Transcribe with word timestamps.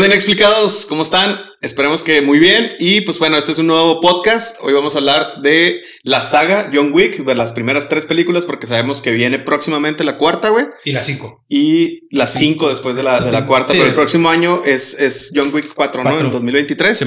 onda, 0.00 0.14
inexplicados? 0.14 0.86
¿Cómo 0.88 1.02
están? 1.02 1.38
Esperemos 1.60 2.02
que 2.02 2.22
muy 2.22 2.38
bien. 2.38 2.74
Y 2.78 3.02
pues 3.02 3.18
bueno, 3.18 3.36
este 3.36 3.52
es 3.52 3.58
un 3.58 3.66
nuevo 3.66 4.00
podcast. 4.00 4.58
Hoy 4.62 4.72
vamos 4.72 4.94
a 4.94 4.98
hablar 4.98 5.42
de 5.42 5.82
la 6.04 6.22
saga 6.22 6.70
John 6.72 6.92
Wick, 6.92 7.18
de 7.18 7.34
las 7.34 7.52
primeras 7.52 7.88
tres 7.88 8.06
películas, 8.06 8.46
porque 8.46 8.66
sabemos 8.66 9.02
que 9.02 9.10
viene 9.10 9.38
próximamente 9.38 10.02
la 10.04 10.16
cuarta, 10.16 10.48
güey. 10.48 10.66
Y 10.86 10.92
la 10.92 11.02
cinco. 11.02 11.44
Y 11.50 12.08
la 12.16 12.26
cinco 12.26 12.70
después 12.70 12.94
de 12.94 13.02
la, 13.02 13.20
de 13.20 13.30
la 13.30 13.46
cuarta. 13.46 13.72
Sí. 13.72 13.78
Pero 13.78 13.90
el 13.90 13.94
próximo 13.94 14.30
año 14.30 14.62
es, 14.64 14.98
es 14.98 15.32
John 15.34 15.52
Wick 15.52 15.74
4, 15.74 16.02
¿no? 16.02 16.10
Cuatro. 16.10 16.26
En 16.26 16.32
2023. 16.32 16.98
Sí. 16.98 17.06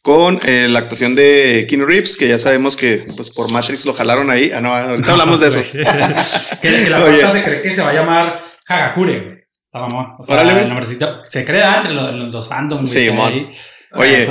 Con 0.00 0.40
eh, 0.44 0.66
la 0.70 0.78
actuación 0.78 1.14
de 1.14 1.66
Keanu 1.68 1.84
Reeves, 1.84 2.16
que 2.16 2.26
ya 2.26 2.38
sabemos 2.38 2.74
que 2.74 3.04
pues 3.16 3.28
por 3.28 3.52
Matrix 3.52 3.84
lo 3.84 3.92
jalaron 3.92 4.30
ahí. 4.30 4.50
Ah, 4.54 4.62
no, 4.62 4.74
ahorita 4.74 5.12
hablamos 5.12 5.40
de 5.40 5.48
eso. 5.48 5.60
que, 6.62 6.68
que 6.68 6.90
la 6.90 7.04
Oye. 7.04 7.18
cuarta 7.18 7.32
se 7.32 7.42
cree 7.42 7.60
que 7.60 7.74
se 7.74 7.82
va 7.82 7.90
a 7.90 7.94
llamar 7.94 8.40
Hagakure. 8.66 9.39
Está 9.72 9.86
mamón. 9.86 10.16
O 10.18 10.22
sea, 10.24 10.42
el 10.62 10.68
nombrecito. 10.68 11.22
Se 11.22 11.44
crea 11.44 11.76
entre 11.76 11.94
los, 11.94 12.12
los 12.14 12.30
dos 12.32 12.48
fandoms, 12.48 12.92
güey. 12.92 13.06
Sí, 13.06 13.12
mon. 13.14 13.48
Oye, 13.92 14.28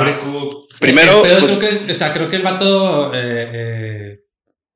primero, 0.82 1.22
Pero 1.22 1.40
pues, 1.40 1.56
creo 1.56 1.86
que, 1.86 1.92
o 1.94 1.96
sea, 1.96 2.12
creo 2.12 2.30
que 2.30 2.36
el 2.36 2.44
vato. 2.44 3.14
eh, 3.14 3.50
eh, 3.54 4.20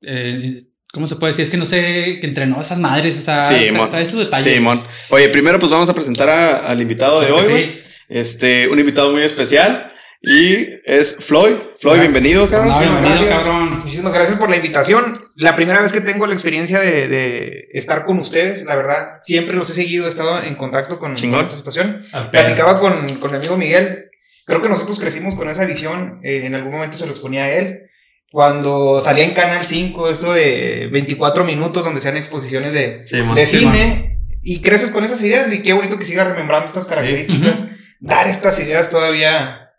eh, 0.02 0.62
¿Cómo 0.92 1.06
se 1.06 1.16
puede 1.16 1.32
decir? 1.32 1.42
Es 1.42 1.50
que 1.50 1.56
no 1.58 1.66
sé, 1.66 2.18
que 2.20 2.26
entrenó 2.26 2.58
a 2.58 2.60
esas 2.62 2.78
madres, 2.78 3.18
o 3.18 3.22
sea, 3.22 3.40
Sí, 3.42 3.54
trae- 3.54 3.72
mon. 3.72 3.90
trae 3.90 4.06
sus 4.06 4.20
detalles. 4.20 4.54
Simón. 4.54 4.80
Oye, 5.10 5.28
primero 5.28 5.58
pues 5.58 5.70
vamos 5.72 5.88
a 5.90 5.94
presentar 5.94 6.28
a- 6.30 6.58
al 6.70 6.80
invitado 6.80 7.20
de 7.20 7.32
hoy, 7.32 7.42
sí. 7.44 7.80
Este, 8.08 8.68
un 8.68 8.78
invitado 8.78 9.12
muy 9.12 9.22
especial. 9.22 9.90
Y 10.22 10.66
es 10.86 11.16
Floyd. 11.16 11.56
Floyd, 11.80 11.94
Hola. 11.94 12.00
bienvenido, 12.00 12.48
cabrón. 12.48 12.70
Hola, 12.72 12.80
bienvenido, 12.80 13.10
gracias. 13.26 13.30
cabrón. 13.34 13.70
Muchísimas 13.82 14.14
gracias 14.14 14.38
por 14.38 14.48
la 14.48 14.56
invitación. 14.56 15.23
La 15.36 15.56
primera 15.56 15.82
vez 15.82 15.92
que 15.92 16.00
tengo 16.00 16.26
la 16.26 16.32
experiencia 16.32 16.78
de, 16.78 17.08
de 17.08 17.68
estar 17.72 18.04
con 18.04 18.18
ustedes, 18.18 18.64
la 18.64 18.76
verdad, 18.76 19.18
siempre 19.20 19.56
los 19.56 19.68
he 19.70 19.74
seguido, 19.74 20.06
he 20.06 20.08
estado 20.08 20.42
en 20.42 20.54
contacto 20.54 20.98
con, 20.98 21.14
esta 21.14 21.56
situación. 21.56 22.04
Platicaba 22.30 22.78
con, 22.78 23.08
con 23.18 23.30
mi 23.32 23.38
amigo 23.38 23.56
Miguel. 23.56 23.98
Creo 24.46 24.62
que 24.62 24.68
nosotros 24.68 25.00
crecimos 25.00 25.34
con 25.34 25.48
esa 25.48 25.64
visión. 25.64 26.20
eh, 26.22 26.42
en 26.44 26.54
algún 26.54 26.72
momento 26.72 26.96
se 26.96 27.06
lo 27.06 27.12
exponía 27.12 27.44
a 27.44 27.50
él. 27.50 27.90
Cuando 28.30 29.00
salía 29.00 29.24
en 29.24 29.32
Canal 29.32 29.64
5, 29.64 30.10
esto 30.10 30.32
de 30.32 30.88
24 30.92 31.44
minutos, 31.44 31.84
donde 31.84 32.00
sean 32.00 32.16
exposiciones 32.16 32.72
de, 32.72 33.02
Simón. 33.02 33.34
de 33.34 33.46
sí, 33.46 33.60
cine. 33.60 34.20
Y 34.42 34.60
creces 34.60 34.90
con 34.90 35.04
esas 35.04 35.22
ideas. 35.22 35.52
Y 35.52 35.62
qué 35.62 35.72
bonito 35.72 35.98
que 35.98 36.04
sigas 36.04 36.28
remembrando 36.28 36.66
estas 36.66 36.86
características. 36.86 37.64
Dar 38.00 38.26
estas 38.28 38.58
ideas 38.60 38.90
todavía 38.90 39.70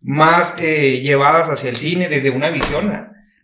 más 0.00 0.54
eh, 0.58 1.00
llevadas 1.00 1.48
hacia 1.48 1.70
el 1.70 1.76
cine 1.76 2.08
desde 2.08 2.30
una 2.30 2.50
visión. 2.50 2.90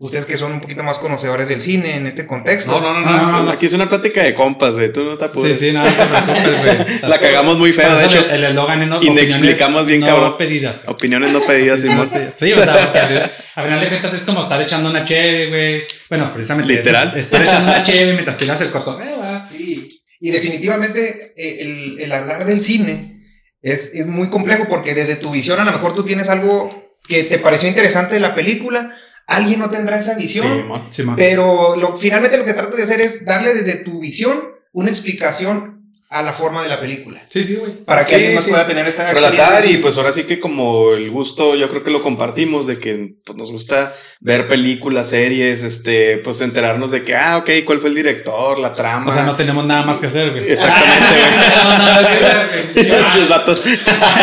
Ustedes 0.01 0.27
que 0.27 0.37
son 0.37 0.53
un 0.53 0.61
poquito 0.61 0.83
más 0.83 0.99
conocedores 0.99 1.49
del 1.49 1.61
cine 1.63 1.95
en 1.97 2.07
este 2.07 2.27
contexto. 2.27 2.73
No, 2.81 2.93
no, 2.95 3.01
no, 3.01 3.07
no, 3.07 3.13
No, 3.13 3.21
es- 3.23 3.29
no, 3.29 3.43
no. 3.45 3.51
Aquí 3.53 3.67
es 3.67 3.73
una 3.75 3.89
plática 3.89 4.23
de 4.25 4.35
compas, 4.35 4.75
güey. 4.77 4.93
Tú 4.93 5.05
no 5.05 5.17
te 5.17 5.25
Sí, 5.27 5.31
apures. 5.31 5.59
sí, 5.59 5.73
nada, 5.73 5.89
no 5.89 5.97
te 5.97 6.05
preocupes, 6.33 6.87
güey. 7.01 7.01
La 7.11 7.19
cagamos 7.19 7.59
muy 7.59 7.73
feo, 7.73 7.97
de 7.97 8.05
hecho. 8.07 8.19
El 8.29 8.45
eslogan 8.45 8.83
es 8.83 8.89
no, 8.89 9.01
Inexplicamos 9.03 9.83
opiniones 9.83 9.87
bien, 9.87 10.01
no 10.01 10.07
cabrón. 10.07 10.37
pedidas. 10.37 10.81
Opiniones 10.87 11.33
no 11.33 11.41
pedidas, 11.43 11.81
Simón. 11.83 12.11
Sí, 12.35 12.53
o 12.53 12.59
sea, 12.63 12.75
porque 12.75 13.21
a 13.55 13.63
final 13.63 13.81
de 13.81 13.87
cuentas 13.87 14.15
es 14.15 14.23
como 14.23 14.43
estar 14.43 14.61
echando 14.61 14.91
una 14.91 15.05
cheve, 15.05 15.49
güey. 15.49 15.83
Bueno, 16.11 16.31
precisamente. 16.35 16.73
Literal. 16.75 17.17
estar 17.17 17.43
echando 17.43 17.71
una 17.71 17.83
cheve 17.85 18.13
mientras 18.15 18.37
tiras 18.37 18.61
el 18.61 18.71
cotorreo, 18.71 19.21
¿verdad? 19.21 19.45
Sí, 19.49 20.03
y 20.21 20.31
definitivamente 20.31 21.33
eh, 21.37 21.57
el, 21.61 22.01
el 22.01 22.13
hablar 22.13 22.45
del 22.47 22.61
cine 22.61 23.23
es, 23.63 23.91
es 23.95 24.07
muy 24.07 24.29
complejo 24.29 24.67
porque 24.69 24.95
desde 24.95 25.17
tu 25.17 25.31
visión 25.31 25.61
a 25.61 25.65
lo 25.65 25.73
mejor 25.73 25.95
tú 25.95 26.03
tienes 26.03 26.29
algo 26.29 26.83
que 27.07 27.25
te 27.25 27.39
pareció 27.39 27.69
interesante 27.69 28.15
de 28.15 28.21
la 28.21 28.35
película, 28.35 28.91
alguien 29.27 29.59
no 29.59 29.71
tendrá 29.71 29.99
esa 29.99 30.15
visión, 30.15 30.47
Simón. 30.47 30.83
Sí, 30.91 31.03
man. 31.03 31.17
pero 31.17 31.77
lo, 31.77 31.97
finalmente 31.97 32.39
lo 32.39 32.45
que 32.45 32.55
tratas 32.55 32.77
de 32.77 32.83
hacer 32.83 33.01
es 33.01 33.25
darle 33.25 33.55
desde 33.55 33.85
tu 33.85 34.01
visión 34.01 34.43
una 34.73 34.91
explicación 34.91 35.84
a 36.15 36.23
la 36.23 36.33
forma 36.33 36.63
de 36.63 36.69
la 36.69 36.79
película. 36.79 37.21
Sí, 37.27 37.43
sí, 37.43 37.57
güey. 37.57 37.85
Para 37.85 38.05
que 38.05 38.11
Sí, 38.11 38.15
alguien 38.15 38.35
más 38.37 38.45
sí. 38.45 38.51
pueda 38.51 38.65
tener 38.69 38.87
esta 38.87 39.13
Relatar 39.13 39.67
y 39.67 39.79
pues 39.79 39.97
ahora 39.99 40.13
sí 40.13 40.23
que 40.23 40.39
como 40.39 40.93
el 40.93 41.11
gusto, 41.11 41.57
yo 41.57 41.69
creo 41.69 41.83
que 41.83 41.91
lo 41.91 42.05
compartimos 42.05 42.69
de 42.69 42.79
que 42.79 43.15
pues, 43.25 43.37
nos 43.37 43.51
gusta 43.51 43.93
ver 44.21 44.47
películas, 44.47 45.09
series, 45.09 45.65
este, 45.65 46.19
pues 46.19 46.41
enterarnos 46.41 46.93
de 46.93 47.03
que, 47.03 47.17
ah, 47.17 47.39
ok, 47.39 47.51
cuál 47.67 47.81
fue 47.81 47.91
el 47.91 47.97
director, 47.97 48.61
la 48.61 48.73
trama. 48.73 49.11
O 49.11 49.13
sea, 49.13 49.25
no 49.25 49.35
tenemos 49.35 49.67
nada 49.67 49.83
más 49.83 49.99
que 49.99 50.07
hacer, 50.07 50.31
güey. 50.31 50.53
Exactamente, 50.53 51.17
güey. 52.75 53.03
Sus 53.13 53.29
vatos. 53.29 53.65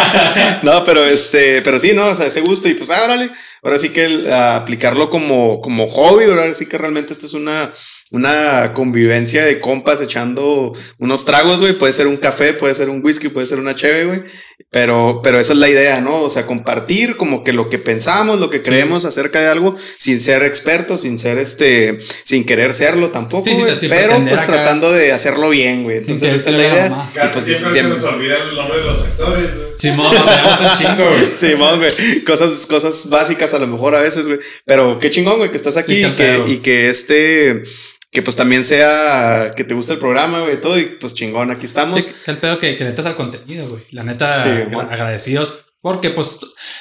no, 0.64 0.86
pero 0.86 1.04
este, 1.04 1.62
pero 1.62 1.78
sí, 1.78 1.92
¿no? 1.92 2.06
O 2.06 2.16
sea, 2.16 2.28
ese 2.28 2.40
gusto 2.40 2.70
y 2.70 2.74
pues, 2.74 2.90
ah, 2.90 3.04
órale. 3.04 3.30
Ahora 3.64 3.78
sí 3.78 3.90
que 3.90 4.06
el, 4.06 4.32
aplicarlo 4.32 5.10
como, 5.10 5.60
como 5.60 5.90
hobby, 5.90 6.24
ahora 6.24 6.54
sí 6.54 6.68
que 6.68 6.78
realmente 6.78 7.12
esto 7.12 7.26
es 7.26 7.34
una, 7.34 7.70
una 8.12 8.74
convivencia 8.74 9.44
de 9.46 9.60
compas 9.60 10.00
echando 10.02 10.74
unos 11.00 11.26
tragos, 11.26 11.60
güey. 11.62 11.74
Puede 11.74 11.94
ser 11.94 12.08
un 12.08 12.18
café, 12.18 12.54
puede 12.54 12.76
ser 12.76 12.90
un 12.90 13.04
whisky, 13.04 13.30
puede 13.30 13.48
ser 13.48 13.58
una 13.60 13.76
cheve, 13.76 14.06
güey. 14.06 14.22
Pero, 14.70 15.20
pero 15.24 15.40
esa 15.40 15.52
es 15.54 15.60
la 15.60 15.68
idea, 15.70 16.00
¿no? 16.00 16.22
O 16.22 16.30
sea, 16.30 16.46
compartir 16.46 17.18
como 17.18 17.44
que 17.44 17.52
lo 17.52 17.70
que 17.70 17.78
pensamos, 17.78 18.40
lo 18.40 18.50
que 18.50 18.62
creemos 18.62 19.04
acerca 19.06 19.42
de 19.42 19.48
algo, 19.48 19.76
sin 19.98 20.20
ser 20.20 20.44
expertos, 20.44 21.02
sin 21.02 21.18
ser 21.18 21.38
este, 21.40 22.00
sin 22.24 22.46
querer 22.46 22.74
serlo 22.74 23.10
tampoco, 23.12 23.44
Sí, 23.44 23.56
sí, 23.56 23.62
güey, 23.62 23.80
sí, 23.80 23.88
pero 23.90 24.24
pues 24.24 24.42
acá. 24.42 24.54
tantando 24.54 24.92
de 24.92 25.12
hacerlo 25.12 25.50
bien, 25.50 25.84
güey. 25.84 25.98
Entonces 25.98 26.34
esa 26.34 26.50
es 26.52 26.56
la 26.56 26.68
idea. 26.68 27.10
Casi 27.14 27.34
pues, 27.34 27.46
siempre 27.46 27.72
bien- 27.74 27.84
se 27.86 27.90
nos 27.90 28.04
olvida 28.04 28.38
el 28.50 28.56
nombre 28.56 28.78
de 28.78 28.84
los 28.86 29.04
actores, 29.04 29.56
güey. 29.56 29.68
Simón, 29.76 30.16
un 30.16 30.78
chingo, 30.78 31.10
güey. 31.10 31.36
Simón, 31.36 31.80
güey. 31.80 32.24
Cosas, 32.24 32.66
cosas 32.68 33.10
básicas 33.10 33.54
a 33.54 33.60
lo 33.60 33.68
mejor 33.68 33.96
a 33.96 34.02
veces, 34.02 34.28
güey. 34.28 34.40
Pero 34.66 35.00
qué 35.00 35.10
chingón, 35.10 35.38
güey, 35.38 35.50
que 35.52 35.58
estás 35.58 35.76
aquí 35.78 36.06
y, 36.06 36.12
que, 36.16 36.40
y 36.48 36.58
que 36.58 36.90
este. 36.90 37.64
Que 38.12 38.22
pues 38.22 38.36
también 38.36 38.66
sea. 38.66 39.54
Que 39.56 39.64
te 39.64 39.74
guste 39.74 39.94
el 39.94 40.00
programa, 40.00 40.42
güey, 40.42 40.60
todo. 40.60 40.78
Y 40.78 40.86
pues 41.00 41.14
chingón, 41.14 41.50
aquí 41.50 41.66
estamos. 41.66 42.08
El 42.28 42.38
pedo 42.38 42.60
que, 42.60 42.76
que 42.78 42.84
al 42.86 43.16
contenido, 43.16 43.68
güey. 43.70 43.82
La 43.92 44.04
neta, 44.04 44.34
Sí, 44.44 44.50
agradecidos. 44.90 45.60
Porque 45.82 46.12
pues 46.12 46.38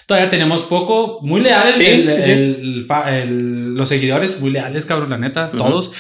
todavía 0.07 0.29
tenemos 0.29 0.65
poco, 0.65 1.21
muy 1.23 1.41
leales 1.41 1.79
Sí, 1.79 1.87
el- 1.87 2.11
sí, 2.11 2.21
sí. 2.21 2.31
el- 2.33 2.57
el 2.81 2.85
fa- 2.87 3.17
el- 3.17 3.75
los 3.75 3.89
seguidores, 3.89 4.41
muy 4.41 4.51
leales, 4.51 4.85
cabrón, 4.85 5.09
la 5.09 5.17
neta, 5.19 5.51
todos. 5.51 5.93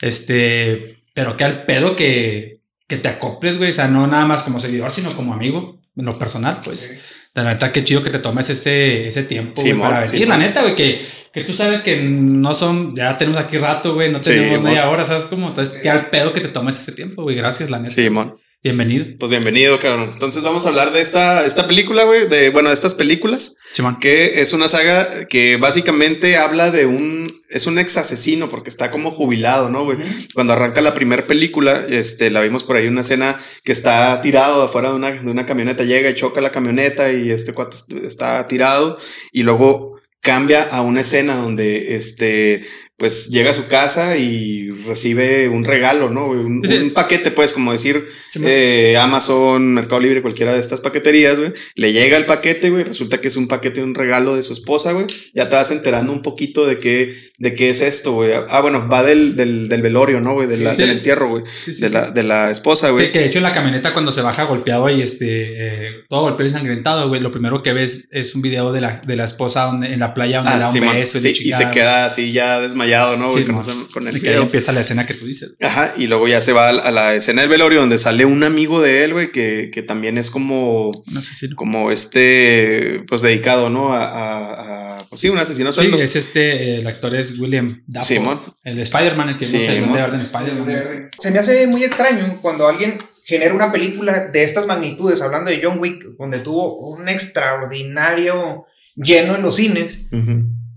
Este, 0.00 0.96
pero 1.14 1.36
que 1.36 1.44
al 1.44 1.64
pedo 1.66 1.94
que, 1.94 2.60
que 2.88 2.96
te 2.96 3.08
acoples, 3.08 3.58
güey. 3.58 3.70
O 3.70 3.72
sea, 3.72 3.88
no 3.88 4.06
nada 4.06 4.26
más 4.26 4.42
como 4.42 4.58
seguidor, 4.58 4.90
sino 4.90 5.14
como 5.14 5.34
amigo, 5.34 5.78
en 5.96 6.04
lo 6.04 6.18
personal, 6.18 6.60
pues. 6.64 6.98
La 7.34 7.44
neta, 7.44 7.70
qué 7.70 7.84
chido 7.84 8.02
que 8.02 8.10
te 8.10 8.18
tomes 8.18 8.50
ese, 8.50 9.06
ese 9.06 9.22
tiempo, 9.22 9.60
güey, 9.60 9.74
para 9.78 10.00
venir. 10.00 10.26
la 10.28 10.38
neta, 10.38 10.62
güey, 10.62 10.74
que, 10.74 11.00
que 11.32 11.44
tú 11.44 11.52
sabes 11.52 11.80
que 11.82 12.02
no 12.02 12.54
son, 12.54 12.94
ya 12.96 13.16
tenemos 13.16 13.40
aquí 13.40 13.58
rato, 13.58 13.94
güey, 13.94 14.10
no 14.10 14.18
Sí, 14.22 14.30
tenemos 14.30 14.56
mon. 14.60 14.64
media 14.64 14.88
hora, 14.88 15.04
¿sabes 15.04 15.26
cómo? 15.26 15.48
Entonces, 15.48 15.78
qué 15.82 15.90
al 15.90 16.10
pedo 16.10 16.32
que 16.32 16.40
te 16.40 16.48
tomes 16.48 16.80
ese 16.80 16.92
tiempo, 16.92 17.22
güey. 17.22 17.36
Gracias, 17.36 17.70
la 17.70 17.78
neta. 17.78 17.94
Simón. 17.94 18.36
Bienvenido. 18.60 19.06
Pues 19.20 19.30
bienvenido, 19.30 19.78
cabrón. 19.78 20.10
Entonces 20.12 20.42
vamos 20.42 20.66
a 20.66 20.70
hablar 20.70 20.90
de 20.92 21.00
esta, 21.00 21.46
esta 21.46 21.68
película, 21.68 22.02
güey. 22.02 22.26
De, 22.26 22.50
bueno, 22.50 22.70
de 22.70 22.74
estas 22.74 22.92
películas. 22.94 23.54
Simón. 23.72 24.00
Que 24.00 24.40
es 24.40 24.52
una 24.52 24.66
saga 24.66 25.28
que 25.28 25.56
básicamente 25.58 26.36
habla 26.36 26.72
de 26.72 26.84
un. 26.84 27.32
Es 27.50 27.66
un 27.68 27.78
ex 27.78 27.96
asesino 27.98 28.48
porque 28.48 28.68
está 28.68 28.90
como 28.90 29.12
jubilado, 29.12 29.70
¿no, 29.70 29.84
güey? 29.84 29.98
Cuando 30.34 30.54
arranca 30.54 30.80
la 30.80 30.92
primera 30.92 31.22
película, 31.22 31.86
este, 31.88 32.30
la 32.30 32.40
vimos 32.40 32.64
por 32.64 32.76
ahí 32.76 32.88
una 32.88 33.02
escena 33.02 33.36
que 33.62 33.70
está 33.72 34.20
tirado 34.22 34.60
afuera 34.64 34.88
de 34.90 34.96
una, 34.96 35.12
de 35.12 35.30
una 35.30 35.46
camioneta, 35.46 35.84
llega 35.84 36.10
y 36.10 36.14
choca 36.14 36.40
la 36.40 36.50
camioneta 36.50 37.12
y 37.12 37.30
este 37.30 37.52
cuate 37.54 37.76
est- 37.76 37.92
está 38.04 38.46
tirado 38.48 38.98
y 39.32 39.44
luego 39.44 39.97
cambia 40.20 40.62
a 40.62 40.82
una 40.82 41.00
escena 41.00 41.36
donde 41.36 41.96
este 41.96 42.62
pues 42.98 43.28
llega 43.28 43.50
a 43.50 43.52
su 43.54 43.68
casa 43.68 44.16
y 44.16 44.68
recibe 44.86 45.48
un 45.48 45.64
regalo, 45.64 46.10
¿no? 46.10 46.24
Un, 46.26 46.62
Sí, 46.66 46.74
un 46.74 46.82
es- 46.82 46.92
paquete, 46.92 47.30
pues, 47.30 47.52
como 47.52 47.72
decir, 47.72 48.06
eh, 48.42 48.96
Amazon, 49.00 49.72
Mercado 49.72 50.00
Libre, 50.00 50.20
cualquiera 50.20 50.52
de 50.52 50.60
estas 50.60 50.80
paqueterías, 50.80 51.38
güey. 51.38 51.52
Le 51.76 51.92
llega 51.92 52.16
el 52.16 52.26
paquete, 52.26 52.70
güey. 52.70 52.84
Resulta 52.84 53.20
que 53.20 53.28
es 53.28 53.36
un 53.36 53.48
paquete, 53.48 53.82
un 53.82 53.94
regalo 53.94 54.34
de 54.36 54.42
su 54.42 54.52
esposa, 54.52 54.92
güey. 54.92 55.06
Ya 55.32 55.48
te 55.48 55.56
vas 55.56 55.70
enterando 55.70 56.12
un 56.12 56.22
poquito 56.22 56.66
de 56.66 56.78
qué, 56.78 57.14
de 57.38 57.54
qué 57.54 57.70
es 57.70 57.80
esto, 57.82 58.12
güey. 58.12 58.32
Ah, 58.48 58.60
bueno, 58.60 58.88
va 58.88 59.02
del, 59.02 59.36
del, 59.36 59.68
del 59.68 59.82
velorio, 59.82 60.20
¿no, 60.20 60.34
güey? 60.34 60.48
De 60.48 60.56
Sí. 60.58 60.64
Del 60.64 60.90
entierro, 60.90 61.28
güey. 61.28 61.44
De, 61.66 61.88
la, 61.88 62.10
de 62.10 62.22
la 62.24 62.50
esposa, 62.50 62.90
güey. 62.90 63.12
que 63.12 63.20
de 63.20 63.26
hecho 63.26 63.38
en 63.38 63.44
la 63.44 63.52
camioneta 63.52 63.92
cuando 63.92 64.10
se 64.12 64.22
baja 64.22 64.42
golpeado 64.44 64.90
y 64.90 65.02
este 65.02 65.86
eh, 65.88 65.90
todo 66.08 66.22
golpeado 66.22 66.44
y 66.44 66.52
ensangrentado, 66.52 67.08
güey, 67.08 67.20
lo 67.20 67.30
primero 67.30 67.62
que 67.62 67.72
ves 67.72 68.08
es 68.10 68.34
un 68.34 68.42
video 68.42 68.72
de 68.72 68.80
la, 68.80 69.00
de 69.06 69.14
la 69.16 69.24
esposa 69.24 69.62
donde, 69.66 69.92
en 69.92 70.00
la 70.00 70.14
playa 70.14 70.38
donde 70.38 70.52
le 70.54 70.58
da 70.58 70.66
Ah, 70.66 70.72
un 70.72 70.80
beso 70.94 71.18
y 71.18 71.52
se 71.52 71.70
queda 71.70 72.06
así 72.06 72.32
ya 72.32 72.60
desmayado, 72.60 72.87
¿no, 73.16 73.26
güey? 73.28 73.38
Sí, 73.38 73.44
con, 73.44 73.54
mo. 73.56 73.60
ese- 73.60 73.72
con 73.92 74.08
el 74.08 74.16
Y 74.16 74.20
que 74.20 74.30
ahí 74.30 74.36
empieza 74.40 74.72
la 74.72 74.80
escena 74.80 75.06
que 75.06 75.14
tú 75.14 75.26
dices. 75.26 75.54
Ajá, 75.60 75.92
y 75.96 76.06
luego 76.06 76.26
ya 76.28 76.40
se 76.40 76.52
va 76.52 76.68
a 76.68 76.72
la, 76.72 76.82
a 76.82 76.90
la 76.90 77.14
escena 77.14 77.42
del 77.42 77.50
velorio 77.50 77.80
donde 77.80 77.98
sale 77.98 78.24
un 78.24 78.42
amigo 78.44 78.80
de 78.80 79.04
él, 79.04 79.12
güey, 79.12 79.30
que, 79.32 79.70
que 79.72 79.82
también 79.82 80.18
es 80.18 80.30
como, 80.30 80.88
Un 80.90 81.16
asesino. 81.18 81.56
como 81.56 81.90
este, 81.90 83.04
pues 83.08 83.22
dedicado, 83.22 83.70
¿no? 83.70 83.92
A, 83.92 84.04
a- 84.04 84.94
a- 84.96 84.98
pues 85.08 85.20
sí, 85.20 85.28
un 85.28 85.38
asesino 85.38 85.72
Sí, 85.72 85.90
es 85.98 86.16
este, 86.16 86.76
el 86.80 86.86
actor 86.86 87.14
es 87.14 87.38
William 87.38 87.82
Dafoe. 87.86 88.16
Simón. 88.18 88.40
El 88.64 88.76
de 88.76 88.82
Spider-Man, 88.82 89.30
el 89.30 89.38
que 89.38 89.44
Sí, 89.44 89.58
Verde 89.58 90.22
Spider-Man. 90.22 91.10
Se 91.18 91.30
me 91.30 91.38
hace 91.38 91.66
muy 91.66 91.82
extraño 91.84 92.38
cuando 92.42 92.68
alguien 92.68 92.98
genera 93.24 93.54
una 93.54 93.70
película 93.72 94.28
de 94.32 94.42
estas 94.44 94.66
magnitudes, 94.66 95.20
hablando 95.22 95.50
de 95.50 95.60
John 95.62 95.78
Wick, 95.80 96.02
donde 96.18 96.38
tuvo 96.40 96.78
un 96.78 97.08
extraordinario 97.08 98.66
lleno 98.96 99.36
en 99.36 99.42
los 99.42 99.56
cines. 99.56 100.04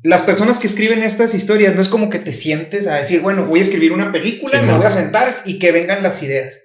Las 0.04 0.24
personas 0.24 0.58
que 0.60 0.68
escriben 0.68 1.04
estas 1.04 1.34
historias 1.36 1.76
no 1.76 1.82
es 1.82 1.90
como 1.90 2.10
que 2.10 2.18
te 2.20 2.34
sientes 2.34 2.88
a 2.88 2.96
decir, 2.96 3.22
bueno, 3.22 3.46
voy 3.46 3.60
a 3.60 3.64
escribir 3.64 3.92
una 3.92 4.12
película, 4.12 4.60
Sí, 4.60 4.66
me 4.66 4.72
no. 4.72 4.78
voy 4.78 4.88
a 4.88 4.92
sentar 4.92 5.44
y 5.46 5.60
que 5.60 5.72
vengan 5.72 6.02
las 6.02 6.24
ideas. 6.24 6.62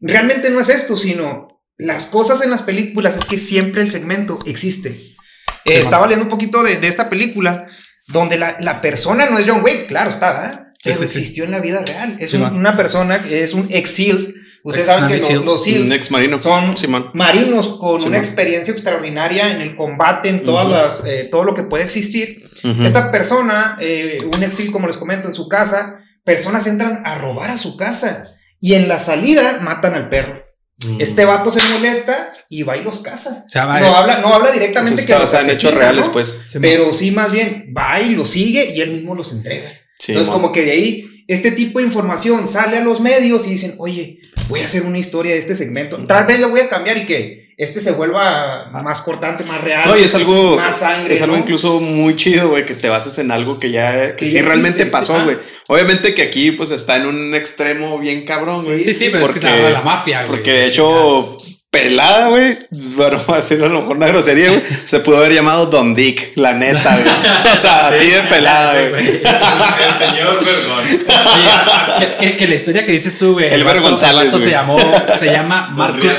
Realmente 0.00 0.50
no 0.50 0.60
es 0.60 0.68
esto, 0.68 0.96
sino 0.96 1.48
las 1.78 2.06
cosas 2.06 2.42
en 2.42 2.50
las 2.50 2.62
películas 2.62 3.16
es 3.16 3.24
que 3.24 3.38
siempre 3.38 3.80
el 3.80 3.90
segmento 3.90 4.38
existe. 4.44 5.14
Eh, 5.64 5.78
estaba 5.78 6.06
leyendo 6.06 6.24
un 6.24 6.30
poquito 6.30 6.62
de, 6.62 6.76
de 6.76 6.88
esta 6.88 7.08
película 7.08 7.66
donde 8.08 8.36
la, 8.36 8.54
la, 8.60 8.82
persona 8.82 9.26
no 9.26 9.38
es 9.38 9.46
John 9.48 9.62
Wick, 9.64 9.86
claro 9.86 10.10
está, 10.10 10.44
¿eh? 10.52 10.72
pero 10.84 10.98
sí, 10.98 11.04
existió 11.04 11.44
en 11.44 11.52
la 11.52 11.60
vida 11.60 11.82
real. 11.86 12.16
Es 12.18 12.34
un, 12.34 12.42
una 12.42 12.76
persona, 12.76 13.16
es 13.16 13.54
un 13.54 13.66
ex 13.70 13.90
SEALs. 13.90 14.30
Ustedes 14.62 14.86
saben 14.86 15.08
que 15.08 15.34
los, 15.34 15.44
los 15.44 15.64
SEALs 15.64 15.90
ex 15.90 16.10
marino. 16.10 16.38
son 16.38 16.74
marinos 17.14 17.78
con 17.78 18.02
una 18.02 18.18
experiencia 18.18 18.72
extraordinaria 18.72 19.50
en 19.52 19.62
el 19.62 19.74
combate, 19.74 20.28
en 20.28 20.44
todas 20.44 20.66
uh 20.66 20.70
-huh. 20.70 20.72
las, 20.72 21.02
eh, 21.06 21.28
todo 21.30 21.44
lo 21.44 21.54
que 21.54 21.62
puede 21.62 21.84
existir. 21.84 22.42
Uh 22.64 22.68
-huh. 22.68 22.86
Esta 22.86 23.10
persona, 23.10 23.76
eh, 23.80 24.26
un 24.34 24.42
ex 24.42 24.54
SEAL, 24.54 24.72
como 24.72 24.86
les 24.88 24.96
comento, 24.96 25.28
en 25.28 25.34
su 25.34 25.48
casa, 25.48 25.96
personas 26.24 26.66
entran 26.66 27.02
a 27.04 27.16
robar 27.16 27.50
a 27.50 27.58
su 27.58 27.76
casa 27.76 28.24
y 28.60 28.74
en 28.74 28.88
la 28.88 28.98
salida 28.98 29.60
matan 29.62 29.94
al 29.94 30.08
perro. 30.08 30.42
Mm. 30.78 31.00
Este 31.00 31.24
vato 31.24 31.50
se 31.50 31.60
molesta 31.74 32.32
y 32.48 32.62
va 32.62 32.76
y 32.76 32.82
los 32.82 32.98
caza. 32.98 33.44
O 33.46 33.48
sea, 33.48 33.66
va, 33.66 33.78
no, 33.78 33.94
habla, 33.94 34.18
no 34.18 34.34
habla 34.34 34.50
directamente 34.50 35.02
está, 35.02 35.14
que 35.14 35.20
los 35.20 35.32
o 35.32 35.40
sea, 35.40 35.52
hechos 35.52 35.74
reales, 35.74 36.06
¿no? 36.06 36.12
pues. 36.12 36.40
Pero 36.60 36.92
sí, 36.92 37.10
más 37.10 37.30
bien, 37.30 37.72
va 37.76 38.00
y 38.00 38.14
los 38.14 38.30
sigue 38.30 38.66
y 38.74 38.80
él 38.80 38.90
mismo 38.90 39.14
los 39.14 39.32
entrega. 39.32 39.68
Sí, 39.98 40.12
Entonces, 40.12 40.30
man. 40.30 40.40
como 40.40 40.52
que 40.52 40.64
de 40.64 40.72
ahí, 40.72 41.24
este 41.28 41.52
tipo 41.52 41.78
de 41.78 41.86
información 41.86 42.46
sale 42.46 42.78
a 42.78 42.84
los 42.84 43.00
medios 43.00 43.46
y 43.46 43.50
dicen, 43.50 43.74
oye, 43.78 44.20
voy 44.48 44.60
a 44.60 44.64
hacer 44.64 44.82
una 44.82 44.98
historia 44.98 45.32
de 45.32 45.38
este 45.38 45.54
segmento. 45.54 45.98
Tal 46.06 46.26
vez 46.26 46.40
lo 46.40 46.50
voy 46.50 46.60
a 46.60 46.68
cambiar 46.68 46.96
y 46.98 47.06
que 47.06 47.44
este 47.56 47.80
se 47.80 47.92
vuelva 47.92 48.68
más 48.72 49.00
cortante, 49.02 49.44
más 49.44 49.60
real. 49.60 49.82
No, 49.86 49.96
y 49.96 50.02
es 50.02 50.14
algo, 50.14 50.56
más 50.56 50.78
sangre, 50.78 51.14
es 51.14 51.22
algo 51.22 51.36
¿no? 51.36 51.42
incluso 51.42 51.80
muy 51.80 52.16
chido, 52.16 52.50
güey, 52.50 52.64
que 52.64 52.74
te 52.74 52.88
bases 52.88 53.18
en 53.18 53.30
algo 53.30 53.58
que 53.58 53.70
ya, 53.70 54.10
que, 54.10 54.16
que 54.16 54.26
sí 54.26 54.34
ya 54.34 54.42
realmente 54.42 54.82
existe, 54.82 54.90
pasó, 54.90 55.24
güey. 55.24 55.38
Obviamente 55.68 56.14
que 56.14 56.22
aquí, 56.22 56.52
pues, 56.52 56.70
está 56.70 56.96
en 56.96 57.06
un 57.06 57.34
extremo 57.34 57.98
bien 57.98 58.24
cabrón, 58.24 58.64
güey. 58.64 58.84
Sí, 58.84 58.92
sí, 58.92 59.08
pero 59.10 59.24
porque, 59.24 59.38
es 59.38 59.44
que 59.44 59.50
se 59.50 59.70
la 59.70 59.82
mafia, 59.82 60.24
güey. 60.24 60.36
Porque 60.36 60.50
de 60.50 60.66
hecho, 60.66 61.38
pelada, 61.74 62.28
güey. 62.28 62.56
Bueno, 62.70 63.20
así 63.28 63.54
a 63.54 63.58
lo 63.58 63.80
mejor 63.80 63.96
una 63.96 64.06
grosería, 64.06 64.48
güey. 64.48 64.62
Se 64.86 65.00
pudo 65.00 65.18
haber 65.18 65.32
llamado 65.34 65.66
Don 65.66 65.94
Dick, 65.94 66.32
la 66.36 66.54
neta, 66.54 66.96
güey. 66.96 67.52
O 67.52 67.56
sea, 67.56 67.88
así 67.88 68.06
de 68.06 68.22
pelada, 68.22 68.88
güey. 68.88 69.06
El 69.22 70.06
señor 70.06 70.44
Vergón. 70.44 70.84
Sí, 70.84 70.98
que, 71.98 72.14
que, 72.16 72.36
que, 72.36 72.48
la 72.48 72.54
historia 72.54 72.86
que 72.86 72.92
dices 72.92 73.18
tú, 73.18 73.32
güey. 73.32 73.52
El, 73.52 73.66
el 73.66 73.80
González. 73.80 74.32
se 74.40 74.50
llamó, 74.50 74.78
se 75.18 75.26
llama 75.26 75.70
Marcus, 75.70 76.12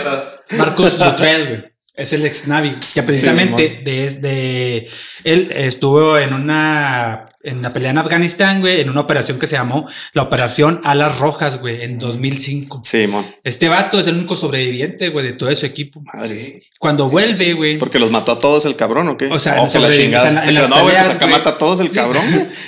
Marcus 0.52 1.00
Luttrell, 1.00 1.48
güey. 1.48 1.75
Es 1.96 2.12
el 2.12 2.26
ex 2.26 2.48
Navi, 2.48 2.76
que 2.94 3.04
precisamente 3.04 3.78
sí, 3.78 3.84
desde 3.84 4.90
él 5.24 5.50
estuvo 5.52 6.18
en 6.18 6.34
una 6.34 7.30
en 7.46 7.62
la 7.62 7.72
pelea 7.72 7.92
en 7.92 8.00
Afganistán, 8.00 8.60
güey, 8.60 8.82
en 8.82 8.90
una 8.90 9.02
operación 9.02 9.38
que 9.40 9.46
se 9.48 9.56
llamó 9.56 9.88
la 10.14 10.24
Operación 10.24 10.82
Alas 10.84 11.20
Rojas, 11.20 11.62
güey, 11.62 11.84
en 11.84 12.00
2005. 12.00 12.82
Sí, 12.84 13.06
mon. 13.08 13.26
Este 13.44 13.70
vato 13.70 14.00
es 14.00 14.08
el 14.08 14.16
único 14.16 14.36
sobreviviente, 14.36 15.10
güey, 15.10 15.26
de 15.26 15.34
todo 15.34 15.56
su 15.56 15.66
equipo. 15.66 16.02
Madre. 16.02 16.38
Cuando 16.80 17.08
vuelve, 17.08 17.54
güey. 17.54 17.78
Porque 17.78 18.00
los 18.00 18.10
mató 18.10 18.32
a 18.32 18.40
todos 18.40 18.66
el 18.66 18.76
cabrón, 18.76 19.08
¿o 19.10 19.16
qué? 19.18 19.28
O 19.28 19.38
sea, 19.38 19.62
oh, 19.62 19.70
no 19.72 19.80
la 19.80 19.96
chingada. 19.96 20.30
O 20.30 20.34
sea, 20.34 20.50
en, 20.50 20.58
en 20.58 20.70
no, 20.70 20.82
güey, 20.82 20.96
pues 20.98 21.10
acá 21.10 21.28
mata 21.28 21.52
a 21.52 21.58
todos 21.58 21.80
el 21.80 21.90
sí. 21.90 21.96
cabrón. 21.96 22.26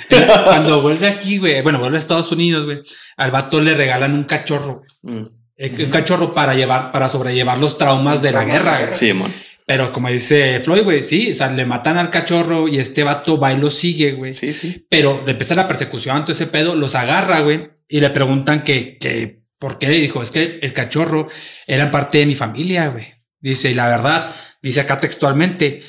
Cuando 0.44 0.80
vuelve 0.80 1.08
aquí, 1.08 1.38
güey, 1.38 1.60
bueno, 1.62 1.80
vuelve 1.80 1.96
a 1.96 1.98
Estados 1.98 2.30
Unidos, 2.30 2.64
güey, 2.64 2.78
al 3.16 3.30
vato 3.32 3.60
le 3.60 3.74
regalan 3.74 4.14
un 4.14 4.24
cachorro. 4.24 4.84
Mm 5.02 5.37
un 5.58 5.90
cachorro 5.90 6.32
para 6.32 6.54
llevar, 6.54 6.92
para 6.92 7.08
sobrellevar 7.08 7.58
los 7.58 7.78
traumas 7.78 8.22
de 8.22 8.32
la 8.32 8.44
guerra. 8.44 8.94
Sí, 8.94 9.12
man. 9.12 9.32
Pero 9.66 9.92
como 9.92 10.08
dice 10.08 10.60
Floyd, 10.60 10.82
güey, 10.82 11.02
sí, 11.02 11.32
o 11.32 11.34
sea, 11.34 11.50
le 11.50 11.66
matan 11.66 11.98
al 11.98 12.08
cachorro 12.08 12.68
y 12.68 12.78
este 12.78 13.04
vato 13.04 13.38
va 13.38 13.52
y 13.52 13.58
lo 13.58 13.68
sigue, 13.68 14.12
güey. 14.12 14.32
Sí, 14.32 14.54
sí. 14.54 14.86
Pero 14.88 15.22
le 15.26 15.32
empieza 15.32 15.54
la 15.54 15.68
persecución, 15.68 16.22
todo 16.22 16.32
ese 16.32 16.46
pedo, 16.46 16.74
los 16.74 16.94
agarra, 16.94 17.40
güey, 17.40 17.70
y 17.86 18.00
le 18.00 18.08
preguntan 18.08 18.62
que, 18.62 18.96
que, 18.96 19.42
¿por 19.58 19.78
qué? 19.78 19.94
Y 19.94 20.00
dijo, 20.00 20.22
es 20.22 20.30
que 20.30 20.58
el 20.62 20.72
cachorro 20.72 21.28
era 21.66 21.90
parte 21.90 22.16
de 22.16 22.24
mi 22.24 22.34
familia, 22.34 22.88
güey. 22.88 23.08
Dice, 23.40 23.70
y 23.70 23.74
la 23.74 23.88
verdad, 23.88 24.34
dice 24.62 24.80
acá 24.80 25.00
textualmente, 25.00 25.82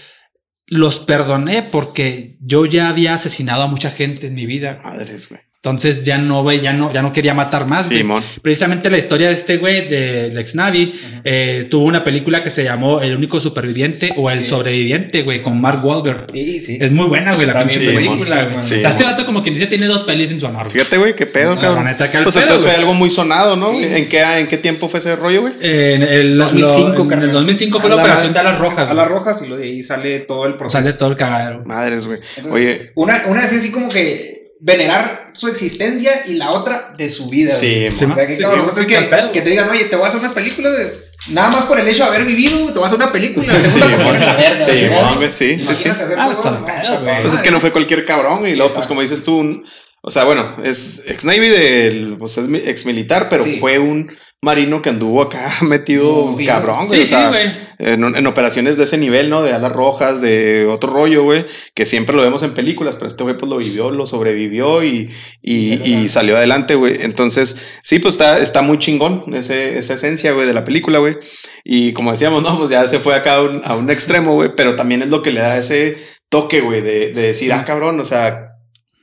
los 0.65 1.00
perdoné 1.00 1.63
porque 1.63 2.38
yo 2.42 2.65
ya 2.65 2.89
había 2.89 3.13
asesinado 3.13 3.63
a 3.63 3.68
mucha 3.68 3.92
gente 3.92 4.27
en 4.27 4.36
mi 4.36 4.45
vida. 4.45 4.81
Madres, 4.83 5.30
güey. 5.30 5.42
Entonces 5.61 6.03
ya 6.03 6.17
no, 6.17 6.41
güey, 6.41 6.61
ya 6.61 6.71
no, 6.71 6.94
ya 6.94 7.01
no 7.01 7.11
quería 7.11 7.33
matar 7.33 7.69
más. 7.69 7.88
Sí, 7.88 8.01
Precisamente 8.41 8.89
la 8.89 8.97
historia 8.97 9.27
de 9.27 9.33
este 9.33 9.57
güey, 9.57 9.89
de 9.89 10.29
Lex 10.31 10.56
Navi, 10.56 10.85
uh 10.85 10.88
-huh. 10.88 11.21
eh, 11.25 11.67
tuvo 11.69 11.83
una 11.83 12.01
película 12.01 12.41
que 12.41 12.50
se 12.50 12.63
llamó 12.63 13.01
El 13.01 13.13
único 13.13 13.41
superviviente 13.41 14.13
o 14.15 14.31
El 14.31 14.39
sí. 14.39 14.45
sobreviviente, 14.45 15.23
güey, 15.23 15.41
con 15.41 15.59
Mark 15.59 15.83
Wahlberg. 15.83 16.27
Sí, 16.31 16.63
sí. 16.63 16.77
Es 16.79 16.94
muy 16.94 17.07
buena, 17.07 17.33
güey, 17.33 17.45
la 17.45 17.59
pinche 17.59 17.81
película, 17.81 18.61
este 18.61 19.03
vato, 19.03 19.25
como 19.25 19.44
quien 19.44 19.53
dice, 19.53 19.67
tiene 19.67 19.88
dos 19.88 20.03
pelis 20.03 20.31
en 20.31 20.39
su 20.39 20.45
honor. 20.45 20.71
Fíjate, 20.71 20.97
güey, 20.97 21.13
qué 21.13 21.25
pedo, 21.25 21.56
no, 21.56 21.59
cabrón. 21.59 21.83
Neta, 21.83 22.09
pues 22.09 22.33
pedo, 22.35 22.41
entonces 22.44 22.65
fue 22.65 22.75
algo 22.75 22.94
muy 22.94 23.09
sonado, 23.09 23.57
¿no? 23.57 23.67
Sí. 23.73 23.83
¿En, 23.83 24.07
qué, 24.07 24.21
¿En 24.21 24.47
qué 24.47 24.57
tiempo 24.57 24.88
fue 24.88 25.01
ese 25.01 25.17
rollo, 25.17 25.41
güey? 25.41 25.55
En 25.59 26.03
el 26.03 26.38
2005, 26.38 27.03
lo, 27.03 27.12
en 27.12 27.23
el 27.23 27.31
2005 27.33 27.81
fue 27.81 27.89
la, 27.89 27.97
la 27.97 28.03
operación 28.03 28.31
de 28.31 28.39
Alas 28.39 28.59
Rojas. 28.59 28.89
A 28.89 28.94
las 28.94 29.07
Rojas 29.09 29.44
y 29.45 29.51
ahí 29.62 29.83
sale 29.83 30.19
todo 30.19 30.45
el 30.45 30.55
proceso. 30.55 30.81
Sale 30.81 30.94
todo 30.94 31.09
el 31.09 31.17
cagadero. 31.17 31.65
Madres, 31.65 32.07
güey. 32.07 32.21
Oye. 32.50 32.94
Una, 32.95 33.23
una 33.27 33.41
así, 33.41 33.57
así 33.57 33.71
como 33.73 33.89
que 33.89 34.39
venerar 34.62 35.28
su 35.33 35.47
existencia 35.47 36.11
y 36.27 36.35
la 36.35 36.51
otra 36.51 36.93
de 36.97 37.09
su 37.09 37.27
vida. 37.27 37.53
Sí, 37.53 37.87
sí, 37.97 38.05
o 38.05 38.15
sea, 38.15 38.27
que, 38.27 38.35
sí, 38.35 38.43
cabrón, 38.43 38.69
sí, 38.75 38.85
que, 38.85 39.31
que, 39.33 39.41
te 39.41 39.49
digan, 39.49 39.69
oye, 39.69 39.85
te 39.85 39.95
voy 39.95 40.05
a 40.05 40.07
hacer 40.07 40.19
unas 40.19 40.33
películas 40.33 40.77
de, 40.77 41.09
nada 41.29 41.49
más 41.49 41.65
por 41.65 41.79
el 41.79 41.87
hecho 41.87 42.03
de 42.03 42.09
haber 42.09 42.25
vivido, 42.25 42.67
te 42.67 42.73
voy 42.73 42.83
a 42.83 42.87
hacer 42.87 42.97
una 42.97 43.11
película. 43.11 43.47
La 43.47 43.59
segunda 43.59 43.87
sí, 43.87 44.03
por 44.03 44.19
la 44.19 44.35
verga. 44.35 44.65
Sí, 44.65 44.87
güey, 45.17 45.31
sí, 45.31 45.63
sí. 45.63 45.89
Ah, 46.17 46.33
son 46.33 46.65
pedo, 46.65 47.01
güey. 47.01 47.21
Pues 47.21 47.33
es 47.33 47.41
que 47.41 47.51
no 47.51 47.59
fue 47.59 47.71
cualquier 47.71 48.05
cabrón 48.05 48.47
y 48.47 48.55
luego, 48.55 48.73
pues 48.73 48.87
como 48.87 49.01
dices 49.01 49.23
tú, 49.23 49.37
un, 49.37 49.65
o 50.01 50.12
sea, 50.12 50.24
bueno, 50.24 50.56
es 50.63 51.04
ex 51.07 51.25
Navy 51.25 51.50
del, 51.50 52.16
pues 52.18 52.38
es 52.38 52.48
ex 52.66 52.86
militar, 52.86 53.28
pero 53.30 53.44
sí. 53.44 53.57
fue 53.57 53.80
un 53.80 54.12
marino 54.42 54.81
que 54.81 54.90
anduvo 54.90 55.22
acá 55.22 55.54
metido 55.62 56.36
cabrón, 56.46 56.88
güey. 56.88 57.06
Sí, 57.06 57.13
o 57.13 57.18
sea, 57.18 57.31
sí, 57.31 57.50
en, 57.80 58.04
en, 58.16 58.28
operaciones 58.28 58.78
de 58.78 58.86
ese 58.86 58.98
nivel, 58.98 59.30
¿no? 59.30 59.44
De 59.44 59.51
alas 59.51 59.72
rojas, 59.72 60.22
de 60.22 60.66
otro 60.66 60.92
rollo, 60.92 61.24
güey, 61.24 61.46
que 61.74 61.86
siempre 61.86 62.16
lo 62.16 62.22
vemos 62.22 62.44
en 62.44 62.54
películas, 62.54 62.96
pero 62.96 63.07
este 63.07 63.24
güey 63.24 63.38
pues 63.38 63.50
lo 63.50 63.57
vivió, 63.57 63.92
lo 63.92 64.06
sobrevivió 64.06 64.84
y, 64.84 65.10
y, 65.42 66.07
salió 66.07 66.38
adelante, 66.38 66.75
güey. 66.75 66.98
Entonces, 67.01 67.80
sí, 67.84 68.00
pues 68.00 68.13
está, 68.13 68.40
está 68.40 68.62
muy 68.62 68.80
chingón 68.80 69.34
ese, 69.34 69.78
esa 69.78 69.96
esencia, 69.96 70.31
güey, 70.31 70.48
de 70.48 70.54
la 70.54 70.63
película, 70.63 71.00
güey. 71.00 71.18
Y 71.63 71.92
como 71.94 72.12
decíamos, 72.12 72.42
no, 72.42 72.57
pues 72.57 72.69
ya 72.69 72.88
se 72.88 73.00
fue 73.00 73.16
acá 73.16 73.36
a 73.36 73.42
un, 73.42 73.62
a 73.66 73.75
un 73.75 73.90
extremo, 73.90 74.34
güey, 74.34 74.51
pero 74.56 74.75
también 74.75 75.01
es 75.01 75.10
lo 75.10 75.22
que 75.22 75.31
le 75.31 75.42
da 75.42 75.57
ese 75.57 75.98
toque, 76.30 76.62
güey, 76.62 76.81
de, 76.81 77.12
de 77.12 77.22
decir, 77.22 77.48
sí. 77.48 77.51
ah, 77.51 77.66
cabrón, 77.66 78.00
o 78.00 78.06
sea, 78.06 78.49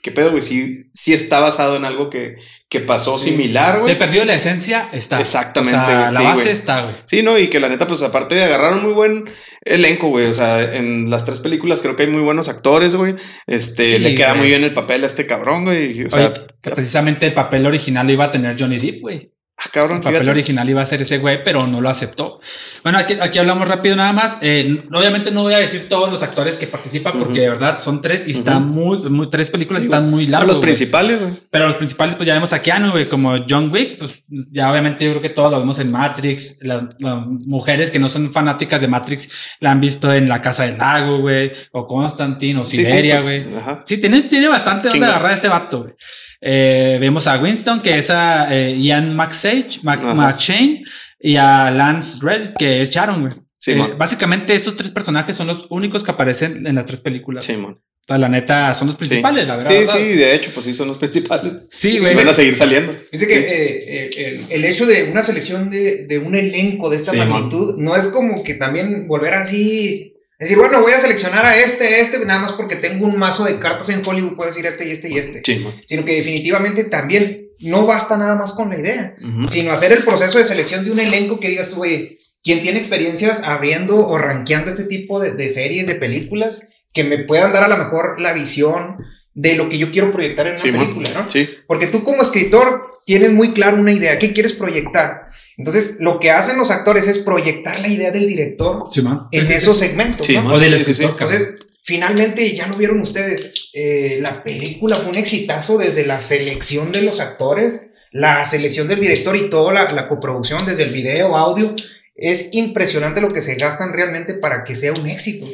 ¿Qué 0.06 0.12
pedo, 0.12 0.31
güey? 0.31 0.41
Sí, 0.41 0.85
sí 0.94 1.14
está 1.14 1.41
basado 1.41 1.75
en 1.75 1.85
algo 1.85 2.11
que, 2.11 2.37
que 2.69 2.79
pasó 2.79 3.19
sí. 3.19 3.31
similar, 3.31 3.81
güey. 3.81 3.92
Le 3.92 3.99
perdió 3.99 4.25
la 4.25 4.37
esencia, 4.37 4.87
está. 4.92 5.21
Exactamente, 5.21 5.81
o 5.81 5.85
sea, 5.85 6.12
La 6.12 6.21
sí, 6.21 6.23
base 6.23 6.52
está, 6.52 6.83
güey. 6.83 6.95
Sí, 7.07 7.25
no, 7.25 7.37
y 7.37 7.50
que 7.50 7.59
la 7.59 7.69
neta, 7.69 7.88
pues 7.88 8.04
aparte 8.04 8.37
de 8.37 8.45
agarrar 8.45 8.75
un 8.75 8.85
muy 8.85 8.92
buen 8.92 9.25
elenco, 9.62 10.07
güey. 10.07 10.26
O 10.26 10.33
sea, 10.33 10.76
en 10.76 11.11
las 11.11 11.25
tres 11.25 11.40
películas 11.40 11.83
creo 11.83 11.97
que 11.97 12.04
hay 12.04 12.09
muy 12.09 12.23
buenos 12.23 12.49
actores, 12.49 12.95
güey. 12.95 13.16
Este, 13.49 13.97
sí, 13.97 13.99
le 13.99 14.14
queda 14.14 14.35
muy 14.35 14.47
bien 14.47 14.62
el 14.62 14.75
papel 14.75 15.02
a 15.02 15.09
este 15.09 15.26
cabrón, 15.26 15.64
güey. 15.64 16.04
O 16.04 16.09
sea, 16.09 16.28
Oye, 16.28 16.47
que 16.62 16.71
precisamente 16.71 17.26
el 17.26 17.35
papel 17.35 17.66
original 17.66 18.07
lo 18.07 18.12
iba 18.12 18.26
a 18.26 18.31
tener 18.31 18.54
Johnny 18.57 18.78
Depp, 18.78 19.00
güey. 19.00 19.33
Ah, 19.59 19.71
cabrón, 19.73 19.97
el 19.99 20.03
papel 20.03 20.19
fíjate. 20.21 20.31
original 20.33 20.69
iba 20.69 20.83
a 20.83 20.87
ser 20.87 21.01
ese 21.01 21.17
güey, 21.17 21.43
pero 21.43 21.67
no 21.67 21.81
lo 21.81 21.89
aceptó. 21.89 22.41
Bueno, 22.83 22.99
aquí, 22.99 23.15
aquí 23.19 23.39
hablamos 23.39 23.67
rápido 23.67 23.97
nada 23.97 24.13
más. 24.13 24.37
Eh, 24.43 24.85
obviamente 24.93 25.31
no 25.31 25.45
voy 25.45 25.55
a 25.55 25.59
decir 25.59 25.89
todos 25.89 26.11
los 26.13 26.23
actores 26.23 26.57
que 26.57 26.67
participan, 26.67 27.15
porque 27.19 27.33
uh 27.33 27.37
-huh. 27.37 27.41
de 27.41 27.49
verdad 27.49 27.81
son 27.81 28.03
tres 28.03 28.25
y 28.27 28.33
uh 28.33 28.35
-huh. 28.35 28.39
están 28.39 28.69
muy, 28.69 28.99
muy, 29.09 29.31
tres 29.31 29.49
películas 29.49 29.83
sí, 29.83 29.87
están 29.87 30.11
muy 30.11 30.27
largas. 30.27 30.49
Los 30.49 30.59
principales, 30.59 31.23
güey. 31.23 31.33
Pero 31.51 31.69
los 31.69 31.77
principales, 31.77 32.17
pues 32.17 32.27
ya 32.27 32.35
vemos 32.35 32.53
a 32.53 32.61
Keanu, 32.61 32.91
güey, 32.91 33.09
como 33.09 33.35
John 33.49 33.71
Wick, 33.73 33.99
pues 33.99 34.25
ya 34.29 34.71
obviamente 34.71 35.07
yo 35.07 35.13
creo 35.13 35.23
que 35.23 35.31
todos 35.31 35.51
lo 35.51 35.59
vemos 35.59 35.79
en 35.79 35.91
Matrix. 35.91 36.59
Las, 36.61 36.85
las 36.99 37.27
mujeres 37.47 37.91
que 37.91 37.99
no 37.99 38.11
son 38.11 38.31
fanáticas 38.31 38.83
de 38.83 38.89
Matrix 38.89 39.57
la 39.61 39.71
han 39.73 39.81
visto 39.81 40.13
en 40.13 40.29
La 40.29 40.43
Casa 40.43 40.65
del 40.65 40.77
Lago, 40.77 41.21
güey, 41.21 41.51
o 41.73 41.87
Constantine, 41.87 42.61
o 42.61 42.65
Siberia, 42.65 43.19
güey. 43.23 43.39
Sí, 43.39 43.45
sí, 43.45 43.51
pues, 43.53 43.79
sí, 43.87 43.97
tiene, 43.99 44.23
tiene 44.25 44.49
bastante 44.49 44.91
donde 44.91 45.07
agarrar 45.07 45.33
ese 45.33 45.49
vato, 45.49 45.85
güey. 45.85 45.95
Eh, 46.40 46.99
vemos 47.00 47.26
a 47.26 47.38
Winston, 47.38 47.81
que 47.81 47.99
es 47.99 48.11
a 48.11 48.55
eh, 48.55 48.76
Ian 48.76 49.16
McSage, 49.16 49.81
Mac, 49.83 50.02
McShane, 50.02 50.83
y 51.19 51.37
a 51.37 51.71
Lance 51.71 52.19
Red, 52.21 52.55
que 52.59 52.78
es 52.78 52.90
Sharon, 52.90 53.23
güey. 53.23 53.33
Sí, 53.59 53.73
eh, 53.73 53.95
básicamente 53.97 54.55
esos 54.55 54.76
tres 54.76 54.90
personajes 54.90 55.35
son 55.35 55.47
los 55.47 55.66
únicos 55.71 56.05
que 56.05 56.11
aparecen 56.11 56.66
en 56.66 56.75
las 56.75 56.85
tres 56.85 57.00
películas. 57.00 57.45
Sí, 57.45 57.57
man. 57.57 57.76
La 58.09 58.28
neta, 58.28 58.73
son 58.73 58.87
los 58.87 58.95
principales, 58.95 59.43
sí. 59.43 59.49
la 59.49 59.57
verdad. 59.57 59.71
Sí, 59.73 59.78
verdad. 59.78 59.97
sí, 59.97 60.05
de 60.05 60.35
hecho, 60.37 60.50
pues 60.55 60.64
sí, 60.64 60.75
son 60.75 60.87
los 60.87 60.99
principales. 60.99 61.66
Sí, 61.76 61.99
güey. 61.99 62.14
Van 62.14 62.28
a 62.28 62.33
seguir 62.33 62.55
saliendo. 62.55 62.95
Dice 63.11 63.26
que 63.26 63.37
eh, 63.37 64.11
eh, 64.16 64.40
el, 64.50 64.64
hecho 64.64 64.87
de 64.87 65.11
una 65.11 65.25
selección 65.25 65.71
de, 65.71 66.07
de, 66.07 66.19
un 66.21 66.37
elenco 66.37 66.88
de 66.88 66.99
esta 66.99 67.11
sí, 67.11 67.16
magnitud 67.16 67.75
man. 67.75 67.85
no 67.85 67.97
es 67.97 68.07
como 68.07 68.45
que 68.45 68.55
también 68.55 69.09
volver 69.09 69.35
así 69.35 70.15
es 70.38 70.49
decir, 70.49 70.59
bueno, 70.59 70.83
voy 70.83 70.93
a 70.93 71.00
seleccionar 71.00 71.47
a 71.47 71.57
este, 71.57 72.00
este, 72.00 72.23
nada 72.26 72.40
más 72.40 72.52
porque 72.52 72.76
tengo 72.76 73.07
un 73.07 73.16
mazo 73.16 73.45
de 73.45 73.59
cartas 73.59 73.88
en 73.88 74.02
Hollywood, 74.07 74.37
puedo 74.37 74.50
decir 74.50 74.66
este 74.66 74.87
y 74.87 74.93
este 74.93 75.09
y 75.09 75.16
este. 75.16 75.43
Sí, 75.45 75.66
sino 75.87 76.05
que 76.05 76.14
definitivamente 76.14 76.85
también 76.85 77.49
no 77.61 77.87
basta 77.87 78.19
nada 78.19 78.37
más 78.37 78.52
con 78.52 78.69
la 78.69 78.78
idea, 78.78 79.16
uh 79.19 79.25
-huh. 79.25 79.49
sino 79.49 79.73
hacer 79.73 79.93
el 79.93 80.05
proceso 80.05 80.38
de 80.38 80.45
selección 80.45 80.85
de 80.85 80.90
un 80.90 81.00
elenco 81.00 81.40
que 81.40 81.49
digas 81.49 81.71
tú, 81.71 81.76
güey, 81.76 82.19
¿quién 82.43 82.61
tiene 82.61 82.78
experiencias 82.78 83.45
abriendo 83.45 84.07
o 84.07 84.19
rankeando 84.19 84.71
este 84.71 84.85
tipo 84.85 85.21
de, 85.21 85.33
de, 85.33 85.49
series, 85.49 85.87
de 85.87 85.95
películas, 85.95 86.61
que 86.93 87.05
me 87.05 87.25
puedan 87.25 87.52
dar 87.52 87.64
a 87.64 87.69
lo 87.69 87.78
mejor 87.78 88.21
la 88.21 88.35
visión 88.35 88.97
de 89.33 89.55
lo 89.55 89.71
que 89.71 89.78
yo 89.78 89.90
quiero 89.90 90.11
proyectar 90.11 90.47
en 90.47 90.52
una 90.52 90.62
sí, 90.62 90.73
película, 90.73 91.11
¿no? 91.14 91.28
Sí. 91.28 91.49
Porque 91.66 91.87
tú 91.87 92.05
como 92.05 92.21
escritor 92.21 92.87
tienes 93.07 93.33
muy 93.33 93.52
claro 93.52 93.78
una 93.78 93.93
idea, 93.93 94.19
¿qué 94.19 94.35
quieres 94.35 94.52
proyectar? 94.52 95.28
Entonces, 95.59 95.97
lo 96.01 96.19
que 96.21 96.31
hacen 96.31 96.59
los 96.59 96.71
actores 96.71 97.07
es 97.07 97.19
proyectar 97.21 97.81
la 97.81 97.89
idea 97.89 98.11
del 98.11 98.27
director 98.27 98.85
Sí, 98.91 99.03
en 99.33 99.47
Sí, 99.47 99.53
esos 99.55 99.79
sí. 99.79 99.87
segmentos, 99.87 100.27
Sí, 100.27 100.35
¿no? 100.37 100.53
O 100.53 100.59
del 100.59 100.75
escritor. 100.75 101.11
Entonces, 101.11 101.55
finalmente, 101.83 102.55
ya 102.55 102.67
lo 102.67 102.77
vieron 102.77 103.01
ustedes, 103.01 103.53
eh, 103.73 104.19
la 104.21 104.43
película 104.43 104.97
fue 104.97 105.11
un 105.13 105.19
exitazo 105.19 105.79
desde 105.79 106.05
la 106.07 106.21
selección 106.21 106.93
de 106.93 107.03
los 107.03 107.21
actores, 107.21 107.87
la 108.13 108.45
selección 108.45 108.89
del 108.89 109.01
director 109.01 109.37
y 109.37 109.49
toda 109.51 109.73
la, 109.73 109.85
la 109.93 110.09
coproducción, 110.09 110.65
desde 110.67 110.83
el 110.85 110.91
video, 110.93 111.37
audio. 111.37 111.75
Es 112.19 112.49
impresionante 112.55 113.21
lo 113.21 113.31
que 113.31 113.43
se 113.43 113.57
gastan 113.57 113.93
realmente 113.93 114.33
para 114.35 114.65
que 114.65 114.75
sea 114.75 114.93
un 114.93 115.07
éxito. 115.07 115.47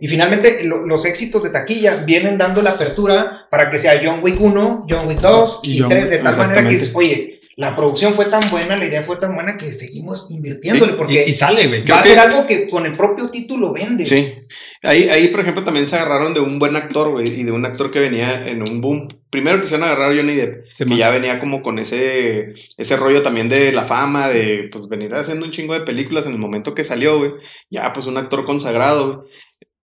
Y 0.00 0.08
finalmente, 0.08 0.64
lo- 0.64 0.86
los 0.86 1.04
éxitos 1.04 1.42
de 1.42 1.50
taquilla 1.50 1.96
vienen 2.06 2.38
dando 2.38 2.62
la 2.62 2.70
apertura 2.70 3.46
para 3.50 3.68
que 3.68 3.78
sea 3.78 4.00
John 4.02 4.20
Wick 4.22 4.40
1, 4.40 4.86
John 4.88 5.06
Wick 5.08 5.20
2 5.20 5.60
Y 5.64 5.72
y, 5.76 5.78
John 5.80 5.88
3, 5.90 6.04
Wick, 6.04 6.12
de 6.12 6.18
tal 6.20 6.36
manera 6.38 6.62
que 6.62 6.74
dices, 6.74 6.90
oye, 6.94 7.35
la 7.58 7.74
producción 7.74 8.12
fue 8.12 8.26
tan 8.26 8.42
buena, 8.50 8.76
la 8.76 8.84
idea 8.84 9.02
fue 9.02 9.16
tan 9.16 9.34
buena 9.34 9.56
que 9.56 9.64
seguimos 9.66 10.30
invirtiéndole 10.30 10.92
porque 10.92 11.24
Y, 11.26 11.30
y 11.30 11.32
sale, 11.32 11.66
güey. 11.68 11.84
va 11.86 12.00
a 12.00 12.02
ser 12.02 12.18
algo 12.18 12.44
que 12.46 12.68
con 12.68 12.84
el 12.84 12.92
propio 12.92 13.30
título 13.30 13.72
vende. 13.72 14.04
Sí. 14.04 14.34
Ahí, 14.82 15.08
ahí, 15.08 15.28
por 15.28 15.40
ejemplo, 15.40 15.64
también 15.64 15.86
se 15.86 15.96
agarraron 15.96 16.34
de 16.34 16.40
un 16.40 16.58
buen 16.58 16.76
actor, 16.76 17.10
güey, 17.12 17.26
y 17.28 17.44
de 17.44 17.52
un 17.52 17.64
actor 17.64 17.90
que 17.90 17.98
venía 18.00 18.46
en 18.46 18.60
un 18.60 18.82
boom. 18.82 19.08
Primero 19.30 19.58
quisieron 19.60 19.84
agarrar 19.86 20.12
a 20.12 20.14
Johnny 20.14 20.34
Depp, 20.34 20.66
Sí, 20.74 20.84
que 20.84 20.90
man. 20.90 20.98
ya 20.98 21.10
venía 21.10 21.40
como 21.40 21.62
con 21.62 21.78
ese, 21.78 22.52
ese 22.76 22.96
rollo 22.96 23.22
también 23.22 23.48
de 23.48 23.72
la 23.72 23.84
fama, 23.84 24.28
de 24.28 24.68
pues 24.70 24.86
venir 24.88 25.14
haciendo 25.14 25.46
un 25.46 25.50
chingo 25.50 25.72
de 25.72 25.80
películas 25.80 26.26
en 26.26 26.32
el 26.32 26.38
momento 26.38 26.74
que 26.74 26.84
salió, 26.84 27.18
güey. 27.18 27.30
Ya, 27.70 27.90
pues 27.94 28.04
un 28.06 28.18
actor 28.18 28.44
consagrado, 28.44 29.16
güey. 29.22 29.28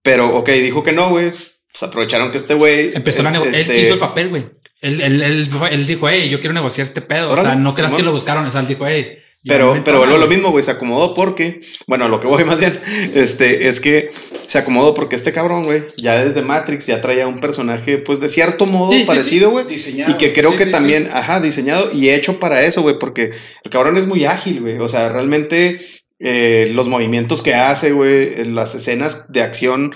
Pero, 0.02 0.36
ok, 0.36 0.48
dijo 0.50 0.84
que 0.84 0.92
no, 0.92 1.10
güey. 1.10 1.30
Pues 1.30 1.82
aprovecharon 1.82 2.30
que 2.30 2.36
este 2.36 2.54
güey. 2.54 2.92
Empezó 2.94 3.24
la 3.24 3.30
es- 3.30 3.32
nego- 3.34 3.46
este, 3.46 3.76
Él 3.76 3.84
hizo 3.84 3.94
el 3.94 4.00
papel, 4.00 4.28
güey. 4.28 4.44
Él, 4.84 5.00
él, 5.00 5.22
él, 5.22 5.48
él 5.70 5.86
dijo, 5.86 6.08
hey, 6.08 6.28
yo 6.28 6.40
quiero 6.40 6.52
negociar 6.54 6.86
este 6.86 7.00
pedo. 7.00 7.32
o 7.32 7.36
sea, 7.36 7.56
no 7.56 7.72
creas 7.72 7.90
Simón. 7.92 8.02
que 8.02 8.06
lo 8.06 8.12
buscaron. 8.12 8.46
O 8.46 8.52
sea, 8.52 8.60
él 8.60 8.66
dijo, 8.68 8.86
hey. 8.86 9.18
Pero, 9.46 9.78
pero 9.84 9.98
vuelvo 9.98 10.14
a 10.14 10.18
lo 10.18 10.26
mismo, 10.26 10.50
güey, 10.52 10.64
se 10.64 10.70
acomodó 10.70 11.12
porque, 11.12 11.60
bueno, 11.86 12.06
a 12.06 12.08
lo 12.08 12.18
que 12.18 12.26
voy 12.26 12.44
más 12.44 12.60
bien, 12.60 12.80
este, 13.14 13.68
es 13.68 13.78
que 13.78 14.08
se 14.46 14.56
acomodó 14.56 14.94
porque 14.94 15.16
este 15.16 15.32
cabrón, 15.32 15.64
güey, 15.64 15.82
ya 15.98 16.24
desde 16.24 16.40
Matrix 16.40 16.86
ya 16.86 17.02
traía 17.02 17.26
un 17.26 17.40
personaje, 17.40 17.98
pues, 17.98 18.20
de 18.20 18.30
cierto 18.30 18.64
modo 18.66 18.88
Sí, 18.90 19.00
sí, 19.00 19.04
parecido, 19.04 19.50
güey. 19.50 19.66
Diseñado. 19.66 20.12
Y 20.12 20.14
que 20.14 20.32
creo 20.32 20.52
Sí, 20.52 20.56
que 20.56 20.64
sí, 20.64 20.70
también, 20.70 21.10
ajá, 21.12 21.40
diseñado 21.40 21.90
y 21.92 22.08
hecho 22.08 22.40
para 22.40 22.62
eso, 22.62 22.80
güey, 22.80 22.98
porque 22.98 23.32
el 23.64 23.70
cabrón 23.70 23.98
es 23.98 24.06
muy 24.06 24.24
ágil, 24.24 24.62
güey. 24.62 24.78
O 24.78 24.88
sea, 24.88 25.10
realmente 25.10 25.78
eh, 26.26 26.70
los 26.72 26.88
movimientos 26.88 27.42
que 27.42 27.54
hace, 27.54 27.92
güey, 27.92 28.40
en 28.40 28.54
las 28.54 28.74
escenas 28.74 29.30
de 29.30 29.42
acción, 29.42 29.94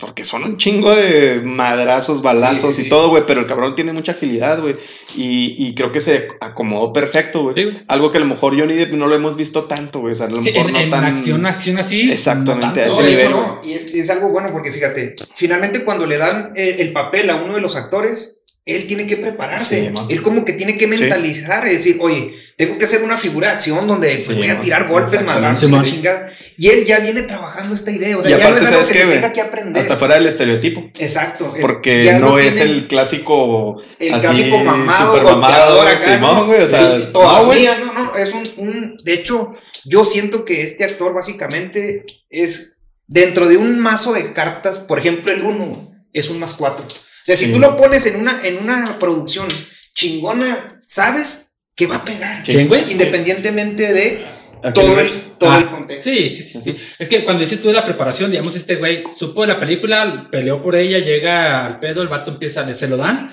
porque 0.00 0.24
son 0.24 0.42
un 0.42 0.56
chingo 0.56 0.90
de 0.96 1.42
madrazos, 1.44 2.22
balazos 2.22 2.70
Sí, 2.74 2.76
sí, 2.76 2.80
y 2.80 2.84
sí. 2.84 2.88
todo, 2.88 3.10
güey, 3.10 3.24
pero 3.26 3.40
el 3.42 3.46
cabrón 3.46 3.74
tiene 3.74 3.92
mucha 3.92 4.12
agilidad, 4.12 4.60
güey. 4.62 4.74
Y, 5.16 5.54
y 5.58 5.74
creo 5.74 5.92
que 5.92 6.00
se 6.00 6.28
acomodó 6.40 6.94
perfecto, 6.94 7.42
güey. 7.42 7.68
Algo 7.88 8.10
que 8.10 8.16
a 8.16 8.20
lo 8.22 8.26
mejor 8.26 8.58
Johnny 8.58 8.72
Depp 8.74 8.94
no 8.94 9.06
lo 9.06 9.14
hemos 9.14 9.36
visto 9.36 9.64
tanto, 9.64 10.00
güey. 10.00 10.14
O 10.14 10.16
sea, 10.16 10.26
a 10.26 10.30
lo 10.30 10.40
Sí, 10.40 10.50
mejor 10.52 10.68
en, 10.68 10.72
no 10.72 10.80
en 10.80 10.90
tan. 10.90 11.04
acción, 11.04 11.44
acción 11.44 11.78
así. 11.78 12.10
Exactamente, 12.10 12.86
no 12.86 12.92
a 12.92 13.00
ese 13.00 13.10
nivel, 13.10 13.30
no. 13.32 13.60
Y 13.62 13.74
es, 13.74 13.92
es 13.94 14.08
algo 14.08 14.30
bueno 14.30 14.48
porque 14.52 14.72
fíjate, 14.72 15.14
finalmente 15.34 15.84
cuando 15.84 16.06
le 16.06 16.16
dan 16.16 16.52
eh, 16.56 16.76
el 16.78 16.94
papel 16.94 17.28
a 17.28 17.36
uno 17.36 17.54
de 17.54 17.60
los 17.60 17.76
actores, 17.76 18.35
él 18.64 18.86
tiene 18.88 19.06
que 19.06 19.16
prepararse. 19.16 19.92
Sí, 19.94 20.02
él 20.12 20.22
como 20.22 20.44
que 20.44 20.52
tiene 20.52 20.76
que 20.76 20.86
Sí. 20.86 21.00
mentalizar 21.02 21.64
y 21.68 21.70
decir, 21.70 21.98
oye, 22.00 22.32
tengo 22.56 22.76
que 22.78 22.84
hacer 22.84 23.02
una 23.04 23.16
figura 23.16 23.48
de 23.48 23.54
acción 23.54 23.86
donde 23.86 24.08
pues, 24.10 24.24
Sí, 24.24 24.34
voy 24.34 24.48
a 24.48 24.58
tirar 24.60 24.88
golpes, 24.88 25.22
madrazos 25.24 25.60
Sí, 25.60 25.66
y 25.68 25.70
la 25.70 25.82
chingada. 25.84 26.30
Y 26.58 26.68
él 26.70 26.84
ya 26.84 26.98
viene 27.00 27.22
trabajando 27.22 27.74
esta 27.74 27.90
idea. 27.92 28.16
O 28.18 28.22
sea, 28.22 28.30
Y 28.30 28.34
ya 28.34 28.38
no 28.38 28.44
aparte, 28.48 28.64
es 28.64 28.70
algo 28.72 28.82
¿sabes 28.84 28.98
que 28.98 29.04
güey? 29.04 29.20
tenga 29.20 29.32
que 29.32 29.40
aprender. 29.42 29.82
Hasta 29.82 29.96
fuera 29.96 30.14
del 30.16 30.26
estereotipo. 30.26 30.80
Exacto. 30.98 31.54
Porque 31.60 32.16
no 32.18 32.38
es 32.38 32.58
el 32.60 32.88
clásico. 32.88 33.80
el 34.00 34.14
así, 34.14 34.26
clásico 34.26 34.58
mamado, 34.58 35.12
super 35.16 35.22
mamado, 35.32 35.82
acá, 35.82 36.16
¿no? 36.18 36.46
güey, 36.46 36.62
o 36.62 36.66
sea, 36.68 36.96
Sí, 36.96 37.04
todas 37.12 37.38
no, 37.42 37.46
güey. 37.46 37.60
mías, 37.60 37.76
no, 37.78 37.92
no, 37.92 38.16
es 38.16 38.32
un, 38.32 38.48
un- 38.56 38.96
de 39.04 39.14
hecho, 39.14 39.50
yo 39.84 40.04
siento 40.04 40.44
que 40.44 40.62
este 40.62 40.82
actor 40.84 41.14
básicamente 41.14 42.04
es 42.30 42.78
dentro 43.06 43.46
de 43.48 43.58
un 43.58 43.78
mazo 43.78 44.12
de 44.14 44.32
cartas, 44.32 44.78
por 44.80 44.98
ejemplo, 44.98 45.30
el 45.30 45.42
1 45.42 45.92
es 46.14 46.30
un 46.30 46.40
más 46.40 46.54
4. 46.54 46.84
O 47.26 47.28
sea, 47.28 47.36
si 47.36 47.46
Sí. 47.46 47.52
tú 47.52 47.58
lo 47.58 47.74
pones 47.76 48.06
en 48.06 48.20
una, 48.20 48.40
en 48.44 48.58
una 48.58 48.98
producción 49.00 49.48
chingona, 49.94 50.80
sabes 50.86 51.56
que 51.74 51.88
va 51.88 51.96
a 51.96 52.04
pegar, 52.04 52.44
Sí. 52.46 52.52
¿Quién, 52.52 52.68
güey? 52.68 52.90
independientemente 52.92 53.92
de 53.92 54.24
¿A 54.62 54.72
qué 54.72 54.80
todo, 54.80 55.00
el, 55.00 55.10
todo 55.38 55.50
Ah, 55.50 55.58
el 55.58 55.70
contexto. 55.70 56.08
Sí, 56.08 56.28
sí, 56.28 56.42
sí, 56.42 56.60
sí. 56.60 56.76
Es 56.98 57.08
que 57.08 57.24
cuando 57.24 57.40
dices 57.42 57.60
tú 57.60 57.68
de 57.68 57.74
la 57.74 57.84
preparación, 57.84 58.30
digamos, 58.30 58.54
este 58.54 58.76
güey 58.76 59.02
supo 59.16 59.42
de 59.42 59.48
la 59.48 59.58
película, 59.60 60.28
peleó 60.30 60.62
por 60.62 60.76
ella, 60.76 60.98
llega 60.98 61.66
al 61.66 61.80
pedo, 61.80 62.00
el 62.02 62.08
vato 62.08 62.30
empieza, 62.30 62.72
se 62.74 62.86
lo 62.88 62.96
dan, 62.96 63.30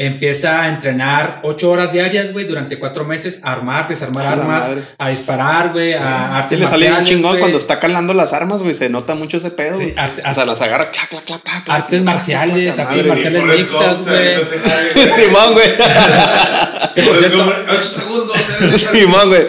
empieza 0.00 0.62
a 0.62 0.68
entrenar 0.68 1.40
ocho 1.42 1.70
horas 1.72 1.92
diarias, 1.92 2.32
güey, 2.32 2.46
durante 2.46 2.78
cuatro 2.78 3.04
meses, 3.04 3.40
a 3.42 3.52
armar, 3.52 3.88
desarmar 3.88 4.26
A 4.26 4.32
armas, 4.32 4.68
madre. 4.70 4.82
a 4.96 5.10
disparar, 5.10 5.72
güey, 5.72 5.92
a 5.92 5.98
Sí, 5.98 6.04
artes 6.34 6.60
le 6.60 6.66
sale 6.68 6.92
un 6.92 7.04
chingón 7.04 7.38
cuando 7.40 7.58
está 7.58 7.80
calando 7.80 8.14
las 8.14 8.32
armas, 8.32 8.62
güey. 8.62 8.74
Se 8.74 8.88
nota 8.88 9.14
mucho 9.16 9.38
ese 9.38 9.50
pedo. 9.50 9.76
Sí, 9.76 9.84
güey. 9.84 9.94
arte- 9.98 10.22
o 10.24 10.32
sea, 10.34 10.44
las 10.44 10.60
agarra. 10.60 10.90
clac, 10.90 11.08
clac, 11.08 11.24
clac, 11.24 11.42
clac, 11.42 11.64
clac, 11.64 11.80
Artes 11.80 12.02
marciales, 12.02 12.78
artes 12.78 12.96
madre. 12.96 13.08
marciales. 13.08 13.42
Mixtas, 13.58 14.06
güey. 14.06 14.34
Simón, 15.08 15.52
güey. 15.54 15.68
Por 17.06 17.18
cierto- 17.18 17.54
ocho 17.70 17.82
segundos. 17.82 18.36
eh, 18.60 18.78
Simón, 18.94 19.28
güey. 19.28 19.42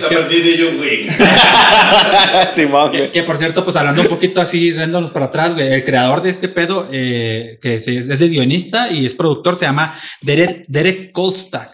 La 0.00 0.08
partida 0.08 0.44
de 0.44 0.58
John 0.58 0.80
Wick. 0.80 2.52
Simón, 2.52 2.90
güey. 2.90 3.10
que, 3.12 3.22
por 3.22 3.36
cierto, 3.36 3.64
pues 3.64 3.76
hablando 3.76 4.02
un 4.02 4.08
poquito 4.08 4.40
así, 4.40 4.72
riéndonos 4.72 5.12
para 5.12 5.26
atrás, 5.26 5.54
güey, 5.54 5.72
el 5.72 5.84
creador 5.84 6.22
de 6.22 6.30
este 6.30 6.48
pedo, 6.48 6.88
eh, 6.90 7.58
que 7.60 7.78
se- 7.78 7.98
es, 7.98 8.08
el 8.20 8.30
guionista 8.30 8.90
y 8.90 9.06
es 9.06 9.14
productor, 9.14 9.56
se 9.56 9.64
llama 9.66 9.91
Derek, 10.20 10.64
Derek 10.68 11.12
Kolstad. 11.12 11.68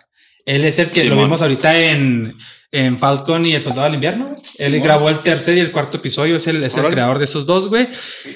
Él 0.44 0.64
es 0.64 0.78
el 0.78 0.88
que 0.90 1.04
lo 1.04 1.10
Simón. 1.10 1.24
vimos 1.26 1.42
ahorita 1.42 1.78
en, 1.78 2.34
en 2.72 2.98
Falcon 2.98 3.44
y 3.44 3.54
El 3.54 3.62
Soldado 3.62 3.84
del 3.84 3.94
Invierno. 3.94 4.34
Él 4.58 4.72
Simón. 4.72 4.82
grabó 4.86 5.08
el 5.10 5.18
tercer 5.18 5.58
y 5.58 5.60
el 5.60 5.70
cuarto 5.72 5.98
episodio, 5.98 6.36
es 6.36 6.46
el, 6.46 6.62
es 6.64 6.74
el 6.76 6.84
creador 6.86 7.18
de 7.18 7.24
esos 7.26 7.44
dos, 7.44 7.68
güey. 7.68 7.86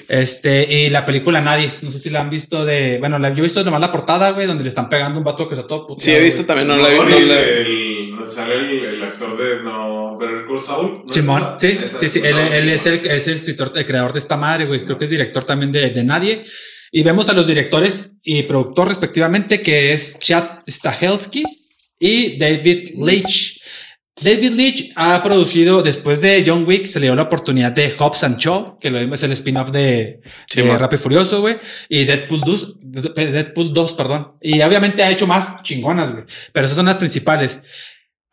Este, 0.09 0.71
y 0.71 0.89
la 0.89 1.05
película 1.05 1.41
Nadie, 1.41 1.71
no 1.81 1.89
sé 1.89 1.99
si 1.99 2.09
la 2.11 2.19
han 2.19 2.29
visto 2.29 2.65
de, 2.65 2.97
bueno, 2.99 3.17
la, 3.19 3.29
yo 3.29 3.39
he 3.39 3.41
visto 3.41 3.63
nomás 3.63 3.81
la 3.81 3.91
portada, 3.91 4.29
güey, 4.31 4.45
donde 4.45 4.63
le 4.63 4.69
están 4.69 4.89
pegando 4.89 5.17
un 5.17 5.23
vato 5.25 5.47
que 5.47 5.55
está 5.55 5.65
todo 5.67 5.87
puteado, 5.87 6.03
Sí, 6.03 6.11
he 6.11 6.23
visto 6.23 6.43
güey. 6.43 6.47
también. 6.47 6.67
No 6.67 6.75
la 6.77 6.93
he 6.93 6.95
No, 6.97 7.03
visto. 7.03 7.19
no 7.19 7.33
el- 7.33 8.09
donde 8.11 8.27
sale 8.27 8.53
el, 8.55 8.85
el 8.95 9.03
actor 9.03 9.35
de 9.35 9.63
No 9.63 10.15
Better 10.15 10.45
Call 10.47 10.61
Saul. 10.61 11.03
¿no? 11.07 11.11
Simón, 11.13 11.55
sí, 11.57 11.79
sí, 11.99 12.09
sí, 12.09 12.21
él, 12.23 12.37
él 12.37 12.69
es, 12.69 12.85
el, 12.85 13.05
es 13.07 13.27
el 13.27 13.33
escritor, 13.33 13.71
el 13.75 13.85
creador 13.87 14.13
de 14.13 14.19
esta 14.19 14.37
madre, 14.37 14.65
güey, 14.67 14.85
creo 14.85 14.99
que 14.99 15.05
es 15.05 15.11
director 15.11 15.43
también 15.45 15.71
de, 15.71 15.89
de 15.89 16.03
Nadie. 16.03 16.43
Y 16.95 17.01
vemos 17.01 17.27
a 17.27 17.33
los 17.33 17.47
directores 17.47 18.11
y 18.21 18.43
productor 18.43 18.87
respectivamente, 18.87 19.63
que 19.63 19.93
es 19.93 20.19
Chad 20.19 20.59
Stahelski 20.69 21.43
y 21.99 22.37
David 22.37 22.91
Leitch. 22.99 23.63
David 24.21 24.51
Leitch 24.51 24.93
ha 24.95 25.23
producido, 25.23 25.81
después 25.81 26.21
de 26.21 26.43
John 26.45 26.65
Wick, 26.67 26.85
se 26.85 26.99
le 26.99 27.07
dio 27.07 27.15
la 27.15 27.23
oportunidad 27.23 27.71
de 27.71 27.95
Hobbs 27.97 28.23
and 28.23 28.37
Shaw, 28.37 28.77
que 28.77 28.91
lo 28.91 28.99
vimos 28.99 29.17
es 29.17 29.23
el 29.23 29.31
spin-off 29.31 29.71
de, 29.71 30.21
Sí, 30.45 30.61
de. 30.61 30.77
Rápido 30.77 30.99
y 30.99 31.03
Furioso, 31.03 31.41
güey, 31.41 31.57
y 31.89 32.05
Deadpool 32.05 32.41
2, 32.41 32.75
Deadpool 33.15 33.73
2, 33.73 33.93
perdón. 33.95 34.33
Y 34.39 34.61
obviamente 34.61 35.01
ha 35.01 35.09
hecho 35.09 35.25
más 35.25 35.63
chingonas, 35.63 36.11
güey, 36.11 36.25
pero 36.51 36.67
esas 36.67 36.75
son 36.75 36.85
las 36.85 36.97
principales. 36.97 37.63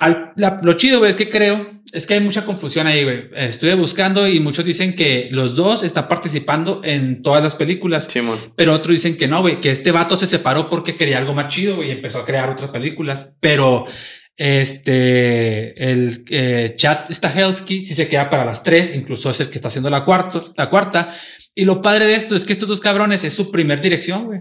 Al- 0.00 0.32
la- 0.36 0.58
lo 0.62 0.72
chido, 0.72 0.98
güey, 0.98 1.10
es 1.10 1.16
que 1.16 1.28
creo, 1.28 1.82
es 1.92 2.06
que 2.06 2.14
hay 2.14 2.20
mucha 2.20 2.44
confusión 2.46 2.86
ahí, 2.86 3.04
güey. 3.04 3.28
Estuve 3.36 3.74
buscando 3.74 4.26
y 4.26 4.40
muchos 4.40 4.64
dicen 4.64 4.94
que 4.96 5.28
los 5.30 5.54
dos 5.54 5.82
están 5.82 6.08
participando 6.08 6.80
en 6.82 7.22
todas 7.22 7.44
las 7.44 7.54
películas. 7.54 8.08
Pero 8.56 8.72
otros 8.72 8.94
dicen 8.94 9.16
que 9.16 9.28
no, 9.28 9.42
güey, 9.42 9.60
que 9.60 9.70
este 9.70 9.92
vato 9.92 10.16
se 10.16 10.26
separó 10.26 10.70
porque 10.70 10.96
quería 10.96 11.18
algo 11.18 11.34
más 11.34 11.48
chido, 11.48 11.76
güey, 11.76 11.88
y 11.88 11.92
empezó 11.92 12.18
a 12.20 12.24
crear 12.24 12.48
otras 12.48 12.70
películas. 12.70 13.34
Pero 13.40 13.84
este, 14.38 15.90
el 15.90 16.24
eh, 16.30 16.74
Chad 16.76 17.10
Stahelski 17.10 17.84
sí 17.84 17.94
se 17.94 18.08
queda 18.08 18.30
para 18.30 18.44
las 18.44 18.62
tres, 18.62 18.94
incluso 18.94 19.30
es 19.30 19.40
el 19.40 19.50
que 19.50 19.58
está 19.58 19.68
haciendo 19.68 19.90
la, 19.90 20.04
cuarto, 20.04 20.42
la 20.56 20.66
cuarta. 20.68 21.14
Y 21.54 21.64
lo 21.64 21.82
padre 21.82 22.06
de 22.06 22.14
esto 22.14 22.34
es 22.36 22.44
que 22.44 22.52
estos 22.52 22.68
dos 22.68 22.80
cabrones 22.80 23.24
es 23.24 23.32
su 23.32 23.50
primer 23.50 23.80
dirección, 23.80 24.26
güey. 24.26 24.40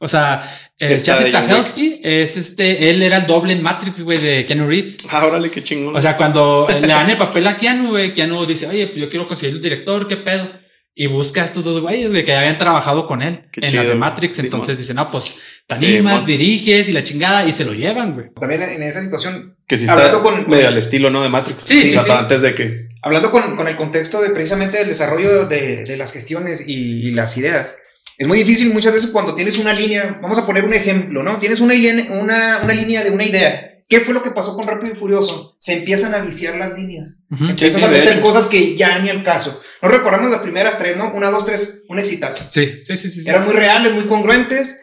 O 0.00 0.06
sea, 0.06 0.40
el 0.78 0.92
Está 0.92 1.18
Chad. 1.18 1.26
Stahelski 1.26 2.00
es 2.04 2.36
este, 2.36 2.90
él 2.90 3.02
era 3.02 3.16
el 3.16 3.26
doble 3.26 3.52
en 3.52 3.62
Matrix, 3.62 4.02
güey, 4.02 4.18
de 4.18 4.46
Keanu 4.46 4.68
Reeves. 4.68 4.98
Ah, 5.10 5.26
órale, 5.26 5.50
qué 5.50 5.62
chingón. 5.62 5.96
O 5.96 6.00
sea, 6.00 6.16
cuando 6.16 6.68
le 6.70 6.86
dan 6.86 7.10
el 7.10 7.16
papel 7.16 7.46
a 7.48 7.56
Keanu, 7.58 7.90
güey, 7.90 8.14
Keanu 8.14 8.46
dice, 8.46 8.68
oye, 8.68 8.86
pues 8.86 8.98
yo 8.98 9.10
quiero 9.10 9.24
conseguir 9.26 9.56
el 9.56 9.62
director, 9.62 10.06
¿qué 10.06 10.16
pedo? 10.18 10.50
Y 10.94 11.06
busca 11.06 11.42
a 11.42 11.44
estos 11.44 11.64
dos 11.64 11.80
güeyes, 11.80 12.10
güey, 12.10 12.24
que 12.24 12.32
ya 12.32 12.38
habían 12.40 12.58
trabajado 12.58 13.06
con 13.06 13.22
él 13.22 13.42
Qué 13.52 13.60
en 13.66 13.74
las 13.76 13.86
de 13.86 13.92
chido. 13.92 13.98
Matrix. 14.00 14.36
Sí, 14.36 14.42
entonces 14.42 14.74
mon. 14.76 14.78
dicen, 14.82 14.96
no, 14.96 15.10
pues 15.10 15.36
te 15.66 15.76
Sí, 15.76 15.86
animas, 15.94 16.16
mon. 16.18 16.26
diriges 16.26 16.88
y 16.88 16.92
la 16.92 17.04
chingada 17.04 17.44
y 17.44 17.52
se 17.52 17.64
lo 17.64 17.72
llevan, 17.72 18.14
güey. 18.14 18.26
También 18.38 18.62
en 18.62 18.82
esa 18.82 19.00
situación, 19.00 19.56
que 19.66 19.76
sí 19.76 19.84
está 19.84 19.94
hablando 19.94 20.22
con- 20.22 20.48
medio 20.50 20.66
al 20.68 20.76
estilo, 20.76 21.10
¿no? 21.10 21.22
De 21.22 21.28
Matrix. 21.28 21.62
Sí, 21.64 21.80
sí, 21.82 21.96
sí. 21.98 22.10
Antes 22.10 22.40
de 22.42 22.54
que. 22.54 22.88
hablando 23.02 23.30
con, 23.30 23.56
con 23.56 23.68
el 23.68 23.76
contexto 23.76 24.20
de 24.20 24.30
precisamente 24.30 24.80
el 24.80 24.88
desarrollo 24.88 25.46
de, 25.46 25.84
de 25.84 25.96
las 25.96 26.12
gestiones 26.12 26.64
y, 26.68 27.06
y 27.08 27.10
las 27.12 27.36
ideas, 27.36 27.76
es 28.18 28.26
muy 28.26 28.38
difícil 28.38 28.72
muchas 28.72 28.92
veces 28.92 29.10
cuando 29.10 29.34
tienes 29.34 29.56
una 29.58 29.72
línea, 29.72 30.18
vamos 30.20 30.38
a 30.38 30.44
poner 30.46 30.64
un 30.64 30.74
ejemplo, 30.74 31.22
¿no? 31.22 31.38
Tienes 31.38 31.60
una, 31.60 31.72
línea- 31.74 32.06
una, 32.20 32.60
una 32.64 32.74
línea 32.74 33.04
de 33.04 33.10
una 33.10 33.24
idea. 33.24 33.64
¿Qué 33.88 34.00
fue 34.00 34.12
lo 34.12 34.22
que 34.22 34.32
pasó 34.32 34.54
con 34.54 34.66
Rápido 34.66 34.92
y 34.92 34.96
Furioso? 34.96 35.54
Se 35.58 35.72
empiezan 35.78 36.12
a 36.14 36.18
viciar 36.18 36.56
las 36.56 36.76
líneas. 36.76 37.20
Empiezas 37.30 37.80
sí, 37.80 37.86
a 37.86 37.88
meter 37.88 38.20
cosas 38.20 38.44
que 38.44 38.76
ya 38.76 38.98
ni 38.98 39.08
al 39.08 39.22
caso. 39.22 39.62
No 39.80 39.88
recordamos 39.88 40.30
las 40.30 40.40
primeras 40.42 40.78
tres, 40.78 40.98
¿no? 40.98 41.10
Una, 41.14 41.30
dos, 41.30 41.46
tres, 41.46 41.76
un 41.88 41.98
exitazo. 41.98 42.44
Sí, 42.50 42.66
sí, 42.84 42.96
sí, 42.98 43.08
sí. 43.08 43.22
sí. 43.22 43.30
Eran 43.30 43.46
muy 43.46 43.54
reales, 43.54 43.94
muy 43.94 44.04
congruentes. 44.06 44.80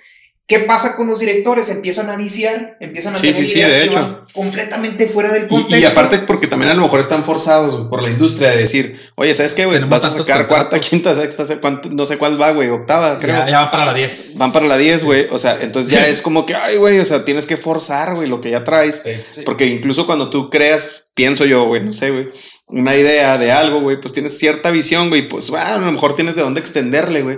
¿Qué 0.48 0.60
pasa 0.60 0.96
con 0.96 1.08
los 1.08 1.20
directores? 1.20 1.70
Empiezan 1.70 2.08
a 2.12 2.16
viciar, 2.16 2.78
empiezan 2.80 3.16
a 3.16 3.18
Sí, 3.18 3.28
tener 3.32 3.36
sí, 3.36 3.46
sí, 3.52 3.58
ideas 3.60 3.74
de 3.74 3.80
que 3.80 3.86
hecho. 3.88 3.96
van 3.96 4.26
completamente 4.32 5.08
fuera 5.08 5.32
del 5.32 5.48
contexto. 5.48 5.76
y 5.78 5.86
aparte 5.86 6.20
porque 6.20 6.46
también 6.46 6.72
a 6.72 6.76
lo 6.76 6.84
mejor 6.84 7.00
están 7.00 7.24
forzados 7.24 7.88
por 7.90 8.04
la 8.04 8.12
industria 8.12 8.52
de 8.52 8.58
decir, 8.58 9.00
oye, 9.16 9.34
¿sabes 9.34 9.56
qué, 9.56 9.66
güey? 9.66 9.80
Vas 9.86 10.06
a 10.06 10.12
sacar 10.12 10.48
cuarta, 10.48 10.80
quinta, 10.80 11.16
sexta, 11.16 11.46
no 11.90 12.06
sé 12.06 12.20
cuál 12.20 12.40
va, 12.40 12.52
güey, 12.52 12.70
octava, 12.70 13.18
creo. 13.18 13.38
Ya, 13.38 13.50
ya 13.50 13.60
va 13.62 13.72
para 13.72 13.86
la 13.86 13.94
10. 13.96 14.34
Van 14.38 14.52
para 14.52 14.68
la 14.68 14.78
10, 14.78 15.04
güey. 15.04 15.28
O 15.32 15.40
sea, 15.40 15.58
entonces 15.62 15.92
ya 15.92 16.06
es 16.08 16.22
como 16.22 16.46
que, 16.46 16.54
ay, 16.54 16.78
güey, 16.78 17.00
o 17.00 17.06
sea, 17.06 17.26
tienes 17.26 17.48
que 17.48 17.58
forzar, 17.58 18.14
güey, 18.14 18.30
lo 18.30 18.40
que 18.40 18.52
ya 18.52 18.64
traes. 18.64 19.02
Sí. 19.04 19.42
Porque 19.46 19.66
incluso 19.66 20.06
cuando 20.06 20.30
tú 20.30 20.52
creas, 20.52 21.06
pienso 21.16 21.46
yo, 21.46 21.66
güey, 21.66 21.84
no 21.84 21.92
sé, 21.92 22.12
güey, 22.12 22.28
una 22.68 22.96
idea 22.96 23.36
de 23.40 23.52
algo, 23.52 23.80
güey, 23.80 23.98
pues 24.00 24.14
tienes 24.14 24.38
cierta 24.38 24.70
visión, 24.70 25.10
güey, 25.10 25.28
pues 25.28 25.50
bueno, 25.50 25.66
a 25.66 25.78
lo 25.80 25.92
mejor 25.92 26.14
tienes 26.16 26.36
de 26.36 26.44
dónde 26.44 26.60
extenderle, 26.60 27.24
güey. 27.24 27.38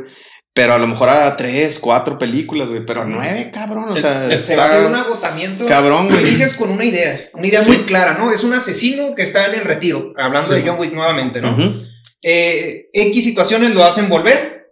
Pero 0.57 0.73
a 0.73 0.79
lo 0.79 0.87
mejor 0.87 1.07
a 1.09 1.37
tres, 1.37 1.77
cuatro 1.77 2.17
películas, 2.17 2.69
güey, 2.69 2.83
pero 2.83 3.03
a 3.03 3.05
nueve, 3.05 3.51
cabrón, 3.53 3.89
o 3.89 3.95
sea, 3.95 4.25
Es- 4.33 4.41
se 4.45 4.55
va 4.55 4.63
a 4.63 4.65
hacer 4.65 4.85
un 4.87 4.95
está... 4.95 5.01
agotamiento. 5.07 5.67
cabrón, 5.67 6.09
güey. 6.09 6.21
inicias 6.27 6.55
con 6.55 6.71
una 6.71 6.83
idea, 6.83 7.29
una 7.35 7.45
idea 7.45 7.63
Sí. 7.63 7.69
muy 7.69 7.77
clara, 7.83 8.15
¿no? 8.17 8.31
Es 8.31 8.43
un 8.43 8.53
asesino 8.53 9.13
que 9.13 9.21
está 9.21 9.45
en 9.45 9.53
el 9.53 9.61
retiro, 9.65 10.13
hablando 10.17 10.55
Sí. 10.55 10.61
de 10.63 10.67
John 10.67 10.79
Wick 10.79 10.93
nuevamente, 10.93 11.41
¿no? 11.41 11.51
Ujú. 11.53 11.83
Eh, 12.23 12.89
X 12.91 13.23
situaciones 13.23 13.75
lo 13.75 13.83
hacen 13.85 14.09
volver, 14.09 14.71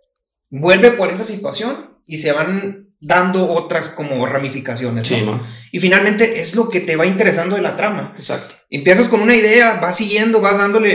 vuelve 0.50 0.90
por 0.90 1.12
esa 1.12 1.24
situación 1.24 2.00
y 2.08 2.18
se 2.18 2.32
van 2.32 2.90
dando 3.00 3.48
otras 3.52 3.90
como 3.90 4.26
ramificaciones. 4.26 5.06
Sí, 5.06 5.22
¿no? 5.22 5.40
Y 5.72 5.80
finalmente 5.80 6.40
es 6.42 6.56
lo 6.56 6.70
que 6.70 6.80
te 6.80 6.96
va 6.96 7.06
interesando 7.06 7.56
de 7.58 7.62
la 7.62 7.76
trama. 7.76 8.12
Exacto. 8.18 8.56
Empiezas 8.72 9.08
con 9.08 9.22
una 9.22 9.36
idea, 9.36 9.80
vas 9.80 9.98
siguiendo, 9.98 10.42
vas 10.42 10.58
dándole 10.58 10.90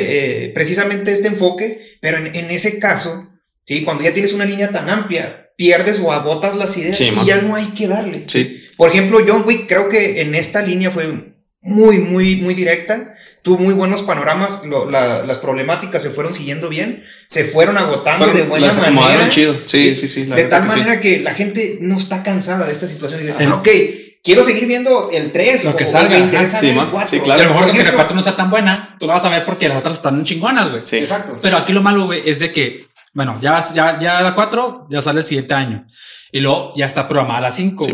eh, 0.47 0.49
precisamente 0.53 1.13
este 1.13 1.29
enfoque, 1.29 1.81
pero 2.01 2.17
en, 2.19 2.35
en 2.35 2.51
ese 2.51 2.81
caso, 2.81 3.30
¿sí? 3.75 3.83
cuando 3.85 4.03
ya 4.05 4.13
tienes 4.13 4.33
una 4.33 4.45
línea 4.45 4.71
tan 4.71 4.89
amplia, 4.91 5.51
pierdes 5.57 6.01
o 6.01 6.11
agotas 6.13 6.57
las 6.57 6.77
ideas 6.77 6.97
Sí, 6.97 7.09
y 7.09 7.13
man. 7.13 7.25
ya 7.27 7.41
no 7.43 7.55
hay 7.55 7.67
que 7.67 7.87
darle. 7.87 8.25
Sí. 8.27 8.67
Por 8.77 8.91
ejemplo, 8.91 9.19
John 9.27 9.45
Wick 9.47 9.69
creo 9.69 9.89
que 9.89 10.21
en 10.23 10.35
esta 10.35 10.63
línea 10.63 10.91
fue 10.91 11.35
muy, 11.63 11.99
muy, 11.99 12.37
muy 12.37 12.55
directa. 12.55 13.15
Tuvo 13.43 13.59
muy 13.59 13.73
buenos 13.75 14.03
panoramas, 14.03 14.65
lo- 14.65 14.91
la- 14.91 15.25
las 15.25 15.39
problemáticas 15.39 16.03
se 16.03 16.11
fueron 16.11 16.35
siguiendo 16.35 16.69
bien, 16.69 17.03
se 17.27 17.45
fueron 17.45 17.79
agotando 17.79 18.27
de 18.27 18.43
buena 18.43 18.67
las 18.67 18.79
manera. 18.93 19.31
chido. 19.31 19.55
Sí, 19.65 19.95
sí, 19.95 20.09
sí. 20.09 20.27
la 20.27 20.37
de 20.37 20.45
tal 20.45 20.63
que 20.65 20.69
sí. 20.69 20.79
manera 20.79 21.01
que 21.01 21.21
la 21.21 21.33
gente 21.33 21.79
no 21.81 21.97
está 21.97 22.23
cansada 22.23 22.67
de 22.67 22.73
esta 22.73 22.87
situación 22.87 23.21
y 23.21 23.25
dice, 23.27 23.45
ah, 23.47 23.55
ok, 23.55 23.69
quiero 24.23 24.43
seguir 24.43 24.67
viendo 24.67 25.09
el 25.11 25.33
3 25.33 25.65
Lo 25.65 25.71
o, 25.71 25.77
que 25.77 25.85
o 25.85 25.89
salga, 25.89 26.11
me 26.11 26.17
ajá. 26.17 26.25
interesa 26.25 26.61
Sí, 26.61 26.69
el 26.69 26.75
4. 26.75 27.07
Sí, 27.09 27.17
Y 27.17 27.21
claro. 27.21 27.41
a 27.41 27.45
lo 27.45 27.51
mejor 27.51 27.65
que 27.67 27.73
la 27.73 27.81
ejemplo, 27.81 27.97
4 28.01 28.17
no 28.17 28.23
sea 28.23 28.37
tan 28.37 28.51
buena, 28.51 28.97
tú 29.01 29.07
la 29.07 29.15
vas 29.15 29.25
a 29.25 29.31
ver 29.31 29.45
porque 29.47 29.69
las 29.71 29.79
otras 29.79 29.95
están 29.97 30.23
chingonas, 30.25 30.71
güey. 30.71 30.83
Sí. 30.85 30.99
Exacto. 30.99 31.39
Pero 31.41 31.57
aquí 31.57 31.73
lo 31.73 31.81
malo, 31.83 32.05
güey, 32.05 32.23
es 32.29 32.41
de 32.41 32.53
que, 32.53 32.87
bueno, 33.13 33.39
ya, 33.41 33.63
ya, 33.75 33.99
ya 33.99 34.21
la 34.23 34.35
4 34.35 34.87
ya 34.91 35.03
sale 35.03 35.21
el 35.21 35.27
siguiente 35.27 35.55
año. 35.55 35.87
Y 36.33 36.41
luego 36.41 36.73
ya 36.77 36.87
está 36.87 37.09
programada 37.09 37.41
la 37.43 37.51
5. 37.51 37.85
Sí. 37.85 37.93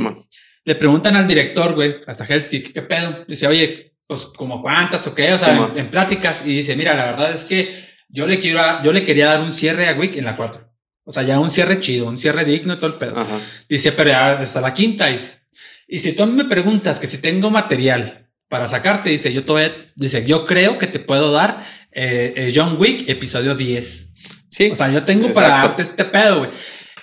Le 0.65 0.75
preguntan 0.75 1.17
al 1.17 1.27
director, 1.27 1.75
güey, 1.75 1.97
hasta 2.07 2.25
Hellstick, 2.25 2.73
¿qué 2.73 2.83
pedo? 2.83 3.25
Dice, 3.29 3.47
oye, 3.47 3.95
pues 4.07 4.25
como 4.27 4.61
cuántas 4.63 5.07
o 5.07 5.15
qué, 5.15 5.33
o 5.33 5.37
sea, 5.39 5.57
Sí, 5.57 5.63
en, 5.75 5.79
en 5.87 5.91
pláticas. 5.91 6.45
Y 6.47 6.55
dice, 6.55 6.75
mira, 6.77 6.95
la 6.95 7.05
verdad 7.07 7.31
es 7.33 7.45
que 7.47 7.73
yo 8.09 8.27
le 8.27 8.39
quiero, 8.41 8.61
a- 8.61 8.83
yo 8.83 8.93
le 8.93 9.05
quería 9.05 9.27
dar 9.27 9.41
un 9.41 9.53
cierre 9.53 9.89
a 9.89 9.95
Wick 9.95 10.17
en 10.17 10.25
la 10.25 10.37
4. 10.37 10.63
O 11.05 11.13
sea, 11.13 11.23
ya 11.23 11.39
un 11.39 11.51
cierre 11.53 11.79
chido, 11.81 12.07
un 12.09 12.19
cierre 12.19 12.45
digno 12.45 12.75
y 12.75 12.77
todo 12.79 12.89
el 12.89 12.95
pedo. 12.99 13.17
Ajá. 13.19 13.39
Dice, 13.69 13.93
pero 13.93 14.11
ya 14.11 14.33
hasta 14.33 14.61
la 14.61 14.75
quinta. 14.75 15.07
Dice. 15.07 15.41
Y 15.87 16.01
si 16.01 16.13
tú 16.15 16.25
a 16.25 16.27
mí 16.27 16.33
me 16.33 16.45
preguntas 16.47 16.99
que 16.99 17.07
si 17.07 17.19
tengo 17.19 17.51
material 17.53 18.29
para 18.49 18.69
sacarte, 18.69 19.11
dice, 19.11 19.33
yo 19.33 19.45
todavía, 19.45 19.73
dice, 19.95 20.25
yo 20.27 20.45
creo 20.47 20.79
que 20.79 20.89
te 20.89 20.99
puedo 20.99 21.31
dar 21.31 21.63
eh, 21.93 22.33
eh, 22.37 22.53
John 22.55 22.77
Wick, 22.79 23.09
episodio 23.09 23.55
10. 23.55 24.06
Sí. 24.49 24.71
O 24.71 24.77
sea, 24.77 24.91
yo 24.91 25.05
tengo 25.05 25.31
para 25.33 25.47
Exacto. 25.47 25.69
darte 25.69 25.83
este 25.83 26.05
pedo, 26.05 26.39
güey. 26.39 26.51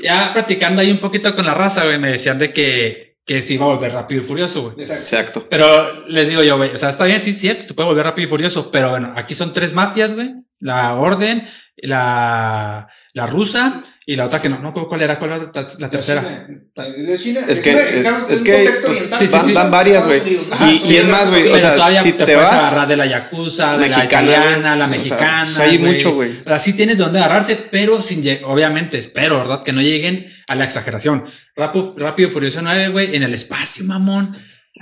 Ya 0.02 0.32
platicando 0.34 0.82
ahí 0.82 0.92
un 0.92 0.98
poquito 1.00 1.36
con 1.36 1.46
la 1.46 1.54
raza, 1.54 1.86
güey, 1.86 2.00
me 2.00 2.10
decían 2.10 2.38
de 2.38 2.52
que, 2.52 3.18
que 3.26 3.42
se 3.42 3.54
iba 3.54 3.66
a 3.66 3.76
volver 3.76 3.94
rápido 3.94 4.22
y 4.22 4.24
furioso, 4.26 4.64
güey. 4.64 4.76
Exacto. 4.80 5.04
Exacto. 5.04 5.46
Pero 5.50 6.06
les 6.08 6.28
digo 6.28 6.42
yo, 6.44 6.58
güey, 6.58 6.72
o 6.72 6.78
sea, 6.78 6.90
está 6.90 7.06
bien, 7.06 7.22
sí 7.22 7.30
es 7.30 7.40
cierto, 7.40 7.64
se 7.68 7.74
puede 7.74 7.90
volver 7.90 8.06
rápido 8.06 8.28
y 8.28 8.30
furioso, 8.30 8.72
pero 8.72 8.90
bueno, 8.90 9.14
aquí 9.16 9.36
son 9.36 9.54
tres 9.54 9.74
mafias, 9.74 10.16
güey. 10.16 10.34
La 10.64 10.96
Orden, 10.96 11.46
la, 11.78 12.88
la 13.14 13.28
rusa 13.28 13.82
y 14.06 14.16
la 14.16 14.26
otra 14.26 14.42
que 14.42 14.50
no, 14.50 14.60
no 14.60 14.68
recuerdo 14.70 14.90
cuál 14.90 15.02
era, 15.02 15.18
cuál 15.20 15.32
era 15.32 15.52
la, 15.54 15.66
la 15.80 15.90
tercera. 15.90 16.48
De 16.76 17.20
China. 17.20 17.42
Es 17.48 17.62
que- 17.62 17.72
es- 17.72 17.94
es 18.30 18.42
que, 18.44 18.70
pues, 18.86 18.98
sí, 19.18 19.28
sí, 19.28 19.38
sí. 19.46 19.54
varias, 19.70 20.06
güey. 20.08 20.22
Y, 20.62 20.82
y 20.94 20.96
es 20.98 21.08
más, 21.08 21.30
güey, 21.30 21.48
o 21.50 21.58
sea, 21.60 21.76
todavía 21.76 22.02
si 22.02 22.14
te, 22.14 22.26
te 22.26 22.34
puedes 22.34 22.50
vas... 22.50 22.64
agarrar 22.66 22.88
de 22.88 22.98
la 22.98 23.06
yakuza, 23.06 23.74
de 23.74 23.78
Mexicana, 23.90 24.00
la 24.00 24.06
italiana, 24.06 24.76
la 24.76 24.88
güey. 24.88 25.00
O 25.00 25.04
sea, 25.04 25.16
mexicana. 25.18 25.44
pues, 25.46 25.60
hay 25.60 25.78
güey. 25.78 25.94
mucho, 25.94 26.14
güey. 26.14 26.32
O 26.40 26.44
sea, 26.50 26.60
sí 26.60 26.74
tienes 26.74 26.98
de 26.98 27.04
dónde 27.04 27.20
agarrarse, 27.20 27.56
pero 27.72 28.02
sin, 28.02 28.24
obviamente, 28.46 28.98
espero, 28.98 29.38
¿verdad? 29.40 29.64
Que 29.64 29.74
no 29.74 29.82
lleguen 29.82 30.26
a 30.48 30.56
la 30.56 30.64
exageración. 30.66 31.26
Rápido, 31.56 31.94
Rápido 31.98 32.30
y 32.30 32.32
Furioso 32.32 32.62
9, 32.62 32.90
güey, 32.90 33.16
en 33.16 33.24
el 33.24 33.34
espacio, 33.34 33.86
mamón. 33.86 34.38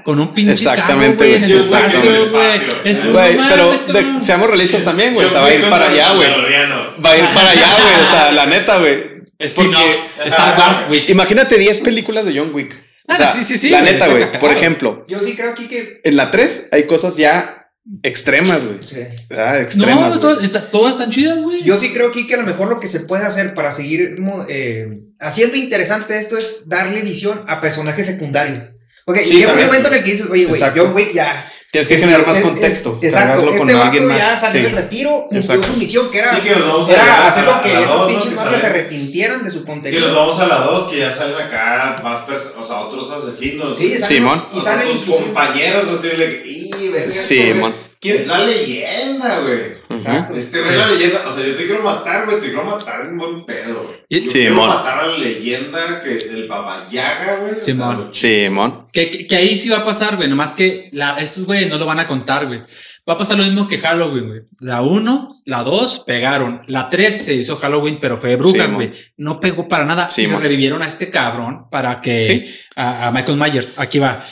Con 0.06 0.20
un 0.22 0.34
pinche 0.34 0.54
Exactamente, 0.54 1.18
carro, 1.18 1.30
güey, 1.30 1.36
en 1.36 1.44
el 1.44 1.52
espacio, 1.60 2.02
güey. 2.32 2.58
No 3.04 3.48
pero 3.50 3.72
de- 3.72 3.78
cabrón. 3.94 4.24
seamos 4.24 4.48
realistas 4.48 4.84
también, 4.84 5.14
güey. 5.14 5.28
O 5.28 5.30
sea, 5.30 5.42
va 5.42 5.48
a 5.48 5.54
ir 5.54 5.70
para 5.70 5.90
allá, 5.90 6.14
güey. 6.14 6.30
Va 6.30 7.12
a 7.12 7.18
ir 7.18 7.26
para 7.34 7.50
allá, 7.50 7.68
güey. 7.82 8.06
O 8.06 8.10
sea, 8.10 8.32
la 8.32 8.46
neta, 8.46 8.78
güey. 8.80 9.12
Star 9.40 10.60
Wars, 10.60 10.88
güey. 10.88 11.12
Imagínate 11.12 11.58
10 11.58 11.80
películas 11.82 12.26
de 12.26 12.38
John 12.38 12.52
Wick. 12.54 12.74
O 13.08 13.14
Ah, 13.14 13.28
sí, 13.28 13.44
sí, 13.44 13.58
sí, 13.58 13.70
La 13.70 13.82
neta, 13.82 14.08
güey. 14.08 14.40
Por 14.40 14.52
ejemplo, 14.52 15.06
Yo 15.10 15.20
sí 15.20 15.36
creo 15.36 15.52
aquí 15.52 15.68
que. 15.68 16.00
en 16.04 16.16
la 16.16 16.32
3 16.32 16.70
hay 16.72 16.84
cosas 16.84 17.18
ya 17.18 17.68
extremas, 18.04 18.66
güey. 18.66 18.78
sí. 18.84 19.02
Ah, 19.32 19.54
No, 19.56 19.60
extremas. 19.60 20.16
está- 20.42 20.62
todas 20.72 20.94
están 20.94 21.10
chidas, 21.10 21.40
güey. 21.42 21.64
Yo 21.64 21.76
sí 21.76 21.92
creo 21.92 22.10
aquí 22.10 22.28
que 22.28 22.36
a 22.36 22.38
lo 22.38 22.46
mejor 22.46 22.70
lo 22.70 22.80
que 22.80 22.88
se 22.88 23.02
puede 23.02 23.26
hacer 23.26 23.54
para 23.56 23.72
seguir 23.74 24.16
eh, 24.48 24.94
haciendo 25.20 25.58
interesante 25.58 26.18
esto 26.18 26.38
es 26.38 26.70
darle 26.70 27.02
visión 27.02 27.44
a 27.50 27.60
personajes 27.60 28.06
secundarios. 28.06 28.76
Ok, 29.06 29.18
Sí, 29.24 29.34
llega 29.34 29.40
un 29.40 29.48
también. 29.60 29.68
momento 29.68 29.90
en 29.90 29.96
el 29.96 30.04
que 30.04 30.12
dices, 30.12 30.28
oye, 30.30 30.46
güey. 30.46 30.62
John 30.76 30.94
Wick 30.94 31.12
ya. 31.14 31.48
Tienes 31.72 31.88
que 31.88 31.94
es- 31.96 32.02
generar 32.02 32.28
más 32.28 32.38
es- 32.38 32.44
contexto. 32.44 33.00
es- 33.02 33.14
exacto, 33.14 33.46
este 33.46 33.58
con 33.60 33.68
vato 33.68 33.82
alguien 33.86 34.08
más. 34.08 34.18
ya 34.18 34.38
salió 34.38 34.60
Sí. 34.60 34.66
del 34.68 34.76
retiro, 34.76 35.26
cumplió 35.30 35.64
su 35.64 35.78
misión, 35.78 36.12
que 36.12 36.18
era, 36.20 36.36
Sí, 36.36 36.42
que 36.42 36.50
nos 36.58 36.68
vamos 36.68 36.90
a 36.90 36.92
era 36.94 37.02
llegar 37.04 37.22
a 37.22 37.28
hacer 37.30 37.44
la- 37.46 37.56
lo 37.56 37.62
que 37.62 37.70
a 37.70 37.74
la 37.74 37.80
estos 37.82 37.98
dos, 37.98 38.02
¿no? 38.02 38.08
pinches 38.08 38.30
Que 38.30 38.36
mafias 38.36 38.62
se 38.62 38.68
arrepintieran 38.68 39.44
de 39.46 39.52
su 39.52 39.60
Que 39.62 39.66
contenido. 39.66 40.08
nos 40.08 40.16
vamos 40.18 40.40
a 40.40 40.48
la 40.48 40.56
2, 40.66 40.92
que 40.92 40.98
ya 41.00 41.10
salen 41.10 41.36
acá 41.38 41.96
más 42.04 42.26
o 42.58 42.64
sea, 42.68 42.80
otros 42.82 43.10
asesinos. 43.12 43.78
Sí, 43.78 43.94
salen- 43.94 44.06
Simón. 44.06 44.48
Y 44.54 44.60
salen 44.60 44.88
sus 44.92 45.16
compañeros, 45.16 45.88
así 45.98 46.08
de 46.10 46.18
y 46.46 46.72
esto, 46.94 47.36
güey, 47.38 47.54
mon. 47.54 47.74
Es 48.04 48.28
la 48.28 48.40
leyenda, 48.40 49.40
güey. 49.40 49.81
Exacto. 49.94 50.36
Este 50.36 50.60
güey 50.62 50.72
es 50.74 50.78
la 50.80 50.88
leyenda. 50.88 51.24
O 51.28 51.32
sea, 51.32 51.46
yo 51.46 51.56
te 51.56 51.66
quiero 51.66 51.84
matar, 51.84 52.26
güey. 52.26 52.40
Te 52.40 52.48
quiero 52.48 52.64
matar 52.66 53.06
en 53.06 53.18
buen 53.18 53.46
pedo, 53.46 53.84
güey. 53.84 53.96
Yo 54.10 54.20
Sí, 54.30 54.40
quiero 54.40 54.56
mon. 54.56 54.68
matar 54.70 55.00
a 55.00 55.08
la 55.08 55.18
leyenda 55.18 56.02
que 56.02 56.12
el 56.18 56.48
Baba 56.48 56.88
Yaga, 56.90 57.38
güey. 57.42 57.52
o 57.54 57.62
sea, 57.62 57.74
Simón. 57.74 58.12
mon. 58.54 58.88
Que, 58.92 59.10
que, 59.10 59.28
que 59.28 59.36
ahí 59.36 59.58
sí 59.58 59.70
va 59.70 59.78
a 59.80 59.86
pasar, 59.86 60.16
güey. 60.18 60.28
Nomás 60.30 60.54
que 60.54 60.90
la, 60.94 61.18
estos 61.20 61.46
güeyes 61.46 61.70
no 61.70 61.78
lo 61.78 61.86
van 61.86 62.00
a 62.00 62.08
contar, 62.08 62.48
güey. 62.48 62.62
Va 63.10 63.14
a 63.14 63.18
pasar 63.18 63.38
lo 63.38 63.44
mismo 63.44 63.68
que 63.68 63.80
Halloween, 63.80 64.28
güey. 64.28 64.42
La 64.60 64.82
1, 64.82 65.30
la 65.46 65.64
2 65.64 66.04
pegaron. 66.06 66.62
La 66.68 66.88
3 66.90 67.26
se 67.26 67.34
hizo 67.34 67.58
Halloween, 67.58 67.98
pero 68.00 68.16
fue 68.18 68.30
de 68.32 68.36
brujas, 68.36 68.70
Sí, 68.70 68.76
güey. 68.76 68.92
no 69.18 69.40
pegó 69.40 69.68
para 69.68 69.86
nada. 69.86 70.10
Sí, 70.10 70.22
y 70.24 70.26
revivieron 70.28 70.82
a 70.84 70.88
este 70.88 71.10
cabrón 71.10 71.70
para 71.72 72.00
que. 72.02 72.48
A, 72.76 73.08
a 73.08 73.12
Michael 73.12 73.38
Myers. 73.38 73.80
Aquí 73.80 73.98
va. 74.00 74.24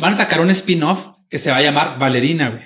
Van 0.00 0.12
a 0.12 0.16
sacar 0.16 0.40
un 0.40 0.50
spin-off 0.50 1.06
que 1.30 1.38
se 1.38 1.50
va 1.50 1.56
a 1.58 1.62
llamar 1.62 1.98
Valerina, 1.98 2.50
güey. 2.50 2.62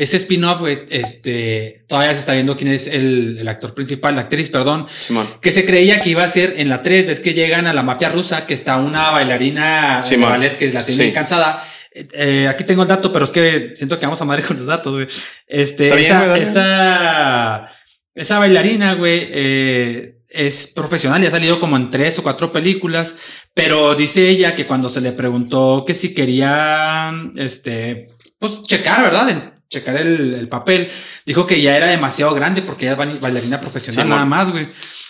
Ese 0.00 0.16
spin-off, 0.16 0.60
güey, 0.60 0.80
este, 0.88 1.84
todavía 1.86 2.14
se 2.14 2.20
está 2.20 2.32
viendo 2.32 2.56
quién 2.56 2.70
es 2.70 2.86
el, 2.86 3.36
el 3.38 3.46
actor 3.48 3.74
principal, 3.74 4.14
la 4.14 4.22
actriz, 4.22 4.48
perdón, 4.48 4.86
Simón. 4.98 5.28
que 5.42 5.50
se 5.50 5.66
creía 5.66 6.00
que 6.00 6.08
iba 6.08 6.24
a 6.24 6.28
ser 6.28 6.54
en 6.56 6.70
la 6.70 6.80
3, 6.80 7.06
ves 7.06 7.20
que 7.20 7.34
llegan 7.34 7.66
a 7.66 7.74
la 7.74 7.82
mafia 7.82 8.08
rusa, 8.08 8.46
que 8.46 8.54
está 8.54 8.76
una 8.78 9.10
bailarina 9.10 10.02
de 10.08 10.16
ballet 10.16 10.56
que 10.56 10.72
la 10.72 10.84
tiene 10.86 11.06
Sí. 11.08 11.12
cansada. 11.12 11.62
Eh, 11.92 12.08
eh, 12.14 12.48
aquí 12.48 12.64
tengo 12.64 12.82
el 12.82 12.88
dato, 12.88 13.12
pero 13.12 13.26
es 13.26 13.30
que 13.30 13.72
siento 13.74 13.98
que 13.98 14.06
vamos 14.06 14.20
a 14.22 14.24
madre 14.24 14.42
con 14.48 14.56
los 14.58 14.66
datos, 14.68 14.94
güey. 14.94 15.06
Este, 15.46 15.94
bien, 15.94 16.18
güey, 16.24 16.42
esa, 16.42 17.66
esa 18.14 18.38
bailarina, 18.38 18.94
güey, 18.94 19.28
eh, 19.30 20.14
es 20.30 20.68
profesional 20.68 21.22
y 21.22 21.26
ha 21.26 21.30
salido 21.30 21.60
como 21.60 21.76
en 21.76 21.90
tres 21.90 22.18
o 22.18 22.22
cuatro 22.22 22.50
películas, 22.52 23.16
pero 23.52 23.94
dice 23.94 24.28
ella 24.28 24.54
que 24.54 24.64
cuando 24.64 24.88
se 24.88 25.00
le 25.02 25.12
preguntó 25.12 25.84
que 25.86 25.92
si 25.92 26.14
quería, 26.14 27.12
este, 27.36 28.08
pues 28.38 28.62
checar, 28.62 29.02
¿verdad? 29.02 29.54
Checar 29.70 29.96
el, 29.98 30.34
el 30.34 30.48
papel, 30.48 30.90
dijo 31.24 31.46
que 31.46 31.60
ya 31.60 31.76
era 31.76 31.86
demasiado 31.86 32.34
grande 32.34 32.60
porque 32.62 32.86
ella 32.86 32.92
es 32.92 32.98
ba- 32.98 33.18
bailarina 33.20 33.60
profesional 33.60 34.04
Sí, 34.04 34.10
nada 34.10 34.24
más, 34.24 34.50
güey. 34.50 34.66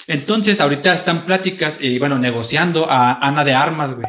Entonces, 0.07 0.61
ahorita 0.61 0.93
están 0.93 1.25
pláticas 1.25 1.79
y, 1.81 1.99
bueno, 1.99 2.19
negociando 2.19 2.87
a 2.91 3.27
Ana 3.27 3.43
de 3.43 3.55
Armas, 3.55 3.95
güey. 3.95 4.07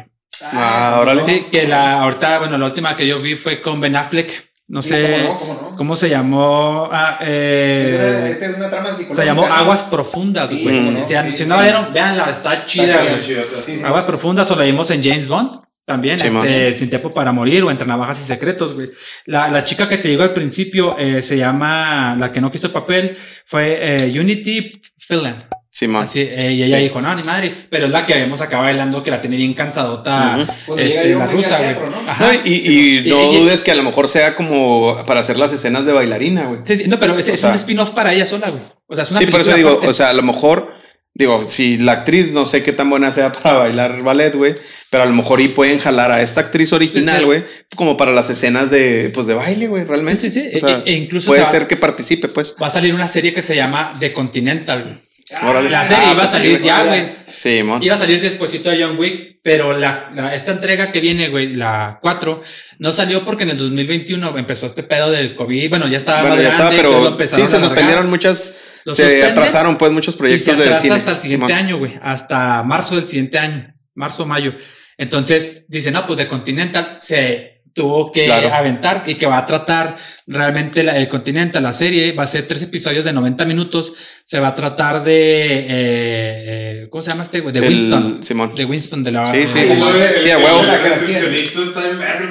Ah, 0.52 0.98
órale. 1.00 1.22
Sí, 1.22 1.46
que 1.50 1.66
la, 1.66 2.00
ahorita, 2.02 2.38
bueno, 2.40 2.58
la 2.58 2.66
última 2.66 2.94
que 2.94 3.06
yo 3.06 3.18
vi 3.18 3.34
fue 3.34 3.62
con 3.62 3.80
Ben 3.80 3.96
Affleck. 3.96 4.52
No 4.68 4.80
sé 4.82 5.24
¿Cómo 5.26 5.32
no? 5.34 5.38
¿Cómo 5.40 5.68
no? 5.70 5.76
cómo 5.76 5.96
se 5.96 6.08
llamó. 6.10 6.88
Ah, 6.92 7.16
Es 7.20 7.26
una- 7.26 7.28
eh, 7.30 8.30
Esta 8.32 8.46
es 8.46 8.56
una 8.56 8.70
trama 8.70 8.94
se 8.94 9.24
llamó. 9.24 9.46
Aguas 9.46 9.84
Profundas, 9.84 10.50
Sí, 10.50 10.62
güey. 10.62 10.80
no. 10.80 11.06
Si, 11.06 11.14
Sí, 11.14 11.30
si 11.30 11.36
sí, 11.38 11.44
no 11.46 11.54
sí. 11.56 11.60
la 11.60 11.62
vieron, 11.62 11.92
véanla, 11.92 12.30
está 12.30 12.66
chida, 12.66 12.84
chida, 12.86 13.02
güey. 13.10 13.20
chido, 13.22 13.42
Sí, 13.64 13.76
sí. 13.78 13.82
Aguas 13.84 14.04
Profundas 14.04 14.50
o 14.50 14.56
la 14.56 14.64
vimos 14.64 14.90
en 14.90 15.02
James 15.02 15.26
Bond. 15.28 15.62
También, 15.84 16.18
Sí, 16.18 16.28
este, 16.28 16.72
Sin 16.74 16.88
Tiempo 16.90 17.12
para 17.12 17.32
Morir 17.32 17.64
o 17.64 17.70
Entre 17.70 17.86
Navajas 17.86 18.20
y 18.20 18.24
Secretos, 18.24 18.74
güey. 18.74 18.90
La, 19.26 19.48
la 19.48 19.64
chica 19.64 19.88
que 19.88 19.98
te 19.98 20.08
digo 20.08 20.22
al 20.22 20.30
principio 20.30 20.96
eh, 20.98 21.20
se 21.22 21.36
llama, 21.36 22.14
la 22.16 22.30
que 22.30 22.40
no 22.40 22.50
quiso 22.50 22.68
el 22.68 22.72
papel, 22.72 23.16
fue 23.46 23.96
eh, 23.96 24.20
Unity 24.20 24.70
Phelan. 24.96 25.44
Simón. 25.74 26.02
Así, 26.04 26.20
eh, 26.20 26.52
y 26.52 26.62
ella 26.64 26.76
Sí. 26.76 26.82
dijo, 26.84 27.00
no, 27.00 27.14
ni 27.14 27.22
madre. 27.24 27.50
Pero 27.70 27.86
es 27.86 27.90
la 27.90 28.04
que 28.04 28.12
vemos 28.14 28.42
acá 28.42 28.60
bailando 28.60 29.02
que 29.02 29.10
la 29.10 29.22
tiene 29.22 29.38
bien 29.38 29.54
cansadota. 29.54 30.36
Ujú. 30.42 30.52
Cuando 30.66 30.84
este, 30.84 31.02
llega 31.04 31.18
la 31.20 31.26
rusa, 31.28 31.58
güey. 31.58 31.70
¿no? 31.72 32.26
No, 32.26 32.32
y, 32.44 32.48
y 32.52 32.98
Y- 32.98 33.10
no 33.10 33.32
y- 33.32 33.36
dudes 33.38 33.62
que 33.64 33.70
a 33.70 33.74
lo 33.74 33.82
mejor 33.82 34.06
sea 34.06 34.36
como 34.36 34.94
para 35.06 35.20
hacer 35.20 35.38
las 35.38 35.52
escenas 35.54 35.86
de 35.86 35.92
bailarina, 35.92 36.44
güey. 36.44 36.60
Sí, 36.64 36.76
sí, 36.76 36.84
no, 36.88 36.98
pero 37.00 37.16
es, 37.18 37.26
es 37.26 37.40
sea- 37.40 37.48
un 37.48 37.56
spin-off 37.56 37.90
para 37.92 38.12
ella 38.12 38.26
sola, 38.26 38.50
güey. 38.50 38.62
O 38.86 38.94
sea, 38.94 39.04
es 39.04 39.10
una 39.12 39.20
Sí, 39.20 39.26
por 39.26 39.40
eso 39.40 39.54
digo, 39.54 39.70
aparte. 39.70 39.88
o 39.88 39.92
sea, 39.94 40.10
a 40.10 40.12
lo 40.12 40.22
mejor, 40.22 40.71
digo, 41.14 41.44
si 41.44 41.76
la 41.78 41.92
actriz 41.92 42.32
no 42.32 42.46
sé 42.46 42.62
qué 42.62 42.72
tan 42.72 42.88
buena 42.90 43.12
sea 43.12 43.32
para 43.42 43.58
bailar 43.58 44.02
ballet, 44.02 44.34
güey, 44.34 44.54
pero 44.90 45.02
a 45.04 45.06
lo 45.06 45.12
mejor 45.14 45.40
y 45.40 45.48
pueden 45.48 45.78
jalar 45.78 46.10
a 46.12 46.22
esta 46.22 46.40
actriz 46.42 46.72
original, 46.72 47.24
güey, 47.24 47.44
como 47.76 47.96
para 47.96 48.12
las 48.12 48.30
escenas 48.30 48.70
de, 48.70 49.10
pues, 49.14 49.26
de 49.26 49.34
baile, 49.34 49.68
güey, 49.68 49.84
realmente. 49.84 50.20
Sí, 50.20 50.30
sí, 50.30 50.40
sí. 50.50 50.56
O 50.56 50.58
sea, 50.58 50.82
E- 50.86 50.90
e 50.90 50.92
incluso 50.96 51.28
puede 51.28 51.44
ser 51.46 51.66
que 51.66 51.76
participe, 51.76 52.28
pues. 52.28 52.56
va 52.60 52.66
a 52.66 52.70
salir 52.70 52.94
una 52.94 53.08
serie 53.08 53.32
que 53.34 53.42
se 53.42 53.54
llama 53.56 53.94
The 54.00 54.12
Continental, 54.12 54.82
güey. 54.82 54.94
Órale. 55.42 55.70
La 55.70 55.84
serie 55.84 56.04
Ah, 56.08 56.12
iba 56.12 56.22
a 56.24 56.26
sí, 56.26 56.32
salir 56.34 56.60
ya, 56.60 56.84
güey. 56.84 57.22
Sí, 57.34 57.62
mon. 57.62 57.82
Iba 57.82 57.94
a 57.94 57.98
salir 57.98 58.20
despuésito 58.20 58.68
de 58.70 58.82
John 58.84 58.98
Wick, 58.98 59.40
pero 59.42 59.76
la, 59.76 60.10
la- 60.14 60.34
esta 60.34 60.52
entrega 60.52 60.90
que 60.90 61.00
viene, 61.00 61.28
güey, 61.28 61.54
la 61.54 61.98
4, 62.02 62.42
no 62.78 62.92
salió 62.92 63.24
porque 63.24 63.44
en 63.44 63.50
el 63.50 63.56
2021 63.58 64.36
empezó 64.38 64.66
este 64.66 64.82
pedo 64.82 65.10
del 65.10 65.34
COVID. 65.34 65.70
Bueno, 65.70 65.88
ya 65.88 65.96
estaba 65.96 66.20
Bueno, 66.20 66.34
más 66.36 66.44
ya 66.44 66.50
estaba, 66.50 66.70
grande, 66.74 67.14
pero 67.16 67.26
sí, 67.26 67.46
se 67.46 67.58
suspendieron 67.58 68.10
muchas, 68.10 68.82
Lo 68.84 68.94
se 68.94 69.24
atrasaron, 69.24 69.78
pues, 69.78 69.92
muchos 69.92 70.14
Y 70.14 70.16
se 70.16 70.18
proyectos 70.18 70.60
atrasa 70.60 70.82
cine. 70.82 70.94
hasta 70.94 71.10
el 71.12 71.20
siguiente 71.20 71.52
año, 71.54 71.78
güey. 71.78 71.98
Hasta 72.02 72.62
marzo 72.64 72.96
del 72.96 73.06
siguiente 73.06 73.38
año. 73.38 73.74
Marzo, 73.94 74.26
mayo. 74.26 74.54
Entonces, 74.98 75.64
dice, 75.68 75.90
no, 75.90 76.06
pues 76.06 76.18
de 76.18 76.28
Continental 76.28 76.94
se 76.96 77.51
tuvo 77.74 78.12
que 78.12 78.24
Claro. 78.24 78.52
aventar 78.54 79.02
y 79.06 79.14
que 79.14 79.26
va 79.26 79.38
a 79.38 79.46
tratar 79.46 79.96
realmente 80.26 80.82
la- 80.82 80.96
el 80.98 81.08
Continental, 81.08 81.62
la 81.62 81.72
serie, 81.72 82.12
va 82.12 82.22
a 82.24 82.26
ser 82.26 82.46
tres 82.46 82.62
episodios 82.62 83.04
de 83.04 83.12
90 83.12 83.44
minutos. 83.44 83.92
Se 84.24 84.38
va 84.40 84.48
a 84.48 84.54
tratar 84.54 85.02
de, 85.04 85.12
eh, 85.60 85.66
eh, 85.68 86.86
¿cómo 86.90 87.02
se 87.02 87.10
llama 87.10 87.22
este? 87.24 87.40
De 87.40 87.58
El- 87.58 87.68
Winston. 87.68 88.22
Simón. 88.22 88.54
De 88.54 88.64
Winston, 88.64 89.04
de 89.04 89.10
la... 89.12 89.26
Sí, 89.26 89.42
sí, 89.44 89.58
sí, 89.66 89.74
no, 89.78 89.90
sí, 90.16 90.30
a 90.30 90.38
huevo. 90.38 90.60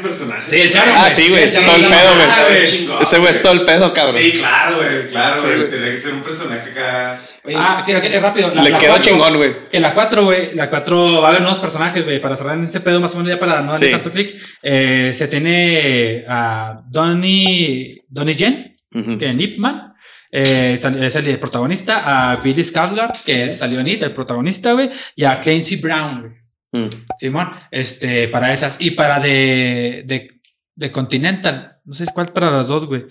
En 0.02 0.08
personaje. 0.08 0.50
Sí, 0.50 0.62
el 0.62 0.70
Charo, 0.72 0.92
Ah, 0.96 1.10
sí, 1.10 1.30
güey, 1.30 1.48
Sí, 1.48 1.58
es 1.58 1.58
el 1.58 1.66
todo 1.66 1.76
el 1.76 1.84
pedo, 1.86 2.16
güey. 2.16 3.02
Ese 3.02 3.18
güey 3.20 3.32
es 3.32 3.42
todo 3.42 3.54
el 3.54 3.64
pedo, 3.64 3.94
cabrón. 3.94 4.22
Sí, 4.22 4.32
claro, 4.34 4.78
güey, 4.78 5.08
claro, 5.10 5.42
güey. 5.42 5.56
güey. 5.58 5.70
Tenía 5.70 5.92
que 5.92 5.98
ser 5.98 6.14
un 6.14 6.22
personaje 6.22 6.70
acá. 6.72 7.20
Oye, 7.44 7.56
Ah, 7.58 7.84
que, 7.86 8.02
que- 8.02 8.20
rápido. 8.20 8.54
la- 8.54 8.64
Le 8.64 8.70
la 8.72 8.78
quedó 8.80 8.92
cuatro- 8.94 9.12
chingón, 9.12 9.38
güey. 9.38 9.56
Que 9.70 9.80
la 9.80 9.94
4, 9.94 10.24
güey, 10.26 10.54
la 10.54 10.70
4 10.70 11.22
va 11.22 11.28
a 11.28 11.30
haber 11.30 11.42
nuevos 11.42 11.60
personajes, 11.60 12.04
güey, 12.04 12.22
para 12.22 12.36
cerrar 12.38 12.56
en 12.56 12.64
este 12.64 12.80
pedo 12.82 13.00
más 13.00 13.14
o 13.16 13.18
menos 13.18 13.30
ya 13.34 13.40
para 13.40 13.62
no 13.62 13.72
darle 13.72 13.88
Sí. 13.88 13.92
tanto 13.92 14.12
clic. 14.12 14.36
Eh, 14.62 15.12
se 15.16 15.28
tiene 15.28 16.26
a 16.28 16.82
Donnie, 16.88 18.04
Donnie 18.10 18.74
Ujú. 18.94 19.18
que 19.18 19.28
es 19.30 19.36
Ip 19.40 19.58
Man. 19.58 19.94
Eh, 20.34 20.78
es 20.80 21.16
el 21.16 21.40
protagonista, 21.40 22.32
a 22.32 22.38
Billy 22.38 22.64
Skarsgård, 22.64 23.22
que 23.26 23.50
salió 23.50 23.80
en 23.82 23.88
It, 23.88 24.04
el 24.04 24.14
protagonista, 24.14 24.72
güey, 24.74 24.90
y 25.16 25.26
a 25.26 25.40
Clancy 25.40 25.76
Brown, 25.78 26.22
güey. 26.22 26.40
Mm. 26.73 26.88
Simón, 27.17 27.51
este, 27.71 28.27
para 28.29 28.53
esas, 28.53 28.77
y 28.79 28.91
para 28.91 29.19
de, 29.19 30.03
de, 30.05 30.29
de 30.75 30.91
Continental, 30.91 31.77
no 31.86 31.93
sé 31.93 32.05
cuál 32.13 32.27
para 32.31 32.49
las 32.51 32.67
dos, 32.67 32.86
güey. 32.86 33.05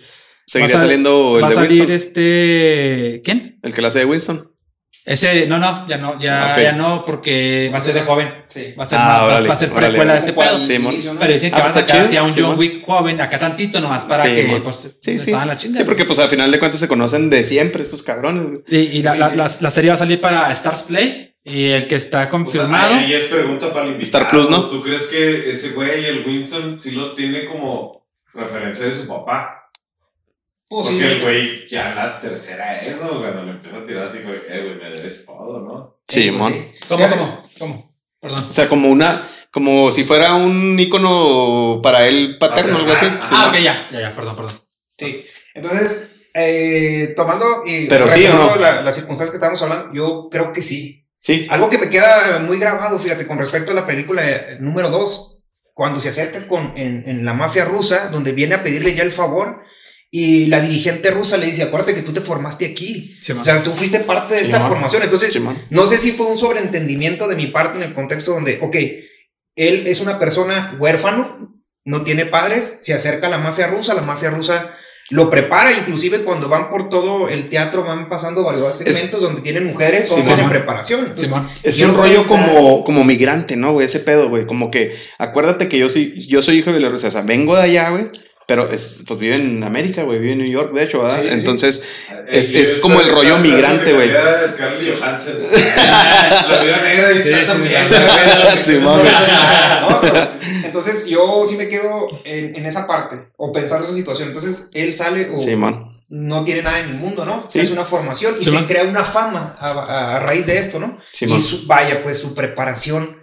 Seguiría 0.46 0.74
Va 0.74 0.78
a 0.78 0.80
sal- 0.80 0.88
saliendo 0.88 1.36
el 1.36 1.42
Va 1.42 1.46
a 1.46 1.50
de 1.50 1.54
salir 1.56 1.70
Winston. 1.82 1.96
este, 1.96 3.22
¿quién? 3.24 3.58
El 3.62 3.72
que 3.72 3.82
la 3.82 3.88
hace 3.88 4.00
de 4.00 4.04
Winston. 4.06 4.50
Ese, 5.04 5.46
no, 5.46 5.58
no, 5.58 5.88
ya 5.88 5.96
no, 5.96 6.20
ya, 6.20 6.60
ya 6.60 6.72
no, 6.72 7.04
porque 7.04 7.70
va 7.72 7.78
a 7.78 7.80
ser 7.80 7.94
de 7.94 8.02
joven. 8.02 8.28
Sí. 8.48 8.74
Va 8.78 8.82
a 8.82 8.86
ser, 8.86 8.98
Ah, 9.00 9.04
más- 9.04 9.20
va- 9.20 9.26
órale, 9.26 9.48
va 9.48 9.54
a 9.54 9.56
ser 9.56 9.72
órale, 9.72 9.88
precuela 9.88 10.12
de 10.12 10.18
este 10.18 10.32
pedo. 10.34 10.58
Sí. 10.58 10.78
Pero 11.18 11.32
dicen 11.32 11.50
que 11.50 11.56
Ah, 11.56 11.58
a 11.60 11.62
pues 11.62 11.76
está 11.76 11.80
sacar 11.80 11.96
chido, 11.96 12.04
así 12.06 12.16
a 12.16 12.22
un 12.22 12.32
sí, 12.32 12.40
John. 12.42 12.58
Wick 12.58 12.84
joven, 12.84 13.20
acá 13.20 13.38
tantito 13.38 13.80
nomás 13.80 14.04
para 14.04 14.22
Sí, 14.24 14.28
que 14.34 14.60
pues 14.62 14.98
Sí, 15.00 15.18
sí. 15.18 15.30
la 15.32 15.56
chinga. 15.56 15.78
Sí, 15.78 15.84
porque 15.84 16.04
pues 16.04 16.18
al 16.18 16.28
final 16.28 16.50
de 16.50 16.58
cuentas 16.58 16.80
se 16.80 16.88
conocen 16.88 17.30
de 17.30 17.44
siempre 17.44 17.82
estos 17.82 18.02
cabrones, 18.02 18.48
güey. 18.50 18.62
Y, 18.68 18.98
y 18.98 19.02
la, 19.02 19.14
la, 19.14 19.34
la, 19.34 19.50
la 19.60 19.70
serie 19.70 19.88
va 19.90 19.94
a 19.94 19.98
salir 19.98 20.20
para 20.20 20.50
Stars 20.52 20.82
Play 20.82 21.29
y 21.44 21.70
el 21.70 21.88
que 21.88 21.96
está 21.96 22.18
O 22.18 22.22
sea, 22.22 22.30
confirmado. 22.30 22.94
ahí 22.94 23.12
es 23.14 23.24
pregunta 23.24 23.72
para 23.72 23.86
el 23.86 23.92
invitado. 23.92 24.24
Star 24.24 24.28
Plus, 24.30 24.50
¿no? 24.50 24.68
¿Tú 24.68 24.80
crees 24.82 25.04
que 25.04 25.50
ese 25.50 25.70
güey, 25.70 26.04
el 26.04 26.26
Winston, 26.26 26.78
sí 26.78 26.92
lo 26.92 27.14
tiene 27.14 27.46
como 27.46 28.06
referencia 28.34 28.84
de 28.86 28.92
su 28.92 29.06
papá? 29.06 29.70
Oh, 30.72 30.84
Porque 30.84 31.00
sí. 31.00 31.04
el 31.06 31.20
güey 31.22 31.68
ya 31.68 31.94
la 31.94 32.20
tercera 32.20 32.78
es, 32.78 33.00
¿no? 33.02 33.08
Cuando 33.20 33.42
le 33.44 33.50
empieza 33.52 33.78
a 33.78 33.84
tirar 33.84 34.04
así, 34.04 34.18
güey, 34.22 34.38
eh, 34.48 34.60
güey, 34.62 34.74
me 34.76 34.90
debes 34.96 35.26
todo, 35.26 35.60
¿no? 35.60 35.98
Sí, 36.06 36.30
mon. 36.30 36.52
¿Cómo, 36.88 37.08
cómo? 37.08 37.44
¿Cómo? 37.58 37.94
Perdón. 38.20 38.44
O 38.48 38.52
sea, 38.52 38.68
como 38.68 38.88
una, 38.88 39.22
como 39.50 39.90
si 39.90 40.04
fuera 40.04 40.34
un 40.34 40.78
ícono 40.78 41.80
para 41.82 42.06
él 42.06 42.36
paterno, 42.38 42.76
algo 42.76 42.92
así. 42.92 43.06
Ah, 43.08 43.18
Sí, 43.20 43.28
Ah, 43.32 43.42
¿no? 43.46 43.48
ok, 43.50 43.54
ya, 43.64 43.88
ya, 43.90 44.00
ya, 44.00 44.14
perdón, 44.14 44.36
perdón. 44.36 44.52
Sí. 44.96 45.24
Entonces, 45.54 46.12
eh, 46.34 47.14
tomando 47.16 47.44
y 47.66 47.88
Pero 47.88 48.08
sí, 48.08 48.24
¿o 48.26 48.34
no? 48.34 48.56
la- 48.56 48.82
las 48.82 48.94
circunstancias 48.94 49.30
que 49.30 49.36
estábamos 49.36 49.62
hablando, 49.62 49.92
yo 49.94 50.28
creo 50.30 50.52
que 50.52 50.62
sí. 50.62 50.99
Sí. 51.20 51.46
Algo 51.50 51.68
que 51.70 51.78
me 51.78 51.90
queda 51.90 52.40
muy 52.40 52.58
grabado, 52.58 52.98
fíjate, 52.98 53.26
con 53.26 53.38
respecto 53.38 53.72
a 53.72 53.74
la 53.74 53.86
película 53.86 54.22
eh, 54.28 54.56
número 54.60 54.88
2, 54.90 55.42
cuando 55.74 56.00
se 56.00 56.08
acerca 56.08 56.48
con, 56.48 56.76
en, 56.76 57.08
en 57.08 57.24
la 57.24 57.34
mafia 57.34 57.64
rusa, 57.66 58.08
donde 58.08 58.32
viene 58.32 58.54
a 58.56 58.62
pedirle 58.62 58.94
ya 58.94 59.02
el 59.02 59.12
favor, 59.12 59.62
y 60.10 60.46
la 60.46 60.60
dirigente 60.60 61.10
rusa 61.12 61.36
le 61.36 61.46
dice, 61.46 61.62
acuérdate 61.62 61.94
que 61.94 62.02
tú 62.02 62.12
te 62.12 62.20
formaste 62.20 62.66
aquí. 62.66 63.16
Sí, 63.20 63.30
O 63.32 63.44
sea, 63.44 63.62
tú 63.62 63.72
fuiste 63.72 64.00
parte 64.00 64.34
de 64.34 64.40
Sí, 64.40 64.46
esta 64.46 64.58
man. 64.58 64.68
formación. 64.70 65.02
Entonces, 65.04 65.32
Simón. 65.32 65.56
no 65.70 65.86
sé 65.86 65.98
si 65.98 66.12
fue 66.12 66.26
un 66.26 66.36
sobreentendimiento 66.38 67.28
de 67.28 67.36
mi 67.36 67.46
parte 67.46 67.76
en 67.78 67.84
el 67.84 67.94
contexto 67.94 68.32
donde, 68.32 68.58
ok, 68.60 68.76
él 69.56 69.86
es 69.86 70.00
una 70.00 70.18
persona 70.18 70.76
huérfano, 70.80 71.62
no 71.84 72.02
tiene 72.02 72.26
padres, 72.26 72.78
se 72.80 72.92
acerca 72.94 73.26
a 73.28 73.30
la 73.30 73.38
mafia 73.38 73.66
rusa, 73.68 73.94
la 73.94 74.02
mafia 74.02 74.30
rusa 74.30 74.74
lo 75.10 75.28
prepara, 75.28 75.72
inclusive 75.72 76.22
cuando 76.24 76.48
van 76.48 76.70
por 76.70 76.88
todo 76.88 77.28
el 77.28 77.48
teatro 77.48 77.82
van 77.84 78.08
pasando 78.08 78.44
varios 78.44 78.78
segmentos 78.78 79.20
donde 79.20 79.42
tienen 79.42 79.66
mujeres 79.66 80.06
Sí, 80.08 80.14
hombres 80.20 80.38
en 80.38 80.48
preparación. 80.48 81.00
Entonces. 81.00 81.30
Es 81.62 81.80
un 81.82 81.94
rollo 81.96 82.22
pensar- 82.22 82.54
como, 82.54 82.84
como 82.84 83.04
migrante, 83.04 83.56
¿no, 83.56 83.72
güey? 83.72 83.86
Ese 83.86 84.00
pedo, 84.00 84.28
güey. 84.28 84.46
Como 84.46 84.70
que, 84.70 84.90
acuérdate 85.18 85.68
que 85.68 85.78
yo 85.78 85.88
sí, 85.88 86.14
yo 86.26 86.42
soy 86.42 86.58
hijo 86.58 86.70
de 86.70 86.78
Bielorrusia, 86.78 87.08
o 87.08 87.12
sea, 87.12 87.22
vengo 87.22 87.56
de 87.56 87.62
allá, 87.62 87.90
güey. 87.90 88.06
Pero 88.46 88.68
es, 88.68 89.04
pues 89.06 89.20
vive 89.20 89.36
en 89.36 89.62
América, 89.62 90.02
güey, 90.02 90.18
vive 90.18 90.32
en 90.32 90.38
New 90.38 90.50
York, 90.50 90.72
de 90.74 90.82
hecho, 90.82 90.98
¿verdad? 90.98 91.18
Sí, 91.18 91.22
sí, 91.24 91.30
sí. 91.30 91.34
Entonces, 91.38 91.84
Es- 92.28 92.50
Eh, 92.50 92.60
es 92.62 92.78
como 92.78 93.00
el 93.00 93.08
rollo 93.08 93.38
migrante, 93.38 93.92
güey. 93.92 94.10
La 94.10 94.40
vida 96.64 96.82
negra 96.82 97.12
y 97.12 97.22
Sí, 97.22 97.28
está 97.30 97.40
sí, 97.40 97.46
también. 97.46 97.82
sí. 100.70 100.76
Entonces 100.78 101.06
yo 101.06 101.44
sí 101.46 101.56
me 101.56 101.68
quedo 101.68 102.08
en, 102.24 102.54
en 102.56 102.66
esa 102.66 102.86
parte, 102.86 103.28
o 103.36 103.52
pensando 103.52 103.84
esa 103.86 103.94
situación. 103.94 104.28
Entonces 104.28 104.70
él 104.74 104.92
sale 104.94 105.30
o 105.34 105.38
Simón. 105.38 106.00
no 106.08 106.42
tiene 106.44 106.62
nada 106.62 106.80
en 106.80 106.88
el 106.90 106.94
mundo, 106.94 107.24
¿no? 107.24 107.46
Sí. 107.50 107.60
Es 107.60 107.70
una 107.70 107.84
formación 107.84 108.34
y 108.38 108.44
Sí, 108.44 108.50
se 108.50 108.56
man. 108.56 108.66
crea 108.66 108.84
una 108.84 109.04
fama 109.04 109.56
a, 109.60 110.16
a- 110.16 110.20
raíz 110.20 110.46
de 110.46 110.58
esto, 110.58 110.78
¿no? 110.80 110.98
Y 111.20 111.38
su, 111.40 111.66
vaya, 111.66 112.02
pues 112.02 112.18
su 112.18 112.34
preparación, 112.34 113.18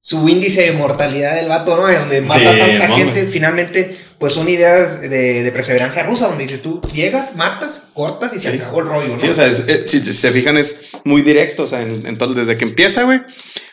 su 0.00 0.28
índice 0.28 0.62
de 0.62 0.72
mortalidad 0.72 1.36
del 1.36 1.48
vato, 1.48 1.76
¿no? 1.76 1.86
De 1.86 1.98
Donde 1.98 2.20
mata 2.22 2.40
Sí, 2.40 2.46
a 2.46 2.58
tanta 2.58 2.88
no, 2.88 2.96
gente, 2.96 3.26
finalmente, 3.26 3.96
pues 4.18 4.32
son 4.32 4.48
ideas 4.48 5.00
de, 5.00 5.42
de 5.44 5.52
perseverancia 5.52 6.02
rusa, 6.04 6.26
donde 6.28 6.42
dices 6.44 6.62
tú 6.62 6.80
llegas, 6.92 7.36
matas, 7.36 7.88
cortas 7.94 8.32
y 8.34 8.40
se 8.40 8.50
Sí. 8.52 8.56
acabó 8.58 8.80
el 8.80 8.86
rollo, 8.86 9.08
¿no? 9.08 9.18
Sí, 9.18 9.28
o 9.28 9.34
sea, 9.34 9.46
es- 9.46 9.64
eh, 9.68 9.84
si 9.86 10.00
se 10.12 10.30
fijan, 10.32 10.56
es 10.58 10.90
muy 11.04 11.22
directo. 11.22 11.62
O 11.64 11.66
sea, 11.68 11.82
en- 11.82 12.06
entonces, 12.06 12.36
desde 12.46 12.56
que 12.58 12.64
empieza, 12.64 13.04
güey. 13.04 13.20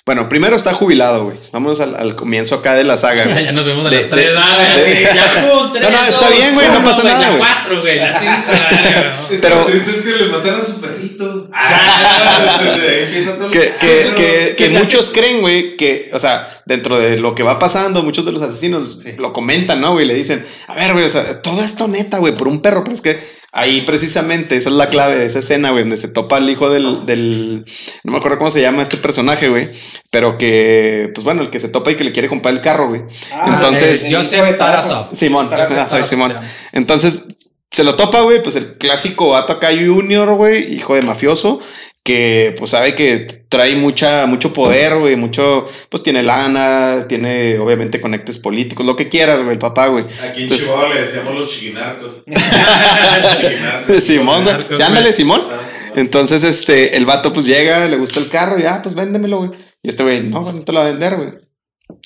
Bueno, 0.09 0.27
primero 0.27 0.55
está 0.55 0.73
jubilado, 0.73 1.25
güey. 1.25 1.37
Vamos 1.53 1.79
al, 1.79 1.95
al 1.95 2.15
comienzo 2.15 2.55
acá 2.55 2.73
de 2.73 2.83
la 2.83 2.97
saga, 2.97 3.25
güey. 3.25 3.45
ya 3.45 3.51
nos 3.51 3.63
vemos 3.63 3.85
a 3.85 3.89
De- 3.91 3.97
las 4.01 4.09
tres. 4.09 4.31
de- 4.31 4.37
ah, 4.39 4.57
de- 4.75 5.03
ya, 5.03 5.33
pum, 5.47 5.71
No, 5.71 5.79
no, 5.91 6.03
está 6.07 6.25
dos, 6.29 6.35
bien, 6.35 6.55
güey, 6.55 6.67
no 6.67 6.83
pasa 6.83 7.03
nada, 7.03 7.19
La 7.19 7.27
güey. 7.27 7.37
cuatro, 7.37 7.81
güey. 7.81 7.97
La 7.99 8.19
cinco. 8.19 8.33
ah, 8.47 9.27
Es 9.29 9.39
Pero- 9.41 9.55
pero 9.57 9.65
triste 9.67 9.91
es 9.91 9.97
que 10.01 10.23
le 10.23 10.31
mataron 10.31 10.61
a 10.61 10.63
su 10.63 10.81
perrito. 10.81 11.47
Ah, 11.53 12.57
ahí 12.59 13.03
empieza 13.05 13.35
todo 13.35 13.45
el- 13.45 13.51
Que, 13.51 13.59
que, 13.59 13.69
que, 13.79 14.15
que 14.17 14.55
¿qué 14.57 14.69
te 14.69 14.79
muchos 14.79 15.11
creen, 15.11 15.41
güey, 15.41 15.77
que, 15.77 16.09
o 16.11 16.17
sea, 16.17 16.43
dentro 16.65 16.99
de 16.99 17.19
lo 17.19 17.35
que 17.35 17.43
va 17.43 17.59
pasando, 17.59 18.01
muchos 18.01 18.25
de 18.25 18.31
los 18.31 18.41
asesinos 18.41 19.05
lo 19.19 19.31
comentan, 19.31 19.79
¿no, 19.79 19.91
güey? 19.93 20.07
Le 20.07 20.15
dicen, 20.15 20.43
a 20.67 20.73
ver, 20.73 20.93
güey, 20.93 21.05
o 21.05 21.09
sea, 21.09 21.39
todo 21.43 21.63
esto 21.63 21.87
neta, 21.87 22.17
güey, 22.17 22.33
por 22.35 22.47
un 22.47 22.63
perro, 22.63 22.83
pero 22.83 22.95
es 22.95 23.01
que 23.01 23.19
ahí 23.51 23.81
precisamente, 23.81 24.55
esa 24.55 24.69
es 24.69 24.75
la 24.75 24.87
clave 24.87 25.17
de 25.17 25.25
esa 25.25 25.39
escena, 25.39 25.71
güey, 25.71 25.83
donde 25.83 25.97
se 25.97 26.09
topa 26.09 26.37
el 26.37 26.49
hijo 26.49 26.69
del, 26.69 27.05
del, 27.05 27.65
no 28.03 28.11
me 28.11 28.17
acuerdo 28.17 28.37
cómo 28.37 28.51
se 28.51 28.61
llama 28.61 28.81
este 28.83 28.97
personaje, 28.97 29.49
güey, 29.49 29.69
pero 30.11 30.37
que, 30.37 31.11
pues 31.13 31.23
bueno, 31.23 31.41
el 31.41 31.49
que 31.49 31.59
se 31.59 31.69
topa 31.69 31.91
y 31.91 31.95
que 31.95 32.03
le 32.03 32.11
quiere 32.11 32.29
comprar 32.29 32.53
el 32.53 32.61
carro, 32.61 32.89
güey. 32.89 33.01
Ah, 33.33 33.53
Entonces- 33.55 34.03
Tarasov. 34.57 35.13
Tarasov. 35.49 36.05
Simón, 36.05 36.05
Simón. 36.05 36.35
Entonces, 36.73 37.25
se 37.71 37.83
lo 37.83 37.95
topa, 37.95 38.21
güey, 38.21 38.41
pues 38.41 38.55
el 38.55 38.77
clásico 38.77 39.29
vato 39.29 39.53
acá 39.53 39.69
Junior, 39.69 40.33
güey, 40.35 40.73
hijo 40.73 40.95
de 40.95 41.03
mafioso, 41.03 41.59
que 42.09 42.55
pues 42.57 42.71
sabe 42.71 42.95
que 42.95 43.27
trae 43.49 43.75
mucha, 43.75 44.25
mucho 44.25 44.51
poder, 44.51 44.97
güey, 44.97 45.15
mucho, 45.15 45.67
pues 45.89 46.01
tiene 46.01 46.23
lana, 46.23 47.05
tiene 47.07 47.59
obviamente 47.59 48.01
conectes 48.01 48.39
políticos, 48.39 48.83
lo 48.83 48.95
que 48.95 49.07
quieras, 49.07 49.41
güey, 49.41 49.53
el 49.53 49.59
papá, 49.59 49.89
güey. 49.89 50.05
Aquí 50.23 50.37
en 50.37 50.43
Entonces- 50.43 50.65
Chihuahua 50.65 50.89
le 50.91 51.01
decíamos 51.01 51.35
los 51.35 51.49
chiquinarcos. 51.49 52.23
Simón, 53.99 54.43
güey. 54.43 54.55
Sí, 54.75 54.81
ándale. 54.81 55.13
Simón. 55.13 55.41
Entonces, 55.95 56.43
este, 56.43 56.97
el 56.97 57.05
vato 57.05 57.31
pues 57.31 57.45
llega, 57.45 57.85
le 57.85 57.97
gusta 57.97 58.19
el 58.19 58.27
carro, 58.27 58.59
y 58.59 58.63
ah, 58.63 58.79
pues 58.81 58.95
véndemelo, 58.95 59.37
güey. 59.37 59.51
Y 59.83 59.89
este 59.89 60.01
güey, 60.01 60.23
no, 60.23 60.41
güey, 60.41 60.55
no 60.55 60.61
te 60.63 60.71
lo 60.71 60.79
va 60.79 60.85
a 60.85 60.89
vender, 60.89 61.15
güey. 61.15 61.29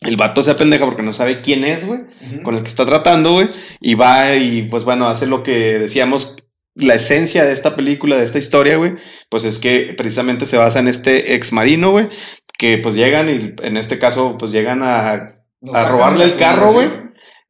El 0.01 0.17
vato 0.17 0.41
se 0.41 0.51
apendeja 0.51 0.83
porque 0.83 1.01
no 1.03 1.13
sabe 1.13 1.39
quién 1.39 1.63
es, 1.63 1.87
güey. 1.87 2.01
Con 2.43 2.55
el 2.55 2.61
que 2.61 2.67
está 2.67 2.85
tratando, 2.85 3.31
güey, 3.31 3.47
y 3.79 3.95
va 3.95 4.35
y 4.35 4.63
pues 4.63 4.83
bueno, 4.83 5.07
hace 5.07 5.27
lo 5.27 5.43
que 5.43 5.79
decíamos 5.79 6.42
la 6.75 6.95
esencia 6.95 7.45
de 7.45 7.53
esta 7.53 7.75
película, 7.75 8.15
de 8.15 8.25
esta 8.25 8.39
historia, 8.39 8.77
güey, 8.77 8.93
pues 9.29 9.45
es 9.45 9.59
que 9.59 9.93
precisamente 9.97 10.45
se 10.45 10.57
basa 10.57 10.79
en 10.79 10.87
este 10.87 11.35
ex 11.35 11.53
marino, 11.53 11.91
güey, 11.91 12.07
que 12.57 12.77
pues 12.77 12.95
llegan 12.95 13.29
y 13.29 13.53
en 13.65 13.77
este 13.77 13.99
caso 13.99 14.37
pues 14.37 14.51
llegan 14.51 14.81
a, 14.83 15.35
Nos 15.61 15.75
a 15.75 15.79
sacan 15.79 15.91
robarle 15.91 16.25
el 16.25 16.35
carro, 16.35 16.73
güey. 16.73 17.03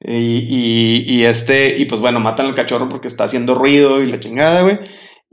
Y, 0.06 0.16
y, 0.16 1.04
y 1.08 1.24
este, 1.24 1.78
y 1.78 1.86
pues 1.86 2.02
bueno, 2.02 2.20
matan 2.20 2.48
al 2.48 2.56
cachorro 2.56 2.90
porque 2.90 3.08
está 3.08 3.24
haciendo 3.24 3.56
ruido 3.56 4.02
y 4.02 4.08
la 4.08 4.20
chingada, 4.20 4.62
güey. 4.62 4.80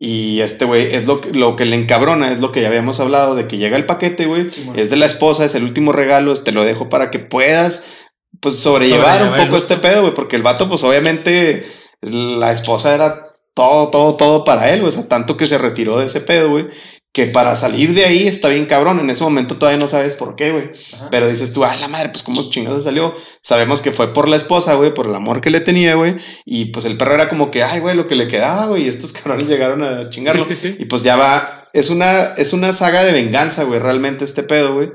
Y 0.02 0.40
este, 0.40 0.64
güey, 0.64 0.94
es 0.94 1.06
lo 1.06 1.20
que, 1.20 1.30
lo 1.32 1.56
que 1.56 1.66
le 1.66 1.76
encabrona, 1.76 2.32
es 2.32 2.40
lo 2.40 2.52
que 2.52 2.62
ya 2.62 2.68
habíamos 2.68 3.00
hablado, 3.00 3.34
de 3.34 3.46
que 3.46 3.58
llega 3.58 3.76
el 3.76 3.84
paquete, 3.84 4.24
güey, 4.24 4.48
es 4.74 4.88
de 4.88 4.96
la 4.96 5.04
esposa, 5.04 5.44
es 5.44 5.54
el 5.54 5.64
último 5.64 5.92
regalo, 5.92 6.32
te 6.34 6.52
lo 6.52 6.64
dejo 6.64 6.88
para 6.88 7.10
que 7.10 7.18
puedas, 7.18 8.06
pues, 8.40 8.56
sobrellevar 8.56 9.22
un 9.22 9.44
poco 9.44 9.58
este 9.58 9.76
pedo, 9.76 10.00
güey, 10.00 10.14
porque 10.14 10.36
el 10.36 10.42
vato, 10.42 10.70
pues, 10.70 10.82
obviamente, 10.84 11.66
la 12.00 12.50
esposa 12.50 12.94
era 12.94 13.24
todo, 13.60 13.90
todo, 13.90 14.16
todo 14.16 14.44
para 14.44 14.72
él, 14.72 14.80
güey, 14.80 14.88
o 14.88 14.90
sea, 14.90 15.06
tanto 15.06 15.36
que 15.36 15.44
se 15.44 15.58
retiró 15.58 15.98
de 15.98 16.06
ese 16.06 16.22
pedo, 16.22 16.48
güey, 16.48 16.68
que 17.12 17.26
para 17.26 17.54
salir 17.54 17.92
de 17.92 18.06
ahí 18.06 18.26
está 18.26 18.48
bien 18.48 18.64
cabrón, 18.64 19.00
en 19.00 19.10
ese 19.10 19.22
momento 19.22 19.58
todavía 19.58 19.78
no 19.78 19.86
sabes 19.86 20.14
por 20.14 20.34
qué, 20.34 20.50
güey. 20.50 20.70
Pero 21.10 21.28
dices 21.28 21.52
tú, 21.52 21.62
ah, 21.64 21.76
la 21.76 21.88
madre, 21.88 22.08
pues 22.08 22.22
cómo 22.22 22.48
chingados 22.48 22.84
salió. 22.84 23.12
Sabemos 23.42 23.82
que 23.82 23.92
fue 23.92 24.14
por 24.14 24.28
la 24.28 24.36
esposa, 24.36 24.74
güey, 24.76 24.94
por 24.94 25.08
el 25.08 25.14
amor 25.14 25.42
que 25.42 25.50
le 25.50 25.60
tenía, 25.60 25.96
güey. 25.96 26.16
Y 26.46 26.66
pues 26.66 26.86
el 26.86 26.96
perro 26.96 27.14
era 27.14 27.28
como 27.28 27.50
que, 27.50 27.62
ay, 27.62 27.80
güey, 27.80 27.96
lo 27.96 28.06
que 28.06 28.14
le 28.14 28.28
quedaba, 28.28 28.68
güey. 28.68 28.84
Y 28.84 28.88
estos 28.88 29.12
cabrones 29.14 29.46
llegaron 29.46 29.82
a 29.82 30.08
chingarlo. 30.08 30.42
Sí, 30.44 30.56
sí, 30.56 30.70
sí. 30.70 30.76
Y 30.78 30.86
pues 30.86 31.02
ya 31.02 31.16
va. 31.16 31.68
Es 31.72 31.90
una, 31.90 32.32
es 32.36 32.52
una 32.52 32.72
saga 32.72 33.02
de 33.02 33.12
venganza, 33.12 33.64
güey, 33.64 33.80
realmente 33.80 34.24
este 34.24 34.42
pedo, 34.42 34.74
güey. 34.74 34.90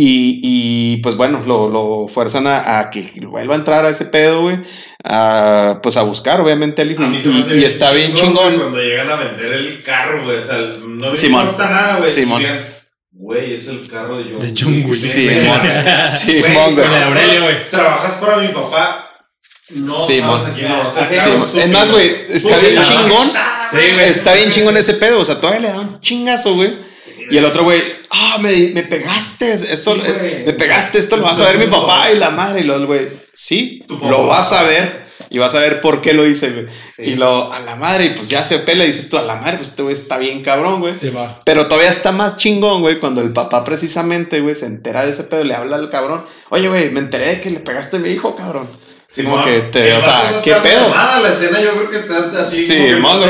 Y, 0.00 0.38
y, 0.44 0.96
pues 0.98 1.16
bueno, 1.16 1.42
lo, 1.44 1.68
lo 1.68 2.06
fuerzan 2.06 2.46
a, 2.46 2.78
a 2.78 2.88
que 2.88 3.02
vuelva 3.26 3.54
a 3.54 3.58
entrar 3.58 3.84
a 3.84 3.90
ese 3.90 4.04
pedo, 4.04 4.42
güey. 4.42 4.60
A, 5.02 5.80
pues 5.82 5.96
a 5.96 6.02
buscar, 6.02 6.40
obviamente, 6.40 6.82
al 6.82 6.92
hijo. 6.92 7.02
A 7.02 7.08
mí 7.08 7.18
se 7.20 7.30
me 7.30 7.40
Y, 7.40 7.62
y 7.62 7.64
está 7.64 7.90
bien 7.90 8.14
chingón. 8.14 8.54
Cuando 8.58 8.80
llegan 8.80 9.10
a 9.10 9.16
vender 9.16 9.52
el 9.54 9.82
carro, 9.82 10.24
güey. 10.24 10.36
O 10.38 10.40
sea, 10.40 10.56
no 10.56 11.10
me 11.10 11.16
Simón. 11.16 11.46
importa 11.46 11.68
nada, 11.68 11.96
güey. 11.96 12.08
Simón. 12.08 12.44
Güey, 13.10 13.54
es 13.54 13.66
el 13.66 13.88
carro 13.88 14.18
de 14.18 14.30
John, 14.30 14.38
De 14.38 14.54
John 14.56 14.82
Wick. 14.84 14.94
Simón. 14.94 15.60
Sí, 16.04 16.42
Simón, 16.44 16.74
güey. 16.76 16.86
Con 16.86 16.96
el 16.96 17.02
Aurelio, 17.02 17.42
güey. 17.42 17.68
Trabajas 17.68 18.12
para 18.20 18.36
mi 18.36 18.48
papá. 18.48 19.10
No, 19.70 19.98
Simón. 19.98 20.38
sabes 20.38 20.54
a 20.54 20.56
quién 20.56 20.70
lo 20.70 20.84
vas 20.84 20.96
a 20.96 21.06
Sí, 21.08 21.16
Sí, 21.18 21.60
es 21.60 21.68
más, 21.70 21.90
güey, 21.90 22.24
está 22.28 22.56
bien 22.58 22.80
chingón. 22.84 23.32
Sí. 23.72 23.78
Está 24.00 24.34
bien 24.34 24.50
chingón 24.50 24.76
ese 24.76 24.94
pedo, 24.94 25.18
o 25.18 25.24
sea, 25.24 25.40
todavía 25.40 25.62
le 25.62 25.68
da 25.74 25.80
un 25.80 26.00
chingazo, 26.00 26.54
güey. 26.54 26.86
Y 27.30 27.36
el 27.36 27.44
otro 27.44 27.64
güey, 27.64 27.82
ah, 28.10 28.38
me, 28.40 28.50
me 28.68 28.82
pegaste, 28.82 29.52
esto, 29.52 29.94
Sí, 29.94 30.42
me 30.46 30.52
pegaste, 30.52 30.98
esto 30.98 31.16
lo 31.16 31.24
vas 31.24 31.40
a 31.40 31.46
ver 31.46 31.58
mi 31.58 31.66
papá 31.66 32.10
y 32.12 32.18
la 32.18 32.30
madre. 32.30 32.60
Y 32.60 32.64
los 32.64 32.86
güey, 32.86 33.08
sí, 33.32 33.84
lo 34.02 34.26
vas 34.26 34.52
a 34.52 34.62
ver 34.62 35.08
y 35.30 35.38
vas 35.38 35.54
a 35.54 35.60
ver 35.60 35.80
por 35.80 36.00
qué 36.00 36.14
lo 36.14 36.26
hice, 36.26 36.50
güey. 36.50 36.66
Sí. 36.94 37.02
Y 37.02 37.14
lo, 37.16 37.52
a 37.52 37.60
la 37.60 37.76
madre, 37.76 38.06
y 38.06 38.08
pues 38.10 38.28
ya 38.30 38.42
se 38.44 38.58
pela 38.58 38.84
y 38.84 38.88
dices 38.88 39.08
tú, 39.08 39.18
a 39.18 39.22
la 39.22 39.36
madre, 39.36 39.56
pues 39.56 39.68
este 39.68 39.82
güey 39.82 39.94
está 39.94 40.16
bien 40.16 40.42
cabrón, 40.42 40.80
güey. 40.80 40.98
Sí. 40.98 41.12
Pero 41.44 41.66
todavía 41.66 41.90
está 41.90 42.12
más 42.12 42.36
chingón, 42.36 42.80
güey, 42.80 42.98
cuando 42.98 43.20
el 43.20 43.32
papá 43.32 43.64
precisamente, 43.64 44.40
güey, 44.40 44.54
se 44.54 44.66
entera 44.66 45.04
de 45.04 45.12
ese 45.12 45.24
pedo, 45.24 45.44
le 45.44 45.54
habla 45.54 45.76
al 45.76 45.90
cabrón. 45.90 46.22
Oye, 46.50 46.68
güey, 46.68 46.90
me 46.90 47.00
enteré 47.00 47.28
de 47.28 47.40
que 47.40 47.50
le 47.50 47.60
pegaste 47.60 47.96
a 47.96 48.00
mi 48.00 48.10
hijo, 48.10 48.34
cabrón. 48.34 48.68
Sí, 49.06 49.22
como 49.22 49.42
que 49.42 49.62
te, 49.62 49.94
o 49.94 50.00
sea, 50.00 50.22
¿qué 50.44 50.54
pedo? 50.56 50.94
La 50.94 51.28
escena 51.28 51.60
yo 51.62 51.72
creo 51.72 51.90
que 51.90 51.96
está 51.96 52.42
así. 52.42 52.64
Sí, 52.64 52.78
mon, 53.00 53.22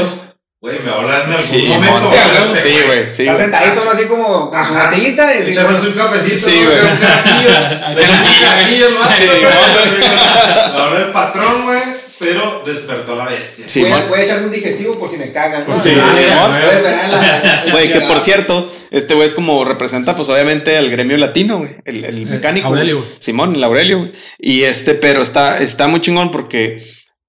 güey. 0.60 0.78
Me 0.84 0.90
hablan 0.90 1.22
en 1.22 1.26
algún 1.28 1.40
Sí, 1.42 1.62
momento. 1.66 2.00
sí, 2.00 2.06
güey, 2.08 2.20
hablamos. 2.20 2.58
sí, 2.58 2.74
güey, 2.86 3.14
sí. 3.14 3.22
Está 3.26 3.42
sentadito 3.42 3.84
¿no? 3.84 3.90
así 3.90 4.04
como 4.06 4.50
con 4.50 4.64
su 4.64 4.74
botellita 4.74 5.26
de 5.28 5.50
Echándose 5.50 5.88
un 5.88 5.92
cafecito, 5.94 6.36
Sí, 6.50 6.60
¿no? 6.60 6.70
güey. 6.70 6.80
Un 6.80 6.96
carajillo. 6.98 7.50
De 7.94 8.02
un 8.02 8.40
carajillo, 8.42 8.86
Sí, 8.88 9.24
mon. 9.24 10.74
Me 10.74 10.80
habló 10.80 10.98
el 10.98 11.12
patrón, 11.12 11.64
güey, 11.64 11.80
pero 12.18 12.62
despertó 12.66 13.14
la 13.16 13.26
bestia. 13.26 13.68
Sí, 13.68 13.84
a 13.84 14.20
echarme 14.22 14.46
un 14.46 14.50
digestivo 14.52 14.92
por 14.94 15.08
si 15.08 15.16
me 15.16 15.30
cagan. 15.32 15.64
¿no? 15.68 15.78
Sí, 15.78 15.92
Ah, 16.00 16.48
mon. 16.48 16.60
puedes 16.60 16.82
ver 16.82 16.94
a 16.94 17.08
la- 17.08 17.64
Güey, 17.72 17.92
que 17.92 18.00
por 18.02 18.20
cierto, 18.20 18.70
este 18.90 19.14
güey 19.14 19.26
es 19.26 19.34
como 19.34 19.64
representa, 19.64 20.16
pues 20.16 20.28
obviamente 20.28 20.76
al 20.76 20.90
gremio 20.90 21.16
latino, 21.18 21.58
güey. 21.58 21.76
El, 21.84 22.04
el 22.04 22.26
mecánico. 22.26 22.66
Aurelio. 22.66 23.04
Simón, 23.18 23.54
el 23.54 23.62
Aurelio, 23.64 23.98
güey. 23.98 24.12
Y 24.38 24.62
este, 24.64 24.94
pero 24.94 25.22
está, 25.22 25.58
está 25.58 25.86
muy 25.88 26.00
chingón 26.00 26.30
porque 26.30 26.82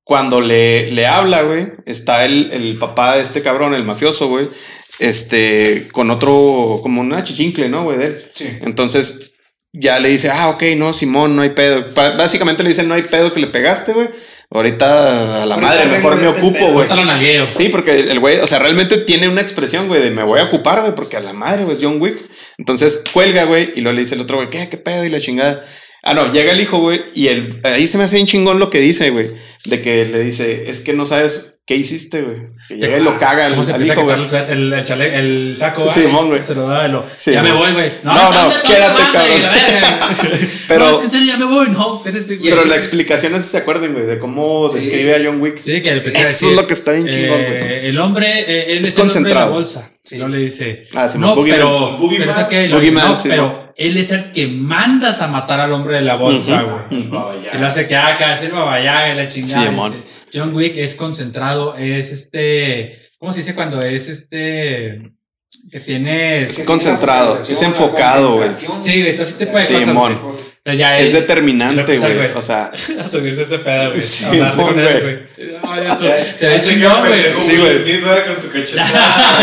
cuando 0.09 0.41
le, 0.41 0.89
le 0.89 1.05
habla, 1.05 1.43
güey, 1.43 1.67
está 1.85 2.25
el, 2.25 2.49
el 2.51 2.79
papá 2.79 3.17
de 3.17 3.21
este 3.21 3.43
cabrón, 3.43 3.75
el 3.75 3.83
mafioso, 3.83 4.27
güey. 4.27 4.47
Este, 4.97 5.87
con 5.91 6.09
otro, 6.09 6.79
como 6.81 7.01
una 7.01 7.23
chichincle, 7.23 7.69
¿no, 7.69 7.83
güey? 7.83 7.99
De 7.99 8.05
él. 8.07 8.17
Sí. 8.33 8.49
Entonces 8.61 9.33
ya 9.71 9.99
le 9.99 10.09
dice, 10.09 10.31
ah, 10.31 10.49
ok, 10.49 10.63
no, 10.77 10.93
Simón, 10.93 11.35
no 11.35 11.43
hay 11.43 11.51
pedo. 11.51 11.89
Básicamente 11.93 12.63
le 12.63 12.69
dice, 12.69 12.81
no 12.81 12.95
hay 12.95 13.03
pedo 13.03 13.31
que 13.31 13.39
le 13.39 13.45
pegaste, 13.45 13.93
güey. 13.93 14.09
Ahorita 14.49 15.43
a 15.43 15.45
la 15.45 15.53
Ahorita 15.53 15.75
madre, 15.75 15.85
mejor 15.85 16.15
me 16.15 16.27
este 16.27 16.39
ocupo, 16.39 16.57
güey. 16.57 16.77
Ahorita 16.77 16.95
lo 16.95 17.05
nagueo. 17.05 17.45
Sí, 17.45 17.69
porque 17.69 17.99
el 17.99 18.19
güey, 18.19 18.39
o 18.39 18.47
sea, 18.47 18.57
realmente 18.57 18.97
tiene 18.97 19.29
una 19.29 19.41
expresión, 19.41 19.87
güey, 19.87 20.01
de 20.01 20.09
me 20.09 20.23
voy 20.23 20.39
a 20.39 20.45
ocupar, 20.45 20.81
güey, 20.81 20.95
porque 20.95 21.17
a 21.17 21.19
la 21.19 21.33
madre, 21.33 21.65
güey, 21.65 21.77
es 21.77 21.83
John 21.83 22.01
Wick. 22.01 22.17
Entonces 22.57 23.03
cuelga, 23.13 23.43
güey, 23.43 23.73
y 23.75 23.81
luego 23.81 23.93
le 23.93 23.99
dice 24.01 24.15
el 24.15 24.21
otro, 24.21 24.37
güey, 24.37 24.49
¿qué, 24.49 24.67
qué 24.69 24.77
pedo? 24.77 25.05
Y 25.05 25.09
la 25.09 25.21
chingada. 25.21 25.61
Ah, 26.03 26.13
no, 26.13 26.31
llega 26.31 26.53
el 26.53 26.62
hijo, 26.62 26.77
güey, 26.79 27.01
y 27.13 27.27
el, 27.27 27.59
ahí 27.63 27.85
se 27.88 27.97
me 27.97 28.05
hace 28.05 28.15
bien 28.15 28.27
chingón 28.27 28.57
lo 28.59 28.69
que 28.69 28.79
dice, 28.79 29.09
güey, 29.09 29.29
de 29.65 29.81
que 29.81 30.05
le 30.05 30.19
dice, 30.23 30.69
es 30.69 30.79
que 30.81 30.93
no 30.93 31.05
sabes 31.05 31.59
qué 31.65 31.75
hiciste, 31.75 32.21
güey. 32.21 32.38
Que 32.69 32.75
llega 32.77 32.97
y 32.99 33.03
lo 33.03 33.17
caga 33.17 33.45
al, 33.47 33.53
¿Cómo 33.55 33.65
se 33.65 33.73
al 33.73 33.85
hijo, 33.85 34.03
güey. 34.03 34.15
el, 34.15 34.35
el, 34.49 34.73
el, 34.73 34.85
chale- 34.85 35.13
el 35.13 35.55
saco? 35.57 35.88
Sí, 35.89 36.03
ah, 36.05 36.09
mon, 36.09 36.29
güey. 36.29 36.43
Se 36.43 36.55
lo 36.55 36.67
da 36.67 36.88
y 36.88 36.91
lo. 36.91 37.03
Sí, 37.17 37.31
ya 37.31 37.41
me 37.43 37.51
voy, 37.51 37.73
güey. 37.73 37.91
No, 38.03 38.13
no, 38.13 38.21
¿dónde- 38.21 38.39
dónde 38.55 38.55
quédate, 38.67 39.01
güey? 39.01 39.12
cabrón. 39.12 40.39
Pero- 40.67 40.79
No, 40.85 40.89
es 40.91 40.97
que 40.99 41.05
en 41.05 41.12
serio, 41.12 41.27
ya 41.27 41.38
me 41.38 41.45
voy. 41.45 41.69
No, 41.69 41.97
espérese, 41.97 42.38
güey. 42.38 42.49
Pero 42.49 42.65
la 42.65 42.75
explicación 42.75 43.35
es 43.35 43.43
si 43.45 43.51
se 43.51 43.57
acuerden, 43.57 43.93
güey, 43.93 44.05
de 44.05 44.19
cómo 44.19 44.69
Sí. 44.69 44.77
describe 44.79 45.15
a 45.15 45.19
John 45.25 45.41
Wick. 45.41 45.57
Sí, 45.59 45.81
que 45.81 45.91
Eso 45.91 46.03
decir, 46.03 46.49
es 46.49 46.55
lo 46.55 46.67
que 46.67 46.73
está 46.73 46.91
bien 46.93 47.07
chingón, 47.07 47.39
eh, 47.41 47.57
güey. 47.59 47.88
el 47.89 47.99
hombre, 47.99 48.39
eh, 48.47 48.77
él 48.77 48.83
Es 48.83 48.91
es, 48.91 48.97
el 48.97 49.01
hombre 49.01 49.13
de 49.29 49.35
la 49.35 49.41
concentrado. 49.45 49.53
bolsa. 49.53 49.91
Sí. 50.03 50.17
No 50.17 50.27
le 50.27 50.38
dice. 50.39 50.81
Ah, 50.95 51.07
se 51.09 51.17
me 51.17 51.27
no, 51.27 51.35
pero, 51.35 51.97
pero, 51.97 51.97
sí, 53.19 53.27
pero 53.29 53.68
él 53.79 53.97
es 53.97 54.11
el 54.11 54.31
que 54.31 54.47
mandas 54.47 55.21
a 55.21 55.27
matar 55.27 55.59
al 55.61 55.71
hombre 55.71 55.95
de 55.95 56.01
la 56.01 56.15
bolsa, 56.15 56.61
güey. 56.63 57.03
ya. 57.43 57.55
Y 57.55 57.59
lo 57.59 57.65
hace 57.67 57.87
que 57.87 57.95
haga 57.95 58.33
hacer 58.33 58.51
babayaga 58.51 59.13
y 59.13 59.15
la 59.15 59.27
chingada. 59.27 59.89
Sí, 59.89 60.03
John 60.33 60.53
Wick 60.53 60.75
es 60.77 60.95
concentrado, 60.95 61.75
es 61.77 62.11
este. 62.11 62.99
¿Cómo 63.17 63.31
se 63.33 63.39
dice 63.39 63.55
cuando 63.55 63.79
es 63.81 64.09
este. 64.09 65.11
que 65.71 65.79
tienes. 65.79 66.59
Es 66.59 66.65
concentrado, 66.65 67.39
es 67.41 67.61
enfocado, 67.61 68.35
güey. 68.37 68.49
Sí, 68.81 69.01
de 69.01 69.13
todo 69.13 69.23
ese 69.23 69.33
tipo 69.33 69.57
de 69.57 69.63
Sí, 69.63 69.73
cosas. 69.75 69.93
mon. 69.93 70.17
Güey. 70.65 70.75
Entonces 70.75 70.79
ya 70.79 70.97
Es 70.99 71.07
él- 71.07 71.13
determinante, 71.13 71.97
güey. 71.97 72.15
güey. 72.15 72.31
O 72.35 72.41
sea, 72.41 72.71
a 73.03 73.07
subirse 73.07 73.43
ese 73.43 73.59
pedo, 73.59 73.89
güey. 73.89 73.99
Sí, 73.99 74.25
güey. 74.25 74.39
güey. 75.01 75.19
Esto- 75.81 76.05
Se 76.37 76.47
ve 76.49 76.61
chingón, 76.61 77.07
güey. 77.07 77.23
Sí, 77.39 77.57
güey. 77.57 77.83
Güey, 78.01 78.25
con 78.25 78.41
su 78.41 78.51
cachetada. 78.51 79.39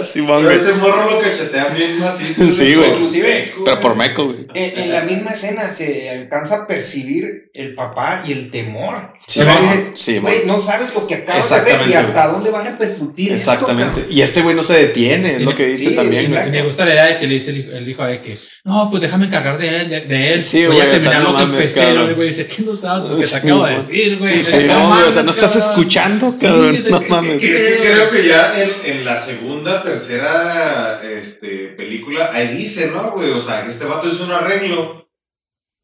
Simón, 0.04 0.44
Pero 0.44 0.58
güey. 0.58 0.70
ese 0.70 0.78
morro 0.80 1.10
lo 1.10 1.18
cachetea 1.20 1.66
bien 1.68 1.98
macizo. 1.98 2.50
Sí, 2.50 2.74
güey. 2.74 2.90
Inclusive, 2.90 3.52
Pero 3.64 3.80
por 3.80 3.96
meco, 3.96 4.26
güey. 4.26 4.46
En, 4.54 4.78
en 4.78 4.92
la 4.92 5.02
misma 5.02 5.30
escena 5.32 5.72
se 5.72 6.10
alcanza 6.10 6.62
a 6.62 6.66
percibir 6.66 7.50
el 7.54 7.74
papá 7.74 8.22
y 8.26 8.32
el 8.32 8.50
temor. 8.50 9.14
Sí, 9.26 9.40
dice, 9.40 9.90
Sí, 9.94 10.18
güey, 10.18 10.42
no 10.46 10.58
sabes 10.58 10.94
lo 10.94 11.06
que 11.06 11.16
acabas 11.16 11.48
de 11.50 11.56
hacer 11.56 11.80
y 11.88 11.94
hasta 11.94 12.26
dónde 12.28 12.50
van 12.50 12.66
a 12.66 12.70
repercutir 12.70 13.32
esto, 13.32 13.52
Exactamente. 13.52 13.90
cabrón. 14.00 14.06
Y 14.16 14.22
este 14.22 14.42
güey 14.42 14.56
no 14.56 14.62
se 14.62 14.74
detiene, 14.74 15.36
es 15.36 15.42
lo 15.42 15.54
que 15.54 15.66
dice 15.66 15.90
Sí, 15.90 15.96
también, 15.96 16.30
güey. 16.30 16.50
me 16.50 16.62
gusta 16.62 16.84
la 16.84 16.92
idea 16.94 17.04
de 17.06 17.18
que 17.18 17.26
le 17.26 17.34
dice 17.34 17.50
el 17.50 17.58
hijo, 17.58 17.70
el 17.72 17.88
hijo 17.88 18.04
de 18.04 18.20
que, 18.22 18.36
no, 18.64 18.90
pues 18.90 19.00
déjame 19.02 19.26
encargar 19.26 19.56
de 19.58 19.80
él, 19.80 19.88
de, 19.88 20.00
de 20.02 20.34
él. 20.34 20.42
Sí, 20.42 20.66
Voy 20.66 20.76
güey, 20.76 20.80
a 20.80 20.96
o 20.96 21.00
sea, 21.00 21.10
terminar 21.10 21.22
no 21.22 21.32
lo 21.32 21.38
que 21.38 21.44
mames, 21.46 21.76
empecé. 21.78 22.14
güey 22.14 22.28
dice, 22.28 22.46
¿qué 22.46 22.62
no 22.62 22.76
sabes 22.76 23.08
lo 23.10 23.16
que 23.16 23.22
te 23.22 23.28
Sí, 23.28 23.34
acabo 23.36 23.66
de 23.66 23.74
decir, 23.74 24.18
güey? 24.18 24.44
Sí, 24.44 24.56
no, 24.66 24.88
güey, 24.88 25.02
o 25.04 25.12
sea, 25.12 25.22
no 25.22 25.30
estás 25.30 25.50
mames, 25.50 25.64
cabrón. 25.64 25.70
escuchando, 25.80 26.34
Sí, 26.36 26.46
cabrón. 26.46 26.74
es- 26.74 26.84
No 26.90 26.96
es- 26.98 27.08
mames. 27.10 27.32
Es 27.32 27.42
que, 27.42 27.52
es 27.68 27.74
que 27.76 27.90
creo 27.90 28.10
que 28.10 28.26
ya 28.28 28.52
en, 28.62 28.70
en 28.98 29.04
la 29.06 29.16
segunda, 29.16 29.82
tercera 29.82 31.00
este, 31.02 31.68
película, 31.68 32.30
ahí 32.32 32.48
dice, 32.48 32.90
¿no, 32.90 33.12
güey? 33.12 33.30
O 33.30 33.40
sea, 33.40 33.62
que 33.62 33.68
este 33.68 33.84
vato 33.86 34.08
hizo 34.08 34.24
un 34.24 34.32
arreglo 34.32 35.08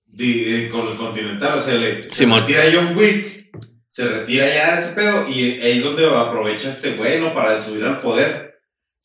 de- 0.07 0.67
eh, 0.67 0.69
con 0.69 0.87
el 0.89 0.97
Continental. 0.97 1.59
O 1.59 1.61
sea, 1.61 1.75
le, 1.75 2.03
se 2.03 2.09
Simón. 2.11 2.41
retira 2.43 2.63
John 2.73 2.97
Wick, 2.97 3.51
se 3.89 4.07
retira 4.09 4.47
ya 4.49 4.79
ese 4.79 4.93
pedo, 4.93 5.27
y 5.29 5.61
ahí 5.63 5.79
es 5.79 5.85
donde 5.85 6.07
aprovecha 6.07 6.69
este 6.69 6.93
güey, 6.93 7.19
¿no? 7.21 7.33
Para 7.35 7.61
subir 7.61 7.85
al 7.85 8.01
poder. 8.03 8.55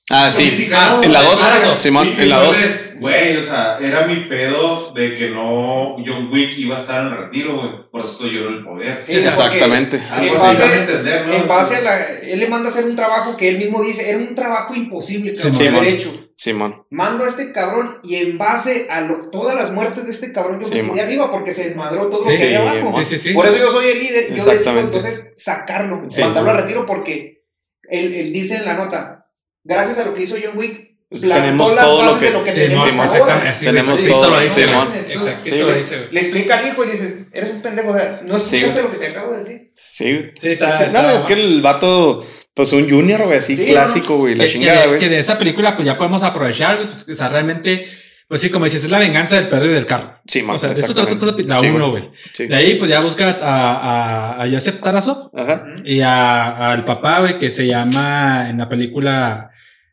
Ah, 0.09 0.29
sí. 0.29 0.67
¿no? 0.69 1.01
En 1.03 1.13
la 1.13 1.21
dos, 1.21 1.39
Claro. 1.39 1.79
Simón, 1.79 2.05
Y- 2.07 2.19
y 2.19 2.23
en 2.23 2.29
la 2.29 2.37
fue 2.39 2.47
dos. 2.47 2.57
de, 2.57 2.90
Güey, 3.01 3.35
o 3.37 3.41
sea, 3.41 3.77
era 3.81 4.05
mi 4.05 4.15
pedo 4.29 4.91
de 4.93 5.15
que 5.15 5.29
no 5.31 5.95
John 6.05 6.29
Wick 6.31 6.57
iba 6.57 6.77
a 6.77 6.79
estar 6.79 7.05
en 7.07 7.17
retiro, 7.17 7.57
güey. 7.57 7.89
Por 7.91 8.05
eso 8.05 8.27
yo 8.27 8.47
en 8.47 8.53
el 8.53 8.63
poder. 8.63 9.01
Sí, 9.01 9.17
Exactamente. 9.17 9.97
porque 9.97 10.13
Algo 10.13 10.27
En 10.27 10.33
así, 10.33 10.45
base- 10.45 10.63
a 10.63 10.79
entender, 10.81 11.27
¿no? 11.27 11.33
En 11.33 11.47
base 11.47 11.75
a 11.77 11.81
la. 11.81 12.05
Él 12.21 12.39
le 12.39 12.47
manda 12.47 12.69
a 12.69 12.71
hacer 12.71 12.85
un 12.85 12.95
trabajo 12.95 13.35
que 13.35 13.49
él 13.49 13.57
mismo 13.57 13.81
dice, 13.83 14.07
era 14.09 14.19
un 14.19 14.35
trabajo 14.35 14.73
imposible 14.75 15.33
cabrón, 15.33 15.53
Sí, 15.53 15.67
haber 15.67 15.83
hecho. 15.85 16.27
Simón. 16.35 16.85
Mando 16.89 17.23
a 17.23 17.27
este 17.27 17.51
cabrón 17.51 17.99
y 18.03 18.15
en 18.15 18.37
base 18.37 18.87
a 18.89 19.01
lo- 19.01 19.29
todas 19.29 19.55
las 19.55 19.71
muertes 19.73 20.05
de 20.05 20.11
este 20.11 20.31
cabrón 20.31 20.59
yo 20.61 20.67
Sí, 20.67 20.81
me 20.81 20.91
quedé 20.91 21.01
arriba 21.01 21.31
porque 21.31 21.53
se 21.53 21.65
desmadró 21.65 22.07
todo 22.07 22.23
Sí, 22.25 22.31
lo 22.31 22.37
que 22.37 22.55
había 22.57 22.71
abajo. 22.71 22.91
mon. 22.91 23.05
Sí, 23.05 23.17
sí, 23.17 23.29
sí. 23.29 23.33
Por 23.35 23.45
eso 23.47 23.57
yo 23.57 23.69
soy 23.69 23.87
el 23.89 23.99
líder. 23.99 24.23
Yo 24.29 24.35
decido 24.35 24.51
Exactamente. 24.53 24.97
entonces 24.97 25.31
sacarlo, 25.35 26.03
Sí, 26.07 26.21
mandarlo 26.21 26.51
a 26.51 26.57
retiro 26.57 26.85
porque 26.85 27.43
él, 27.89 28.13
él 28.13 28.33
dice 28.33 28.55
en 28.57 28.65
la 28.65 28.73
nota, 28.75 29.27
gracias 29.63 29.99
a 29.99 30.05
lo 30.05 30.13
que 30.15 30.23
hizo 30.23 30.35
John 30.43 30.57
Wick, 30.57 30.90
tenemos 31.19 31.73
las 31.75 31.85
todo 31.85 32.03
lo 32.03 32.19
que- 32.19 32.25
de 32.25 32.31
lo 32.31 32.43
que 32.43 32.51
Sí, 32.53 32.59
tenemos 32.61 32.85
ahora. 33.15 33.53
Tenemos 33.59 34.05
todo, 34.05 34.29
lo 34.29 34.39
dice, 34.39 34.65
lo 34.67 35.73
dice. 35.73 36.07
Le 36.11 36.19
explica 36.21 36.57
al 36.59 36.67
hijo 36.67 36.83
y 36.85 36.91
dices, 36.91 37.15
eres 37.33 37.49
un 37.51 37.61
pendejo, 37.61 37.89
o 37.89 37.93
sea, 37.93 38.21
no 38.25 38.39
Sí, 38.39 38.57
escuchaste 38.57 38.83
lo 38.83 38.91
que 38.91 38.97
te 38.97 39.07
acabo 39.07 39.33
de 39.33 39.39
decir. 39.43 39.71
Sí. 39.75 40.19
Sí, 40.39 40.49
está- 40.49 40.77
Sí, 40.77 40.83
está- 40.85 41.01
No, 41.01 41.09
es 41.11 41.23
que 41.23 41.33
el 41.33 41.61
vato, 41.61 42.25
pues 42.53 42.71
un 42.73 42.89
junior, 42.89 43.23
güey, 43.25 43.37
así 43.39 43.55
Sí, 43.57 43.65
clásico, 43.65 44.17
güey, 44.17 44.35
la 44.35 44.45
que, 44.45 44.51
chingada, 44.51 44.81
de, 44.81 44.87
güey. 44.87 44.99
que 44.99 45.09
de 45.09 45.19
esa 45.19 45.37
película, 45.37 45.75
pues 45.75 45.85
ya 45.85 45.97
podemos 45.97 46.23
aprovechar, 46.23 46.75
güey, 46.77 46.87
pues, 46.89 47.05
o 47.09 47.15
sea, 47.15 47.29
realmente, 47.29 47.85
pues 48.27 48.39
sí, 48.41 48.49
como 48.49 48.65
dices, 48.65 48.83
es 48.85 48.91
la 48.91 48.99
venganza 48.99 49.35
del 49.35 49.49
perro 49.49 49.65
y 49.65 49.69
del 49.73 49.85
carro. 49.85 50.21
Sí, 50.27 50.41
man, 50.43 50.55
o 50.55 50.59
sea, 50.59 50.69
de 50.69 50.75
eso 50.81 50.93
trata 50.95 51.13
la 51.45 51.57
Sí, 51.57 51.67
uno, 51.67 51.89
güey. 51.91 52.09
Sí. 52.33 52.47
De 52.47 52.55
ahí, 52.55 52.75
pues 52.75 52.89
ya 52.89 52.99
busca 53.01 53.37
a, 53.41 54.37
a, 54.37 54.43
a 54.43 54.49
Joseph 54.49 54.79
Tarazo 54.81 55.29
Ajá. 55.35 55.65
y 55.83 55.99
a- 56.01 56.71
al 56.71 56.85
papá, 56.85 57.19
güey, 57.19 57.37
que 57.37 57.49
se 57.49 57.67
llama 57.67 58.47
en 58.49 58.57
la 58.57 58.69
película 58.69 59.50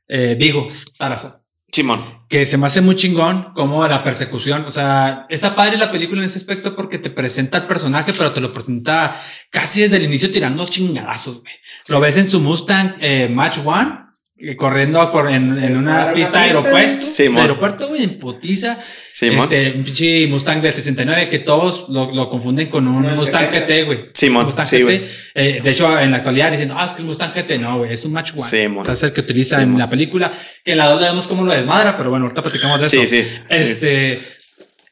eh, 0.08 0.36
Vigo 0.38 0.66
Tarazo. 0.96 1.44
Simón. 1.70 2.02
Que 2.28 2.46
se 2.46 2.56
me 2.56 2.66
hace 2.66 2.80
muy 2.80 2.96
chingón 2.96 3.52
como 3.54 3.86
la 3.86 4.02
persecución. 4.02 4.64
O 4.64 4.70
sea, 4.70 5.26
está 5.28 5.54
padre 5.54 5.76
la 5.76 5.92
película 5.92 6.20
en 6.20 6.26
ese 6.26 6.38
aspecto 6.38 6.74
porque 6.74 6.98
te 6.98 7.10
presenta 7.10 7.58
al 7.58 7.66
personaje, 7.66 8.14
pero 8.14 8.32
te 8.32 8.40
lo 8.40 8.52
presenta 8.52 9.14
casi 9.50 9.82
desde 9.82 9.98
el 9.98 10.04
inicio 10.04 10.32
tirando 10.32 10.66
chingadazos, 10.66 11.40
güey. 11.40 11.54
Lo 11.88 12.00
ves 12.00 12.16
en 12.16 12.28
su 12.28 12.40
Mustang 12.40 12.96
eh, 13.00 13.28
Match 13.30 13.58
One, 13.64 14.07
corriendo 14.56 15.10
por 15.10 15.28
en, 15.30 15.58
en 15.62 15.76
una 15.76 16.04
Una 16.04 16.12
pista 16.12 16.38
de 16.38 16.44
aeropuerto. 16.44 17.06
Aeropuerto, 17.40 17.88
güey, 17.88 18.04
en. 18.04 18.78
Simón. 19.12 19.38
Este, 19.44 19.72
un 19.76 19.82
pinche 19.84 20.26
Mustang 20.28 20.60
del 20.62 20.72
69 20.72 21.28
que 21.28 21.40
todos 21.40 21.86
lo, 21.88 22.12
lo 22.12 22.28
confunden 22.28 22.68
con 22.70 22.86
un 22.86 23.02
Mustang 23.16 23.50
70. 23.50 23.66
GT, 23.66 23.84
güey. 23.86 24.04
Simón, 24.14 24.44
Mustang 24.46 24.66
sí, 24.66 24.76
GT. 24.76 24.82
güey. 24.84 25.04
Eh, 25.34 25.60
de 25.62 25.70
hecho, 25.70 25.98
en 25.98 26.10
la 26.12 26.18
actualidad 26.18 26.52
dicen, 26.52 26.70
ah, 26.76 26.84
es 26.84 26.92
que 26.92 27.02
el 27.02 27.06
Mustang 27.08 27.32
GT 27.34 27.58
no, 27.58 27.78
güey, 27.78 27.92
es 27.92 28.04
un 28.04 28.12
Match 28.12 28.32
One. 28.32 28.78
O 28.80 28.84
sea, 28.84 28.94
es 28.94 29.02
el 29.02 29.12
que 29.12 29.20
utiliza 29.22 29.56
Sí, 29.56 29.62
en 29.62 29.76
la 29.78 29.90
película. 29.90 30.30
Que 30.64 30.72
en 30.72 30.78
la 30.78 30.86
2 30.88 31.00
le 31.00 31.06
vemos 31.08 31.26
cómo 31.26 31.44
lo 31.44 31.52
desmadra, 31.52 31.96
pero 31.96 32.10
bueno, 32.10 32.26
ahorita 32.26 32.42
platicamos 32.42 32.78
de 32.80 32.86
eso. 32.86 32.96
Sí, 33.00 33.06
sí. 33.08 33.22
sí. 33.22 33.28
Este, 33.48 34.20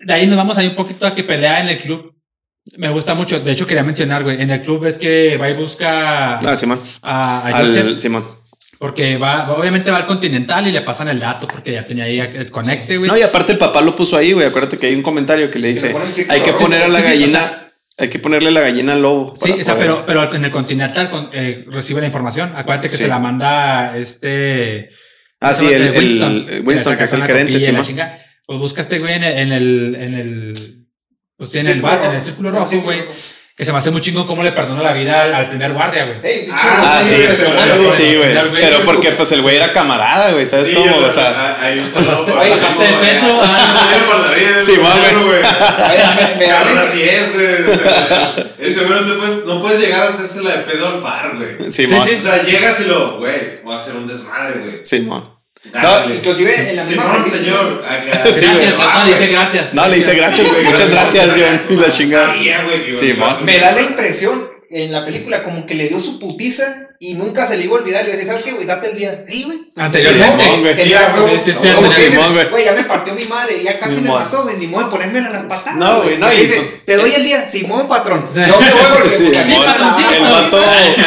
de 0.00 0.12
ahí 0.12 0.26
nos 0.26 0.37
vamos 0.37 0.59
ahí 0.59 0.66
un 0.66 0.74
poquito 0.74 1.06
a 1.06 1.14
que 1.14 1.22
pelea 1.24 1.61
en 1.61 1.68
el 1.68 1.76
club. 1.78 2.14
Me 2.78 2.88
gusta 2.88 3.14
mucho. 3.14 3.38
De 3.38 3.52
hecho, 3.52 3.64
quería 3.64 3.85
mencionar, 3.85 4.24
güey, 4.24 4.42
en 4.42 4.50
el 4.50 4.61
club 4.61 4.85
es 4.87 4.98
que 4.98 5.37
va 5.40 5.48
y 5.48 5.54
busca 5.54 6.38
Ah, 6.38 6.56
Simón. 6.56 6.80
a, 7.02 7.46
a 7.46 7.52
Joseph, 7.61 7.87
Al 7.87 8.00
Simón. 8.00 8.24
Porque 8.78 9.16
va, 9.16 9.50
obviamente 9.52 9.90
va 9.90 9.98
al 9.98 10.06
Continental 10.06 10.66
y 10.66 10.72
le 10.72 10.80
pasan 10.82 11.08
el 11.08 11.18
dato 11.18 11.46
porque 11.48 11.72
ya 11.72 11.86
tenía 11.86 12.04
ahí 12.04 12.20
el 12.20 12.50
conecte, 12.50 12.96
güey. 12.98 13.10
No, 13.10 13.16
y 13.16 13.22
aparte 13.22 13.52
el 13.52 13.58
papá 13.58 13.80
lo 13.80 13.96
puso 13.96 14.16
ahí, 14.16 14.32
güey. 14.32 14.46
Acuérdate 14.46 14.78
que 14.78 14.86
hay 14.86 14.94
un 14.94 15.02
comentario 15.02 15.50
que 15.50 15.58
le 15.58 15.68
dice, 15.68 15.94
hay 16.28 16.40
que 16.42 16.52
poner 16.52 16.82
a 16.82 16.88
la 16.88 16.98
Sí, 16.98 17.04
sí, 17.04 17.10
gallina, 17.10 17.44
o 17.44 17.48
sea- 17.48 17.62
hay 17.98 18.08
que 18.10 18.18
ponerle 18.18 18.50
la 18.50 18.60
gallina 18.60 18.92
al 18.92 19.00
lobo. 19.02 19.32
Sí, 19.34 19.52
o 19.52 19.64
sea, 19.64 19.78
pero, 19.78 20.04
pero 20.04 20.32
en 20.34 20.44
el 20.44 20.50
Continental 20.50 21.08
con- 21.10 21.30
eh, 21.32 21.64
recibe 21.68 22.00
la 22.02 22.06
información. 22.06 22.52
Acuérdate 22.54 22.88
que 22.88 22.94
Sí. 22.96 23.02
se 23.02 23.08
la 23.08 23.18
manda 23.18 23.96
este. 23.96 24.90
Ah, 25.40 25.54
sí, 25.54 25.66
el, 25.66 25.82
el- 25.82 25.86
el 25.88 25.96
Winston, 26.66 26.92
le 26.92 26.98
que 26.98 27.04
es 27.04 27.12
el 27.14 27.22
gerente, 27.24 27.82
chinga. 27.82 28.18
Pues 28.46 28.58
busca 28.58 28.80
este 28.82 28.98
güey 28.98 29.14
en 29.14 29.24
el, 29.24 29.38
en 29.38 29.52
el, 29.52 29.94
en 29.98 30.14
el 30.14 30.86
pues 31.36 31.50
sí, 31.50 31.58
en 31.58 31.66
el 31.66 31.72
Círculo 31.74 31.92
bar, 31.92 31.98
en 31.98 32.04
rojo. 32.06 32.16
el 32.18 32.24
círculo 32.24 32.50
rojo, 32.50 32.80
güey. 32.82 33.00
Que 33.56 33.64
se 33.64 33.72
me 33.72 33.78
hace 33.78 33.90
muy 33.90 34.02
chingo 34.02 34.26
cómo 34.26 34.42
le 34.42 34.52
perdona 34.52 34.82
la 34.82 34.92
vida 34.92 35.22
al, 35.22 35.34
al 35.34 35.48
primer 35.48 35.72
guardia, 35.72 36.04
güey. 36.04 36.20
Sí, 36.20 36.46
Ah, 36.52 37.02
sí, 37.02 37.14
güey, 37.14 37.34
sí, 37.96 38.14
güey. 38.14 38.34
Sí. 38.34 38.50
Pero 38.60 38.80
porque 38.84 39.12
pues 39.12 39.32
el 39.32 39.40
güey 39.40 39.56
era 39.56 39.72
camarada, 39.72 40.32
güey, 40.32 40.46
¿sabes 40.46 40.68
Sí, 40.68 40.74
cómo? 40.74 41.00
yo- 41.00 41.06
O 41.06 41.10
sea, 41.10 41.32
ah, 41.34 41.56
hay 41.62 41.78
un 41.78 41.88
saludo 41.88 42.36
Bajaste- 42.36 42.78
de 42.78 42.92
peso, 43.06 43.40
Ah, 43.42 43.58
ah. 43.58 44.24
sí, 44.60 44.72
Sí, 44.72 44.76
güey. 44.76 45.42
Así 46.78 47.02
es, 47.02 47.32
güey. 47.32 47.46
Ese 48.58 48.84
güey 48.84 49.00
no 49.04 49.18
puedes, 49.18 49.44
no 49.46 49.62
puedes 49.62 49.80
llegar 49.80 50.00
a 50.02 50.08
hacerse 50.10 50.42
la 50.42 50.56
de 50.58 50.62
pedo 50.64 50.88
al 50.88 51.00
bar, 51.00 51.36
güey. 51.36 51.70
Simón, 51.70 52.06
Sí, 52.06 52.14
O 52.16 52.20
sea, 52.20 52.42
llegas 52.42 52.80
y 52.80 52.84
lo, 52.84 53.16
güey, 53.18 53.62
voy 53.64 53.72
a 53.72 53.76
hacer 53.76 53.96
un 53.96 54.06
desmadre, 54.06 54.60
güey. 54.60 54.80
Simón. 54.84 55.36
Dale. 55.72 56.14
Inclusive 56.16 56.70
en 56.70 56.76
la 56.76 56.85
misma 56.85 57.14
Simón, 57.14 57.31
señor. 57.31 57.85
Acá. 57.88 58.33
Sí, 58.33 58.46
Gracias, 58.46 58.76
güey. 58.76 58.88
no, 58.88 58.98
no, 58.98 59.05
le 59.05 59.12
dice 59.12 59.26
gracias. 59.26 59.74
No, 59.74 59.88
le 59.88 59.96
dice 59.96 60.14
gracias, 60.14 60.48
güey. 60.48 60.64
Muchas 60.64 60.90
gracias, 60.90 61.29
John. 61.37 61.62
Y 61.68 61.76
la 61.76 61.90
chingada. 61.90 62.35
Sabía, 62.35 62.62
güey, 62.64 62.87
que 62.87 62.92
Simón. 62.92 63.44
Me 63.44 63.59
da 63.59 63.72
la 63.72 63.83
impresión 63.83 64.48
en 64.70 64.92
la 64.92 65.05
película 65.05 65.42
como 65.42 65.66
que 65.66 65.74
le 65.74 65.88
dio 65.88 66.00
su 66.00 66.18
putiza 66.18 66.88
y 66.98 67.14
nunca 67.14 67.46
se 67.46 67.56
le 67.59 67.64
iba 67.64 67.76
a 67.76 67.80
olvidar. 67.80 68.04
Le 68.04 68.12
decía, 68.12 68.28
¿sabes 68.28 68.42
qué, 68.42 68.52
güey? 68.52 68.66
Date 68.66 68.90
el 68.90 68.96
día. 68.98 69.24
Sí, 69.26 69.44
güey. 69.44 69.59
Anteriormente. 69.76 70.44
Güey. 70.61 70.74
Sí, 70.76 70.82
sí, 70.82 71.52
sí, 71.52 71.68
güey. 71.74 72.48
Güey, 72.50 72.64
ya 72.64 72.72
me 72.74 72.85
partió 72.85 73.14
mi 73.14 73.24
madre. 73.24 73.62
Ya 73.62 73.78
casi 73.78 74.00
me 74.00 74.09
mató, 74.11 74.44
güey. 74.44 74.56
Ni 74.56 74.66
modo 74.66 74.85
de 74.85 74.90
ponérmela 74.90 75.28
a 75.28 75.32
las 75.32 75.42
patadas. 75.44 75.76
No, 75.76 76.02
güey, 76.02 76.18
no, 76.18 76.28
Te 76.28 76.35
y 76.37 76.40
dice, 76.40 76.56
pues- 76.56 76.85
te 76.87 76.96
doy 76.96 77.12
el 77.14 77.24
día. 77.24 77.48
Simón, 77.48 77.88
patrón. 77.88 78.26
No 78.35 78.61
me 78.61 78.72
voy 78.72 78.82
porque 78.94 79.11
Sí, 79.11 79.24
pues, 79.24 79.38
El 80.12 80.20
vato 80.20 80.59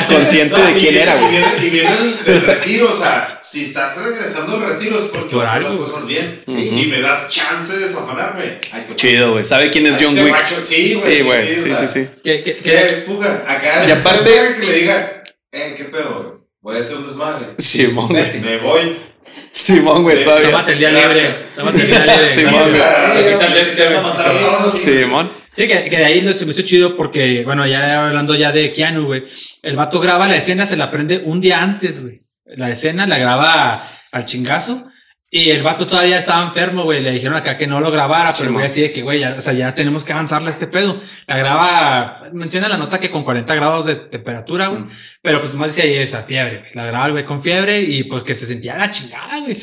consciente 0.08 0.62
de 0.62 0.72
y 0.72 0.74
quién 0.76 0.96
era, 0.98 1.16
Y 1.16 1.20
güey. 1.20 1.44
y 1.66 1.70
viene 1.70 1.90
el, 2.26 2.42
retiro, 2.42 2.92
o 2.92 2.98
sea, 2.98 3.40
si 3.42 3.66
estás 3.66 3.96
regresando 3.98 4.56
al 4.56 4.62
retiro 4.70 4.98
es 5.00 5.06
porque 5.06 5.36
a 5.36 5.50
hacer 5.52 5.64
las 5.64 5.72
cosas 5.74 6.06
bien. 6.06 6.44
Sí. 6.48 6.70
Si 6.70 6.86
me 6.88 7.02
das 7.02 7.30
chance 7.30 7.74
de 7.74 7.88
desafanarme. 7.88 8.60
te 8.88 8.96
Chido, 8.96 9.32
güey. 9.32 9.46
¿Sabe 9.46 9.72
quién 9.72 9.88
es 9.88 9.96
John 10.00 10.18
Wick? 10.18 10.36
Sí, 10.62 10.96
güey. 10.96 11.18
Sí, 11.18 11.22
güey. 11.24 11.60
Sí, 11.60 11.76
sí, 11.76 11.88
sí. 11.88 12.08
Que. 12.24 13.04
Fuga. 13.06 13.44
Acá 13.48 13.86
Y 13.88 13.92
es 13.92 13.98
aparte- 14.06 14.56
que 14.60 14.66
le 14.66 14.74
diga, 14.80 15.19
eh, 15.52 15.74
¿qué 15.78 15.86
pedo, 15.86 16.24
güey? 16.24 16.40
Voy 16.62 16.76
a 16.76 16.80
hacer 16.80 16.98
un 16.98 17.08
desmadre. 17.08 17.48
Simón, 17.58 18.08
güey. 18.10 18.40
Me 18.42 18.58
voy. 18.58 18.98
Simón, 19.52 20.04
güey, 20.04 20.24
todavía. 20.24 20.52
tómate 20.52 20.74
el 20.74 20.80
día 20.80 20.90
libre. 20.92 21.30
Tómate 21.56 21.82
el 21.82 21.88
día 21.88 22.00
libre. 22.06 22.30
Simón, 22.30 22.70
güey. 24.64 24.72
Simón. 24.72 25.32
Sí, 25.56 25.68
que, 25.68 25.90
que 25.90 25.98
de 25.98 26.06
ahí 26.06 26.22
lo 26.22 26.34
se 26.34 26.46
me 26.46 26.52
hizo 26.52 26.62
chido 26.62 26.96
porque, 26.96 27.44
bueno, 27.44 27.66
ya 27.66 28.08
hablando 28.08 28.36
ya 28.36 28.52
de 28.52 28.70
Keanu, 28.72 29.06
güey. 29.06 29.24
El 29.64 29.76
vato 29.76 30.00
graba 30.00 30.28
la 30.28 30.38
escena, 30.38 30.66
se 30.66 30.78
la 30.78 30.92
prende 30.92 31.22
un 31.26 31.42
día 31.42 31.62
antes, 31.62 32.02
güey. 32.02 32.20
La 32.46 32.70
escena 32.70 33.08
la 33.08 33.18
graba 33.18 33.82
al 34.12 34.26
chingazo. 34.26 34.86
Y 35.32 35.52
el 35.52 35.62
vato 35.62 35.86
todavía 35.86 36.18
estaba 36.18 36.42
enfermo, 36.44 36.86
güey. 36.86 37.04
Le 37.04 37.12
dijeron 37.12 37.38
acá 37.38 37.56
que 37.56 37.68
no 37.68 37.80
lo 37.80 37.92
grabara, 37.92 38.34
pero 38.36 38.52
güey 38.52 38.66
así 38.66 38.82
de 38.82 38.92
que, 38.92 39.04
güey, 39.04 39.20
ya, 39.20 39.36
o 39.38 39.42
sea, 39.42 39.54
ya 39.54 39.76
tenemos 39.76 40.04
que 40.04 40.12
avanzarle 40.12 40.48
a 40.48 40.50
este 40.50 40.66
pedo. 40.66 41.00
La 41.28 41.38
graba, 41.38 42.24
menciona 42.34 42.68
la 42.68 42.78
nota 42.78 43.00
que 43.00 43.12
con 43.12 43.24
40 43.24 43.54
grados 43.54 43.86
de 43.86 43.96
temperatura, 43.96 44.70
güey. 44.70 44.82
Mm. 44.82 44.90
Pero 45.22 45.40
pues 45.40 45.54
más 45.54 45.68
decía 45.76 45.84
ahí 45.84 45.98
esa 45.98 46.24
fiebre, 46.24 46.60
güey. 46.62 46.72
La 46.74 46.86
graba 46.86 47.06
el 47.06 47.12
güey 47.12 47.26
con 47.26 47.44
fiebre 47.44 47.80
y 47.80 48.06
pues 48.06 48.24
que 48.24 48.34
se 48.34 48.48
sentía 48.48 48.76
la 48.76 48.90
chingada, 48.90 49.40
güey. 49.42 49.54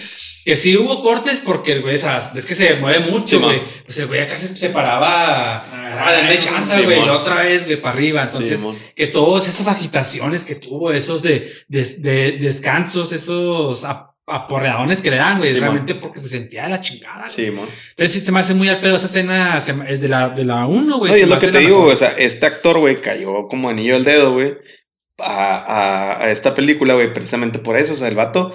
Que 0.45 0.55
sí 0.55 0.77
hubo 0.77 1.03
cortes 1.03 1.41
porque 1.41 1.73
el 1.73 1.83
güey, 1.83 1.99
ves 2.33 2.47
que 2.47 2.55
se 2.55 2.77
mueve 2.77 3.01
mucho, 3.11 3.39
Sí, 3.39 3.43
güey. 3.43 3.63
Pues 3.85 3.99
el 3.99 4.07
güey 4.07 4.21
acá 4.21 4.37
se, 4.37 4.57
se 4.57 4.71
paraba 4.71 5.65
a 6.07 6.13
darle 6.13 6.39
chance, 6.39 6.77
Sí, 6.79 6.85
güey. 6.85 7.05
y 7.05 7.09
otra 7.09 7.43
vez, 7.43 7.65
güey, 7.65 7.81
para 7.83 7.97
arriba. 7.97 8.23
Entonces, 8.23 8.61
Simón. 8.61 8.77
que 8.95 9.09
todas 9.09 9.49
esas 9.49 9.67
agitaciones 9.67 10.45
que 10.45 10.55
tuvo, 10.55 10.93
esos 10.93 11.25
de, 11.25 11.51
de, 11.67 11.85
de 11.99 12.33
descansos, 12.39 13.11
esos 13.11 13.85
aporreadones 14.27 15.03
que 15.03 15.11
le 15.11 15.17
dan, 15.17 15.39
güey, 15.39 15.51
Sí, 15.53 15.61
realmente 15.61 15.95
porque 15.95 16.19
se 16.19 16.29
sentía 16.29 16.65
de 16.65 16.71
la 16.71 16.81
chingada. 16.81 17.19
güey. 17.21 17.31
Simón. 17.31 17.69
Entonces 17.91 18.12
sí 18.12 18.21
se 18.21 18.33
me 18.33 18.41
hace 18.41 18.55
muy 18.55 18.69
al 18.69 18.81
pedo 18.81 18.97
esa 18.97 19.07
escena, 19.07 19.61
se 19.61 19.75
es 19.89 20.01
de 20.01 20.09
la, 20.09 20.31
de 20.31 20.45
la 20.45 20.67
uno, 20.67 20.99
güey. 20.99 21.12
No, 21.12 21.17
y 21.19 21.21
es 21.23 21.29
lo 21.29 21.39
que 21.39 21.49
te 21.49 21.59
digo, 21.61 21.83
güey, 21.83 21.93
o 21.93 21.97
sea, 21.97 22.09
este 22.19 22.47
actor, 22.47 22.79
güey, 22.79 23.01
cayó 23.01 23.47
como 23.49 23.69
anillo 23.69 23.95
al 23.97 24.05
dedo, 24.05 24.33
güey, 24.33 24.55
a, 25.19 25.57
a, 26.19 26.25
a 26.25 26.31
esta 26.33 26.55
película, 26.55 26.95
güey, 26.95 27.12
precisamente 27.12 27.59
por 27.61 27.77
eso, 27.77 27.93
o 27.93 27.97
sea, 27.97 28.09
el 28.09 28.17
vato 28.17 28.53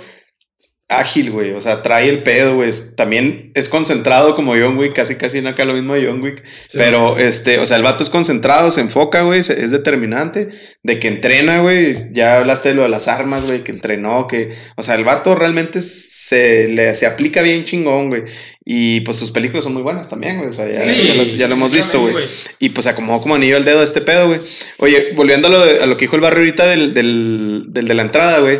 ágil, 0.92 1.32
güey, 1.32 1.52
o 1.54 1.62
sea, 1.62 1.82
trae 1.82 2.10
el 2.10 2.22
pedo, 2.22 2.56
güey, 2.56 2.70
también 2.96 3.52
es 3.56 3.70
concentrado 3.70 4.36
como 4.36 4.52
John 4.54 4.78
Wick, 4.78 4.94
casi 4.94 5.16
casi 5.16 5.42
no 5.42 5.50
acá 5.50 5.64
lo 5.66 5.74
mismo 5.74 5.94
de 5.96 6.06
John 6.06 6.22
Wick, 6.22 6.44
Sí, 6.68 6.78
pero 6.78 7.18
este, 7.18 7.60
o 7.60 7.66
sea, 7.66 7.78
el 7.78 7.84
vato 7.84 8.04
es 8.04 8.10
concentrado, 8.10 8.70
se 8.72 8.82
enfoca, 8.82 9.22
güey, 9.22 9.40
es 9.40 9.72
determinante, 9.72 10.50
de 10.84 11.00
que 11.00 11.08
entrena, 11.08 11.62
güey, 11.62 11.96
ya 12.12 12.38
hablaste 12.40 12.70
de 12.70 12.76
lo 12.76 12.84
de 12.84 12.90
las 12.90 13.08
armas, 13.08 13.46
güey, 13.46 13.64
que 13.64 13.72
entrenó, 13.72 14.28
que, 14.28 14.52
o 14.76 14.84
sea, 14.84 14.96
el 14.96 15.04
vato 15.06 15.34
realmente 15.34 15.82
se, 15.82 16.68
le, 16.68 16.94
se 16.96 17.06
aplica 17.06 17.42
bien 17.42 17.64
chingón, 17.64 18.10
güey, 18.10 18.24
y 18.66 19.02
pues 19.02 19.18
sus 19.18 19.32
películas 19.32 19.64
son 19.64 19.74
muy 19.74 19.82
buenas 19.84 20.10
también, 20.10 20.38
güey, 20.38 20.50
o 20.50 20.54
sea, 20.54 20.68
ya, 20.72 20.84
Sí, 20.86 21.38
ya 21.38 21.48
lo 21.48 21.56
hemos 21.56 21.72
visto, 21.74 22.00
güey. 22.02 22.14
güey. 22.14 22.26
Y 22.60 22.70
pues 22.70 22.86
acomodó 22.88 23.22
como 23.22 23.36
anillo 23.36 23.58
al 23.58 23.66
dedo 23.66 23.82
este 23.82 24.02
pedo, 24.02 24.28
güey. 24.28 24.40
Oye, 24.78 25.04
volviendo 25.16 25.48
a 25.48 25.52
lo, 25.52 25.66
de- 25.66 25.82
a 25.82 25.86
lo 25.86 25.96
que 25.98 26.02
dijo 26.06 26.16
el 26.16 26.22
barrio 26.22 26.40
ahorita 26.40 26.66
del, 26.68 26.94
del, 26.94 27.66
del 27.70 27.86
de 27.86 27.94
la 27.94 28.02
entrada, 28.04 28.40
güey. 28.40 28.60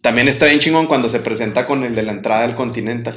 También 0.00 0.28
está 0.28 0.46
bien 0.46 0.58
chingón 0.60 0.86
cuando 0.86 1.08
se 1.08 1.20
presenta 1.20 1.66
con 1.66 1.84
el 1.84 1.94
de 1.94 2.02
la 2.02 2.12
entrada 2.12 2.46
del 2.46 2.54
Continental. 2.54 3.14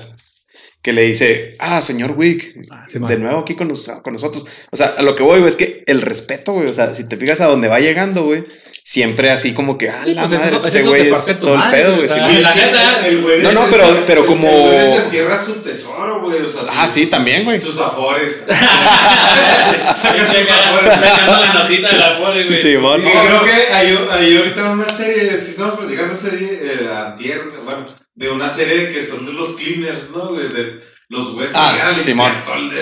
Que 0.81 0.93
le 0.93 1.03
dice, 1.03 1.55
ah, 1.59 1.79
señor 1.81 2.13
Wick, 2.17 2.55
Ah, 2.71 2.85
sí, 2.87 2.99
man. 2.99 3.09
de 3.09 3.17
nuevo 3.17 3.39
aquí 3.39 3.55
con, 3.55 3.71
con 4.01 4.13
nosotros. 4.13 4.45
O 4.71 4.75
sea, 4.77 4.87
a 4.87 5.03
lo 5.03 5.15
que 5.15 5.21
voy, 5.21 5.39
güey, 5.39 5.47
es 5.47 5.55
que 5.55 5.83
el 5.85 6.01
respeto, 6.01 6.53
güey. 6.53 6.67
O 6.67 6.73
sea, 6.73 6.93
si 6.93 7.07
te 7.07 7.17
fijas 7.17 7.39
a 7.41 7.45
dónde 7.45 7.67
va 7.67 7.79
llegando, 7.79 8.23
güey, 8.25 8.43
siempre 8.83 9.29
así 9.31 9.53
como 9.53 9.77
que, 9.77 9.89
ah, 9.89 10.01
Sí, 10.03 10.13
la 10.13 10.21
pues 10.27 10.33
madre, 10.33 10.47
eso 10.57 10.67
este 10.67 10.79
te 10.81 10.87
güey 10.87 11.09
es 11.09 11.39
todo 11.39 11.55
el 11.55 11.69
pedo, 11.71 11.95
güey, 11.95 12.05
o 12.07 12.09
sí, 12.09 12.13
sea, 12.15 12.27
güey. 12.27 12.41
la 12.41 12.55
neta- 12.55 13.07
El 13.07 13.21
güey 13.21 13.41
No, 13.41 13.51
no, 13.51 13.61
pero- 13.69 14.03
pero 14.05 14.25
como- 14.25 14.47
El 14.49 14.61
güey 14.73 14.89
desentierra 14.91 15.37
su 15.43 15.53
tesoro, 15.61 16.21
güey. 16.21 16.41
O 16.41 16.49
sea, 16.49 16.61
Ah, 16.71 16.87
sus- 16.87 16.91
sí, 16.95 17.05
también, 17.07 17.43
güey. 17.43 17.59
Sus 17.61 17.77
afores. 17.79 18.43
Saca 18.47 20.27
sus 20.27 20.49
afores. 20.51 20.93
Sacando 20.95 21.31
la 21.39 21.53
notita 21.53 21.89
de 21.89 21.97
la 21.97 22.17
pole, 22.19 22.45
güey. 22.45 22.57
Sí, 22.57 22.77
mon. 22.77 22.99
Y 23.01 23.03
creo 23.03 23.43
que 23.43 23.51
hay, 23.73 23.99
hay 24.11 24.37
ahorita 24.37 24.69
una 24.71 24.89
serie, 24.91 25.37
si 25.37 25.51
estamos 25.51 25.79
platicando 25.79 26.15
serie, 26.15 26.59
eh, 26.61 26.89
antier, 26.93 27.41
bueno, 27.63 27.85
de 28.15 28.29
una 28.29 28.49
serie 28.49 28.89
que 28.89 29.05
son 29.05 29.25
de 29.25 29.33
los 29.33 29.49
cleaners, 29.55 30.11
¿no? 30.11 30.29
güey? 30.33 30.47
De 30.49 30.79
los 31.09 31.33
huesos. 31.33 31.55
Ah, 31.57 31.93
Simón. 31.95 32.31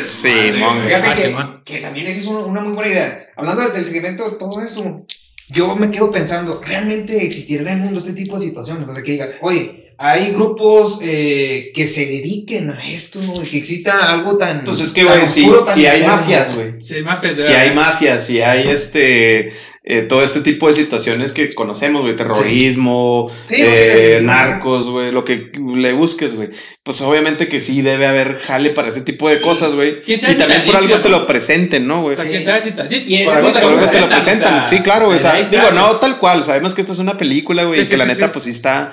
Simón, 0.03 0.75
güey. 0.79 0.87
Fíjate 0.87 1.07
Ah, 1.09 1.15
que, 1.15 1.21
Simón. 1.27 1.61
que 1.65 1.77
también 1.79 2.07
esa 2.07 2.21
es 2.21 2.27
una, 2.27 2.39
una 2.39 2.61
muy 2.61 2.73
buena 2.73 2.91
idea. 2.91 3.27
Hablando 3.37 3.69
del 3.69 3.85
seguimiento 3.85 4.29
de 4.29 4.37
todo 4.37 4.61
eso, 4.61 5.05
yo 5.49 5.75
me 5.75 5.89
quedo 5.89 6.11
pensando, 6.11 6.61
¿realmente 6.65 7.23
existirá 7.23 7.61
en 7.63 7.79
el 7.79 7.83
mundo 7.83 7.99
este 7.99 8.13
tipo 8.13 8.35
de 8.37 8.45
situaciones? 8.45 8.87
O 8.87 8.93
sea, 8.93 9.03
que 9.03 9.13
digas, 9.13 9.31
oye, 9.41 9.88
hay 10.01 10.31
grupos 10.31 10.99
eh, 11.01 11.71
que 11.75 11.85
se 11.87 12.05
dediquen 12.05 12.69
a 12.69 12.87
esto, 12.89 13.19
que 13.49 13.57
exista 13.57 14.13
algo 14.13 14.37
tan. 14.37 14.63
Pues 14.63 14.79
es 14.81 14.93
que, 14.93 15.03
güey, 15.03 15.27
si, 15.27 15.41
oscuro, 15.41 15.65
tan 15.65 15.75
si 15.75 15.85
hay 15.85 16.03
mafias, 16.03 16.55
güey. 16.55 16.73
Sí, 16.81 17.01
mafias. 17.03 17.39
Si 17.41 17.51
hay 17.51 17.73
mafias, 17.75 18.25
si 18.25 18.41
hay 18.41 18.69
este. 18.69 19.51
eh, 19.83 20.01
todo 20.03 20.23
este 20.23 20.39
tipo 20.41 20.67
de 20.67 20.73
situaciones 20.73 21.33
que 21.33 21.53
conocemos, 21.53 22.03
güey, 22.03 22.15
terrorismo, 22.15 23.29
Sí, 23.47 23.61
no, 23.61 23.75
sí, 23.75 23.81
eh, 23.81 24.19
narcos, 24.23 24.89
güey, 24.89 25.11
lo 25.11 25.25
que 25.25 25.51
le 25.75 25.91
busques, 25.93 26.33
güey. 26.35 26.49
Pues 26.83 27.01
obviamente 27.01 27.49
que 27.49 27.59
sí 27.59 27.81
debe 27.81 28.05
haber 28.07 28.39
jale 28.39 28.69
para 28.69 28.89
ese 28.89 29.01
tipo 29.01 29.27
de 29.29 29.41
cosas, 29.41 29.75
güey. 29.75 30.01
¿Quién 30.01 30.19
Y 30.19 30.21
sabe 30.21 30.33
si 30.35 30.39
también 30.39 30.63
por 30.63 30.77
algo 30.77 30.99
te 31.01 31.09
lo 31.09 31.25
presenten, 31.25 31.85
¿no, 31.87 31.99
O 31.99 32.01
güey? 32.03 32.15
sea, 32.15 32.23
Sí. 32.23 32.31
quién 32.31 32.45
sabe 32.45 32.61
si. 32.61 32.69
Sí, 32.87 33.03
Y 33.05 33.25
por 33.25 33.35
algo 33.35 33.51
te 33.51 33.59
Por 33.59 33.71
lo 33.71 33.77
algo 33.79 33.91
te 33.91 33.99
lo 33.99 34.09
presentan, 34.09 34.53
o 34.53 34.57
sea, 34.59 34.65
sí, 34.77 34.81
claro, 34.81 35.07
güey. 35.07 35.17
O 35.17 35.19
sea, 35.19 35.33
digo, 35.41 35.71
no 35.73 35.97
tal 35.97 36.19
cual. 36.19 36.45
Sabemos 36.45 36.73
que 36.73 36.81
esta 36.81 36.93
es 36.93 36.99
una 36.99 37.17
película, 37.17 37.63
güey. 37.63 37.75
Sí, 37.75 37.81
y 37.81 37.85
sí, 37.85 37.91
que 37.91 37.97
la 37.97 38.05
neta, 38.05 38.27
sí. 38.27 38.31
pues 38.31 38.43
sí 38.45 38.51
está. 38.51 38.91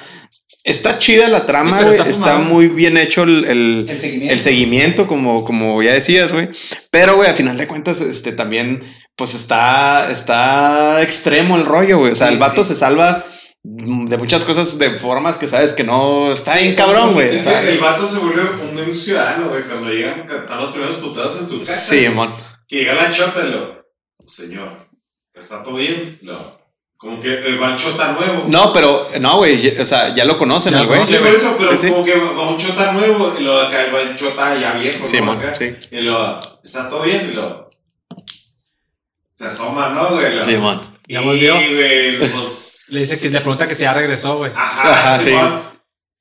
Está 0.67 0.99
chida 0.99 1.29
la 1.29 1.47
trama, 1.47 1.81
güey. 1.83 1.97
está 2.01 2.39
muy 2.39 2.67
bien 2.67 2.97
hecho 2.97 3.23
el, 3.23 3.45
el, 3.45 3.87
El 3.89 4.01
seguimiento. 4.01 4.33
el 4.33 4.41
seguimiento, 4.41 5.07
como, 5.07 5.45
como 5.45 5.81
ya 5.81 5.93
decías, 5.93 6.33
güey. 6.33 6.49
Pero, 6.91 7.14
güey, 7.14 7.31
a 7.31 7.35
final 7.35 7.57
de 7.57 7.69
cuentas, 7.69 8.01
este 8.01 8.33
también, 8.33 8.83
pues 9.14 9.35
está, 9.35 10.11
está 10.11 11.03
extremo 11.03 11.57
el 11.57 11.64
rollo, 11.64 11.99
güey. 11.99 12.11
O 12.11 12.14
sea, 12.17 12.27
Sí, 12.27 12.33
el 12.33 12.41
vato 12.41 12.64
sí. 12.64 12.71
se 12.71 12.81
salva 12.81 13.25
de 13.62 14.19
muchas 14.19 14.45
cosas 14.45 14.77
de 14.79 14.91
formas 14.99 15.39
que 15.39 15.47
sabes 15.47 15.73
que 15.73 15.85
no 15.85 16.33
está 16.33 16.57
bien 16.57 16.73
Sí, 16.73 16.79
cabrón, 16.79 17.14
güey. 17.14 17.29
El 17.37 17.79
vato 17.79 18.09
se 18.09 18.19
vuelve 18.19 18.43
un 18.69 18.75
buen 18.75 18.93
ciudadano, 18.93 19.49
güey, 19.49 19.62
cuando 19.62 19.93
llegan 19.93 20.21
a 20.23 20.27
cantar 20.27 20.61
los 20.61 20.71
primeros 20.71 20.97
putados 20.97 21.41
en 21.41 21.47
su 21.49 21.59
casa. 21.61 21.73
Sí, 21.73 22.09
mon. 22.09 22.29
Que 22.67 22.79
llega 22.79 22.95
la 22.95 23.12
chota 23.12 23.47
y 23.47 23.51
lo, 23.53 23.85
señor, 24.27 24.79
¿está 25.33 25.62
todo 25.62 25.77
bien? 25.77 26.19
Lo, 26.23 26.56
como 26.97 27.21
que 27.21 27.29
eh, 27.33 27.59
el 27.61 27.77
chota 27.77 28.13
nuevo. 28.13 28.45
No, 28.49 28.73
pero, 28.73 29.07
no, 29.21 29.37
güey. 29.39 29.61
ya- 29.61 29.83
O 29.83 29.87
sea, 29.87 30.15
ya 30.15 30.25
lo 30.25 30.39
conocen, 30.39 30.73
Ya 30.73 30.81
el 30.81 30.87
güey. 30.87 31.05
Sí, 31.07 31.17
por 31.17 31.29
eso, 31.29 31.57
pero 31.59 31.71
Sí, 31.77 31.87
sí. 31.87 31.93
como 31.93 32.05
que 32.05 32.15
va 32.17 32.49
un 32.49 32.57
chota 32.57 32.93
nuevo 32.93 33.35
y 33.39 33.43
luego 33.43 33.61
acá 33.61 33.83
el 33.83 34.17
chota 34.17 34.57
ya 34.59 34.73
viejo. 34.73 35.05
Sí, 35.05 35.19
¿no? 35.19 35.27
mon. 35.27 35.39
Acá. 35.39 35.55
Sí. 35.55 35.75
Y 35.91 36.01
lo, 36.01 36.41
¿está 36.65 36.89
todo 36.89 37.03
bien? 37.03 37.31
Y 37.31 37.35
lo, 37.35 37.69
se 39.35 39.45
asoma, 39.45 39.91
¿no, 39.91 40.17
güey? 40.17 40.43
Sí, 40.43 40.57
mon. 40.57 40.81
Ya 41.09 41.21
volvió. 41.21 41.55
Y, 41.61 41.75
güey, 41.75 42.19
pues, 42.33 42.85
Le 42.89 43.01
dice 43.01 43.19
que 43.21 43.29
le 43.29 43.41
pregunta 43.41 43.67
que 43.67 43.75
si 43.75 43.83
ya 43.83 43.93
regresó, 43.93 44.39
güey. 44.39 44.53
ajá, 44.55 44.91
Ajá, 44.93 45.19
sí. 45.19 45.31
Simón. 45.31 45.77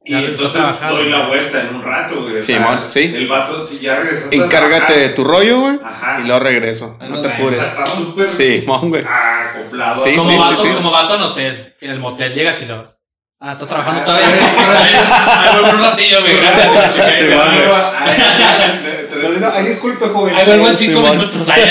Y 0.08 0.14
regresó 0.14 0.46
entonces 0.48 0.88
doy 0.88 1.10
la 1.10 1.26
vuelta 1.28 1.62
en 1.62 1.76
un 1.78 1.82
rato, 1.84 2.22
güey. 2.22 2.44
Simón, 2.44 2.84
sí. 2.90 3.12
El 3.16 3.28
vato, 3.28 3.64
si 3.64 3.80
ya 3.80 3.96
regresaste 3.96 4.40
a 4.40 4.44
Encárgate 4.46 5.00
de 5.00 5.10
tu 5.10 5.24
rollo, 5.24 5.62
güey. 5.62 5.80
Ajá. 5.84 6.20
Y 6.22 6.28
luego 6.28 6.40
regreso. 6.42 6.96
No 7.10 7.22
te 7.22 7.28
Ay, 7.30 7.34
apures. 7.34 7.76
Sí, 8.18 8.64
mon, 8.68 8.90
güey. 8.90 9.04
ah, 9.08 9.35
acoplado. 9.76 9.96
Sí, 9.96 10.16
como, 10.16 10.30
sí, 10.32 10.38
vato, 10.38 10.56
sí. 10.56 10.68
como 10.70 10.92
vato 10.92 11.16
en 11.16 11.22
hotel. 11.22 11.76
En 11.82 11.92
el 11.92 12.00
motel 12.00 12.34
llegas 12.34 12.62
y 12.62 12.66
lo. 12.66 12.96
Ah, 13.42 13.52
está 13.52 13.68
trabajando 13.68 14.02
Ah, 14.02 14.06
todavía. 14.06 14.28
ah, 14.30 15.44
Ahí 15.54 15.62
vuelvo 15.62 15.78
un 15.78 15.84
ratillo, 15.84 16.22
güey. 16.22 16.38
Gracias. 16.38 17.16
Sí, 17.16 17.26
chica, 17.26 17.36
man, 17.36 17.56
güey. 17.56 17.68
güey. 17.68 18.96
Entonces, 19.12 19.42
no, 19.42 19.52
ay, 19.54 19.66
disculpe, 19.68 20.08
joven. 20.08 20.36
Ahí 20.36 20.46
vuelvo 20.46 20.68
en 20.70 20.78
cinco 20.78 21.02
minutos. 21.02 21.50
Ahí, 21.50 21.62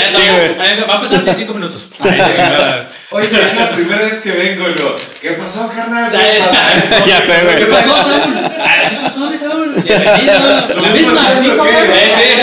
va 0.87 0.93
a 0.93 0.95
empezar 0.97 1.27
en 1.27 1.35
cinco 1.35 1.53
minutos. 1.55 1.89
Oye, 3.11 3.27
es 3.27 3.55
la 3.55 3.71
primera 3.71 4.01
vez 4.01 4.21
que 4.21 4.31
vengo, 4.31 4.69
y 4.69 4.75
lo, 4.75 4.95
¿qué 5.21 5.31
pasó, 5.31 5.69
carnal? 5.75 6.15
Ay, 6.15 6.39
Ya 7.07 7.21
sé, 7.21 7.43
güey. 7.43 7.55
¿Qué 7.57 7.65
pasó, 7.65 7.95
Saúl? 8.03 8.33
¿Qué 8.89 8.95
pasó, 9.01 9.19
mi 9.31 9.37
Saúl? 9.37 9.73
Bienvenido. 9.75 10.81
La 10.81 10.89
misma. 10.89 11.21
¿Sí, 11.39 11.45
Sí, 11.45 11.49
no? 11.49 11.63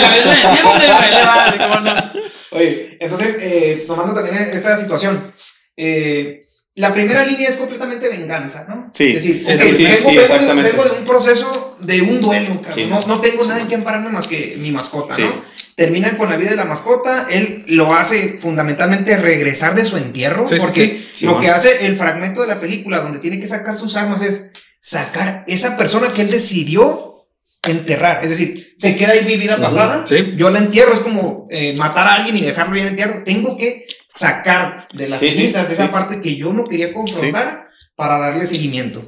La 0.01 0.09
misma 0.09 0.35
de 0.35 0.41
siempre, 0.47 0.87
güey. 0.87 1.83
No. 1.83 2.13
Oye, 2.51 2.97
entonces, 2.99 3.37
eh, 3.41 3.83
tomando 3.87 4.13
también 4.13 4.35
esta 4.35 4.77
situación, 4.77 5.33
eh, 5.77 6.41
la 6.75 6.91
primera 6.93 7.23
línea 7.25 7.49
es 7.49 7.57
completamente 7.57 8.09
venganza, 8.09 8.65
¿no? 8.67 8.89
Sí, 8.93 9.09
Es 9.11 9.15
decir, 9.23 9.37
sí, 9.37 9.43
sí, 9.45 9.53
vengo, 9.57 9.73
sí, 9.75 9.83
vengo 9.85 10.09
de- 10.09 10.21
exactamente. 10.23 10.71
vengo 10.71 10.83
de 10.85 10.91
un 10.99 11.05
proceso 11.05 11.77
de 11.81 12.01
un 12.01 12.21
duelo, 12.21 12.61
cabrón. 12.61 12.89
No, 12.89 12.99
no 13.07 13.21
tengo 13.21 13.45
nada 13.45 13.61
en 13.61 13.67
que 13.67 13.75
ampararme 13.75 14.09
más 14.09 14.27
que 14.27 14.55
mi 14.59 14.71
mascota. 14.71 15.15
¿no? 15.17 15.41
Termina 15.75 16.17
con 16.17 16.29
la 16.29 16.37
vida 16.37 16.51
de 16.51 16.55
la 16.55 16.65
mascota, 16.65 17.27
él 17.31 17.63
lo 17.67 17.93
hace 17.93 18.37
fundamentalmente 18.39 19.17
regresar 19.17 19.75
de 19.75 19.85
su 19.85 19.97
entierro, 19.97 20.45
porque 20.59 21.03
lo 21.21 21.31
bueno. 21.33 21.41
que 21.41 21.49
hace 21.51 21.85
el 21.87 21.95
fragmento 21.95 22.41
de 22.41 22.47
la 22.47 22.59
película 22.59 23.01
donde 23.01 23.19
tiene 23.19 23.39
que 23.39 23.47
sacar 23.47 23.75
sus 23.77 23.95
armas 23.95 24.21
es 24.23 24.45
sacar 24.79 25.43
esa 25.47 25.77
persona 25.77 26.09
que 26.13 26.21
él 26.21 26.31
decidió 26.31 27.27
enterrar, 27.65 28.23
es 28.23 28.29
decir, 28.31 28.73
se 28.75 28.95
queda 28.97 29.13
ahí 29.13 29.23
mi 29.25 29.37
vida 29.37 29.57
pasada, 29.59 30.03
yo 30.35 30.49
la 30.49 30.59
entierro, 30.59 30.93
es 30.93 30.99
como 30.99 31.47
eh, 31.49 31.73
matar 31.77 32.05
a 32.07 32.15
alguien 32.15 32.35
y 32.37 32.41
dejarlo 32.41 32.73
bien 32.73 32.87
entierro. 32.87 33.23
Tengo 33.23 33.57
que 33.57 33.85
sacar 34.13 34.87
de 34.93 35.07
las 35.07 35.19
Sí, 35.19 35.29
sí, 35.29 35.33
cenizas 35.35 35.69
esa 35.69 35.85
sí. 35.85 35.89
parte 35.91 36.21
que 36.21 36.35
yo 36.35 36.53
no 36.53 36.65
quería 36.65 36.93
confrontar 36.93 37.67
para 37.95 38.19
darle 38.19 38.45
seguimiento. 38.47 39.03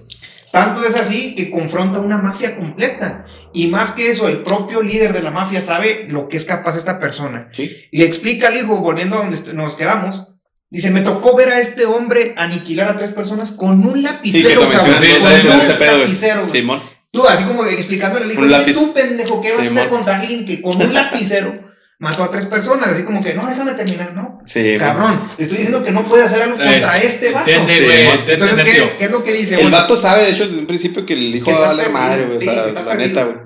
Tanto 0.52 0.86
es 0.86 0.96
así 0.96 1.36
que 1.36 1.52
confronta 1.52 2.00
una 2.00 2.18
mafia 2.18 2.56
completa. 2.56 3.26
Y 3.54 3.68
más 3.68 3.92
que 3.92 4.10
eso, 4.10 4.28
el 4.28 4.42
propio 4.42 4.82
líder 4.82 5.14
de 5.14 5.22
la 5.22 5.32
mafia 5.32 5.62
sabe 5.62 6.06
lo 6.10 6.28
que 6.30 6.38
es 6.38 6.46
capaz 6.46 6.78
esta 6.78 7.00
persona. 7.00 7.50
Y 7.58 7.98
le 7.98 8.06
explica 8.06 8.48
al 8.48 8.56
hijo, 8.58 8.80
volviendo 8.80 9.18
a 9.18 9.20
donde 9.20 9.54
nos 9.54 9.76
quedamos. 9.76 10.32
Dice, 10.70 10.92
me 10.92 11.02
tocó 11.02 11.36
ver 11.36 11.50
a 11.50 11.60
este 11.60 11.86
hombre 11.86 12.34
aniquilar 12.38 12.90
a 12.90 12.98
tres 12.98 13.12
personas 13.12 13.52
con 13.52 13.86
un 13.86 14.02
lapicero, 14.02 14.50
Sí, 14.50 14.56
cabrón, 14.56 14.72
con 14.72 16.02
un. 16.42 16.50
Simón. 16.50 16.82
Tú, 17.12 17.26
así 17.28 17.44
como 17.46 17.64
explicándole 17.66 18.26
al 18.26 18.32
hijo, 18.32 18.42
tú, 18.74 18.94
pendejo, 18.94 19.42
¿qué 19.42 19.54
vas 19.54 19.68
a 19.68 19.70
hacer 19.70 19.88
contra 19.90 20.18
alguien 20.20 20.46
que 20.46 20.62
con 20.62 20.82
un 20.82 20.94
lapicero 20.94 21.65
mató 22.00 22.24
a 22.24 22.32
tres 22.32 22.46
personas? 22.46 22.90
Así 22.90 23.04
como 23.06 23.22
que, 23.22 23.34
no, 23.34 23.48
déjame 23.48 23.74
terminar, 23.74 24.14
no. 24.14 24.40
Sí. 24.46 24.76
Cabrón, 24.80 25.22
estoy 25.38 25.58
diciendo 25.60 25.84
que 25.84 25.92
no 25.92 26.04
puede 26.04 26.24
hacer 26.24 26.42
algo 26.42 26.56
Eh, 26.62 26.66
contra 26.82 26.98
este 26.98 27.32
vato. 27.32 27.50
Entiende, 27.50 28.12
Sí, 28.26 28.32
Entonces. 28.32 28.66
¿qué, 28.66 28.96
qué 29.00 29.06
es 29.06 29.12
lo 29.12 29.24
que 29.24 29.34
dice? 29.34 29.56
El 29.56 29.62
Bueno, 29.62 29.78
vato 29.78 29.96
sabe, 29.96 30.24
de 30.24 30.32
hecho, 30.32 30.46
desde 30.46 30.60
un 30.60 30.68
principio 30.68 31.06
que 31.06 31.14
el 31.14 31.36
hijo 31.36 31.46
Que 31.46 31.52
va 31.52 31.58
está 31.58 31.66
a 31.66 31.70
valer 31.70 31.86
perdido, 31.86 32.02
madre, 32.02 32.26
güey. 32.26 32.38
O 32.38 32.40
sea, 32.40 32.66
la 32.68 32.74
perdido. 32.86 32.96
neta, 32.96 33.24
güey. 33.26 33.38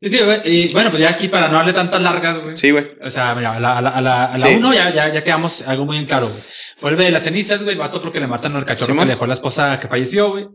Sí, 0.00 0.10
sí, 0.10 0.18
güey. 0.20 0.40
Y 0.44 0.72
bueno, 0.72 0.90
pues 0.90 1.02
ya 1.02 1.10
aquí 1.10 1.26
para 1.26 1.48
no 1.48 1.56
darle 1.56 1.72
tantas 1.72 2.00
largas, 2.00 2.38
güey. 2.40 2.56
Sí, 2.56 2.70
güey. 2.70 2.88
O 3.02 3.10
sea, 3.10 3.34
mira, 3.34 3.54
a 3.54 3.60
la, 3.60 3.78
a 3.78 3.82
la, 3.82 3.90
a 3.90 4.00
la, 4.00 4.24
a 4.26 4.38
la 4.38 4.46
Sí. 4.46 4.54
uno 4.54 4.72
ya, 4.72 4.88
ya, 4.94 5.12
ya 5.12 5.22
quedamos 5.24 5.62
algo 5.66 5.84
muy 5.86 5.96
en 5.98 6.06
claro, 6.06 6.28
güey. 6.28 6.40
Vuelve 6.80 7.06
de 7.06 7.10
las 7.10 7.24
cenizas, 7.24 7.60
güey, 7.64 7.72
el 7.74 7.80
vato 7.80 8.00
porque 8.00 8.20
le 8.20 8.28
matan 8.28 8.54
al 8.54 8.64
cachorro 8.64 8.94
que 8.94 9.00
le 9.00 9.06
dejó 9.14 9.26
la 9.26 9.34
esposa 9.34 9.80
que 9.80 9.88
falleció, 9.88 10.30
güey. 10.30 10.46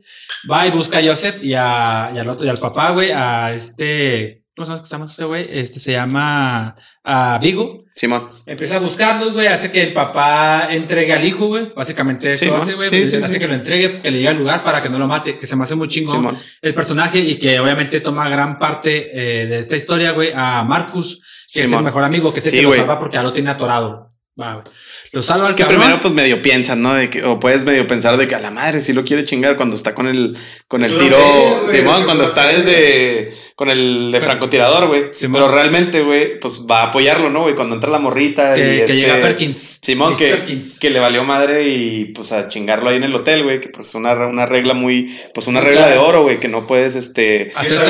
Va 0.50 0.66
y 0.66 0.72
busca 0.72 1.00
a 1.00 1.04
Joseph 1.04 1.44
y, 1.44 1.54
a, 1.56 2.10
y, 2.16 2.18
al, 2.20 2.30
otro, 2.30 2.46
y 2.46 2.48
al 2.48 2.58
papá, 2.58 2.92
güey, 2.92 3.12
a 3.12 3.52
este... 3.54 4.43
¿Cómo 4.56 4.66
se 4.68 4.72
llama- 4.74 4.86
se 4.86 4.92
llama 4.92 5.06
este 5.06 5.24
güey? 5.26 5.48
Este 5.50 5.80
se 5.80 5.92
llama... 5.94 6.76
A 7.04 7.38
Vigo. 7.40 7.84
Simón. 7.96 8.24
Empieza 8.46 8.76
a 8.78 8.80
buscarlos, 8.80 9.34
güey, 9.34 9.48
hace 9.48 9.72
que 9.72 9.82
el 9.84 9.94
papá 9.94 10.68
entregue 10.72 11.12
al 11.14 11.24
hijo, 11.26 11.48
güey. 11.48 11.74
Básicamente 11.76 12.34
eso 12.34 12.46
Simón. 12.46 12.62
hace, 12.62 12.74
güey. 12.76 12.90
Sí, 12.90 12.96
pues, 12.98 13.10
sí, 13.12 13.16
hace 13.18 13.34
sí. 13.34 13.40
que 13.40 13.48
lo 13.48 13.54
entregue, 13.56 14.02
que 14.02 14.10
le 14.12 14.18
llegue 14.18 14.30
al 14.30 14.38
lugar 14.38 14.64
para 14.64 14.82
que 14.82 14.90
no 14.90 14.98
lo 15.00 15.08
mate, 15.08 15.38
que 15.38 15.46
se 15.48 15.56
me 15.56 15.64
hace 15.64 15.76
muy 15.76 15.88
chingón 15.88 16.18
Simón. 16.18 16.38
el 16.62 16.74
personaje 16.74 17.20
y 17.20 17.38
que 17.38 17.60
obviamente 17.60 18.00
toma 18.00 18.30
gran 18.30 18.58
parte 18.58 19.12
eh, 19.42 19.46
de 19.48 19.60
esta 19.60 19.76
historia, 19.76 20.12
güey, 20.12 20.32
a 20.36 20.64
Marcus, 20.64 21.22
que 21.52 21.64
es 21.64 21.72
el 21.74 21.84
mejor 21.84 22.04
amigo, 22.04 22.32
que 22.34 22.40
es 22.40 22.46
el 22.46 22.52
Sí, 22.52 22.58
que 22.58 22.64
lo 22.64 22.74
salva 22.74 22.98
porque 23.00 23.16
ya 23.16 23.24
lo 23.24 23.34
tiene 23.34 23.50
atorado. 23.52 24.12
Va, 24.40 24.54
güey. 24.54 24.66
Lo 25.14 25.22
salva 25.22 25.48
al 25.48 25.54
Que 25.54 25.62
cabrón. 25.62 25.80
primero, 25.80 26.02
pues 26.02 26.12
medio 26.12 26.42
piensan, 26.42 26.82
¿no? 26.82 26.96
De 26.96 27.08
que, 27.08 27.24
o 27.24 27.40
puedes 27.40 27.66
medio 27.66 27.86
pensar 27.86 28.18
de 28.18 28.28
que 28.28 28.34
a 28.34 28.40
la 28.40 28.50
madre 28.50 28.82
sí 28.82 28.94
lo 28.94 29.06
quiere 29.06 29.24
chingar 29.24 29.56
cuando 29.56 29.76
está 29.76 29.94
con 29.94 30.08
el, 30.08 30.36
con 30.68 30.84
el 30.84 30.98
tiro. 30.98 31.18
Simón, 31.68 32.04
cuando 32.06 32.24
está 32.24 32.48
desde. 32.48 33.32
con 33.56 33.70
el 33.70 34.12
de 34.12 34.22
francotirador, 34.22 34.88
güey. 34.88 35.12
Pero 35.32 35.48
realmente, 35.52 36.02
güey, 36.02 36.40
pues 36.40 36.66
va 36.70 36.80
a 36.80 36.84
apoyarlo, 36.86 37.30
¿no, 37.30 37.42
güey? 37.42 37.54
Cuando 37.54 37.76
entra 37.76 37.92
la 37.92 38.00
morrita 38.00 38.56
que, 38.56 38.62
y 38.62 38.64
que 38.64 38.82
este, 38.82 38.96
llega 38.96 39.22
Perkins. 39.22 39.78
Simón, 39.84 40.16
que, 40.18 40.30
Perkins. 40.32 40.80
que 40.80 40.90
le 40.90 41.00
valió 41.00 41.24
madre 41.24 41.68
y 41.70 42.06
pues 42.06 42.32
a 42.32 42.48
chingarlo 42.48 42.90
ahí 42.90 42.98
en 42.98 43.04
el 43.04 43.14
hotel, 43.14 43.44
güey. 43.44 43.62
Que 43.62 43.70
pues 43.70 43.94
una, 43.94 44.14
una 44.26 44.48
regla 44.48 44.74
muy. 44.74 45.16
Pues 45.32 45.46
una 45.46 45.62
regla 45.62 45.90
de 45.90 46.00
oro, 46.00 46.24
güey. 46.24 46.40
Que 46.40 46.48
no 46.48 46.66
puedes, 46.66 46.96
este. 46.96 47.52
Hacer 47.54 47.82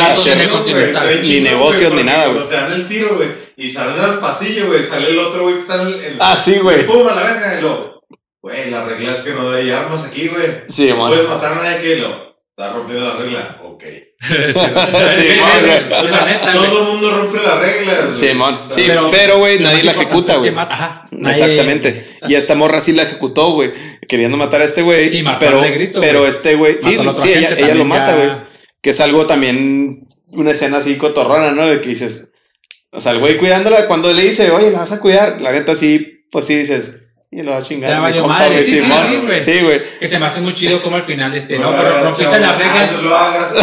bien 1.22 1.44
Ni 1.46 1.50
negocios, 1.50 1.94
ni 1.94 2.04
nada, 2.04 2.28
güey. 2.28 2.44
se 2.44 2.56
dan 2.56 2.74
el 2.74 2.86
tiro, 2.86 3.16
güey, 3.16 3.30
y 3.58 3.70
salen 3.70 4.00
al 4.00 4.20
pasillo, 4.20 4.68
güey, 4.68 4.84
sale 4.84 5.10
el 5.10 5.20
otro, 5.20 5.44
güey, 5.44 5.56
que 5.56 5.62
está 5.62 5.82
en 5.82 5.88
el. 5.90 6.18
Ah, 6.20 6.36
sí, 6.36 6.58
güey. 6.60 6.86
Pum, 6.86 7.08
a 7.08 7.16
la 7.16 7.22
verga, 7.24 7.60
y 7.60 7.62
lo. 7.62 8.02
Güey, 8.42 8.70
la 8.70 8.84
regla 8.84 9.12
es 9.14 9.20
que 9.20 9.32
no 9.32 9.52
hay 9.54 9.72
armas 9.72 10.06
aquí, 10.06 10.28
güey. 10.28 10.64
Sí, 10.68 10.90
No 10.90 10.98
mon. 10.98 11.10
puedes 11.10 11.28
matar 11.30 11.54
a 11.54 11.64
nadie 11.64 11.80
que 11.80 11.96
lo. 11.98 12.34
Está 12.50 12.72
rompiendo 12.74 13.08
la 13.08 13.16
regla. 13.16 13.60
Ok. 13.64 13.84
Sí, 14.24 15.24
Sí, 15.28 15.40
güey. 15.40 15.66
güey. 15.66 15.90
La 16.12 16.26
neta. 16.26 16.52
Todo 16.54 16.82
el 16.82 16.88
mundo 16.88 17.12
rompe 17.12 17.40
las 17.42 17.60
reglas. 17.60 17.98
güey. 18.02 18.14
Simón. 18.14 18.54
Está- 18.54 18.74
Sí, 18.74 18.84
Pero- 18.88 19.10
pero, 19.12 19.38
güey, 19.40 19.60
nadie 19.60 19.84
la 19.84 19.92
ejecuta, 19.92 20.34
importante 20.36 20.48
es 20.50 20.54
güey. 20.54 20.66
ajá, 20.70 21.10
Exactamente. 21.30 22.06
Y 22.28 22.36
esta 22.36 22.56
morra 22.56 22.80
sí 22.82 22.92
la 22.94 23.04
ejecutó, 23.04 23.52
güey. 23.54 23.72
Queriendo 24.08 24.38
matar 24.38 24.62
a 24.62 24.66
este 24.66 24.82
güey. 24.82 25.18
Y 25.18 25.24
mató 25.24 25.40
pero, 25.40 25.58
al 25.58 25.64
negrito, 25.64 26.00
pero 26.02 26.20
güey. 26.20 26.30
este 26.30 26.56
güey. 26.56 26.76
Sí, 26.80 26.98
sí, 27.18 27.32
ella, 27.34 27.50
ella 27.58 27.76
lo 27.76 27.86
mata, 27.86 28.12
ya. 28.12 28.16
güey. 28.18 28.32
Que 28.82 28.90
es 28.92 29.00
algo 29.00 29.26
también. 29.26 30.08
Una 30.30 30.52
escena 30.52 30.78
así 30.78 30.96
cotorrona, 30.98 31.52
¿no? 31.52 31.68
De 31.68 31.80
que 31.82 31.90
dices. 31.90 32.33
O 32.94 33.02
sea, 33.02 33.12
el 33.14 33.20
güey 33.20 33.38
cuidándola. 33.38 33.88
Cuando 33.88 34.12
le 34.14 34.22
dice, 34.24 34.52
oye, 34.52 34.72
la 34.72 34.80
vas 34.80 34.92
a 34.92 35.00
cuidar. 35.00 35.42
La 35.42 35.52
neta 35.52 35.76
sí, 35.76 36.26
pues 36.32 36.46
sí 36.46 36.56
dices. 36.56 37.00
Y 37.32 37.42
lo 37.42 37.50
va 37.50 37.58
a 37.58 37.64
chingar. 37.64 37.90
Ya 37.90 38.00
valió 38.00 38.22
compa, 38.22 38.38
madre, 38.38 38.52
güey, 38.58 38.64
sí, 38.64 38.78
sí, 38.78 38.84
Simón. 38.84 39.00
sí, 39.10 39.16
güey. 39.26 39.42
Sí, 39.42 39.60
güey. 39.64 39.82
Que 40.00 40.08
se 40.08 40.20
me 40.20 40.28
hace 40.28 40.40
muy 40.42 40.54
chido 40.54 40.80
como 40.84 40.98
al 40.98 41.04
final, 41.04 41.34
este, 41.34 41.58
no, 41.58 41.72
lo 41.72 41.78
pero 41.78 42.04
rompiste 42.04 42.40
las 42.40 42.58
reglas. 42.60 42.94
no 42.98 43.02
lo 43.02 43.18
hagas. 43.18 43.54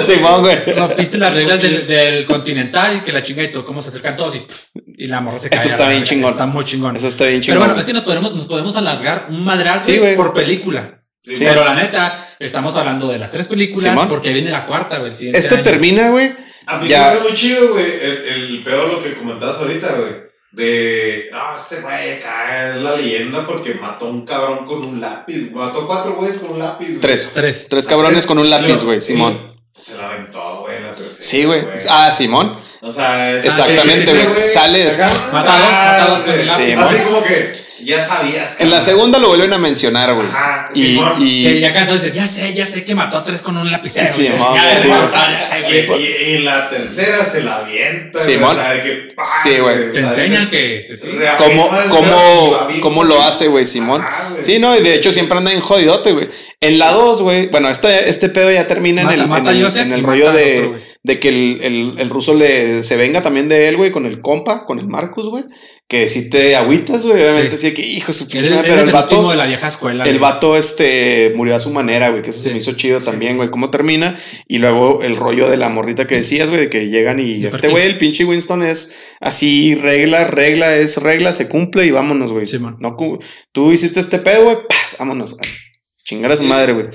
Simón, 0.00 0.40
güey. 0.40 0.56
Rompiste 0.74 1.18
las 1.18 1.34
reglas 1.34 1.60
del, 1.60 1.86
del 1.86 2.24
continental 2.24 2.96
y 2.96 3.00
que 3.02 3.12
la 3.12 3.22
chinga 3.22 3.42
y 3.42 3.50
todo, 3.50 3.66
cómo 3.66 3.82
se 3.82 3.90
acercan 3.90 4.16
todos 4.16 4.34
y, 4.36 4.38
pff, 4.40 4.68
y 4.96 5.06
la 5.08 5.20
morra 5.20 5.38
se 5.38 5.50
cae. 5.50 5.58
Eso 5.58 5.68
está 5.68 5.90
bien 5.90 6.04
chingón. 6.04 6.30
Está 6.30 6.46
muy 6.46 6.64
chingón. 6.64 6.96
Eso 6.96 7.08
está 7.08 7.24
bien 7.26 7.40
Pero 7.40 7.52
chingón. 7.52 7.68
bueno, 7.68 7.80
es 7.80 7.84
que 7.86 7.92
nos 7.92 8.04
podemos, 8.04 8.34
nos 8.34 8.46
podemos 8.46 8.74
alargar 8.78 9.26
un 9.28 9.44
madral 9.44 9.82
Sí, 9.82 10.00
por 10.16 10.32
película. 10.32 11.02
Sí, 11.20 11.36
Sí. 11.36 11.44
Pero 11.44 11.64
la 11.66 11.74
neta, 11.74 12.16
estamos 12.38 12.76
hablando 12.76 13.08
de 13.08 13.18
las 13.18 13.30
tres 13.30 13.46
películas 13.48 13.82
Simón. 13.82 14.08
porque 14.08 14.32
viene 14.32 14.50
la 14.50 14.64
cuarta, 14.64 14.98
güey. 15.00 15.12
Esto 15.12 15.56
año. 15.56 15.64
termina, 15.64 16.08
güey. 16.10 16.32
A 16.68 16.78
mí 16.78 16.88
Ya. 16.88 16.96
se 16.98 17.02
me 17.10 17.16
hace 17.16 17.20
muy 17.28 17.34
chido, 17.34 17.72
güey. 17.72 17.86
El, 18.00 18.24
el 18.24 18.62
peor 18.64 18.92
lo 18.92 19.02
que 19.02 19.14
comentabas 19.16 19.56
ahorita, 19.58 19.94
güey. 19.96 20.28
De. 20.52 21.28
No, 21.32 21.56
este 21.56 21.80
güey 21.80 22.12
acá 22.14 22.70
es 22.70 22.82
la 22.82 22.96
leyenda 22.96 23.46
porque 23.46 23.74
mató 23.74 24.06
a 24.06 24.10
un 24.10 24.24
cabrón 24.24 24.66
con 24.66 24.84
un 24.84 25.00
lápiz. 25.00 25.50
Mató 25.52 25.86
cuatro 25.86 26.14
güeyes 26.14 26.38
con 26.38 26.52
un 26.52 26.58
lápiz. 26.58 26.86
güey. 26.88 27.00
Tres. 27.00 27.32
Tres. 27.34 27.66
Tres 27.68 27.86
cabrones 27.86 28.26
con 28.26 28.38
un 28.38 28.48
lápiz, 28.50 28.82
güey, 28.82 29.00
Sí. 29.00 29.12
Simón. 29.12 29.56
Se 29.76 29.96
la 29.96 30.08
aventó, 30.08 30.62
güey, 30.62 30.82
la 30.82 30.92
tercera. 30.94 31.14
Sí, 31.24 31.44
güey. 31.44 31.64
Ah, 31.90 32.10
Simón. 32.10 32.58
O 32.82 32.90
sea, 32.90 33.32
es- 33.36 33.44
Exactamente, 33.44 34.10
sí, 34.12 34.18
sí, 34.20 34.26
güey. 34.26 34.38
Sale 34.38 34.78
des- 34.84 34.94
Acá, 34.96 35.10
Mata 35.32 35.54
a 35.54 35.58
dos, 35.58 35.70
mata 35.70 36.04
a 36.04 36.08
dos 36.08 36.18
con 36.22 36.30
el 36.30 36.36
güey. 36.36 36.46
lápiz. 36.46 36.64
Sí, 36.64 36.72
Así 36.96 37.04
como 37.04 37.22
que 37.22 37.52
ya 37.88 38.06
sabías. 38.06 38.60
En 38.60 38.70
la 38.70 38.78
cabrón. 38.78 38.82
segunda 38.82 39.18
lo 39.18 39.28
vuelven 39.28 39.52
a 39.52 39.58
mencionar, 39.58 40.14
güey. 40.14 40.26
Ajá, 40.28 40.68
Y, 40.74 40.82
Simón. 40.94 41.18
Que 41.18 41.24
y 41.24 41.60
ya 41.60 41.72
cansado 41.72 41.94
dice, 41.98 42.12
ya 42.12 42.26
sé, 42.26 42.54
ya 42.54 42.66
sé 42.66 42.84
que 42.84 42.94
mató 42.94 43.18
a 43.18 43.24
tres 43.24 43.42
con 43.42 43.56
un 43.56 43.70
lapicero. 43.70 44.12
Sí, 44.12 44.24
Ya, 44.28 44.78
sí, 44.78 44.88
güey. 44.88 46.00
Y, 46.00 46.04
y- 46.04 46.30
y 46.32 46.34
en 46.36 46.44
la 46.44 46.68
tercera 46.68 47.24
se 47.24 47.42
la 47.42 47.56
avienta. 47.56 48.10
güey, 48.22 48.24
Simón. 48.34 48.56
O 48.56 48.60
sea, 48.60 48.70
de 48.74 48.80
que. 48.82 49.08
¡pam! 49.16 49.26
Sí, 49.42 49.58
güey. 49.58 49.88
o 49.88 49.92
Te 49.92 50.00
sea, 50.00 50.08
enseñan 50.10 50.42
ese- 50.42 50.50
que. 50.50 50.96
sí. 51.00 51.08
cómo, 51.38 51.70
cómo, 51.90 52.58
cómo 52.80 53.04
lo 53.04 53.20
hace, 53.22 53.48
güey, 53.48 53.64
Simón. 53.66 54.02
Ajá, 54.02 54.30
güey. 54.30 54.44
Sí, 54.44 54.58
no, 54.58 54.76
y 54.76 54.82
de 54.82 54.94
hecho 54.94 55.10
siempre 55.12 55.38
anda 55.38 55.52
en 55.52 55.60
jodidote, 55.60 56.12
güey. 56.12 56.28
En 56.60 56.78
la 56.78 56.92
2, 56.92 57.22
güey, 57.22 57.46
bueno, 57.48 57.68
este, 57.68 58.08
este 58.10 58.28
pedo 58.28 58.50
ya 58.50 58.66
termina 58.66 59.02
Mata- 59.02 59.14
en 59.14 59.20
el, 59.20 59.26
mata 59.28 59.50
en 59.52 59.56
el, 59.58 59.92
en 59.92 59.98
y 59.98 60.02
rollo 60.02 60.32
de, 60.32 60.66
otro, 60.66 60.78
de 61.04 61.20
que 61.20 61.28
el, 61.28 61.58
el, 61.62 61.94
el 61.98 62.10
ruso 62.10 62.34
le, 62.34 62.82
se 62.82 62.96
venga 62.96 63.22
también 63.22 63.48
de 63.48 63.68
él, 63.68 63.76
güey, 63.76 63.92
con 63.92 64.06
el 64.06 64.20
compa, 64.20 64.64
con 64.66 64.78
el 64.80 64.88
Marcus, 64.88 65.28
güey. 65.28 65.44
Que 65.90 66.06
si 66.06 66.28
te 66.28 66.54
agüitas, 66.54 67.06
güey, 67.06 67.22
obviamente, 67.22 67.56
Sí. 67.56 67.72
que, 67.72 67.80
hijo, 67.80 68.12
su 68.12 68.24
pinche 68.28 68.40
Eres, 68.48 68.50
madre", 68.50 68.72
eres 68.72 68.72
pero 68.72 68.82
el 68.82 68.88
el 68.88 68.92
vato, 68.94 69.30
de 69.30 69.36
la 69.38 69.46
vieja 69.46 69.68
escuela. 69.68 70.04
el 70.04 70.10
güey. 70.18 70.20
vato, 70.20 70.54
este, 70.58 71.32
murió 71.34 71.56
a 71.56 71.60
su 71.60 71.70
manera, 71.72 72.10
güey, 72.10 72.20
que 72.22 72.28
eso 72.28 72.38
se 72.40 72.48
Sí. 72.48 72.52
me 72.52 72.58
hizo 72.58 72.72
chido 72.72 73.00
también, 73.00 73.38
güey, 73.38 73.48
cómo 73.50 73.70
termina. 73.70 74.14
Y 74.46 74.58
luego 74.58 75.02
el 75.02 75.16
rollo 75.16 75.48
de 75.48 75.56
la 75.56 75.70
morrita 75.70 76.06
que 76.06 76.16
decías, 76.16 76.50
güey, 76.50 76.60
de 76.60 76.68
que 76.68 76.88
llegan 76.90 77.18
y 77.20 77.38
De 77.40 77.48
este 77.48 77.68
güey, 77.68 77.86
el 77.86 77.96
pinche 77.96 78.26
Winston 78.26 78.62
es 78.64 79.14
así, 79.18 79.76
regla, 79.76 80.26
regla, 80.26 80.76
es 80.76 80.98
regla, 80.98 81.32
se 81.32 81.48
cumple 81.48 81.86
y 81.86 81.90
vámonos, 81.90 82.32
güey. 82.32 82.46
Simón. 82.46 82.76
no, 82.80 82.94
cu- 82.94 83.18
tú 83.52 83.72
hiciste 83.72 84.00
este 84.00 84.18
pedo, 84.18 84.44
güey, 84.44 84.58
vámonos. 84.98 85.38
Chingar 86.08 86.32
a 86.32 86.36
su 86.38 86.42
madre, 86.42 86.72
güey. 86.72 86.86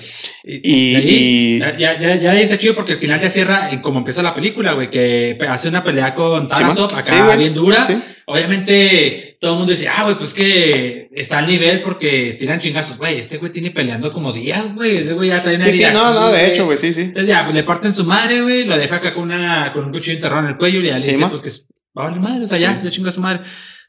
Y, 0.43 1.59
ya, 1.59 1.78
ya, 1.78 2.16
ya, 2.16 2.34
está 2.41 2.57
chido 2.57 2.74
porque 2.74 2.93
al 2.93 2.97
final 2.97 3.22
ya 3.22 3.30
cierra 3.30 3.70
en 3.70 3.80
como 3.80 3.99
empieza 3.99 4.24
la 4.24 4.34
película, 4.34 4.74
güey, 4.74 4.89
que 4.89 5.38
hace 5.47 5.70
una 5.70 5.84
pelea 5.84 6.16
con 6.16 6.49
Tarasov 6.49 6.95
acá 6.95 7.30
Sí, 7.32 7.38
bien 7.38 7.53
dura. 7.53 7.84
Sí. 7.84 7.95
Obviamente 8.26 9.38
todo 9.39 9.51
el 9.51 9.57
mundo 9.59 9.72
dice, 9.72 9.88
ah, 9.88 10.05
güey, 10.05 10.18
pues 10.18 10.34
que 10.34 11.09
está 11.14 11.38
al 11.38 11.47
nivel 11.47 11.84
porque 11.84 12.36
tiran 12.39 12.57
chingazos, 12.57 12.97
güey. 12.97 13.20
Este 13.20 13.38
güey 13.38 13.51
tiene 13.51 13.70
peleando 13.70 14.11
como 14.11 14.34
días, 14.34 14.74
güey. 14.74 14.97
Ese 14.97 15.14
güey 15.14 15.30
ya 15.30 15.43
trae 15.43 15.57
una 15.57 15.66
Sí, 15.66 15.74
sí, 15.74 15.84
no, 15.93 16.03
aquí, 16.03 16.20
no, 16.20 16.32
de 16.32 16.47
hecho, 16.47 16.66
güey, 16.66 16.80
sí, 16.80 16.91
sí. 16.91 17.01
Entonces 17.01 17.28
ya, 17.28 17.43
pues, 17.43 17.55
le 17.55 17.64
parten 17.64 17.93
su 17.93 18.05
madre, 18.05 18.41
güey, 18.41 18.66
lo 18.66 18.76
deja 18.76 18.95
acá 18.95 19.14
con, 19.14 19.26
una, 19.26 19.72
con 19.74 19.86
un 19.86 19.91
cuchillo 19.91 20.16
enterrado 20.16 20.41
en 20.41 20.47
el 20.47 20.57
cuello 20.57 20.80
y 20.80 20.88
ya 20.88 20.97
le 20.97 21.05
dice, 21.05 21.22
ma. 21.22 21.30
pues 21.30 21.43
que 21.43 21.51
va 21.95 22.05
a 22.05 22.07
valer 22.07 22.20
madre, 22.20 22.45
o 22.45 22.47
sea, 22.47 22.57
ya, 22.57 22.82
ya 22.84 22.89
chingó 22.89 23.09
a 23.09 23.11
su 23.11 23.22
madre. 23.22 23.41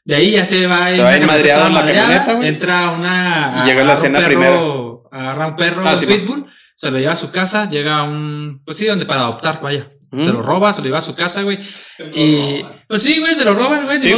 De 0.05 0.15
ahí 0.15 0.31
ya 0.33 0.45
se 0.45 0.67
va 0.67 0.87
Se 0.91 1.01
va 1.01 1.15
enmadreado 1.15 1.65
en 1.65 1.73
la 1.73 1.79
madreada, 1.79 2.03
camioneta, 2.03 2.33
güey. 2.35 2.47
Entra 2.47 2.91
una. 2.91 3.63
Y 3.63 3.67
llega 3.67 3.83
la 3.83 3.93
escena 3.93 4.23
primera. 4.23 4.61
Agarra 5.15 5.47
un 5.47 5.55
perro 5.55 5.87
Ah, 5.87 5.95
sí, 5.95 6.05
pitbull, 6.05 6.45
se 6.75 6.91
lo 6.91 6.99
lleva 6.99 7.13
a 7.13 7.15
su 7.15 7.31
casa, 7.31 7.69
llega 7.69 7.99
a 7.99 8.03
un. 8.03 8.61
Pues 8.65 8.77
sí, 8.77 8.85
donde 8.85 9.05
para 9.05 9.21
adoptar, 9.21 9.61
vaya. 9.61 9.89
Mm. 10.11 10.25
Se 10.25 10.33
lo 10.33 10.41
roba, 10.41 10.73
se 10.73 10.81
lo 10.81 10.85
lleva 10.87 10.97
a 10.97 11.01
su 11.01 11.15
casa, 11.15 11.43
güey. 11.43 11.57
Y. 12.13 12.65
Pues 12.89 13.01
sí, 13.01 13.19
güey, 13.19 13.33
se 13.33 13.45
lo 13.45 13.53
roban, 13.53 13.85
güey. 13.85 14.03
Sí, 14.03 14.13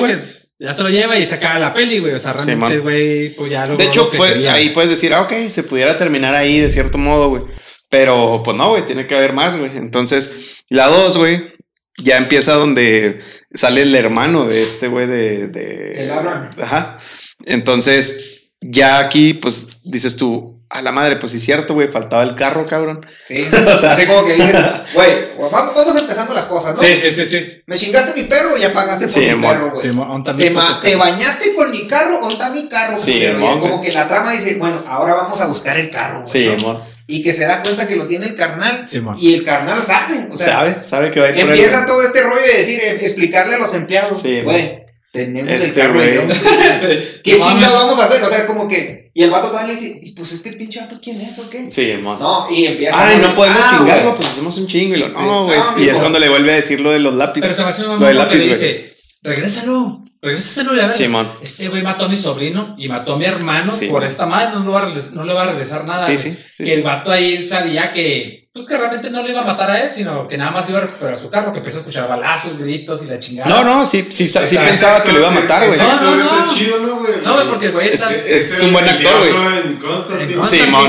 Ya 0.57 0.73
se 0.73 0.81
lo 0.81 0.89
lleva 0.89 1.15
y 1.19 1.25
se 1.25 1.35
acaba 1.35 1.59
la 1.59 1.73
peli, 1.73 1.99
güey. 1.99 2.15
O 2.15 2.19
sea, 2.19 2.33
realmente, 2.33 2.79
güey, 2.79 3.29
pues 3.35 3.51
ya 3.51 3.61
logró 3.61 3.77
De 3.77 3.85
hecho, 3.85 4.05
lo 4.05 4.09
que 4.11 4.17
pues, 4.17 4.33
quería. 4.33 4.53
ahí 4.53 4.71
puedes 4.71 4.89
decir, 4.89 5.13
ah, 5.13 5.21
ok, 5.21 5.33
se 5.49 5.61
pudiera 5.61 5.97
terminar 5.97 6.33
ahí 6.33 6.59
de 6.59 6.71
cierto 6.71 6.97
modo, 6.97 7.29
güey. 7.29 7.43
Pero, 7.89 8.41
pues 8.43 8.57
no, 8.57 8.69
güey, 8.69 8.85
tiene 8.87 9.05
que 9.05 9.15
haber 9.15 9.33
más, 9.33 9.57
güey. 9.57 9.77
Entonces, 9.77 10.63
la 10.69 10.87
2, 10.87 11.17
güey, 11.17 11.53
ya 11.99 12.17
empieza 12.17 12.53
donde 12.55 13.19
sale 13.53 13.83
el 13.83 13.93
hermano 13.95 14.47
de 14.47 14.63
este, 14.63 14.87
güey, 14.87 15.05
de, 15.05 15.47
de... 15.47 16.03
El 16.03 16.11
Abraham. 16.11 16.49
Ajá. 16.59 16.99
Entonces, 17.45 18.51
ya 18.61 18.97
aquí, 18.97 19.35
pues, 19.35 19.79
dices 19.83 20.17
tú, 20.17 20.57
a 20.70 20.82
la 20.82 20.91
madre, 20.91 21.15
pues 21.15 21.32
sí, 21.32 21.39
cierto, 21.39 21.74
güey, 21.74 21.88
faltaba 21.88 22.24
el 22.24 22.36
carro, 22.36 22.65
cabrón. 22.65 23.05
Sí, 23.28 23.47
O 23.74 23.78
sea- 23.78 23.93
así 23.93 24.05
como 24.05 24.26
que 24.26 24.34
dices, 24.34 24.55
güey, 24.93 25.09
vamos, 25.51 25.74
vamos 25.76 25.95
empezando 25.95 26.34
las 26.34 26.45
cosas, 26.47 26.76
¿no? 26.76 26.82
Sí, 26.82 26.99
sí, 27.01 27.11
sí, 27.11 27.26
sí. 27.26 27.61
Me 27.65 27.78
chingaste 27.78 28.13
mi 28.20 28.28
perro 28.28 28.57
y 28.57 28.61
ya 28.61 28.74
pagaste 28.74 29.05
por 29.05 29.13
Sí, 29.13 29.22
mi 29.22 29.41
perro, 29.47 29.72
güey. 29.72 29.82
Sí, 29.82 29.97
Te, 30.38 30.49
ma- 30.51 30.80
te 30.84 30.95
bañaste 30.95 31.55
con 31.55 31.72
mi 31.72 31.88
carro, 31.88 32.20
¿dónde 32.20 32.34
está 32.34 32.49
mi 32.51 32.68
carro? 32.68 32.97
Sí, 32.97 33.24
como 33.39 33.78
güey. 33.78 33.89
que 33.89 33.93
la 33.95 34.07
trama 34.07 34.34
dice, 34.34 34.55
bueno, 34.55 34.84
ahora 34.88 35.13
vamos 35.15 35.39
a 35.41 35.47
buscar 35.47 35.78
el 35.78 35.89
carro, 35.89 36.22
güey. 36.22 36.32
Sí, 36.32 36.45
¿no? 36.45 36.53
amor. 36.72 36.84
Y 37.09 37.24
que 37.24 37.32
se 37.32 37.45
da 37.45 37.63
cuenta 37.63 37.88
que 37.88 37.95
lo 37.95 38.05
tiene 38.05 38.26
el 38.26 38.36
carnal. 38.36 38.84
Sí, 38.86 39.01
y 39.22 39.36
el 39.36 39.45
carnal 39.45 39.82
sabe. 39.82 40.28
O 40.30 40.36
sea, 40.36 40.47
sabe, 40.47 40.76
sabe 40.86 41.11
que 41.11 41.22
va 41.22 41.28
a 41.28 41.30
ir 41.30 41.36
por 41.39 41.45
empieza 41.51 41.86
todo 41.86 42.01
este 42.03 42.22
rollo 42.22 42.41
de 42.45 42.57
decir, 42.57 42.82
eh, 42.82 42.97
explicarle 42.99 43.55
a 43.55 43.59
los 43.59 43.74
empleados, 43.74 44.22
Sí, 44.22 44.41
güey, 44.41 44.84
tenemos 45.13 45.49
el 45.49 45.61
Este 45.61 45.80
carro 45.80 45.93
güey. 45.93 46.11
y 46.11 46.15
yo. 46.15 46.22
¿Qué 47.24 47.38
chingados 47.39 47.80
vamos 47.80 47.99
a 47.99 48.03
hacer? 48.03 48.22
O 48.24 48.28
sea, 48.30 48.39
es 48.39 48.43
como 48.43 48.68
que. 48.68 49.07
Y 49.18 49.24
el 49.24 49.32
vato 49.32 49.47
todavía 49.47 49.74
le 49.74 49.82
dice, 49.82 49.99
¿y 49.99 50.11
pues 50.11 50.32
este 50.32 50.53
pinche 50.53 50.80
vato 50.80 50.99
quién 51.01 51.20
es 51.20 51.39
o 51.39 51.49
qué? 51.49 51.72
Sí, 51.72 51.91
amor. 51.91 52.20
No, 52.20 52.45
y 52.51 52.65
empieza 52.65 53.03
Ay, 53.03 53.15
a 53.15 53.28
no 53.28 53.34
podemos 53.34 53.57
ah, 53.59 53.76
chingarlo, 53.76 54.15
pues 54.15 54.28
hacemos 54.28 54.55
un 54.59 54.68
chingo 54.68 54.93
y 54.93 54.99
lo. 54.99 55.09
No, 55.09 55.45
güey. 55.45 55.59
Ah, 55.59 55.76
y 55.76 55.89
es 55.89 55.99
cuando 55.99 56.20
le 56.20 56.30
vuelve 56.30 56.51
a 56.53 56.57
decir 56.57 56.80
lo 56.80 56.91
de 56.91 56.99
los 56.99 57.15
lápices. 57.15 57.49
Pero 57.49 57.55
se 57.55 57.63
me 57.63 57.70
hace 57.70 57.88
un 57.88 57.99
Lo 57.99 58.05
del 58.05 58.15
que 58.15 58.24
lápiz, 58.24 58.36
le 58.38 58.45
güey. 58.45 58.53
dice, 58.53 58.95
regrésalo 59.24 60.05
y 60.22 60.80
a 60.80 60.84
ver. 60.86 60.93
Simón. 60.93 61.28
Este 61.41 61.68
güey 61.70 61.84
mató 61.84 62.05
a 62.05 62.07
mi 62.09 62.15
sobrino 62.18 62.76
y 62.78 62.88
mató 62.88 63.13
a 63.13 63.18
mi 63.18 63.26
hermano 63.26 63.70
Sí, 63.72 63.88
por 63.88 64.03
esta 64.03 64.26
madre, 64.26 64.51
no, 64.53 64.63
lo 64.63 64.72
va 64.72 64.82
a 64.82 64.86
regres- 64.89 65.11
no 65.11 65.24
le 65.24 65.34
va 65.34 65.43
a 65.43 65.45
regresar 65.47 65.86
nada. 65.86 66.01
Sí, 66.01 66.18
sí, 66.18 66.32
sí. 66.51 66.63
que 66.63 66.70
sí. 66.72 66.76
el 66.78 66.84
vato 66.84 67.11
ahí 67.11 67.47
sabía 67.47 67.91
que, 67.91 68.49
pues 68.51 68.68
que 68.68 68.76
realmente 68.78 69.11
no 69.11 69.22
le 69.22 69.30
iba 69.30 69.41
a 69.41 69.45
matar 69.45 69.70
a 69.70 69.80
él, 69.84 69.89
sino 69.91 70.28
que 70.28 70.36
nada 70.38 70.49
más 70.51 70.68
iba 70.70 70.80
a 70.80 70.82
recuperar 70.82 71.18
su 71.20 71.30
carro, 71.30 71.51
que 71.51 71.59
empezó 71.59 71.78
a 71.78 71.82
escuchar 71.82 72.07
balazos, 72.09 72.57
gritos 72.57 73.03
y 73.03 73.05
la 73.05 73.20
chingada. 73.20 73.49
No, 73.49 73.63
no, 73.63 73.86
sí, 73.86 74.07
sí, 74.09 74.28
sí 74.28 74.38
Exacto. 74.39 74.59
pensaba 74.68 75.03
que 75.03 75.11
lo 75.11 75.20
iba 75.20 75.28
a 75.28 75.32
matar, 75.32 75.68
güey. 75.68 75.78
No, 75.80 76.01
no, 76.01 76.15
no. 76.15 76.53
Chido, 76.53 76.80
¿no, 76.80 76.95
güey? 76.97 77.13
No, 77.24 77.34
güey, 77.36 77.47
porque 77.49 77.65
el 77.68 77.72
güey 77.74 77.89
está... 77.89 78.09
Es- 78.09 78.26
es 78.57 78.61
un 78.63 78.74
buen 78.74 78.86
el 78.86 78.91
actor, 78.95 79.20
güey. 79.20 79.32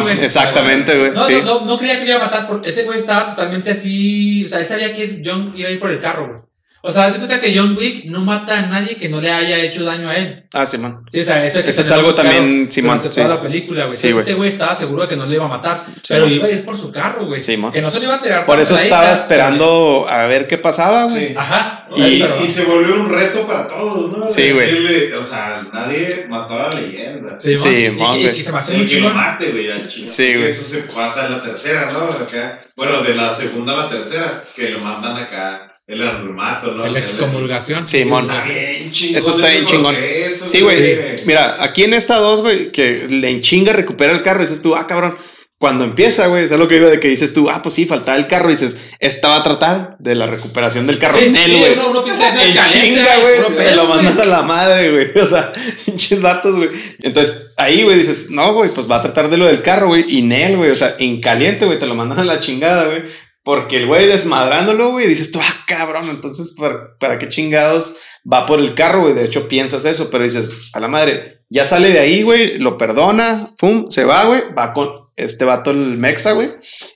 güey. 0.03 0.25
exactamente, 0.25 0.99
güey. 0.99 1.13
No, 1.13 1.23
sí. 1.23 1.35
no, 1.45 1.61
no, 1.61 1.67
no 1.67 1.79
creía 1.79 1.99
que 1.99 2.05
lo 2.07 2.11
iba 2.13 2.21
a 2.21 2.25
matar, 2.25 2.47
porque 2.49 2.71
ese 2.71 2.85
güey 2.85 2.99
estaba 2.99 3.27
totalmente 3.29 3.71
así, 3.73 4.45
o 4.45 4.49
sea, 4.49 4.61
él 4.61 4.67
sabía 4.67 4.93
que 4.93 5.21
John 5.25 5.53
iba 5.55 5.69
a 5.69 5.73
ir 5.73 5.79
por 5.79 5.91
el 5.91 6.01
carro, 6.01 6.27
güey. 6.29 6.41
O 6.81 6.93
sea, 6.93 7.11
se 7.11 7.19
cuenta 7.19 7.41
que 7.41 7.57
John 7.59 7.77
Wick 7.77 8.05
no 8.05 8.25
mata 8.25 8.57
a 8.57 8.63
nadie 8.63 8.97
que 8.97 9.09
no 9.09 9.21
le 9.21 9.31
haya 9.33 9.59
hecho 9.59 9.85
daño 9.85 10.09
a 10.09 10.17
él. 10.17 10.45
Ah, 10.55 10.65
sí, 10.65 10.79
man. 10.79 11.03
Sí, 11.09 11.19
o 11.21 11.25
sea, 11.25 11.45
eso 11.45 11.59
hay 11.59 11.65
que 11.65 11.71
Eso 11.71 11.81
es 11.81 11.91
algo 11.91 12.15
también, 12.15 12.71
Simón, 12.71 13.01
sí. 13.03 13.09
toda 13.21 13.29
la 13.35 13.41
película, 13.41 13.87
güey. 13.87 13.97
Sí, 13.97 14.09
este 14.09 14.35
güey 14.35 14.49
estaba 14.49 14.75
seguro 14.77 15.03
de 15.03 15.09
que 15.09 15.17
no 15.17 15.27
le 15.27 15.35
iba 15.35 15.45
a 15.45 15.49
matar, 15.49 15.83
pero 16.09 16.29
iba 16.29 16.47
a 16.47 16.51
ir 16.51 16.65
por 16.65 16.79
su 16.79 16.93
carro, 16.93 17.27
güey. 17.27 17.43
Simón. 17.43 17.73
Que 17.73 17.83
no 17.83 17.91
se 17.91 17.99
le 17.99 18.07
iba 18.07 18.15
a 18.15 18.21
tirar. 18.21 18.47
Por 18.47 18.61
eso 18.61 18.77
estaba 18.77 19.13
esperando 19.13 20.07
a 20.09 20.27
ver 20.27 20.47
qué 20.47 20.57
pasaba, 20.59 21.05
güey. 21.05 21.29
Sí. 21.29 21.35
Ajá. 21.37 21.85
Y- 21.97 22.03
Y, 22.05 22.23
pero- 22.23 22.45
y 22.45 22.47
se 22.47 22.65
volvió 22.65 22.95
un 22.95 23.11
reto 23.11 23.47
para 23.47 23.67
todos, 23.67 24.17
¿no? 24.17 24.29
Sí, 24.29 24.51
güey. 24.53 25.13
O 25.15 25.23
sea, 25.23 25.67
nadie 25.73 26.27
mató 26.29 26.55
a 26.55 26.69
la 26.69 26.81
leyenda. 26.81 27.41
Sí, 27.41 27.57
Sí, 27.57 27.91
mon, 27.91 28.11
y, 28.11 28.13
que- 28.15 28.19
y 28.21 28.23
güey. 28.25 28.37
que 28.37 28.43
se 28.45 28.53
me 28.53 28.59
hace 28.59 28.73
El 28.73 28.79
muy 28.79 28.87
chingón. 28.87 29.17
mate, 29.17 29.51
güey. 29.51 29.69
Sí, 30.07 30.27
Que 30.27 30.37
güey. 30.39 30.49
Eso 30.51 30.63
se 30.63 30.83
pasa 30.83 31.27
en 31.27 31.33
la 31.33 31.43
tercera, 31.43 31.89
¿no? 31.93 32.05
Acá. 32.05 32.61
Bueno, 32.77 33.03
de 33.03 33.15
la 33.15 33.35
segunda 33.35 33.73
a 33.75 33.77
la 33.85 33.89
tercera, 33.89 34.45
que 34.55 34.69
lo 34.71 34.79
mandan 34.81 35.17
acá. 35.17 35.65
El 35.89 36.07
anonimato, 36.07 36.73
¿no? 36.73 36.87
La 36.87 36.99
excomulgación. 36.99 37.87
Sí, 37.87 38.05
mon. 38.05 38.25
Está 38.25 38.45
bien 38.45 38.93
chingón. 38.93 39.17
Eso 39.17 39.31
está 39.31 39.49
bien 39.49 39.65
chingón. 39.65 39.95
proceso, 39.95 40.47
Sí, 40.47 40.61
güey. 40.61 41.17
Mira, 41.25 41.57
aquí 41.61 41.85
en 41.85 41.95
esta 41.95 42.17
dos, 42.17 42.43
güey, 42.43 42.71
que 42.71 43.07
le 43.09 43.31
enchinga 43.31 43.73
recupera 43.73 44.13
el 44.13 44.23
carro, 44.23 44.43
dices 44.43 44.61
tú, 44.61 44.77
ah, 44.77 44.87
cabrón. 44.87 45.17
Cuando 45.57 45.85
empieza, 45.85 46.27
güey, 46.27 46.45
es 46.45 46.51
lo 46.53 46.69
que 46.69 46.75
digo 46.77 46.89
de 46.89 47.01
que 47.01 47.09
dices 47.09 47.33
tú, 47.33 47.49
ah, 47.51 47.63
pues 47.63 47.75
sí, 47.75 47.87
faltaba 47.87 48.19
el 48.19 48.29
carro, 48.29 48.51
y 48.51 48.53
dices, 48.53 48.93
esta 49.01 49.29
va 49.29 49.37
a 49.37 49.43
tratar 49.43 49.97
de 49.99 50.15
la 50.15 50.27
recuperación 50.27 50.87
del 50.87 50.99
carro. 50.99 51.19
Sí, 51.19 51.25
en 51.25 51.37
sí, 51.37 51.43
él, 51.43 51.59
güey. 51.59 51.73
eso 51.73 52.41
En 52.43 52.55
caliente, 52.55 52.81
chinga, 52.81 53.19
güey. 53.21 53.57
Pedo, 53.57 53.77
lo 53.77 53.89
güey. 53.89 54.05
mandan 54.05 54.21
a 54.21 54.25
la 54.27 54.43
madre, 54.43 54.91
güey. 54.91 55.09
O 55.25 55.27
sea, 55.27 55.51
pinches 55.87 56.21
vatos, 56.21 56.55
güey. 56.55 56.69
Entonces, 57.01 57.47
ahí, 57.57 57.83
güey, 57.83 57.99
dices, 57.99 58.31
no, 58.31 58.53
güey, 58.53 58.71
pues 58.71 58.89
va 58.89 58.97
a 58.97 59.03
tratar 59.03 59.31
de 59.31 59.39
lo 59.39 59.47
del 59.47 59.63
carro, 59.63 59.89
güey. 59.89 60.05
Y 60.07 60.21
Nel, 60.21 60.59
güey. 60.59 60.71
O 60.71 60.77
sea, 60.77 60.95
en 60.99 61.19
caliente, 61.21 61.65
güey, 61.65 61.79
te 61.79 61.87
lo 61.87 61.95
mandan 61.95 62.21
a 62.21 62.25
la 62.25 62.39
chingada, 62.41 62.85
güey. 62.85 63.03
Porque 63.49 63.79
el 63.79 63.87
güey 63.87 64.07
desmadrándolo, 64.07 64.91
güey, 64.91 65.07
dices 65.07 65.33
tú, 65.33 65.41
ah, 65.43 65.65
cabrón, 65.67 66.11
entonces, 66.11 66.55
¿para, 66.55 66.99
para 66.99 67.19
qué 67.19 67.29
chingados 67.29 67.95
va 68.31 68.45
por 68.45 68.59
el 68.59 68.75
carro, 68.75 69.05
güey? 69.05 69.15
De 69.15 69.25
hecho, 69.25 69.49
piensas 69.49 69.87
eso, 69.87 70.11
pero 70.11 70.23
dices, 70.23 70.69
a 70.75 70.81
la 70.81 70.89
madre, 70.89 71.45
ya 71.49 71.65
sale 71.65 71.89
de 71.89 71.99
ahí, 71.99 72.23
güey, 72.25 72.59
lo 72.59 72.77
perdona, 72.77 73.49
pum, 73.59 73.87
se 73.89 74.05
va, 74.05 74.27
güey, 74.27 74.43
va 74.53 74.75
con 74.75 74.91
este 75.17 75.47
vato 75.47 75.71
el 75.71 75.97
Mexa, 75.97 76.33
güey. 76.33 76.51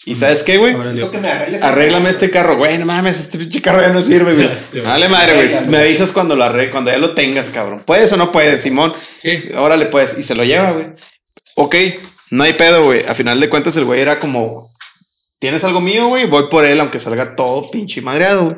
Y 0.04 0.14
¿sabes 0.14 0.42
qué, 0.42 0.58
güey? 0.58 0.76
Arréglame 1.62 2.10
este 2.10 2.30
carro, 2.30 2.58
güey, 2.58 2.76
no 2.76 2.84
mames, 2.84 3.18
este 3.18 3.38
pinche 3.38 3.62
carro 3.62 3.80
ya 3.80 3.88
no 3.88 4.02
sirve, 4.02 4.34
güey. 4.34 4.50
Sí. 4.70 4.80
Dale 4.80 5.08
madre, 5.08 5.32
güey. 5.32 5.66
Me 5.68 5.78
avisas 5.78 6.12
cuando 6.12 6.36
lo 6.36 6.44
arregle, 6.44 6.70
cuando 6.70 6.90
ya 6.90 6.98
lo 6.98 7.14
tengas, 7.14 7.48
cabrón. 7.48 7.80
¿Puedes 7.86 8.12
o 8.12 8.18
no 8.18 8.30
puedes, 8.30 8.60
Simón? 8.60 8.92
Sí. 9.22 9.42
Órale, 9.56 9.86
pues. 9.86 10.18
Y 10.18 10.22
se 10.22 10.34
lo 10.34 10.44
lleva, 10.44 10.72
güey. 10.72 10.88
Ok, 11.56 11.76
no 12.30 12.44
hay 12.44 12.52
pedo, 12.52 12.84
güey. 12.84 13.02
A 13.08 13.14
final 13.14 13.40
de 13.40 13.48
cuentas, 13.48 13.74
el 13.78 13.86
güey 13.86 14.02
era 14.02 14.18
como. 14.18 14.71
¿Tienes 15.42 15.64
algo 15.64 15.80
mío, 15.80 16.06
güey? 16.06 16.26
Voy 16.26 16.44
por 16.48 16.64
él, 16.64 16.78
aunque 16.78 17.00
salga 17.00 17.34
todo 17.34 17.68
pinche 17.68 18.00
madreado, 18.00 18.44
güey. 18.44 18.56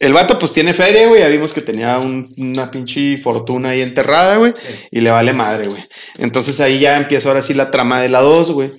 El 0.00 0.12
vato 0.12 0.36
pues 0.36 0.52
tiene 0.52 0.72
feria, 0.72 1.06
güey. 1.06 1.20
Ya 1.20 1.28
vimos 1.28 1.52
que 1.52 1.60
tenía 1.60 1.96
un- 1.98 2.28
una 2.38 2.72
pinche 2.72 3.16
fortuna 3.18 3.68
ahí 3.68 3.82
enterrada, 3.82 4.34
güey. 4.36 4.52
Y 4.90 5.00
le 5.00 5.12
vale 5.12 5.32
madre, 5.32 5.68
güey. 5.68 5.80
Entonces 6.18 6.58
ahí 6.58 6.80
ya 6.80 6.96
empieza 6.96 7.28
ahora 7.28 7.40
sí 7.40 7.54
la 7.54 7.70
trama 7.70 8.00
de 8.02 8.08
la 8.08 8.18
2, 8.20 8.50
güey. 8.50 8.72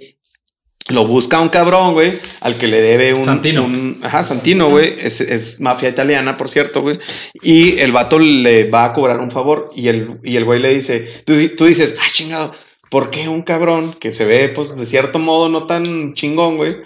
Lo 0.89 1.07
busca 1.07 1.39
un 1.39 1.47
cabrón, 1.47 1.93
güey, 1.93 2.11
al 2.41 2.57
que 2.57 2.67
le 2.67 2.81
debe 2.81 3.13
un... 3.13 3.23
Santino. 3.23 3.63
un- 3.63 4.01
ajá, 4.03 4.25
Santino, 4.25 4.69
güey. 4.69 4.93
Es, 5.01 5.21
es 5.21 5.61
mafia 5.61 5.87
italiana, 5.87 6.35
por 6.35 6.49
cierto, 6.49 6.81
güey. 6.81 6.99
Y 7.41 7.79
el 7.79 7.93
vato 7.93 8.19
le 8.19 8.65
va 8.69 8.83
a 8.83 8.91
cobrar 8.93 9.21
un 9.21 9.31
favor. 9.31 9.69
Y 9.77 9.87
el, 9.87 10.19
y 10.25 10.35
el 10.35 10.43
güey 10.43 10.59
le 10.59 10.75
dice... 10.75 11.09
Tú, 11.25 11.35
tú 11.55 11.63
dices, 11.63 11.95
ah, 12.01 12.07
chingado. 12.11 12.51
¿Por 12.93 13.09
qué 13.09 13.27
un 13.27 13.41
cabrón 13.41 13.91
que 13.99 14.11
se 14.11 14.23
ve, 14.25 14.49
pues, 14.49 14.75
de 14.75 14.85
cierto 14.85 15.17
modo 15.17 15.49
no 15.49 15.65
tan 15.65 16.13
chingón, 16.13 16.57
güey? 16.57 16.77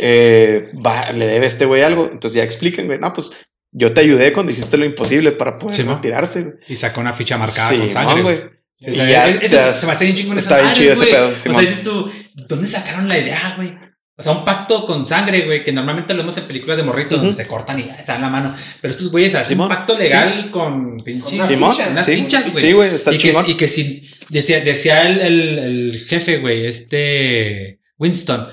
eh, 0.00 0.68
va, 0.84 1.12
le 1.12 1.26
debe 1.26 1.44
a 1.44 1.48
este 1.48 1.66
güey 1.66 1.82
algo. 1.82 2.04
Entonces 2.10 2.34
ya 2.34 2.42
explican, 2.42 2.86
güey. 2.86 2.98
No, 2.98 3.12
pues 3.12 3.30
yo 3.70 3.92
te 3.94 4.00
ayudé 4.00 4.32
cuando 4.32 4.50
hiciste 4.50 4.76
lo 4.76 4.84
imposible 4.86 5.32
para 5.32 5.58
poder 5.58 5.76
Sí, 5.76 5.82
retirarte, 5.82 6.40
güey. 6.42 6.54
Y 6.68 6.74
sacó 6.76 7.00
una 7.00 7.12
ficha 7.12 7.38
marcada 7.38 7.68
Sí, 7.70 7.76
con 7.78 7.90
sangre. 7.90 8.22
güey. 8.22 8.36
Sí, 8.80 8.90
Y 8.90 8.96
ya 8.96 9.28
eso 9.28 9.54
das- 9.56 9.80
se 9.80 9.86
me 9.86 9.92
hace 9.92 10.04
bien 10.06 10.16
chingón 10.16 10.38
está 10.38 10.60
bien 10.60 10.72
chido 10.74 10.92
ese 10.94 11.06
pedo, 11.06 11.28
O 11.28 11.38
sea, 11.38 11.60
dices 11.60 11.82
tú, 11.84 12.10
¿dónde 12.48 12.66
sacaron 12.66 13.06
la 13.06 13.18
idea, 13.18 13.54
güey? 13.56 13.76
O 14.22 14.24
sea, 14.24 14.32
un 14.38 14.44
pacto 14.44 14.86
con 14.86 15.04
sangre, 15.04 15.44
güey, 15.44 15.64
que 15.64 15.72
normalmente 15.72 16.14
lo 16.14 16.20
vemos 16.20 16.36
en 16.38 16.44
películas 16.44 16.76
de 16.78 16.84
morritos 16.84 17.18
donde 17.18 17.34
se 17.34 17.46
cortan 17.46 17.78
y 17.78 17.82
se 18.00 18.12
dan 18.12 18.22
la 18.22 18.28
mano. 18.30 18.54
Pero 18.80 18.92
estos 18.92 19.10
güeyes 19.10 19.34
hacen 19.34 19.60
un 19.60 19.68
pacto 19.68 19.98
legal 19.98 20.50
con 20.50 20.98
pinches. 20.98 21.46
Simón, 21.46 21.74
unas 21.90 22.04
sí, 22.04 22.26
güey. 22.52 22.64
sí, 22.64 22.72
güey, 22.72 22.94
está 22.94 23.12
y, 23.12 23.18
que, 23.18 23.34
y 23.48 23.54
que 23.54 23.68
si 23.68 24.08
decía, 24.28 24.60
decía 24.60 25.06
el, 25.08 25.20
el, 25.20 25.58
el 25.58 26.06
jefe, 26.08 26.38
güey, 26.38 26.66
este 26.66 27.80
Winston, 27.98 28.46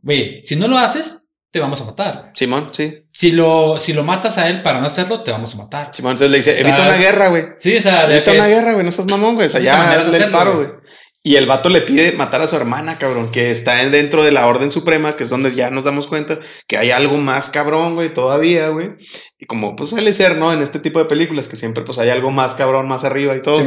güey, 0.00 0.40
si 0.42 0.56
no 0.56 0.68
lo 0.68 0.78
haces, 0.78 1.22
te 1.50 1.60
vamos 1.60 1.80
a 1.80 1.84
matar. 1.84 2.32
Simón, 2.34 2.68
sí. 2.72 2.94
Si 3.12 3.32
lo, 3.32 3.78
si 3.78 3.92
lo 3.94 4.04
matas 4.04 4.36
a 4.38 4.48
él 4.50 4.62
para 4.62 4.80
no 4.80 4.86
hacerlo, 4.86 5.22
te 5.22 5.30
vamos 5.32 5.54
a 5.54 5.58
matar. 5.58 5.88
Simón, 5.92 6.12
entonces 6.12 6.30
le 6.30 6.36
dice, 6.36 6.50
O 6.50 6.54
sea, 6.54 6.62
evita 6.62 6.82
una 6.82 6.96
guerra, 6.98 7.28
güey. 7.28 7.44
Sí, 7.58 7.76
o 7.76 7.82
sea, 7.82 8.06
de 8.06 8.16
Evita 8.16 8.32
que- 8.32 8.38
una 8.38 8.48
guerra, 8.48 8.72
güey, 8.74 8.84
no 8.84 8.92
seas 8.92 9.10
mamón, 9.10 9.34
güey. 9.36 9.46
O 9.46 9.48
sea, 9.48 9.60
ya 9.60 9.92
hazle 9.92 10.18
el 10.18 10.30
paro, 10.30 10.56
güey. 10.56 10.66
güey. 10.68 10.78
Y 11.26 11.34
el 11.34 11.46
vato 11.46 11.70
le 11.70 11.80
pide 11.80 12.12
matar 12.12 12.40
a 12.40 12.46
su 12.46 12.54
hermana, 12.54 12.98
cabrón, 12.98 13.32
que 13.32 13.50
está 13.50 13.82
en- 13.82 13.90
dentro 13.90 14.22
de 14.22 14.30
la 14.30 14.46
Orden 14.46 14.70
Suprema, 14.70 15.16
que 15.16 15.24
es 15.24 15.30
donde 15.30 15.52
ya 15.52 15.70
nos 15.70 15.82
damos 15.82 16.06
cuenta 16.06 16.38
que 16.68 16.76
hay 16.78 16.92
algo 16.92 17.16
más 17.16 17.50
cabrón, 17.50 17.96
güey, 17.96 18.10
todavía, 18.14 18.68
güey. 18.68 18.90
Y 19.36 19.46
como 19.46 19.74
pues 19.74 19.90
suele 19.90 20.14
ser, 20.14 20.36
¿no? 20.38 20.52
En 20.52 20.62
este 20.62 20.78
tipo 20.78 21.00
de 21.00 21.06
películas, 21.06 21.48
que 21.48 21.56
siempre 21.56 21.82
pues 21.82 21.98
hay 21.98 22.10
algo 22.10 22.30
más 22.30 22.54
cabrón, 22.54 22.86
más 22.86 23.02
arriba 23.02 23.34
y 23.34 23.42
todo. 23.42 23.58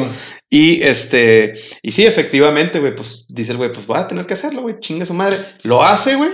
Y 0.50 0.82
este, 0.84 1.54
y 1.82 1.92
sí, 1.92 2.06
efectivamente, 2.06 2.80
güey, 2.80 2.96
pues 2.96 3.26
dice 3.28 3.52
el 3.52 3.58
güey, 3.58 3.74
pues 3.74 3.86
voy 3.88 3.98
a 4.00 4.08
tener 4.08 4.26
que 4.26 4.36
hacerlo, 4.36 4.62
güey, 4.62 4.80
chinga 4.80 5.06
su 5.06 5.14
madre. 5.14 5.40
Lo 5.64 5.84
hace, 5.84 6.16
güey, 6.16 6.32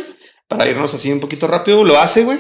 para 0.47 0.67
irnos 0.67 0.93
así 0.93 1.11
un 1.11 1.19
poquito 1.19 1.47
rápido, 1.47 1.83
lo 1.83 1.97
hace, 1.97 2.23
güey. 2.23 2.39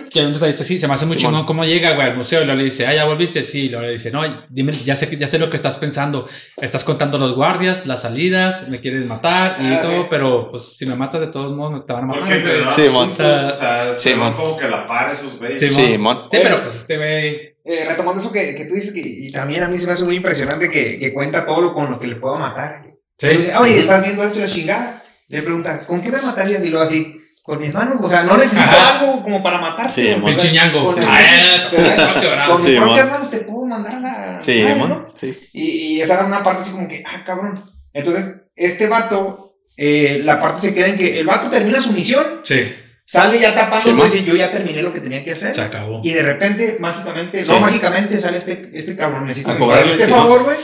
Así, 0.59 0.79
se 0.79 0.87
me 0.87 0.93
hace 0.93 1.05
muy 1.05 1.17
Simón. 1.17 1.31
chingón 1.33 1.45
cómo 1.47 1.65
llega, 1.65 1.95
güey, 1.95 2.07
al 2.09 2.15
museo 2.17 2.41
y 2.41 2.45
luego 2.45 2.57
le 2.59 2.65
dice, 2.65 2.85
ah, 2.85 2.93
ya 2.93 3.05
volviste, 3.05 3.43
sí, 3.43 3.61
y 3.65 3.69
luego 3.69 3.85
le 3.87 3.93
dice, 3.93 4.11
no, 4.11 4.21
dime, 4.49 4.73
ya 4.73 4.95
sé, 4.95 5.15
ya 5.17 5.25
sé 5.27 5.39
lo 5.39 5.49
que 5.49 5.55
estás 5.55 5.77
pensando, 5.77 6.27
estás 6.61 6.83
contando 6.83 7.17
los 7.17 7.35
guardias, 7.35 7.87
las 7.87 8.01
salidas, 8.03 8.69
me 8.69 8.79
quieres 8.79 9.05
matar 9.07 9.57
y 9.59 9.65
Ah, 9.73 9.79
todo, 9.81 10.01
sí. 10.03 10.07
pero 10.09 10.49
pues 10.51 10.77
si 10.77 10.85
me 10.85 10.95
matas 10.95 11.21
de 11.21 11.27
todos 11.27 11.55
modos 11.55 11.73
me 11.73 11.79
te 11.81 11.93
van 11.93 12.03
a 12.03 12.07
matar, 12.07 12.21
Porque 12.21 12.35
entre 12.37 12.71
Sí, 12.71 12.81
sí, 12.83 12.87
o 12.87 13.15
sea, 13.51 13.93
Sí, 13.97 14.13
van 14.13 14.33
como 14.33 14.55
que 14.57 14.65
a 14.65 14.69
la 14.69 14.87
par 14.87 15.11
esos 15.13 15.37
güeyes. 15.39 15.59
Sí, 15.59 15.69
Sí. 15.69 15.97
Sí, 15.97 15.99
pero 16.43 16.61
pues 16.61 16.75
este 16.75 16.97
güey, 16.97 17.55
Eh, 17.65 17.85
retomando 17.87 18.21
eso 18.21 18.31
que, 18.31 18.53
que 18.55 18.65
tú 18.65 18.75
dices, 18.75 18.93
que, 18.93 19.01
y 19.01 19.31
también 19.31 19.63
a 19.63 19.67
mí 19.67 19.77
se 19.79 19.87
me 19.87 19.93
hace 19.93 20.03
muy 20.03 20.15
impresionante 20.17 20.69
que, 20.69 20.99
que 20.99 21.11
cuenta 21.13 21.45
todo 21.47 21.59
lo 21.61 21.73
con 21.73 21.89
lo 21.89 21.99
que 21.99 22.05
le 22.05 22.17
puedo 22.17 22.35
matar. 22.35 22.85
Sí. 23.17 23.29
Dice, 23.29 23.53
Oye, 23.57 23.79
¿estás 23.79 24.03
viendo 24.03 24.23
esto 24.23 24.37
y 24.37 24.41
la 24.43 24.47
chingada? 24.47 25.03
Le 25.29 25.41
pregunta, 25.41 25.87
¿con 25.87 26.01
qué 26.01 26.11
me 26.11 26.21
matarías? 26.21 26.63
Y 26.63 26.69
luego 26.69 26.85
así, 26.85 27.19
con 27.45 27.59
mis 27.59 27.73
manos. 27.73 27.97
O 28.01 28.09
sea, 28.09 28.23
no 28.23 28.37
necesito 28.37 28.61
Ajá. 28.61 28.99
algo 28.99 29.21
como 29.23 29.41
para 29.43 29.59
matarte. 29.61 29.93
Sí, 29.93 30.01
o 30.11 30.15
sea, 30.15 30.23
pinche 30.25 30.51
ñango. 30.51 30.87
con- 30.87 30.95
Sí. 30.95 31.07
Ah, 31.07 32.47
con- 32.49 32.55
mis 32.63 32.71
Sí, 32.71 32.77
propias 32.79 33.09
manos 33.11 33.29
te 33.31 33.37
puedo 33.41 33.65
mandar 33.67 33.95
a 33.95 33.99
la. 33.99 34.39
Sí, 34.39 34.61
madre, 34.61 34.75
mon, 34.75 34.89
¿no? 34.89 35.13
sí. 35.15 35.37
Y, 35.53 35.63
y 35.63 36.01
esa 36.01 36.15
era 36.15 36.25
una 36.25 36.43
parte 36.43 36.61
así 36.61 36.71
como 36.71 36.87
que, 36.87 37.03
ah, 37.05 37.23
cabrón. 37.25 37.61
Entonces, 37.93 38.43
este 38.55 38.87
vato, 38.87 39.57
eh, 39.77 40.21
la 40.23 40.41
parte 40.41 40.61
se 40.61 40.73
queda 40.73 40.87
en 40.87 40.97
que 40.97 41.19
el 41.19 41.27
vato 41.27 41.49
termina 41.49 41.81
su 41.81 41.91
misión, 41.93 42.25
Sí, 42.43 42.73
sale 43.05 43.39
ya 43.39 43.53
tapando, 43.53 43.89
y 43.89 44.09
dice, 44.09 44.23
yo 44.23 44.35
ya 44.35 44.51
terminé 44.51 44.81
lo 44.81 44.91
que 44.93 45.01
tenía 45.01 45.23
que 45.23 45.33
hacer. 45.33 45.53
se 45.53 45.61
acabó. 45.61 45.99
Y 46.03 46.11
de 46.11 46.23
repente, 46.23 46.77
mágicamente, 46.79 47.45
Sí. 47.45 47.51
no 47.51 47.59
mágicamente, 47.59 48.19
sale 48.19 48.37
este, 48.37 48.71
este 48.73 48.95
cabrón, 48.95 49.27
necesito 49.27 49.51
A 49.51 49.57
cobrarle, 49.57 49.91
este 49.91 50.05
sí, 50.05 50.11
favor, 50.11 50.43
güey. 50.43 50.57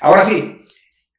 Ahora 0.00 0.22
sí, 0.24 0.59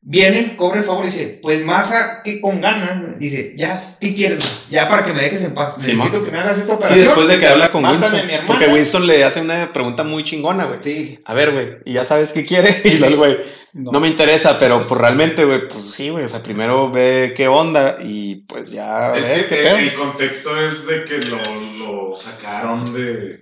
vienen, 0.04 0.58
cobra 0.58 0.80
el 0.80 0.86
favor 0.86 1.04
y 1.04 1.08
dice, 1.08 1.40
pues 1.42 1.64
más 1.64 1.92
a 1.94 2.24
que 2.24 2.42
con 2.42 2.60
ganas, 2.60 3.20
dice, 3.20 3.54
ya, 3.56 3.98
¿qué 4.00 4.16
quieres? 4.16 4.40
Ya 4.70 4.90
para 4.90 5.06
que 5.06 5.14
me 5.14 5.22
dejes 5.22 5.44
en 5.44 5.54
paz, 5.54 5.76
Sí, 5.80 5.94
necesito 5.94 6.24
que 6.24 6.32
me 6.32 6.40
hagas 6.40 6.58
esta 6.58 6.72
Sí, 6.72 6.78
operación. 6.78 7.06
después 7.06 7.28
de 7.28 7.40
que 7.40 7.48
habla 7.48 7.72
con 7.72 7.84
Mátame 7.84 8.22
Winston. 8.22 8.46
Porque 8.48 8.68
Winston 8.68 9.08
le 9.08 9.24
hace 9.24 9.42
una 9.42 9.72
pregunta 9.72 10.04
muy 10.04 10.24
chingona, 10.24 10.66
güey. 10.66 10.80
Sí. 10.82 11.20
A 11.24 11.34
ver, 11.36 11.52
güey, 11.52 11.70
y 11.86 11.94
ya 11.94 12.04
sabes 12.06 12.32
qué 12.34 12.46
quiere. 12.46 12.82
Y 12.84 12.98
luego 12.98 13.26
el 13.26 13.36
güey, 13.36 13.46
no. 13.74 14.00
me 14.00 14.08
interesa, 14.08 14.58
pero 14.58 14.86
pues 14.88 15.00
realmente, 15.00 15.46
güey, 15.46 15.68
pues 15.68 15.92
sí, 15.92 16.10
güey. 16.10 16.26
O 16.26 16.28
sea, 16.28 16.42
primero 16.42 16.92
ve 16.92 17.34
qué 17.36 17.48
onda 17.48 17.98
y 18.02 18.38
pues 18.48 18.72
ya. 18.72 19.12
Es 19.12 19.30
ve 19.30 19.46
que 19.48 19.56
qué 19.56 19.70
el, 19.70 19.94
contexto 19.94 20.60
es 20.60 20.88
de 20.88 21.06
que 21.06 21.20
lo, 21.20 21.38
lo 21.78 22.16
sacaron 22.16 22.92
de. 22.94 23.40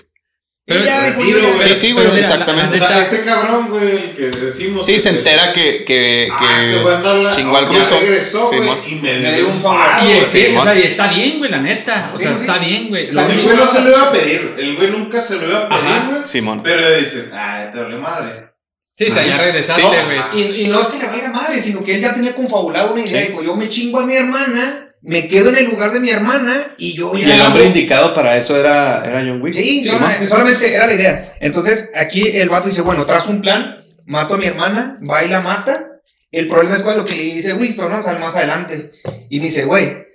Pero- 0.70 0.86
ya, 0.86 1.14
güey. 1.16 1.32
Sí, 1.60 1.76
sí, 1.76 1.92
güey, 1.92 2.06
Pero 2.06 2.14
mira, 2.14 2.14
la- 2.14 2.20
exactamente. 2.20 2.76
O 2.82 2.88
sea, 2.88 3.02
este 3.02 3.24
cabrón, 3.26 3.68
güey, 3.70 3.90
el 3.90 4.14
que 4.14 4.30
decimos. 4.30 4.86
Sí, 4.86 4.94
que 4.94 5.00
se 5.00 5.10
entera 5.10 5.52
que, 5.52 5.84
que, 5.84 6.30
Ah, 6.32 6.64
este 6.64 6.80
güey 6.82 6.96
anda 6.96 7.14
la- 7.16 7.36
chingó 7.36 7.58
al 7.58 7.70
ya 7.70 7.78
ruso. 7.80 8.00
regresó, 8.00 8.44
Sí, 8.44 8.56
güey, 8.58 8.70
y 8.88 8.96
me 8.96 9.20
Me 9.20 9.34
dio 9.36 9.50
un 9.50 9.60
favor. 9.62 9.80
Y, 10.06 10.12
es- 10.12 10.28
sí, 10.28 10.56
o 10.56 10.62
sea, 10.64 10.76
y 10.76 10.84
está 10.84 11.08
bien, 11.08 11.40
güey, 11.40 11.50
la 11.52 11.60
neta. 11.60 12.12
O 12.14 12.18
Sí, 12.18 12.24
sea, 12.24 12.36
sí. 12.36 12.42
está 12.42 12.58
bien, 12.60 12.88
güey. 12.90 13.08
El 13.08 13.16
güey 13.16 13.56
no 13.58 13.66
se 13.72 13.82
lo 13.82 13.90
iba 13.90 14.02
a 14.04 14.12
pedir. 14.12 14.56
El 14.60 14.76
güey 14.78 14.92
nunca 14.92 15.20
se 15.22 15.36
lo 15.38 15.48
iba 15.50 15.58
a 15.66 15.70
pedir, 15.70 15.82
Ajá. 15.84 16.08
güey. 16.12 16.22
Simón. 16.26 16.62
Pero 16.64 16.82
le 16.88 17.00
dicen, 17.02 17.30
ah, 17.34 17.70
te 17.74 17.82
vale 17.82 17.98
madre. 17.98 18.50
Sí, 18.96 19.06
o 19.06 19.12
sea, 19.12 19.26
ya 19.26 19.38
regresaste, 19.38 19.82
Sí. 19.82 19.88
güey. 19.88 20.20
Y, 20.44 20.62
y 20.64 20.68
no 20.68 20.82
es 20.82 20.88
que 20.90 21.00
le 21.00 21.08
valga 21.08 21.32
madre, 21.32 21.62
sino 21.62 21.84
que 21.84 21.96
él 21.96 22.02
ya 22.02 22.14
tenía 22.14 22.36
confabulado 22.36 22.92
una 22.92 23.02
idea. 23.02 23.22
Sí. 23.22 23.30
Dijo, 23.30 23.42
yo 23.44 23.56
me 23.56 23.70
chingo 23.70 24.02
a 24.02 24.06
mi 24.06 24.16
hermana, 24.16 24.89
me 25.02 25.28
quedo 25.28 25.50
en 25.50 25.58
el 25.58 25.66
lugar 25.66 25.92
de 25.92 26.00
mi 26.00 26.10
hermana 26.10 26.76
y 26.78 26.94
yo 26.94 27.14
ya. 27.16 27.28
Y 27.28 27.32
el 27.32 27.42
hombre 27.42 27.66
indicado 27.66 28.14
para 28.14 28.36
eso 28.38 28.58
era, 28.58 29.06
era 29.06 29.20
John 29.22 29.42
Wick. 29.42 29.54
Sí, 29.54 29.86
solamente 30.28 30.74
era 30.74 30.88
la 30.88 30.94
idea. 30.94 31.34
Entonces, 31.40 31.92
aquí 31.96 32.28
el 32.28 32.50
vato 32.50 32.68
dice, 32.68 32.82
bueno, 32.82 33.06
trazo 33.06 33.30
un 33.30 33.42
plan, 33.42 33.78
mato 34.06 34.34
a 34.34 34.38
mi 34.38 34.46
hermana, 34.46 34.98
va 35.10 35.24
y 35.24 35.30
la 35.30 35.40
mata. 35.42 35.86
El 36.32 36.48
problema 36.48 36.76
es 36.76 36.84
con 36.84 36.96
lo 36.98 37.06
que 37.06 37.16
le 37.16 37.24
dice 37.24 37.54
Winston, 37.54 37.92
¿no? 37.92 38.04
Sale 38.04 38.20
más 38.20 38.36
adelante. 38.36 38.92
Y 39.30 39.40
me 39.40 39.46
dice, 39.48 39.66
güey, 39.66 40.06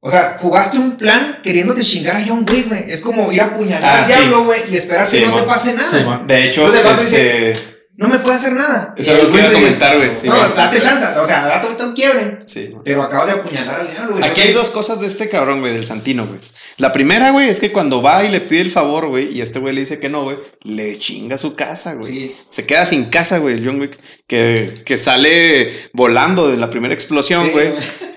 o 0.00 0.10
sea, 0.10 0.38
jugaste 0.40 0.78
un 0.78 0.96
plan 0.96 1.40
queriéndote 1.42 1.82
chingar 1.82 2.16
a 2.16 2.24
John 2.26 2.46
Wick, 2.48 2.68
güey. 2.68 2.84
Es 2.88 3.00
como 3.00 3.30
ir 3.32 3.40
a 3.42 3.46
apuñalar 3.46 3.84
Ah, 3.84 4.00
al 4.02 4.06
diablo, 4.06 4.44
güey, 4.44 4.60
y 4.70 4.76
esperar 4.76 5.06
Sí, 5.06 5.18
que 5.18 5.26
no 5.26 5.36
te 5.36 5.42
pase 5.42 5.74
nada. 5.74 5.90
Sí. 6.20 6.24
De 6.26 6.44
hecho, 6.46 6.64
Entonces, 6.66 7.12
este, 7.12 7.77
no 7.98 8.08
me 8.08 8.20
puede 8.20 8.36
hacer 8.36 8.52
nada. 8.52 8.94
eso 8.96 9.12
es 9.12 9.24
lo 9.24 9.32
que 9.32 9.38
iba 9.38 9.48
a 9.48 9.52
comentar, 9.52 9.96
güey. 9.96 10.14
sí, 10.14 10.28
no, 10.28 10.36
date 10.36 10.80
chance, 10.80 11.18
o 11.18 11.26
sea, 11.26 11.44
date 11.44 11.66
ahorita 11.66 11.86
un 11.88 11.94
quiebre. 11.94 12.38
Sí. 12.46 12.72
Pero 12.84 13.02
acabas 13.02 13.26
de 13.26 13.32
apuñalar 13.32 13.80
al 13.80 13.90
diablo, 13.90 14.12
güey. 14.16 14.24
Aquí 14.24 14.40
hay 14.40 14.52
dos 14.52 14.70
cosas 14.70 15.00
de 15.00 15.08
este 15.08 15.28
cabrón, 15.28 15.58
güey, 15.58 15.72
del 15.72 15.84
Santino, 15.84 16.24
güey. 16.24 16.38
La 16.76 16.92
primera, 16.92 17.32
güey, 17.32 17.48
es 17.48 17.58
que 17.58 17.72
cuando 17.72 18.00
va 18.00 18.22
y 18.22 18.30
le 18.30 18.40
pide 18.40 18.60
el 18.60 18.70
favor, 18.70 19.08
güey, 19.08 19.36
y 19.36 19.40
este 19.40 19.58
güey 19.58 19.74
le 19.74 19.80
dice 19.80 19.98
que 19.98 20.08
no, 20.08 20.22
güey, 20.22 20.36
le 20.62 20.96
chinga 20.96 21.36
su 21.36 21.56
casa, 21.56 21.94
güey. 21.94 22.04
Sí. 22.04 22.36
Se 22.50 22.66
queda 22.66 22.86
sin 22.86 23.06
casa, 23.06 23.38
güey, 23.38 23.56
el 23.56 23.66
John 23.66 23.80
Wick, 23.80 23.98
que, 24.28 24.72
que 24.86 24.96
sale 24.96 25.72
volando 25.92 26.48
de 26.48 26.56
la 26.56 26.70
primera 26.70 26.94
explosión, 26.94 27.46
Sí, 27.46 27.50
güey. 27.50 27.72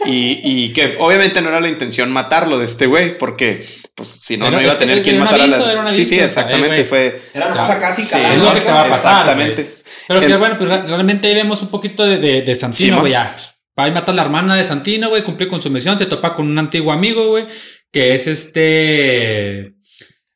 y, 0.05 0.39
y 0.43 0.73
que 0.73 0.95
obviamente 0.99 1.41
no 1.41 1.49
era 1.49 1.59
la 1.59 1.69
intención 1.69 2.11
matarlo 2.13 2.59
de 2.59 2.65
este 2.65 2.85
güey, 2.85 3.17
porque, 3.17 3.65
pues, 3.95 4.07
si 4.07 4.37
no, 4.37 4.51
no 4.51 4.61
iba 4.61 4.69
a 4.69 4.73
este, 4.73 4.85
tener 4.85 5.01
quien 5.01 5.17
matar 5.17 5.41
a 5.41 5.47
las... 5.47 5.95
Sí, 5.95 6.05
sí, 6.05 6.19
exactamente, 6.19 6.85
fue... 6.85 7.19
Era 7.33 7.47
una 7.47 7.57
cosa 7.57 7.79
casi 7.79 8.03
Sí, 8.03 8.09
calada, 8.11 8.35
es 8.35 8.41
lo 8.43 8.53
que 8.53 8.61
te 8.61 8.71
va 8.71 8.81
a 8.85 8.89
pasar, 8.89 9.21
Exactamente. 9.21 9.70
Pero 10.07 10.19
que 10.19 10.25
En- 10.27 10.39
bueno, 10.39 10.57
pues 10.57 10.69
re- 10.69 10.87
realmente 10.87 11.27
ahí 11.27 11.35
vemos 11.35 11.61
un 11.61 11.69
poquito 11.69 12.03
de, 12.05 12.17
de, 12.41 12.55
Santino, 12.55 12.99
güey. 13.01 13.11
ya. 13.13 13.35
Va 13.79 13.87
y 13.87 13.91
mata 13.91 14.11
a 14.11 14.15
la 14.15 14.23
hermana 14.23 14.55
de 14.55 14.63
Santino, 14.63 15.09
güey. 15.09 15.23
Cumple 15.23 15.47
con 15.47 15.61
su 15.61 15.69
misión. 15.69 15.97
Se 15.97 16.05
topa 16.05 16.33
con 16.35 16.47
un 16.47 16.57
antiguo 16.59 16.91
amigo, 16.91 17.27
güey. 17.29 17.45
Que 17.91 18.15
es 18.15 18.27
este. 18.27 19.73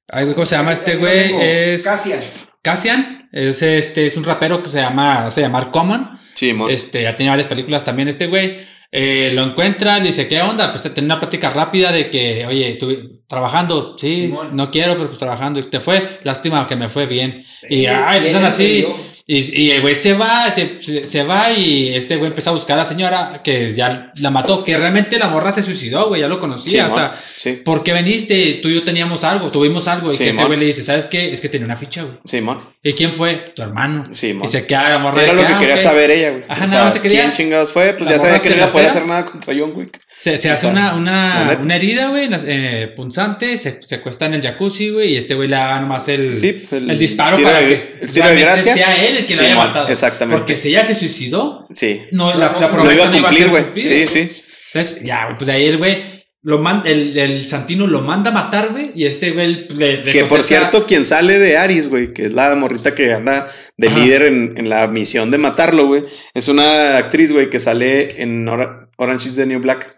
Ay, 0.09 0.27
¿cómo 0.33 0.45
se 0.45 0.55
llama 0.55 0.73
este 0.73 0.95
güey? 0.97 1.33
Es. 1.41 1.83
Cassian. 1.83 2.19
Cassian. 2.61 3.29
Es 3.31 3.61
este, 3.61 4.05
es 4.05 4.15
un 4.15 4.23
rapero 4.23 4.61
que 4.61 4.69
se 4.69 4.79
llama, 4.79 5.29
se 5.29 5.41
llama 5.41 5.69
Common. 5.71 6.17
Sí, 6.35 6.53
mon. 6.53 6.69
Este, 6.71 7.03
ya 7.03 7.15
tiene 7.15 7.29
varias 7.31 7.47
películas 7.47 7.83
también 7.83 8.07
este 8.07 8.27
güey. 8.27 8.59
Eh, 8.91 9.31
lo 9.33 9.43
encuentra, 9.43 9.97
le 9.99 10.05
dice, 10.07 10.27
¿qué 10.27 10.41
onda? 10.41 10.71
Pues 10.71 10.83
tiene 10.93 11.05
una 11.07 11.19
plática 11.19 11.49
rápida 11.49 11.91
de 11.91 12.09
que, 12.09 12.45
oye, 12.45 12.75
tú 12.79 13.23
trabajando, 13.27 13.97
sí, 13.97 14.27
Simón. 14.27 14.55
no 14.55 14.71
quiero, 14.71 14.93
pero 14.95 15.07
pues 15.07 15.19
trabajando. 15.19 15.59
Y 15.59 15.69
te 15.69 15.81
fue, 15.81 16.19
lástima 16.23 16.65
que 16.65 16.77
me 16.77 16.87
fue 16.87 17.05
bien. 17.07 17.43
Y 17.69 17.79
Sí, 17.81 17.85
ay, 17.87 18.21
bien 18.21 18.35
empiezan 18.37 18.45
así. 18.45 18.85
Y, 19.27 19.63
y 19.63 19.71
el 19.71 19.81
güey 19.81 19.95
se 19.95 20.13
va, 20.13 20.51
se, 20.51 20.79
se, 20.79 21.07
se 21.07 21.23
va 21.23 21.51
y 21.51 21.95
este 21.95 22.17
güey 22.17 22.29
empezó 22.29 22.51
a 22.51 22.53
buscar 22.53 22.77
a 22.77 22.81
la 22.81 22.85
señora 22.85 23.41
que 23.43 23.73
ya 23.73 24.11
la 24.17 24.29
mató, 24.29 24.63
que 24.63 24.77
realmente 24.77 25.17
la 25.17 25.29
morra 25.29 25.51
se 25.51 25.63
suicidó, 25.63 26.09
güey, 26.09 26.21
ya 26.21 26.27
lo 26.27 26.39
conocía. 26.39 26.85
Sí, 26.85 26.91
o 26.91 26.93
sea, 26.93 27.19
Sí, 27.35 27.53
¿por 27.53 27.81
qué 27.81 27.91
veniste? 27.93 28.59
Tú 28.61 28.69
y 28.69 28.75
yo 28.75 28.83
teníamos 28.83 29.23
algo, 29.23 29.51
tuvimos 29.51 29.87
algo. 29.87 30.11
Y 30.11 30.15
Sí, 30.15 30.25
que 30.25 30.29
este 30.29 30.45
güey 30.45 30.59
le 30.59 30.65
dice, 30.67 30.83
¿sabes 30.83 31.07
qué? 31.07 31.33
Es 31.33 31.41
que 31.41 31.49
tenía 31.49 31.65
una 31.65 31.75
ficha, 31.75 32.03
güey. 32.03 32.17
sí, 32.23 32.39
mon. 32.39 32.59
¿Y 32.83 32.93
quién 32.93 33.13
fue? 33.13 33.51
Tu 33.55 33.63
hermano. 33.63 34.03
Sí, 34.11 34.33
mon. 34.33 34.45
Y 34.45 34.47
se 34.47 34.67
queda 34.67 34.89
la 34.91 34.99
morra. 34.99 35.23
Era 35.23 35.33
de 35.33 35.41
lo 35.41 35.47
que 35.47 35.53
ah, 35.53 35.59
quería 35.59 35.77
saber 35.77 36.11
ella, 36.11 36.29
güey. 36.29 36.43
Ajá, 36.47 36.63
o 36.63 36.67
nada 36.67 36.83
más 36.85 36.93
se 36.93 37.01
quería- 37.01 37.21
¿Quién 37.21 37.31
chingados 37.33 37.71
fue? 37.71 37.93
Pues 37.93 38.07
la 38.07 38.17
ya 38.17 38.19
sabía 38.19 38.37
que 38.37 38.49
no 38.51 38.55
iba 38.57 38.65
a 38.65 38.69
poder 38.69 38.89
celosera. 38.91 39.05
hacer 39.05 39.07
nada 39.07 39.25
contra 39.25 39.55
John 39.57 39.71
Wick. 39.75 39.97
Se, 40.17 40.37
se 40.37 40.49
hace 40.49 40.67
una, 40.67 40.95
una, 40.95 41.59
una 41.61 41.75
herida, 41.75 42.07
güey, 42.07 42.29
eh, 42.47 42.91
punzante, 42.95 43.57
se, 43.57 43.79
se 43.85 43.95
acuesta 43.95 44.25
en 44.25 44.35
el 44.35 44.41
jacuzzi, 44.41 44.89
güey, 44.89 45.13
y 45.13 45.17
este 45.17 45.35
güey 45.35 45.49
le 45.49 45.57
da 45.57 45.79
nomás 45.81 46.07
el, 46.07 46.33
Sí, 46.35 46.65
el, 46.71 46.97
disparo 46.97 47.35
tiro 47.37 47.49
para 47.49 47.61
de- 47.61 47.67
que 47.67 47.73
el 47.73 47.81
tiro 48.13 48.27
de 48.29 48.35
realmente 48.35 48.43
gracia. 48.45 48.73
sea 48.73 49.05
él 49.05 49.17
el 49.17 49.25
que 49.25 49.35
lo 49.35 49.41
haya 49.41 49.55
matado. 49.55 49.87
exactamente. 49.89 50.37
Porque 50.39 50.55
si 50.57 50.69
ella 50.69 50.83
se 50.85 50.95
suicidó, 50.95 51.67
Sí. 51.69 52.01
no, 52.11 52.31
la, 52.33 52.53
la 52.53 52.59
Lo 52.59 52.71
promesa 52.71 52.83
Lo 52.85 52.91
iba 52.93 53.03
a 53.03 53.09
no 53.11 53.17
iba 53.17 53.27
a 53.27 53.31
cumplir, 53.31 53.49
ser 53.49 53.49
güey. 53.73 53.81
Sí, 53.83 54.07
sí. 54.07 54.43
Entonces, 54.73 55.03
ya, 55.03 55.25
güey, 55.25 55.35
pues 55.37 55.47
de 55.47 55.53
ahí 55.53 55.65
el 55.67 55.77
güey, 55.77 56.25
lo 56.43 56.63
el, 56.85 57.17
el 57.17 57.47
Santino 57.49 57.85
lo 57.87 58.01
manda 58.01 58.31
a 58.31 58.33
matar, 58.33 58.69
güey, 58.71 58.91
y 58.95 59.05
este 59.05 59.31
güey 59.31 59.67
le, 59.75 59.97
le 60.03 60.11
Que 60.11 60.25
por 60.25 60.43
cierto, 60.43 60.85
quien 60.85 61.05
sale 61.05 61.39
de 61.39 61.57
Aris, 61.57 61.89
güey, 61.89 62.13
que 62.13 62.25
es 62.27 62.31
la 62.33 62.55
morrita 62.55 62.95
que 62.95 63.11
anda 63.13 63.47
de 63.77 63.87
Ajá. 63.89 63.97
líder 63.99 64.21
en, 64.23 64.53
en 64.57 64.69
la 64.69 64.87
misión 64.87 65.29
de 65.29 65.39
matarlo, 65.39 65.87
güey, 65.87 66.03
es 66.33 66.47
una 66.47 66.97
actriz, 66.97 67.31
güey, 67.31 67.49
que 67.49 67.59
sale 67.59 68.21
en 68.21 68.47
Ora- 68.47 68.87
Orange 68.97 69.27
is 69.29 69.35
the 69.35 69.45
New 69.45 69.59
Black. 69.59 69.93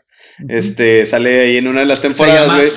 Este, 0.47 1.05
sale 1.05 1.41
ahí 1.41 1.57
en 1.57 1.67
una 1.67 1.81
de 1.81 1.85
las 1.85 2.01
temporadas, 2.01 2.53
güey. 2.53 2.71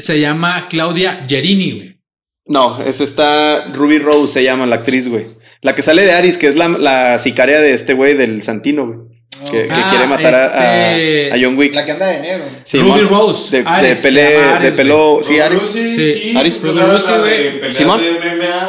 Se 0.00 0.20
llama 0.20 0.66
Claudia 0.68 1.24
Gerini, 1.28 1.72
güey. 1.72 2.00
No, 2.48 2.80
es 2.82 3.00
esta 3.00 3.72
Ruby 3.72 3.98
Rose 3.98 4.34
se 4.34 4.44
llama 4.44 4.66
la 4.66 4.76
actriz, 4.76 5.08
güey. 5.08 5.26
La 5.62 5.74
que 5.74 5.82
sale 5.82 6.02
de 6.02 6.12
Aris, 6.12 6.38
que 6.38 6.46
es 6.46 6.54
la, 6.54 6.68
la 6.68 7.18
sicaria 7.18 7.60
de 7.60 7.72
este 7.72 7.94
güey 7.94 8.14
del 8.14 8.42
Santino, 8.42 8.86
güey. 8.86 9.05
Que, 9.50 9.68
que 9.68 9.74
Ah, 9.74 9.86
quiere 9.90 10.06
matar 10.06 10.34
a- 10.34 10.60
a, 10.60 10.92
este- 10.92 11.30
a 11.32 11.36
John 11.44 11.56
Wick. 11.58 11.74
La 11.74 11.84
que 11.84 11.92
anda 11.92 12.06
de 12.06 12.20
negro. 12.20 12.44
Ruby 12.72 13.00
Rose. 13.02 13.50
De, 13.50 13.62
de, 13.62 13.68
Ares, 13.68 13.98
se 14.00 14.08
pele- 14.08 14.36
Ares, 14.38 14.62
de 14.62 14.70
güey. 14.70 14.76
pelo. 14.76 15.18
Sí, 15.22 15.38
Ares. 15.40 15.60
Sí. 15.70 15.94
sí. 15.94 16.34
Aris. 16.36 16.62
Ruby 16.62 16.78
la 16.78 17.18
güey. 17.18 17.60
de 17.60 17.72
Simón. 17.72 18.00
de. 18.00 18.16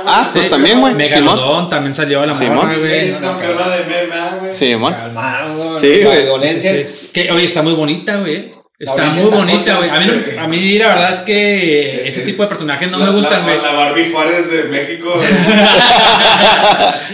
Ah, 0.06 0.30
pues 0.32 0.46
Sí, 0.46 0.52
también, 0.52 0.80
güey. 0.82 0.94
Megalodón 0.94 1.70
también 1.70 1.96
salió 1.96 2.26
la 2.26 2.34
Simón. 2.34 2.70
es 2.72 3.16
campeona 3.16 3.68
de 3.70 3.84
MMA, 3.86 4.38
güey. 4.40 4.56
Simón. 4.56 4.94
Calmado. 4.94 5.76
Sí, 5.76 6.02
güey. 6.04 6.24
violencia. 6.24 6.74
Que, 7.14 7.32
oye, 7.32 7.46
está 7.46 7.62
muy 7.62 7.74
bonita, 7.74 8.18
güey. 8.18 8.52
Está 8.80 9.06
muy 9.06 9.32
bonita, 9.32 9.78
güey. 9.78 9.90
A 9.90 9.94
mí, 10.00 10.06
no- 10.36 10.42
a 10.44 10.48
mí 10.48 10.78
la 10.78 10.88
verdad 10.90 11.10
es 11.10 11.20
que 11.22 12.08
ese 12.08 12.22
tipo 12.22 12.44
de 12.44 12.50
personajes 12.50 12.92
no 12.92 13.00
La- 13.00 13.06
me 13.06 13.12
gustan, 13.12 13.44
güey. 13.44 13.60
La 13.60 13.72
Barbie 13.72 14.12
Juárez 14.12 14.52
de 14.52 14.64
México. 14.66 15.14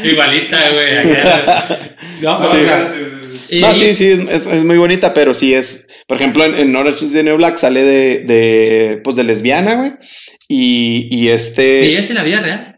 Igualita, 0.03 0.57
güey. 0.73 1.17
No, 2.21 2.39
pero, 2.39 2.51
Sí. 2.51 2.57
o 2.57 2.63
sea, 2.63 2.87
Sí, 2.87 2.95
sí, 2.97 3.05
sí. 3.09 3.22
Y- 3.57 3.61
No, 3.61 3.73
sí, 3.73 3.93
sí, 3.95 4.25
es, 4.29 4.47
es 4.47 4.63
muy 4.63 4.77
bonita, 4.77 5.13
pero 5.13 5.33
sí 5.33 5.53
es. 5.53 5.87
Por 6.07 6.17
ejemplo, 6.17 6.43
en, 6.45 6.55
en 6.55 6.75
Orange 6.75 7.05
is 7.05 7.13
the 7.13 7.23
New 7.23 7.37
Black 7.37 7.57
sale 7.57 7.83
de, 7.83 8.19
de 8.19 9.01
pues 9.03 9.15
de 9.15 9.23
lesbiana, 9.23 9.75
güey. 9.75 9.91
Y, 10.47 11.07
y 11.11 11.29
este. 11.29 11.85
¿Y 11.91 11.95
es 11.95 12.09
en 12.09 12.15
la 12.17 12.23
vida 12.23 12.41
real? 12.41 12.69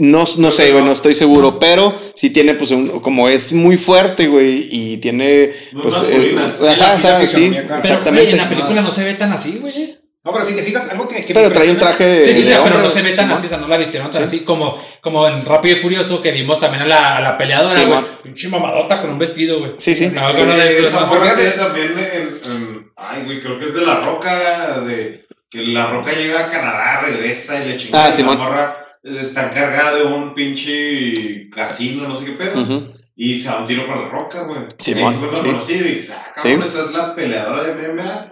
No, 0.00 0.24
no 0.38 0.52
sé, 0.52 0.70
güey, 0.70 0.84
no 0.84 0.92
estoy 0.92 1.12
seguro, 1.14 1.58
pero 1.58 1.92
sí 2.14 2.30
tiene, 2.30 2.54
pues, 2.54 2.70
un- 2.70 3.00
como 3.00 3.28
es 3.28 3.52
muy 3.52 3.76
fuerte, 3.76 4.28
güey, 4.28 4.68
y 4.70 4.98
tiene, 4.98 5.50
Muy 5.72 5.82
pues, 5.82 6.04
eh, 6.08 6.36
ajá, 6.68 7.26
Sí, 7.26 7.50
Pero, 7.52 7.76
exactamente. 7.78 8.30
en 8.30 8.36
la 8.36 8.48
película 8.48 8.80
no 8.82 8.92
se 8.92 9.02
ve 9.02 9.14
tan 9.14 9.32
así, 9.32 9.58
güey. 9.60 9.98
No, 10.28 10.34
pero 10.34 10.44
si 10.44 10.54
te 10.54 10.62
fijas, 10.62 10.90
algo 10.90 11.08
que. 11.08 11.24
que 11.24 11.32
Pero 11.32 11.50
trae 11.50 11.70
un 11.70 11.78
traje 11.78 12.04
de. 12.04 12.24
Sí, 12.26 12.32
sí, 12.32 12.42
sí, 12.42 12.48
de 12.50 12.56
pero 12.56 12.74
hombre, 12.76 12.82
no 12.82 12.90
se 12.90 13.00
ve 13.02 13.12
tan 13.12 13.30
así, 13.30 13.46
o 13.46 13.48
sea, 13.48 13.56
no 13.58 13.66
la 13.66 13.78
vistieron 13.78 14.10
tan 14.10 14.28
Sí. 14.28 14.36
así 14.36 14.44
como, 14.44 14.76
como 15.00 15.26
en 15.26 15.42
Rápido 15.44 15.76
y 15.76 15.78
Furioso 15.80 16.20
que 16.20 16.32
vimos 16.32 16.60
también 16.60 16.82
a 16.82 16.86
la, 16.86 17.16
a 17.16 17.20
la 17.22 17.38
peleadora, 17.38 17.74
Sí, 17.74 17.84
güey. 17.86 18.00
Pinche 18.22 18.48
mamadota 18.48 19.00
con 19.00 19.10
un 19.10 19.18
vestido, 19.18 19.58
güey. 19.60 19.72
Sí, 19.78 19.94
sí. 19.94 20.08
No, 20.08 20.32
Sí, 20.34 20.42
no 20.42 20.52
es- 20.52 20.80
esa 20.80 21.06
morra 21.06 21.34
tiene 21.34 21.52
también 21.52 21.92
en, 21.98 22.52
en- 22.52 22.92
Ay, 22.96 23.22
güey, 23.24 23.40
creo 23.40 23.58
que 23.58 23.66
es 23.66 23.74
de 23.74 23.86
La 23.86 24.00
Roca, 24.00 24.80
de... 24.80 25.26
Que 25.48 25.62
La 25.62 25.86
Roca 25.86 26.12
llega 26.12 26.40
a 26.46 26.50
Canadá, 26.50 27.00
regresa 27.06 27.64
y 27.64 27.68
le 27.68 27.76
chingada. 27.78 28.02
Ah, 28.04 28.06
la 28.08 28.12
Simón. 28.12 28.36
morra 28.38 28.84
está 29.02 29.46
encargada 29.46 29.94
de 29.94 30.02
un 30.02 30.34
pinche 30.34 31.48
casino, 31.50 32.06
no 32.08 32.14
sé 32.16 32.26
qué 32.26 32.32
pedo. 32.32 32.94
Y 33.16 33.34
se 33.36 33.48
da 33.48 33.58
un 33.58 33.64
tiro 33.64 33.86
con 33.86 34.00
La 34.00 34.08
Roca, 34.08 34.42
güey. 34.42 34.60
Simón, 34.78 35.18
fue 35.18 35.28
cuando 35.28 35.36
sí. 35.42 35.48
conocí 35.48 35.72
y 35.72 35.78
dije, 35.78 36.12
ah, 36.12 36.32
Sí. 36.36 36.48
cabrón, 36.50 36.62
esa 36.68 36.84
es 36.84 36.92
la 36.92 37.14
peleadora 37.14 37.64
de 37.64 37.72
MMA. 37.92 38.26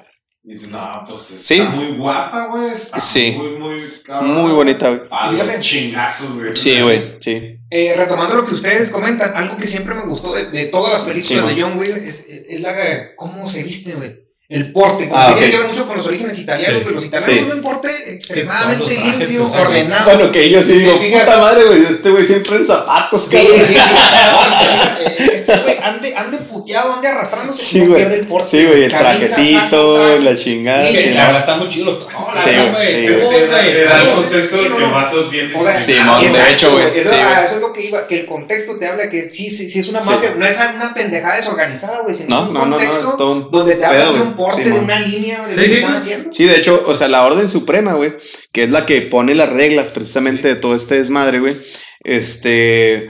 Y 0.49 0.53
dice, 0.53 0.69
no, 0.69 1.03
pues 1.05 1.29
está 1.33 1.43
Sí. 1.43 1.61
muy 1.61 1.97
guapa, 1.97 2.47
güey. 2.47 2.71
Está 2.71 3.01
Sí. 3.01 3.35
muy, 3.37 3.51
muy 3.59 3.83
cabrón. 4.05 4.31
Muy 4.43 4.53
bonita, 4.53 4.89
güey. 4.91 5.01
Fíjate. 5.33 5.61
chingazos, 5.61 6.37
güey. 6.39 6.55
Sí, 6.57 6.81
güey, 6.81 7.17
sí. 7.19 7.59
Eh, 7.69 7.95
retomando 7.97 8.37
lo 8.37 8.47
que 8.47 8.55
ustedes 8.55 8.91
comentan, 8.91 9.33
algo 9.35 9.57
que 9.57 9.67
siempre 9.67 9.97
me 9.97 10.05
gustó 10.05 10.33
de, 10.35 10.47
de 10.51 10.67
todas 10.67 10.93
las 10.93 11.03
películas 11.03 11.49
Sí, 11.49 11.55
de 11.57 11.61
John 11.63 11.77
Wick 11.77 11.91
es, 11.97 12.29
es 12.29 12.61
la 12.61 12.73
cómo 13.17 13.49
se 13.51 13.65
viste, 13.65 13.95
güey. 13.95 14.26
El 14.49 14.71
porte, 14.71 15.09
como 15.09 15.21
Ah, 15.21 15.35
tiene 15.37 15.51
que 15.51 15.59
ver 15.59 15.67
mucho 15.67 15.89
con 15.89 15.97
los 15.97 16.07
orígenes 16.07 16.39
italianos, 16.39 16.79
Sí. 16.79 16.83
güey. 16.85 16.95
Los 16.95 17.05
italianos 17.07 17.27
Sí. 17.35 17.39
tienen 17.39 17.57
un 17.57 17.63
porte 17.65 17.89
extremadamente 18.15 18.95
limpio, 18.95 19.45
ordenado. 19.45 20.05
Bueno, 20.05 20.31
que 20.31 20.49
yo 20.49 20.63
sí 20.63 20.73
Si 20.73 20.79
digo, 20.79 20.99
fijas- 21.01 21.25
puta 21.25 21.41
madre, 21.41 21.65
güey, 21.65 21.83
este 21.85 22.11
güey 22.11 22.25
siempre 22.25 22.57
en 22.59 22.67
zapatos, 22.67 23.23
Sí, 23.25 23.37
cabrón. 23.37 23.67
sí, 23.67 23.75
sí. 23.75 23.81
Este 25.37 25.57
güey 25.59 25.77
ande, 25.83 26.15
ande 26.17 26.39
puteado, 26.39 26.93
ande 26.95 27.09
arrastrándose, 27.09 27.65
Sí, 27.65 27.81
güey. 27.81 27.97
pierde 27.97 28.17
el 28.21 28.27
porte. 28.27 28.51
Sí, 28.51 28.65
güey, 28.67 28.85
el 28.85 28.91
Camisa, 28.91 29.19
trajecito, 29.37 30.19
la 30.19 30.35
chingada. 30.37 30.87
Sí, 30.87 30.93
Que 30.95 31.03
sí, 31.05 31.11
la 31.11 31.25
verdad 31.27 31.41
están 31.41 31.59
muy 31.59 31.69
chidos 31.69 31.87
los 31.95 32.07
trajes. 32.07 32.27
No, 32.35 32.43
sí, 32.43 32.71
güey, 32.73 32.91
sí, 32.91 33.07
Te, 33.07 33.13
Todo, 33.15 33.31
te 33.31 33.47
da, 33.47 33.61
güey, 33.63 33.73
te 33.73 33.85
da 33.85 33.97
el 34.01 34.07
todo. 34.07 34.15
contexto 34.17 34.57
de 34.57 34.63
Sí, 34.63 34.69
que 34.69 34.79
no. 34.79 34.87
el 34.87 34.93
vato 34.93 35.21
es 35.21 35.31
bien. 35.31 35.53
Simón, 35.73 36.33
de 36.33 36.51
hecho, 36.51 36.73
güey, 36.73 36.99
Eso, 36.99 37.11
sí, 37.11 37.17
es 37.55 37.61
lo 37.61 37.73
que 37.73 37.81
iba, 37.83 38.07
que 38.07 38.21
el 38.21 38.27
contexto 38.27 38.79
te 38.79 38.87
habla 38.87 39.09
que 39.11 39.27
sí, 39.27 39.51
sí, 39.51 39.69
sí 39.71 39.81
es 39.81 39.89
una 39.89 40.01
Sí. 40.03 40.11
mafia, 40.11 40.35
no 40.37 40.45
es 40.47 40.57
una 40.75 40.95
pendejada 40.95 41.37
desorganizada, 41.37 42.01
güey, 42.03 42.15
sino 42.15 42.29
No, 42.35 42.49
un 42.49 42.55
no, 42.55 42.61
no, 42.61 42.67
no, 42.67 42.77
contexto 42.77 43.09
es 43.11 43.17
todo 43.17 43.33
un 43.33 43.51
donde 43.51 43.75
te 43.77 43.85
habla 43.85 43.99
pedo, 44.01 44.13
de 44.13 44.19
güey. 44.19 44.29
un 44.31 44.36
porte, 44.37 44.65
Simón. 44.65 44.79
de 44.81 44.85
una 44.85 45.01
línea 45.01 45.47
de 45.47 45.55
Sí, 45.55 45.61
lo 45.61 45.63
que 45.63 45.69
sí, 45.69 45.75
están 45.75 45.91
güey. 45.91 46.03
haciendo. 46.03 46.33
Sí, 46.33 46.45
de 46.45 46.57
hecho, 46.57 46.85
o 46.87 46.95
sea, 46.95 47.09
la 47.09 47.25
Orden 47.25 47.49
Suprema, 47.49 47.95
güey, 47.95 48.15
que 48.53 48.65
es 48.65 48.71
la 48.71 48.87
que 48.87 49.01
pone 49.03 49.35
las 49.35 49.51
reglas 49.51 49.91
precisamente 49.93 50.49
de 50.49 50.57
todo 50.57 50.75
este 50.75 50.97
desmadre, 50.97 51.41
güey, 51.41 51.57
este, 52.05 53.09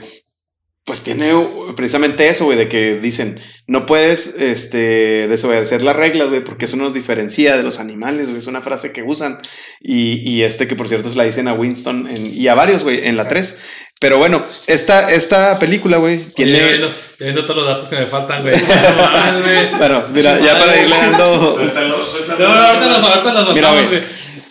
pues 0.87 1.01
tiene 1.03 1.33
precisamente 1.75 2.29
eso, 2.29 2.45
güey, 2.45 2.57
de 2.57 2.69
que 2.69 2.95
dicen, 2.95 3.37
no 3.67 3.85
puedes, 3.85 4.35
este, 4.39 5.27
desobedecer 5.27 5.81
las 5.81 5.97
reglas, 5.97 6.29
güey, 6.29 6.41
porque 6.45 6.63
eso 6.63 6.77
nos 6.77 6.93
diferencia 6.93 7.57
de 7.57 7.63
los 7.63 7.79
animales, 7.81 8.27
güey, 8.29 8.39
es 8.39 8.47
una 8.47 8.61
frase 8.61 8.93
que 8.93 9.03
usan, 9.03 9.37
y, 9.81 10.13
y 10.27 10.43
este 10.43 10.65
que 10.65 10.77
por 10.77 10.87
cierto 10.87 11.09
se 11.09 11.17
la 11.17 11.25
dicen 11.25 11.49
a 11.49 11.53
Winston 11.53 12.07
en- 12.09 12.33
y 12.33 12.47
a 12.47 12.55
varios, 12.55 12.85
güey, 12.85 13.05
en 13.05 13.17
la 13.17 13.27
3. 13.27 13.57
Pero 13.99 14.17
bueno, 14.17 14.41
esta, 14.67 15.11
esta 15.11 15.59
película, 15.59 15.97
güey, 15.97 16.19
Tiene... 16.19 16.53
tiene... 16.53 16.67
viendo, 16.69 16.93
viendo 17.19 17.43
todos 17.45 17.57
los 17.57 17.67
datos 17.67 17.89
que 17.89 17.95
me 17.97 18.05
faltan, 18.05 18.43
güey. 18.43 18.55
Bueno, 19.77 20.05
mira, 20.13 20.39
ya 20.39 20.57
para 20.57 20.81
irle 20.81 20.95
dando... 20.95 21.51
Suéltalo, 21.53 22.01
suéltalo. 22.01 22.47
No, 22.47 22.55
no, 22.55 22.61
ahorita 22.61 22.87
los, 22.87 22.97
ahorita 23.03 23.33
los 23.33 23.53
Mira, 23.53 23.71
güey. 23.71 24.03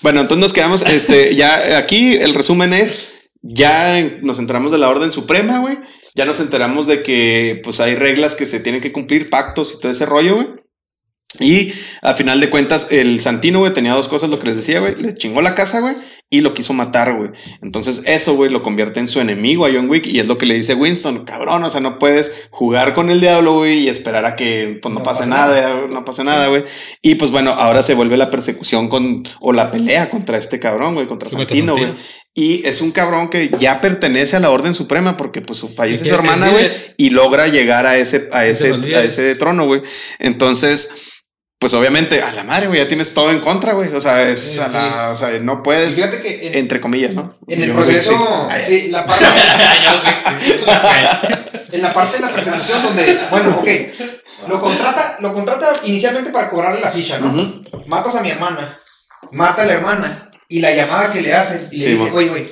Bueno, 0.02 0.20
entonces 0.20 0.40
nos 0.42 0.52
quedamos, 0.52 0.82
este, 0.82 1.34
ya 1.34 1.78
aquí 1.78 2.14
el 2.16 2.34
resumen 2.34 2.74
es, 2.74 3.15
ya 3.48 4.02
nos 4.22 4.38
enteramos 4.38 4.72
de 4.72 4.78
la 4.78 4.88
orden 4.88 5.12
suprema, 5.12 5.60
güey. 5.60 5.78
Ya 6.14 6.24
nos 6.24 6.40
enteramos 6.40 6.86
de 6.86 7.02
que, 7.02 7.60
pues, 7.62 7.80
hay 7.80 7.94
reglas 7.94 8.34
que 8.34 8.46
se 8.46 8.60
tienen 8.60 8.80
que 8.80 8.92
cumplir, 8.92 9.30
pactos 9.30 9.74
y 9.74 9.80
todo 9.80 9.92
ese 9.92 10.06
rollo, 10.06 10.36
güey. 10.36 10.48
Y 11.38 11.72
al 12.02 12.14
final 12.14 12.40
de 12.40 12.50
cuentas, 12.50 12.88
el 12.90 13.20
Santino, 13.20 13.58
güey, 13.58 13.72
tenía 13.72 13.92
dos 13.92 14.08
cosas, 14.08 14.30
lo 14.30 14.38
que 14.38 14.46
les 14.46 14.56
decía, 14.56 14.80
güey. 14.80 14.96
Le 14.96 15.14
chingó 15.14 15.42
la 15.42 15.54
casa, 15.54 15.80
güey, 15.80 15.94
y 16.28 16.40
lo 16.40 16.54
quiso 16.54 16.72
matar, 16.72 17.14
güey. 17.16 17.30
Entonces, 17.62 18.02
eso, 18.06 18.34
güey, 18.34 18.50
lo 18.50 18.60
convierte 18.60 18.98
en 18.98 19.06
su 19.06 19.20
enemigo 19.20 19.64
a 19.64 19.70
John 19.72 19.88
Wick. 19.88 20.06
Y 20.08 20.18
es 20.18 20.26
lo 20.26 20.36
que 20.36 20.44
le 20.46 20.54
dice 20.56 20.74
Winston, 20.74 21.24
cabrón, 21.24 21.62
o 21.62 21.70
sea, 21.70 21.80
no 21.80 21.98
puedes 22.00 22.48
jugar 22.50 22.94
con 22.94 23.10
el 23.10 23.20
diablo, 23.20 23.54
güey, 23.58 23.80
y 23.80 23.88
esperar 23.88 24.26
a 24.26 24.34
que, 24.34 24.78
pues, 24.82 24.92
no, 24.92 24.98
No 25.00 25.04
pase 25.04 25.20
pase 25.20 25.30
nada, 25.30 25.86
no 25.88 26.04
pase 26.04 26.24
nada, 26.24 26.48
güey. 26.48 26.64
Y 27.00 27.14
pues 27.14 27.30
bueno, 27.30 27.52
ahora 27.52 27.82
se 27.82 27.94
vuelve 27.94 28.16
la 28.16 28.30
persecución 28.30 28.88
con, 28.88 29.22
o 29.40 29.52
la 29.52 29.70
pelea 29.70 30.10
contra 30.10 30.36
este 30.36 30.58
cabrón, 30.58 30.94
güey, 30.94 31.06
contra 31.06 31.28
Santino, 31.28 31.74
güey. 31.76 31.92
Y 32.34 32.66
es 32.66 32.80
un 32.82 32.90
cabrón 32.90 33.28
que 33.28 33.48
ya 33.58 33.80
pertenece 33.80 34.36
a 34.36 34.40
la 34.40 34.50
Orden 34.50 34.74
Suprema 34.74 35.16
porque 35.16 35.40
pues 35.40 35.58
su- 35.60 35.68
fallece 35.68 36.04
su 36.04 36.14
hermana, 36.14 36.50
güey, 36.50 36.70
y 36.98 37.10
logra 37.10 37.46
llegar 37.48 37.86
a 37.86 37.96
ese, 37.96 38.28
a 38.32 38.44
ese, 38.44 38.72
a 38.72 39.02
ese 39.04 39.36
trono, 39.36 39.64
güey. 39.66 39.80
Entonces, 40.18 40.90
pues 41.66 41.74
obviamente, 41.74 42.22
a 42.22 42.30
la 42.30 42.44
madre, 42.44 42.68
güey, 42.68 42.78
ya 42.78 42.86
tienes 42.86 43.12
todo 43.12 43.32
en 43.32 43.40
contra, 43.40 43.72
güey. 43.72 43.92
O 43.92 44.00
sea, 44.00 44.22
es 44.22 44.38
Sí, 44.38 44.60
a 44.60 44.68
la, 44.68 45.10
o 45.10 45.16
sea, 45.16 45.30
no 45.40 45.64
puedes, 45.64 45.96
fíjate 45.96 46.22
que 46.22 46.46
en, 46.46 46.58
entre 46.58 46.80
comillas, 46.80 47.12
¿no? 47.12 47.36
en 47.48 47.60
el 47.60 47.70
Yo 47.70 47.74
proceso, 47.74 48.48
sí. 48.62 48.86
La 48.86 49.04
parte, 49.04 49.24
en 51.72 51.82
la 51.82 51.92
parte 51.92 52.18
de 52.18 52.22
la 52.22 52.30
presentación 52.30 52.84
donde, 52.84 53.18
bueno, 53.32 53.56
ok, 53.58 53.66
lo 54.46 54.60
contrata, 54.60 55.16
lo 55.18 55.34
contrata 55.34 55.72
inicialmente 55.82 56.30
para 56.30 56.50
cobrarle 56.50 56.80
la 56.80 56.92
ficha, 56.92 57.18
¿no? 57.18 57.32
Matas 57.88 58.14
a 58.14 58.22
mi 58.22 58.30
hermana, 58.30 58.78
mata 59.32 59.64
a 59.64 59.66
la 59.66 59.72
hermana, 59.72 60.30
y 60.48 60.60
la 60.60 60.72
llamada 60.72 61.10
que 61.10 61.20
le 61.20 61.34
hacen, 61.34 61.66
y 61.72 61.80
le 61.80 61.94
dice, 61.94 62.12
oye, 62.14 62.28
güey, 62.28 62.46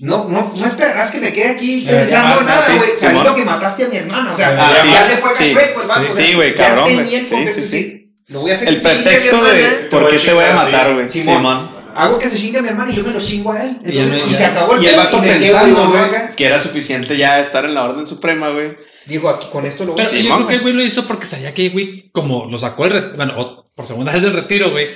no, 0.00 0.26
no, 0.28 0.52
no 0.56 0.66
esperarás 0.66 1.12
que 1.12 1.20
me 1.20 1.32
quede 1.32 1.50
aquí 1.50 1.86
pensando 1.88 2.38
ah, 2.40 2.44
nada, 2.44 2.66
güey, 2.78 2.90
sí, 2.96 2.98
sabiendo 2.98 3.32
que 3.32 3.44
mataste 3.44 3.84
a 3.84 3.88
mi 3.88 3.98
hermana, 3.98 4.32
o 4.32 4.36
sea, 4.36 4.56
Ah, 4.58 4.72
ya, 4.74 4.82
sí, 4.82 4.90
ya 4.90 5.06
le 5.06 5.16
fue 5.18 5.36
sí, 5.36 5.50
el 5.50 5.54
vato, 5.86 6.12
sí, 6.12 6.26
sí, 6.26 6.34
güey, 6.34 6.56
ya 6.56 6.66
cabrón, 6.66 6.92
güey, 6.92 7.24
sí, 7.24 7.30
contexto, 7.30 7.62
sí, 7.62 7.68
sí. 7.68 7.99
Sí. 8.30 8.34
Lo 8.34 8.40
voy 8.40 8.50
a 8.50 8.54
hacer 8.54 8.68
El 8.68 8.74
que 8.76 8.80
se 8.80 8.88
chingue 8.88 8.94
a 8.94 8.98
mi 8.98 9.04
pretexto 9.04 9.44
de 9.44 9.60
hermana, 9.64 9.88
por 9.90 10.08
qué 10.08 10.18
te 10.18 10.32
voy 10.32 10.44
a 10.44 10.54
matar, 10.54 10.94
güey. 10.94 11.08
Simón. 11.08 11.36
Simón. 11.36 11.80
Hago 11.92 12.18
que 12.20 12.30
se 12.30 12.38
chingue 12.38 12.58
a 12.60 12.62
mi 12.62 12.68
hermana 12.68 12.92
y 12.92 12.96
yo 12.96 13.02
me 13.02 13.12
lo 13.12 13.20
chingo 13.20 13.52
a 13.52 13.62
él. 13.64 13.76
Y 13.84 13.90
Entonces, 13.98 14.22
él- 14.22 14.30
y, 14.30 14.34
se 14.34 14.44
acabó 14.46 14.74
el 14.74 14.82
Y 14.82 14.86
el 14.86 14.92
pedo, 14.94 15.02
vato 15.04 15.20
me 15.20 15.26
quedo 15.28 15.38
pensando, 15.40 15.82
yo, 15.82 15.90
güey, 15.90 16.02
acá. 16.04 16.32
que 16.36 16.46
era 16.46 16.58
suficiente 16.60 17.16
ya 17.16 17.40
estar 17.40 17.64
en 17.64 17.74
la 17.74 17.84
Orden 17.84 18.06
Suprema, 18.06 18.48
güey. 18.50 18.76
Digo, 19.06 19.28
aquí 19.28 19.48
con 19.50 19.66
esto 19.66 19.84
lo 19.84 19.92
voy 19.92 20.00
a 20.00 20.04
Pero 20.04 20.08
hacer. 20.08 20.20
Sí, 20.20 20.28
yo 20.28 20.34
creo 20.36 20.46
que 20.46 20.54
el 20.54 20.60
güey 20.60 20.74
lo 20.74 20.82
hizo 20.84 21.04
porque 21.06 21.26
sabía 21.26 21.52
que, 21.52 21.68
güey, 21.70 22.10
como 22.12 22.46
lo 22.46 22.56
sacó 22.58 22.84
el 22.86 22.92
retiro, 22.92 23.16
bueno, 23.16 23.34
o 23.36 23.70
por 23.74 23.84
segunda 23.86 24.12
vez 24.12 24.22
del 24.22 24.32
retiro, 24.32 24.70
güey, 24.70 24.90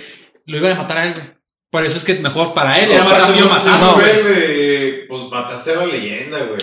lo 0.46 0.58
iba 0.58 0.70
a 0.70 0.74
matar 0.76 0.98
a 0.98 1.04
él, 1.06 1.12
güey. 1.14 1.24
Por 1.70 1.84
eso 1.84 1.98
es 1.98 2.04
que 2.04 2.14
mejor 2.14 2.54
para 2.54 2.78
él 2.78 2.88
era 2.92 2.98
más 2.98 3.06
Exacto, 3.08 3.26
rápido 3.32 3.46
no, 3.48 3.52
matarlo, 3.54 3.94
güey. 3.94 4.22
güey, 4.22 5.08
Pues 5.08 5.22
mataste 5.30 5.72
a 5.72 5.76
la 5.76 5.86
leyenda, 5.86 6.38
güey. 6.44 6.60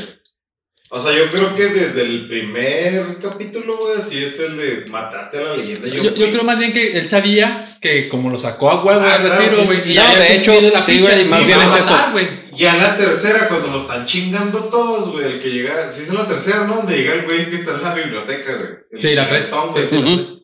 O 0.94 1.00
sea, 1.00 1.14
yo 1.18 1.30
creo 1.30 1.56
que 1.56 1.68
desde 1.68 2.02
el 2.02 2.28
primer 2.28 3.18
capítulo, 3.22 3.78
güey, 3.78 3.98
así 4.00 4.22
es 4.22 4.38
el 4.42 4.58
de 4.58 4.86
mataste 4.92 5.38
a 5.38 5.42
la 5.42 5.56
leyenda. 5.56 5.88
Yo, 5.88 6.04
yo 6.14 6.30
creo 6.32 6.44
más 6.44 6.60
bien 6.60 6.74
que 6.74 6.98
él 7.00 7.08
sabía 7.08 7.66
que 7.80 8.10
como 8.10 8.30
lo 8.30 8.38
sacó 8.38 8.70
a 8.72 8.84
huevo 8.84 9.00
Ah, 9.02 9.18
de 9.18 9.26
claro, 9.26 9.42
retiro, 9.42 9.62
sí, 9.62 9.66
güey. 9.68 9.78
sí, 9.78 9.84
y 9.84 9.88
sí. 9.88 9.94
ya 9.94 10.14
No, 10.14 10.20
de 10.20 10.36
hecho, 10.36 10.52
la 10.74 10.82
sí, 10.82 11.00
güey, 11.00 11.26
más 11.26 11.40
sí, 11.40 11.46
bien 11.46 11.60
es 11.62 11.76
eso. 11.76 11.98
Ya 12.56 12.76
en 12.76 12.84
la 12.84 12.98
tercera, 12.98 13.48
cuando 13.48 13.68
lo 13.70 13.78
están 13.80 14.06
chingando 14.06 14.66
todos, 14.66 15.14
güey, 15.14 15.28
el 15.28 15.40
que 15.40 15.50
llega, 15.50 15.90
sí 15.90 16.02
es 16.04 16.10
en 16.10 16.16
la 16.16 16.28
tercera, 16.28 16.66
¿no? 16.68 16.76
Donde 16.76 16.98
llega 16.98 17.14
el 17.14 17.24
güey 17.24 17.50
que 17.50 17.56
está 17.56 17.72
en 17.76 17.84
la 17.84 17.94
biblioteca, 17.96 18.56
güey. 18.56 19.02
Sí, 19.02 19.16
la 19.16 19.30
3. 19.30 19.46
reggaetón, 19.50 19.72
güey. 19.72 19.88
Sí, 19.88 19.96
sí, 19.96 20.02
la 20.04 20.16
tres. 20.18 20.41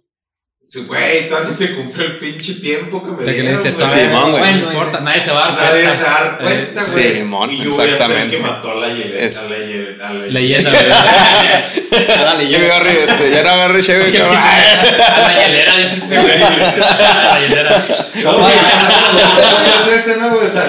Güey, 0.85 1.29
todavía 1.29 1.53
se 1.53 1.75
cumplió 1.75 2.07
el 2.07 2.15
pinche 2.17 2.55
tiempo 2.55 3.01
que 3.01 3.11
me 3.11 3.23
De 3.23 3.31
que 3.37 3.41
le 3.41 3.55
dieron, 3.55 3.63
dice, 3.79 4.07
güey. 4.07 4.07
Man, 4.13 4.31
güey. 4.31 4.53
no 4.55 4.59
importa, 4.71 4.99
nadie 4.99 5.21
se 5.21 5.31
va 5.31 5.45
a 5.45 5.51
dar 5.53 5.57
Nadie 5.63 5.83
cuenta. 5.85 5.97
se 5.97 6.03
va 6.03 6.17
a 6.17 6.23
dar 6.25 6.37
cuenta, 6.39 6.81
Sí, 6.81 6.99
güey. 6.99 7.23
mon, 7.23 7.49
y 7.51 7.57
yo 7.63 7.63
voy 7.63 7.71
a 7.71 7.71
ser 7.75 7.85
el 7.87 7.93
exactamente. 7.93 8.35
que 8.35 8.41
mató 8.43 8.71
a 8.71 8.75
la 8.75 8.87
leyenda. 8.87 9.17
Es- 9.17 9.37
A 9.39 9.43
la 9.43 9.57
leyenda. 9.57 10.07
A 10.09 10.13
la 10.13 10.25
Leyenda, 10.25 10.71
Ya 12.49 12.59
me 12.59 12.65
agarré, 12.65 13.03
este, 13.03 13.31
ya 13.31 13.43
no 13.43 13.49
agarré 13.49 13.81
chévere, 13.83 14.21
A 14.21 14.29
la 14.29 15.47
hielera, 15.47 15.77
dice 15.77 15.95
este 15.95 16.21
güey. 16.21 16.43
A 16.43 17.39
la 17.39 17.39
hielera. 17.47 17.85
¿Cómo 18.23 18.47
es 18.49 20.05
ese, 20.05 20.17
no, 20.19 20.29
güey? 20.35 20.47
O 20.47 20.51
sea, 20.51 20.67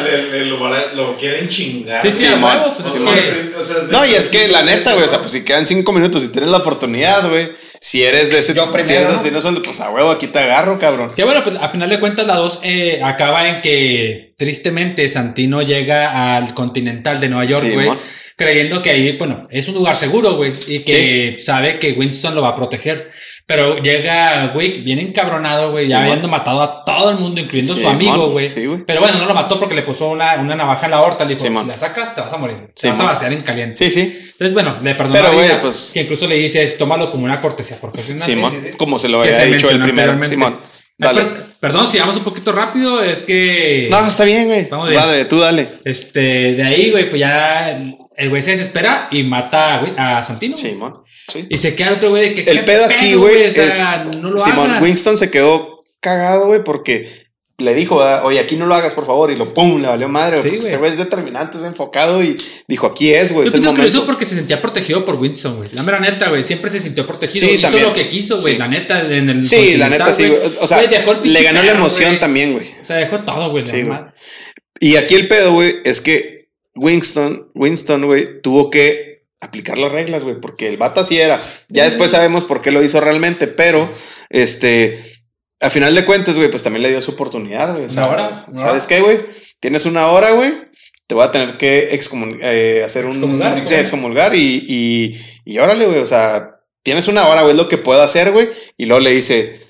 lo, 0.94 1.16
quieren 1.16 1.49
chingar. 1.49 2.01
Sí, 2.03 2.12
sí, 2.12 2.26
a 2.26 2.30
que- 2.30 3.51
desde 3.59 3.92
No, 3.92 4.05
y 4.07 4.14
es 4.14 4.28
que 4.28 4.46
la 4.49 4.62
neta, 4.62 4.92
güey, 4.92 5.05
o 5.05 5.09
sea, 5.09 5.18
pues 5.18 5.32
si 5.32 5.44
quedan 5.44 5.66
cinco 5.66 5.92
minutos 5.92 6.22
y 6.24 6.28
tienes 6.28 6.51
la 6.51 6.59
oportunidad, 6.59 7.28
güey, 7.28 7.53
si 7.80 8.05
eres 8.05 8.30
de 8.30 8.38
ese, 8.38 8.55
Yo 8.55 8.66
si 8.66 8.72
primero, 8.72 9.01
eres 9.01 9.12
¿no? 9.12 9.20
así, 9.20 9.30
no 9.30 9.40
son, 9.40 9.61
pues 9.62 9.80
a 9.89 9.93
huevo, 9.93 10.11
aquí 10.11 10.28
te 10.28 10.39
agarro, 10.39 10.78
cabrón. 10.78 11.12
Que 11.14 11.24
bueno, 11.24 11.43
pues 11.43 11.57
a 11.61 11.68
final 11.68 11.89
de 11.89 12.01
cuentas 12.01 12.26
la 12.26 12.36
2 12.36 12.61
acaba 13.03 13.49
en 13.49 13.61
que 13.61 14.32
tristemente 14.36 15.09
Santino 15.09 15.62
llega 15.62 16.36
al 16.36 16.55
Continental 16.55 17.20
de 17.20 17.28
Nueva 17.28 17.45
York, 17.45 17.66
güey. 17.74 17.91
creyendo 18.39 18.80
que 18.80 18.91
ahí, 18.91 19.16
bueno, 19.16 19.49
es 19.51 19.66
un 19.66 19.74
lugar 19.74 19.97
seguro, 19.97 20.36
güey, 20.36 20.53
y 20.68 20.80
que 20.80 21.39
sabe 21.41 21.80
que 21.80 21.93
Winston 21.93 22.36
lo 22.36 22.43
va 22.43 22.51
a 22.51 22.57
proteger. 22.57 23.11
Pero 23.49 23.78
llega 23.78 24.53
Wick 24.55 24.84
bien 24.84 24.99
encabronado, 24.99 25.70
güey, 25.70 25.86
Sí, 25.86 25.90
ya 25.92 26.03
habiendo 26.03 26.28
matado 26.28 26.61
a 26.62 26.84
todo 26.84 27.11
el 27.12 27.16
mundo, 27.16 27.40
incluyendo 27.40 27.72
a 27.72 27.76
Sí, 27.76 27.82
su 27.82 27.88
amigo, 27.88 28.28
güey. 28.30 28.46
Sí, 28.51 28.66
güey. 28.66 28.84
Pero 28.86 29.01
bueno, 29.01 29.16
no 29.18 29.24
lo 29.24 29.32
mató 29.34 29.59
porque 29.59 29.74
le 29.74 29.80
puso 29.82 30.11
una, 30.11 30.34
una 30.38 30.55
navaja 30.55 30.84
en 30.84 30.90
la 30.90 31.01
horta. 31.01 31.24
Le 31.24 31.30
dijo, 31.34 31.40
Sí, 31.40 31.49
si 31.59 31.66
la 31.66 31.76
sacas, 31.78 32.14
te 32.14 32.20
vas 32.20 32.30
a 32.30 32.36
morir. 32.36 32.59
Te 32.74 32.82
Sí, 32.82 32.88
vas 32.88 33.01
a 33.01 33.05
vaciar 33.05 33.32
en 33.32 33.40
caliente. 33.40 33.74
Sí, 33.76 33.88
sí. 33.90 34.01
Entonces, 34.32 34.53
bueno, 34.53 34.76
le 34.82 34.94
perdonó 34.94 35.14
Pero, 35.14 35.28
la 35.28 35.34
güey, 35.34 35.46
vida, 35.49 35.61
pues- 35.61 35.92
Que 35.94 36.03
incluso 36.03 36.26
le 36.26 36.34
dice, 36.34 36.66
tómalo 36.78 37.11
como 37.11 37.24
una 37.24 37.40
cortesía 37.40 37.80
profesional. 37.80 38.22
Simón, 38.22 38.55
como 38.76 38.99
se 38.99 39.09
lo 39.09 39.20
había 39.20 39.34
se 39.34 39.46
dicho 39.46 39.70
el 39.70 39.80
primero. 39.82 40.22
Simón, 40.22 40.59
dale. 40.99 41.22
per- 41.22 41.42
perdón, 41.59 41.88
si 41.88 41.99
vamos 41.99 42.16
un 42.18 42.24
poquito 42.24 42.53
rápido, 42.53 43.03
es 43.03 43.22
que... 43.22 43.88
No, 43.90 44.07
está 44.07 44.24
bien, 44.24 44.46
güey. 44.46 44.68
Vamos 44.68 44.90
bien. 44.90 45.01
Dale, 45.01 45.24
tú 45.24 45.38
dale. 45.40 45.66
Este, 45.86 46.53
de 46.53 46.62
ahí, 46.64 46.90
güey, 46.90 47.09
pues 47.09 47.18
ya 47.18 47.70
el 48.14 48.28
güey 48.28 48.42
se 48.42 48.51
desespera 48.51 49.09
y 49.11 49.22
mata 49.22 49.76
a, 49.76 49.78
güey, 49.80 49.92
a 49.96 50.22
Santino. 50.22 50.55
güey. 50.55 50.70
Simón, 50.72 51.03
sí. 51.28 51.46
Y 51.48 51.58
se 51.58 51.74
queda 51.74 51.92
otro 51.92 52.10
güey 52.10 52.30
de 52.30 52.34
que. 52.34 52.50
El 52.50 52.58
¿qué 52.58 52.62
pedo 52.64 52.84
aquí, 52.86 53.14
güey, 53.14 53.46
O 53.46 53.52
sea, 53.52 54.08
no 54.20 54.30
lo 54.30 54.36
Simón. 54.36 54.82
Winston 54.82 55.16
se 55.16 55.30
quedó 55.30 55.76
cagado, 56.00 56.46
güey, 56.46 56.64
porque 56.64 57.08
le 57.60 57.74
dijo, 57.74 58.00
ah, 58.00 58.22
oye, 58.24 58.38
aquí 58.38 58.54
no 58.54 58.66
lo 58.66 58.74
hagas, 58.76 58.94
por 58.94 59.04
favor, 59.04 59.32
y 59.32 59.36
lo 59.36 59.52
pum, 59.52 59.80
le 59.80 59.88
valió 59.88 60.08
madre, 60.08 60.40
Sí, 60.40 60.50
este 60.58 60.76
güey 60.76 60.92
es 60.92 60.96
determinante, 60.96 61.58
es 61.58 61.64
enfocado 61.64 62.22
y 62.22 62.36
dijo, 62.68 62.86
aquí 62.86 63.12
es, 63.12 63.32
güey, 63.32 63.46
Yo 63.46 63.52
pienso 63.52 63.74
que 63.74 63.82
lo 63.82 63.88
hizo 63.88 64.06
porque 64.06 64.24
se 64.24 64.36
sentía 64.36 64.62
protegido 64.62 65.04
por 65.04 65.16
Winston, 65.16 65.56
güey. 65.56 65.70
La 65.72 65.82
mera 65.82 65.98
neta, 65.98 66.28
güey. 66.28 66.44
Siempre 66.44 66.70
se 66.70 66.78
sintió 66.78 67.04
protegido. 67.04 67.48
Sí, 67.48 67.54
hizo 67.54 67.62
también. 67.62 67.84
lo 67.84 67.92
que 67.92 68.08
quiso, 68.08 68.40
güey. 68.40 68.54
Sí. 68.54 68.58
La 68.60 68.68
neta, 68.68 69.00
en 69.12 69.28
el. 69.28 69.42
Sí, 69.42 69.76
la 69.76 69.88
neta, 69.88 70.12
sí. 70.12 70.32
O 70.60 70.66
sea, 70.68 70.80
le 70.80 71.42
ganó 71.42 71.62
la 71.62 71.72
emoción 71.72 72.20
también, 72.20 72.52
güey. 72.52 72.66
O 72.80 72.84
sea, 72.84 72.96
dejó 72.96 73.24
todo, 73.24 73.50
güey. 73.50 73.66
Sí. 73.66 73.84
Y 74.80 74.94
aquí 74.94 75.16
el 75.16 75.26
pedo, 75.26 75.52
güey, 75.54 75.78
es 75.84 76.00
que 76.00 76.50
Winston, 76.76 77.50
Winston, 77.54 78.06
güey, 78.06 78.40
tuvo 78.40 78.70
que 78.70 79.07
aplicar 79.41 79.78
las 79.78 79.93
reglas, 79.93 80.24
güey, 80.24 80.41
porque 80.41 80.68
el 80.68 80.76
vato 80.76 81.01
así 81.01 81.18
era. 81.20 81.41
Ya 81.68 81.84
después 81.84 82.11
sabemos 82.11 82.45
por 82.45 82.61
qué 82.62 82.70
lo 82.70 82.82
hizo 82.82 83.01
realmente, 83.01 83.47
pero, 83.47 83.93
este, 84.30 84.99
a 85.61 85.70
final 85.70 85.95
de 85.95 86.05
cuentas, 86.05 86.36
güey, 86.36 86.51
pues 86.51 86.62
también 86.62 86.82
le 86.82 86.91
dio 86.91 87.01
su 87.01 87.12
oportunidad, 87.12 87.72
güey. 87.74 87.86
O 87.86 87.91
sea, 87.91 88.05
Una 88.07 88.12
hora, 88.12 88.47
¿Sabes 88.57 88.86
qué, 88.86 89.01
güey? 89.01 89.18
Tienes 89.61 89.86
una 89.86 90.09
hora, 90.09 90.32
güey. 90.32 90.53
Te 91.07 91.14
voy 91.14 91.24
a 91.24 91.30
tener 91.30 91.57
que 91.57 91.89
eh, 92.43 92.82
hacer 92.84 93.07
un... 93.07 93.12
Excomulgar, 93.12 93.66
sí, 93.66 93.74
excomulgar 93.74 94.34
y, 94.34 94.62
y, 94.68 95.20
y 95.45 95.59
órale, 95.59 95.86
güey, 95.86 96.01
o 96.01 96.07
sea, 96.07 96.57
tienes 96.82 97.09
una 97.09 97.26
hora, 97.28 97.41
güey, 97.43 97.53
es 97.53 97.57
lo 97.57 97.66
que 97.68 97.78
puedo 97.78 98.03
hacer, 98.03 98.30
güey. 98.32 98.51
Y 98.76 98.86
luego 98.86 99.01
le 99.01 99.11
dice... 99.12 99.61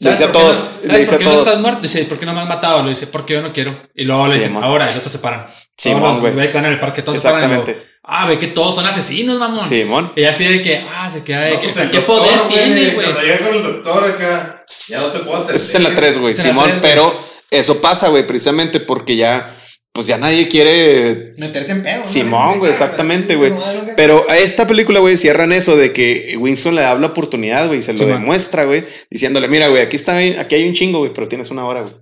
Le 0.00 0.10
¿Sabes 0.10 0.18
dice 0.18 0.28
a 0.28 0.32
todos, 0.32 0.60
no- 0.60 0.66
le 0.82 0.86
¿Sabes 0.88 1.00
dice 1.00 1.12
por 1.12 1.14
a 1.14 1.18
qué 1.18 1.24
no 1.24 1.30
todos. 1.30 1.46
estás 1.48 1.60
muerto? 1.62 1.80
Dice, 1.80 2.04
¿por 2.04 2.18
qué 2.18 2.26
no 2.26 2.34
me 2.34 2.40
has 2.40 2.48
matado? 2.48 2.82
Le 2.82 2.90
dice, 2.90 3.06
porque 3.06 3.34
yo 3.34 3.42
no 3.42 3.52
quiero. 3.52 3.70
Y 3.94 4.04
luego 4.04 4.26
le 4.26 4.34
Sí, 4.34 4.40
dice, 4.48 4.52
ahora, 4.60 4.86
y 4.86 4.88
los 4.90 4.98
otros 4.98 5.12
se 5.12 5.18
paran. 5.20 5.46
Todos 5.80 6.00
los 6.00 6.20
güey. 6.20 6.32
güeyes 6.32 6.50
que 6.50 6.56
están 6.58 6.66
en 6.66 6.72
el 6.72 6.80
parque, 6.80 7.02
todos 7.02 7.22
se 7.22 7.28
paran. 7.30 7.64
Ah, 8.06 8.26
ve 8.26 8.38
que 8.38 8.48
todos 8.48 8.74
son 8.74 8.86
asesinos, 8.86 9.38
mamón. 9.38 9.66
Simón. 9.66 10.12
Y 10.14 10.24
así 10.24 10.44
de 10.44 10.62
que, 10.62 10.84
ah, 10.92 11.08
se 11.10 11.24
queda 11.24 11.40
de 11.42 11.54
No, 11.54 11.60
que, 11.60 11.66
pues 11.68 11.72
o 11.72 11.76
sea, 11.76 11.84
el 11.84 11.90
¿qué 11.90 11.96
doctor, 11.98 12.18
poder 12.18 12.48
tiene, 12.48 12.90
güey? 12.90 13.06
Cuando 13.06 13.22
llega 13.22 13.38
con 13.38 13.56
el 13.56 13.62
doctor 13.62 14.04
acá, 14.04 14.64
ya 14.88 15.00
no 15.00 15.10
te 15.10 15.18
puedo 15.20 15.36
atender. 15.36 15.56
Esa 15.56 15.64
es 15.68 15.74
en 15.74 15.82
la 15.84 15.94
3, 15.94 16.18
güey, 16.18 16.32
Simón. 16.34 16.72
pero 16.82 17.18
eso 17.50 17.80
pasa, 17.80 18.08
güey, 18.08 18.26
precisamente 18.26 18.80
porque 18.80 19.16
ya, 19.16 19.50
pues 19.92 20.06
ya 20.06 20.18
nadie 20.18 20.48
quiere 20.48 21.32
Meterse 21.38 21.72
en 21.72 21.82
pedo. 21.82 22.04
Simón, 22.04 22.58
güey, 22.58 22.70
exactamente, 22.72 23.36
güey. 23.36 23.54
Pero 23.96 24.22
a 24.28 24.36
esta 24.36 24.66
película, 24.66 25.00
güey, 25.00 25.16
cierran 25.16 25.52
eso 25.52 25.74
de 25.76 25.94
que 25.94 26.36
Winston 26.38 26.74
le 26.74 26.82
da 26.82 26.94
la 26.96 27.06
oportunidad, 27.06 27.68
güey, 27.68 27.78
y 27.78 27.82
se 27.82 27.94
lo 27.94 28.00
Sí, 28.00 28.04
demuestra, 28.04 28.64
güey, 28.64 28.84
diciéndole, 29.10 29.48
mira, 29.48 29.68
güey, 29.68 29.80
aquí 29.82 29.96
está, 29.96 30.18
aquí 30.18 30.56
hay 30.56 30.68
un 30.68 30.74
chingo, 30.74 30.98
güey, 30.98 31.12
pero 31.14 31.26
tienes 31.26 31.50
una 31.50 31.64
hora, 31.64 31.80
güey. 31.80 31.94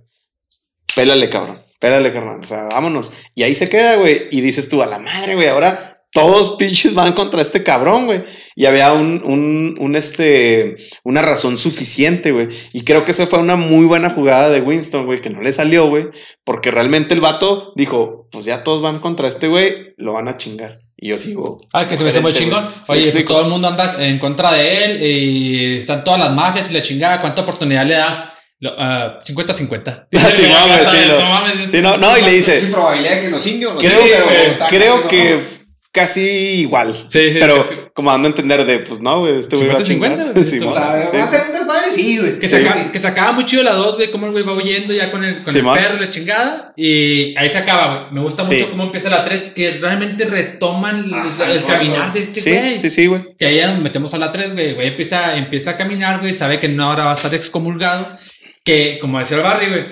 Pélale, 0.95 1.29
cabrón. 1.29 1.61
Pélale, 1.83 2.13
carnal. 2.13 2.39
O 2.41 2.47
sea, 2.47 2.69
vámonos. 2.71 3.11
Y 3.35 3.43
ahí 3.43 3.53
se 3.55 3.67
queda, 3.67 3.97
güey. 3.97 4.29
Y 4.31 4.39
dices 4.39 4.69
tú, 4.69 4.81
a 4.81 4.85
la 4.85 4.99
madre, 4.99 5.35
güey, 5.35 5.49
ahora 5.49 5.97
todos 6.13 6.51
pinches 6.51 6.93
van 6.93 7.11
contra 7.11 7.41
este 7.41 7.61
cabrón, 7.61 8.05
güey. 8.05 8.23
Y 8.55 8.67
había 8.67 8.93
un, 8.93 9.21
un, 9.25 9.75
un, 9.77 9.95
este, 9.97 10.77
una 11.03 11.21
razón 11.21 11.57
suficiente, 11.57 12.31
güey. 12.31 12.47
Y 12.71 12.85
creo 12.85 13.03
que 13.03 13.11
esa 13.11 13.27
fue 13.27 13.39
una 13.39 13.57
muy 13.57 13.85
buena 13.85 14.11
jugada 14.11 14.49
de 14.49 14.61
Winston, 14.61 15.05
güey, 15.05 15.19
que 15.19 15.29
no 15.29 15.41
le 15.41 15.51
salió, 15.51 15.89
güey. 15.89 16.05
Porque 16.45 16.71
realmente 16.71 17.15
el 17.15 17.19
vato 17.19 17.73
dijo, 17.75 18.29
pues 18.31 18.45
ya 18.45 18.63
todos 18.63 18.81
van 18.81 18.99
contra 18.99 19.27
este 19.27 19.49
güey, 19.49 19.93
lo 19.97 20.13
van 20.13 20.29
a 20.29 20.37
chingar. 20.37 20.79
Y 20.95 21.09
yo 21.09 21.17
sigo. 21.17 21.59
Ah, 21.73 21.85
que 21.85 21.97
se 21.97 22.05
me 22.05 22.11
hizo 22.11 22.21
muy 22.21 22.31
chingón. 22.31 22.63
Oye, 22.87 23.11
pues 23.11 23.25
todo 23.25 23.41
el 23.41 23.49
mundo 23.49 23.67
anda 23.67 24.01
en 24.07 24.19
contra 24.19 24.53
de 24.53 24.85
él 24.85 25.03
y 25.03 25.77
están 25.79 26.05
todas 26.05 26.21
las 26.21 26.31
mafias 26.31 26.71
y 26.71 26.75
la 26.75 26.81
chingada. 26.81 27.19
¿Cuánta 27.19 27.41
oportunidad 27.41 27.85
le 27.85 27.95
das? 27.95 28.23
Lo- 28.63 28.75
ah, 28.77 29.19
50-50. 29.21 30.07
Sí, 30.11 30.43
mames, 30.47 30.87
sí, 30.89 30.97
no. 31.07 31.19
No 31.19 31.29
mames, 31.29 31.69
Sí, 31.71 31.81
no, 31.81 31.97
no, 31.97 32.17
y 32.17 32.21
le 32.21 32.31
dice, 32.31 32.59
Sin 32.61 32.71
probabilidad 32.71 33.19
que 33.21 33.29
los 33.29 33.45
indios. 33.45 33.73
los 33.73 33.83
Creo, 33.83 34.01
indios, 34.01 34.21
que- 34.21 34.27
pero 34.29 34.51
está 34.51 34.67
creo 34.69 34.93
cagado, 34.93 35.07
que 35.09 35.29
¿no? 35.31 35.63
casi 35.91 36.21
igual. 36.61 36.95
Sí, 36.95 37.05
sí, 37.33 37.37
pero 37.39 37.61
sí, 37.61 37.69
sí. 37.71 37.81
como 37.93 38.09
dando 38.11 38.27
a 38.27 38.31
entender 38.31 38.65
de, 38.65 38.79
pues 38.79 38.99
no, 39.01 39.19
güey, 39.19 39.37
este 39.37 39.55
güey 39.57 39.67
va 39.67 39.75
a 39.75 39.77
50-50, 39.79 39.83
chingar. 39.85 40.31
güey, 40.33 40.43
Sí, 40.45 40.55
esto, 40.55 40.69
O 40.69 40.73
sea, 40.73 41.07
sí. 41.11 41.17
va 41.17 41.23
a 41.23 41.27
ser 41.27 41.41
un 41.47 41.53
desmadre, 41.53 41.91
sí, 41.91 42.17
güey. 42.17 42.39
Que, 42.39 42.47
Sí. 42.47 42.57
saca- 42.63 42.91
que 42.91 42.99
sacaba 42.99 43.31
muy 43.33 43.45
chido 43.45 43.61
la 43.63 43.73
2, 43.73 43.95
güey, 43.97 44.09
cómo 44.11 44.25
el 44.25 44.31
güey 44.31 44.43
va 44.43 44.53
huyendo 44.53 44.91
ya 44.93 45.11
con 45.11 45.23
el, 45.23 45.43
con 45.43 45.53
Sí, 45.53 45.59
el 45.59 45.65
perro 45.65 45.99
la 45.99 46.09
chingada. 46.09 46.73
Y 46.75 47.37
ahí 47.37 47.47
se 47.49 47.57
acaba, 47.59 47.87
güey. 47.99 48.11
Me 48.13 48.21
gusta 48.21 48.43
Sí. 48.43 48.53
mucho 48.53 48.69
cómo 48.71 48.83
empieza 48.85 49.09
la 49.11 49.23
3, 49.23 49.51
que 49.55 49.71
realmente 49.81 50.25
retoman 50.25 50.95
el, 51.05 51.13
Ajá, 51.13 51.51
el 51.51 51.57
el 51.57 51.63
caminar 51.65 52.11
de 52.11 52.19
este 52.21 52.41
Sí, 52.41 52.49
güey. 52.51 52.79
sí, 52.79 52.89
sí, 52.89 53.05
güey. 53.07 53.35
Que 53.37 53.45
ahí 53.45 53.57
ya 53.57 53.71
nos 53.71 53.79
metemos 53.81 54.13
a 54.15 54.17
la 54.17 54.31
3, 54.31 54.53
güey. 54.53 54.73
Güey 54.73 54.87
empieza, 54.87 55.35
empieza 55.35 55.71
a 55.71 55.77
caminar, 55.77 56.21
güey. 56.21 56.33
Sabe 56.33 56.59
que 56.59 56.69
no 56.69 56.85
ahora 56.89 57.05
va 57.05 57.11
a 57.11 57.15
estar 57.15 57.33
excomulgado. 57.35 58.07
Que, 58.63 58.97
como 58.99 59.19
decía 59.19 59.37
el 59.37 59.43
Barry, 59.43 59.69
güey. 59.69 59.85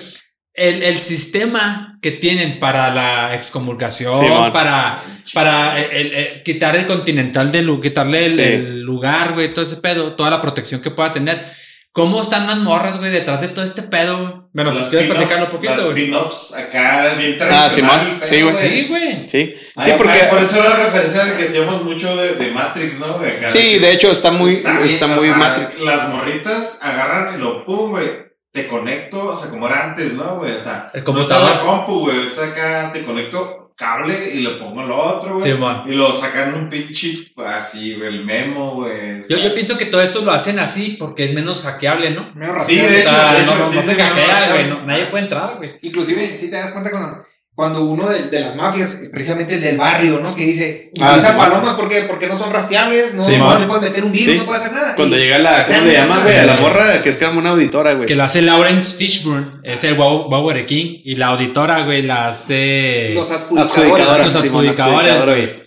El, 0.53 0.83
el 0.83 0.97
sistema 0.99 1.97
que 2.01 2.11
tienen 2.11 2.59
para 2.59 2.91
la 2.93 3.33
excomulgación, 3.35 4.11
Sí, 4.19 4.25
para, 4.51 5.01
para 5.33 5.79
el- 5.81 5.91
el- 5.91 6.13
el- 6.13 6.43
quitar 6.43 6.75
el 6.75 6.85
continental 6.85 7.51
de 7.51 7.65
quitarle 7.81 8.25
el, 8.25 8.31
Sí. 8.31 8.41
el 8.41 8.81
lugar, 8.81 9.33
güey, 9.33 9.49
todo 9.51 9.63
ese 9.63 9.77
pedo, 9.77 10.15
toda 10.15 10.29
la 10.29 10.41
protección 10.41 10.81
que 10.81 10.91
pueda 10.91 11.11
tener. 11.11 11.45
¿Cómo 11.93 12.21
están 12.21 12.47
las 12.47 12.57
morras, 12.57 12.97
güey, 12.99 13.11
detrás 13.11 13.39
de 13.41 13.49
todo 13.49 13.63
este 13.65 13.83
pedo, 13.83 14.17
güey? 14.19 14.33
Bueno, 14.53 14.71
pues 14.71 14.81
Las 14.81 14.89
quieres 14.89 15.09
platicarlo 15.09 15.45
un 15.45 15.51
poquito, 15.51 15.73
Las 15.75 15.83
güey. 15.85 15.95
pin-ups 15.95 16.53
acá 16.53 17.13
bien 17.17 17.37
tradicional. 17.37 17.65
Ah, 17.65 17.69
Simón, 17.69 18.19
sí, 18.21 18.41
güey. 18.41 18.57
Sí, 18.57 18.85
güey. 18.87 19.29
Sí, 19.29 19.53
Ay, 19.75 19.85
sí, 19.85 19.91
acá, 19.91 19.97
porque. 19.97 20.19
Por 20.29 20.39
eso 20.41 20.63
la 20.63 20.75
referencia 20.77 21.25
de 21.25 21.37
que 21.37 21.43
hacíamos 21.43 21.83
mucho 21.83 22.15
de, 22.15 22.35
de 22.35 22.51
Matrix, 22.51 22.99
¿no? 22.99 23.05
Acá 23.07 23.49
Sí, 23.49 23.79
de 23.79 23.91
hecho 23.91 24.11
está 24.11 24.31
muy, 24.31 24.55
bien, 24.55 24.77
está 24.83 25.05
o 25.05 25.09
muy 25.09 25.27
sea, 25.29 25.37
Matrix. 25.37 25.81
Las 25.83 26.09
morritas 26.09 26.79
agarran 26.81 27.35
y 27.35 27.41
lo 27.41 27.65
pum, 27.65 27.91
güey. 27.91 28.30
Te 28.51 28.67
conecto, 28.67 29.29
o 29.29 29.35
sea, 29.35 29.49
como 29.49 29.67
era 29.67 29.85
antes, 29.85 30.13
¿no, 30.13 30.37
güey? 30.37 30.53
O 30.53 30.59
sea, 30.59 30.89
El 30.93 30.99
no 31.01 31.05
computador. 31.05 31.49
está 31.49 31.55
la 31.55 31.61
compu, 31.61 31.99
güey. 32.01 32.23
Es 32.23 32.37
acá, 32.37 32.91
te 32.93 33.05
conecto 33.05 33.71
cable 33.77 34.29
y 34.35 34.41
le 34.41 34.51
pongo 34.59 34.83
lo 34.83 34.95
otro, 34.95 35.35
güey. 35.39 35.51
Sí, 35.51 35.57
man. 35.57 35.83
y 35.87 35.93
lo 35.93 36.11
sacan 36.11 36.53
un 36.53 36.67
pinche 36.69 37.13
así, 37.47 37.95
güey, 37.95 38.09
el 38.09 38.25
memo, 38.25 38.75
güey. 38.75 39.21
Yo, 39.27 39.37
yo 39.37 39.53
pienso 39.53 39.77
que 39.77 39.85
todo 39.85 40.01
eso 40.01 40.23
lo 40.25 40.31
hacen 40.33 40.59
así 40.59 40.97
porque 40.99 41.23
es 41.23 41.33
menos 41.33 41.61
hackeable, 41.61 42.11
¿no? 42.11 42.31
Medio 42.35 42.53
Sí, 42.59 42.75
de 42.75 42.81
o 42.81 42.89
hecho, 42.89 43.09
sea, 43.09 43.33
de 43.33 43.39
no, 43.39 43.51
hecho, 43.51 43.57
no, 43.59 43.65
sí 43.69 43.75
no 43.77 43.81
se 43.83 43.95
hackea, 43.95 44.49
güey. 44.51 44.67
no- 44.69 44.83
nadie 44.83 45.05
puede 45.05 45.23
entrar, 45.23 45.55
güey. 45.57 45.77
Inclusive, 45.81 46.35
si 46.37 46.49
te 46.49 46.57
das 46.57 46.71
cuenta 46.71 46.91
cuando, 46.91 47.25
cuando 47.61 47.83
uno 47.83 48.09
de, 48.09 48.23
de 48.23 48.39
las 48.39 48.55
mafias, 48.55 49.01
precisamente 49.11 49.53
el 49.53 49.61
del 49.61 49.77
barrio, 49.77 50.19
¿no? 50.19 50.33
Que 50.33 50.45
dice, 50.45 50.89
Ah, 50.99 51.09
utiliza 51.09 51.33
sí, 51.33 51.37
palomas 51.37 51.75
porque, 51.75 52.01
porque 52.07 52.25
no 52.25 52.35
son 52.35 52.51
rastreables, 52.51 53.13
no, 53.13 53.23
Sí, 53.23 53.37
no 53.37 53.59
le 53.59 53.67
puedes 53.67 53.83
meter 53.83 54.03
un 54.03 54.11
virus, 54.11 54.25
Sí. 54.33 54.37
no 54.39 54.45
puede 54.47 54.59
hacer 54.61 54.71
nada. 54.71 54.95
Cuando 54.95 55.15
Y- 55.15 55.19
llega 55.19 55.37
la. 55.37 55.67
¿Cómo 55.67 55.81
le 55.81 55.93
llaman, 55.93 56.23
güey? 56.23 56.37
A 56.39 56.43
la 56.45 56.57
morra 56.57 57.01
que 57.03 57.09
es 57.09 57.17
como 57.17 57.37
una 57.37 57.51
auditora, 57.51 57.93
güey. 57.93 58.07
Que 58.07 58.15
lo 58.15 58.23
hace 58.23 58.41
Lawrence 58.41 58.97
Fishburne, 58.97 59.45
es 59.61 59.83
el 59.83 59.93
Wow- 59.93 60.51
King. 60.65 61.01
Y 61.03 61.15
la 61.17 61.27
auditora, 61.27 61.83
güey, 61.83 62.01
la 62.01 62.29
hace. 62.29 63.11
los 63.13 63.29
adjudicadores. 63.29 64.25
Los 64.33 64.35
adjudicadores, 64.43 65.25
güey. 65.25 65.60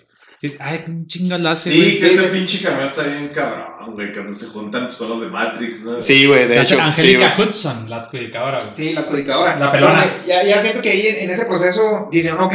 Sí, 0.50 0.56
ay, 0.60 0.82
qué 0.84 0.92
chingas 1.06 1.40
lo 1.40 1.48
hace, 1.50 1.70
Sí, 1.72 1.78
güey. 1.78 1.98
que 2.00 2.06
ese 2.06 2.22
pinche 2.24 2.60
cameo 2.60 2.84
está 2.84 3.02
bien 3.02 3.28
cabrón, 3.34 3.94
güey. 3.94 4.12
Cuando 4.12 4.34
se 4.34 4.46
juntan 4.46 4.84
pues, 4.86 4.96
son 4.96 5.08
los 5.10 5.20
de 5.22 5.28
Matrix, 5.28 5.80
¿no? 5.82 6.00
Sí, 6.00 6.26
güey, 6.26 6.46
de 6.46 6.60
hecho. 6.60 6.74
sí, 6.74 6.80
Angélica 6.80 7.34
güey. 7.36 7.48
Hudson, 7.48 7.88
la 7.88 7.96
adjudicadora, 8.02 8.58
güey. 8.60 8.74
Sí, 8.74 8.92
la 8.92 9.00
adjudicadora. 9.02 9.56
La 9.58 9.72
pelona. 9.72 10.04
Ya, 10.26 10.42
ya 10.44 10.60
siento 10.60 10.82
que 10.82 10.90
ahí 10.90 11.06
en, 11.06 11.16
en 11.24 11.30
ese 11.30 11.46
proceso 11.46 12.08
dicen, 12.12 12.34
ok, 12.38 12.54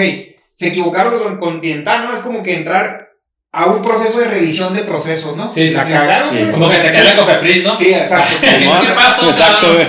se 0.53 0.67
equivocaron 0.67 1.17
con 1.17 1.37
Continental, 1.37 2.05
¿no? 2.05 2.15
Es 2.15 2.21
como 2.21 2.43
que 2.43 2.53
entrar 2.53 3.09
a 3.51 3.65
un 3.65 3.81
proceso 3.81 4.19
de 4.19 4.27
revisión 4.27 4.75
de 4.75 4.83
procesos, 4.83 5.35
¿no? 5.35 5.51
Sí, 5.51 5.67
sí, 5.67 5.73
la 5.73 5.85
sí. 5.85 5.91
cagaron. 5.91 6.29
Sí, 6.29 6.37
Como 6.51 6.69
que 6.69 6.77
te 6.77 6.91
cae 6.91 7.03
la 7.03 7.15
Cofepris, 7.15 7.63
¿no? 7.63 7.75
Sí, 7.75 7.91
exacto. 7.91 8.35
sí. 8.39 8.47
¿Qué 8.47 8.93
pasó, 8.93 9.27
Exacto, 9.29 9.67
cabrón? 9.67 9.87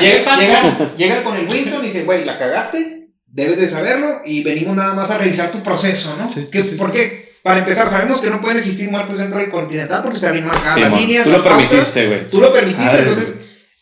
¿Qué 0.00 0.06
Llega- 0.06 0.24
pasó? 0.26 0.40
Llegan, 0.42 0.96
llegan 0.96 1.22
con 1.24 1.36
el 1.38 1.48
Winston 1.48 1.82
y 1.82 1.86
dicen, 1.86 2.04
güey, 2.04 2.26
la 2.26 2.36
cagaste, 2.36 3.08
debes 3.26 3.58
de 3.58 3.66
saberlo 3.70 4.20
y 4.26 4.42
venimos 4.44 4.76
nada 4.76 4.92
más 4.92 5.10
a 5.10 5.16
revisar 5.16 5.50
tu 5.50 5.62
proceso, 5.62 6.14
¿no? 6.18 6.28
Sí, 6.28 6.42
sí, 6.44 6.50
¿Qué- 6.52 6.64
sí, 6.64 6.70
sí. 6.72 6.76
¿Por 6.76 6.92
qué? 6.92 7.29
Para 7.42 7.60
empezar, 7.60 7.88
sabemos 7.88 8.20
que 8.20 8.28
no 8.30 8.40
pueden 8.40 8.58
existir 8.58 8.90
muertos 8.90 9.18
dentro 9.18 9.38
del 9.40 9.50
Continental 9.50 10.02
porque 10.02 10.16
está 10.18 10.30
bien 10.32 10.46
marcada 10.46 10.74
Sí, 10.74 10.80
las 10.82 10.90
mon. 10.90 11.00
líneas, 11.00 11.24
Tú 11.24 11.30
lo 11.30 11.42
pautas. 11.42 11.68
permitiste, 11.68 12.06
güey. 12.06 12.28
Tú 12.28 12.40
lo 12.40 12.52
permitiste, 12.52 12.84
Madre. 12.84 12.98
entonces 13.00 13.36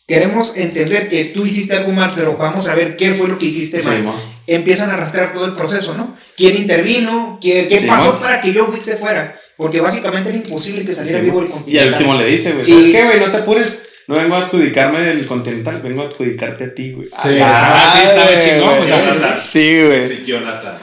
queremos 0.07 0.55
entender 0.57 1.09
que 1.09 1.25
tú 1.25 1.45
hiciste 1.45 1.75
algo 1.75 1.91
mal, 1.91 2.13
pero 2.15 2.37
vamos 2.37 2.67
a 2.69 2.75
ver 2.75 2.95
qué 2.97 3.13
fue 3.13 3.27
lo 3.27 3.37
que 3.37 3.45
hiciste 3.47 3.79
Sí, 3.79 3.87
mal. 3.89 4.03
mo. 4.03 4.15
Empiezan 4.47 4.89
a 4.91 4.95
rastrear 4.97 5.33
todo 5.33 5.45
el 5.45 5.55
proceso, 5.55 5.93
¿no? 5.95 6.15
¿Quién 6.37 6.55
intervino? 6.57 7.37
¿Qué, 7.41 7.67
qué 7.67 7.77
Sí, 7.77 7.87
pasó 7.87 8.19
para 8.19 8.41
que 8.41 8.53
John 8.57 8.71
Wick 8.71 8.81
se 8.81 8.95
fuera? 8.97 9.39
Porque 9.57 9.81
básicamente 9.81 10.29
era 10.29 10.37
imposible 10.37 10.85
que 10.85 10.93
saliera 10.93 11.19
Sí, 11.19 11.25
vivo 11.25 11.41
el 11.41 11.47
Y 11.47 11.51
Continental. 11.51 11.87
al 11.87 11.93
último 11.93 12.15
le 12.15 12.25
dice, 12.25 12.53
güey. 12.53 12.65
Sí. 12.65 12.71
¿Sabes 12.71 12.91
qué, 12.91 13.03
güey? 13.05 13.19
No 13.19 13.29
te 13.29 13.37
apures. 13.37 13.83
No 14.07 14.15
vengo 14.15 14.35
a 14.35 14.39
adjudicarme 14.39 15.03
del 15.03 15.25
Continental, 15.27 15.81
vengo 15.83 16.01
a 16.01 16.05
adjudicarte 16.05 16.63
a 16.63 16.73
ti, 16.73 16.93
güey. 16.93 17.09
Sí, 17.09 17.37
Ah, 17.43 17.93
sí, 18.41 18.49
chingón. 18.49 18.87
Jonathan. 18.87 19.35
Sí, 19.35 19.83
güey. 19.85 20.07
Sí, 20.07 20.23
Jonathan. 20.25 20.77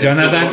Jonathan. 0.00 0.48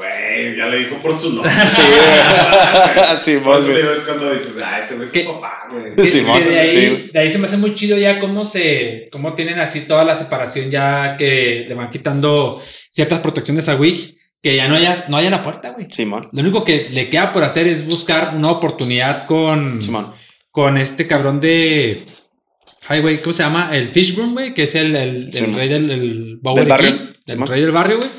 Güey, 0.00 0.56
ya 0.56 0.64
le 0.68 0.78
dijo 0.78 0.96
por 1.02 1.14
su 1.14 1.30
nombre. 1.34 1.52
Sí, 1.68 1.82
güey. 1.82 3.60
Sí, 3.62 3.72
es 3.72 4.00
cuando 4.06 4.32
dices, 4.32 4.56
ah, 4.64 4.80
ese 4.82 4.94
güey 4.94 5.06
es 5.06 5.12
¿Qué? 5.12 5.24
su 5.24 5.32
papá, 5.34 5.66
güey. 5.70 5.90
Simón, 6.06 6.42
de, 6.42 6.58
ahí, 6.58 6.70
sí. 6.70 7.10
de 7.12 7.20
ahí 7.20 7.30
se 7.30 7.36
me 7.38 7.44
hace 7.44 7.58
muy 7.58 7.74
chido 7.74 7.98
ya 7.98 8.18
cómo 8.18 8.46
se 8.46 9.08
cómo 9.12 9.34
tienen 9.34 9.58
así 9.60 9.80
toda 9.82 10.04
la 10.04 10.14
separación 10.14 10.70
ya 10.70 11.16
que 11.18 11.66
le 11.68 11.74
van 11.74 11.90
quitando 11.90 12.62
ciertas 12.88 13.20
protecciones 13.20 13.68
a 13.68 13.76
Wick 13.76 14.14
que 14.42 14.56
ya 14.56 14.68
no 14.68 14.76
haya 14.76 15.04
no 15.10 15.18
haya 15.18 15.28
la 15.28 15.42
puerta 15.42 15.70
güey 15.72 15.86
Simón. 15.90 16.30
lo 16.32 16.40
único 16.40 16.64
que 16.64 16.88
le 16.92 17.10
queda 17.10 17.30
por 17.32 17.44
hacer 17.44 17.66
es 17.68 17.84
buscar 17.86 18.34
una 18.34 18.50
oportunidad 18.50 19.26
con 19.26 19.82
Simón. 19.82 20.14
con 20.50 20.78
este 20.78 21.06
cabrón 21.06 21.40
de 21.40 22.04
ay 22.88 23.02
güey 23.02 23.18
cómo 23.18 23.34
se 23.34 23.42
llama 23.42 23.68
el 23.76 23.88
Fishburne 23.88 24.32
güey 24.32 24.54
que 24.54 24.62
es 24.62 24.74
el, 24.76 24.96
el, 24.96 25.16
el 25.26 25.34
Simón. 25.34 25.56
rey 25.56 25.68
del 25.68 25.90
el 25.90 26.36
Bowery 26.40 26.60
Del 26.60 26.68
barrio. 26.70 26.90
King, 26.90 27.06
el 27.26 27.32
Simón. 27.34 27.48
rey 27.48 27.60
del 27.60 27.70
barrio 27.72 27.98
güey 27.98 28.10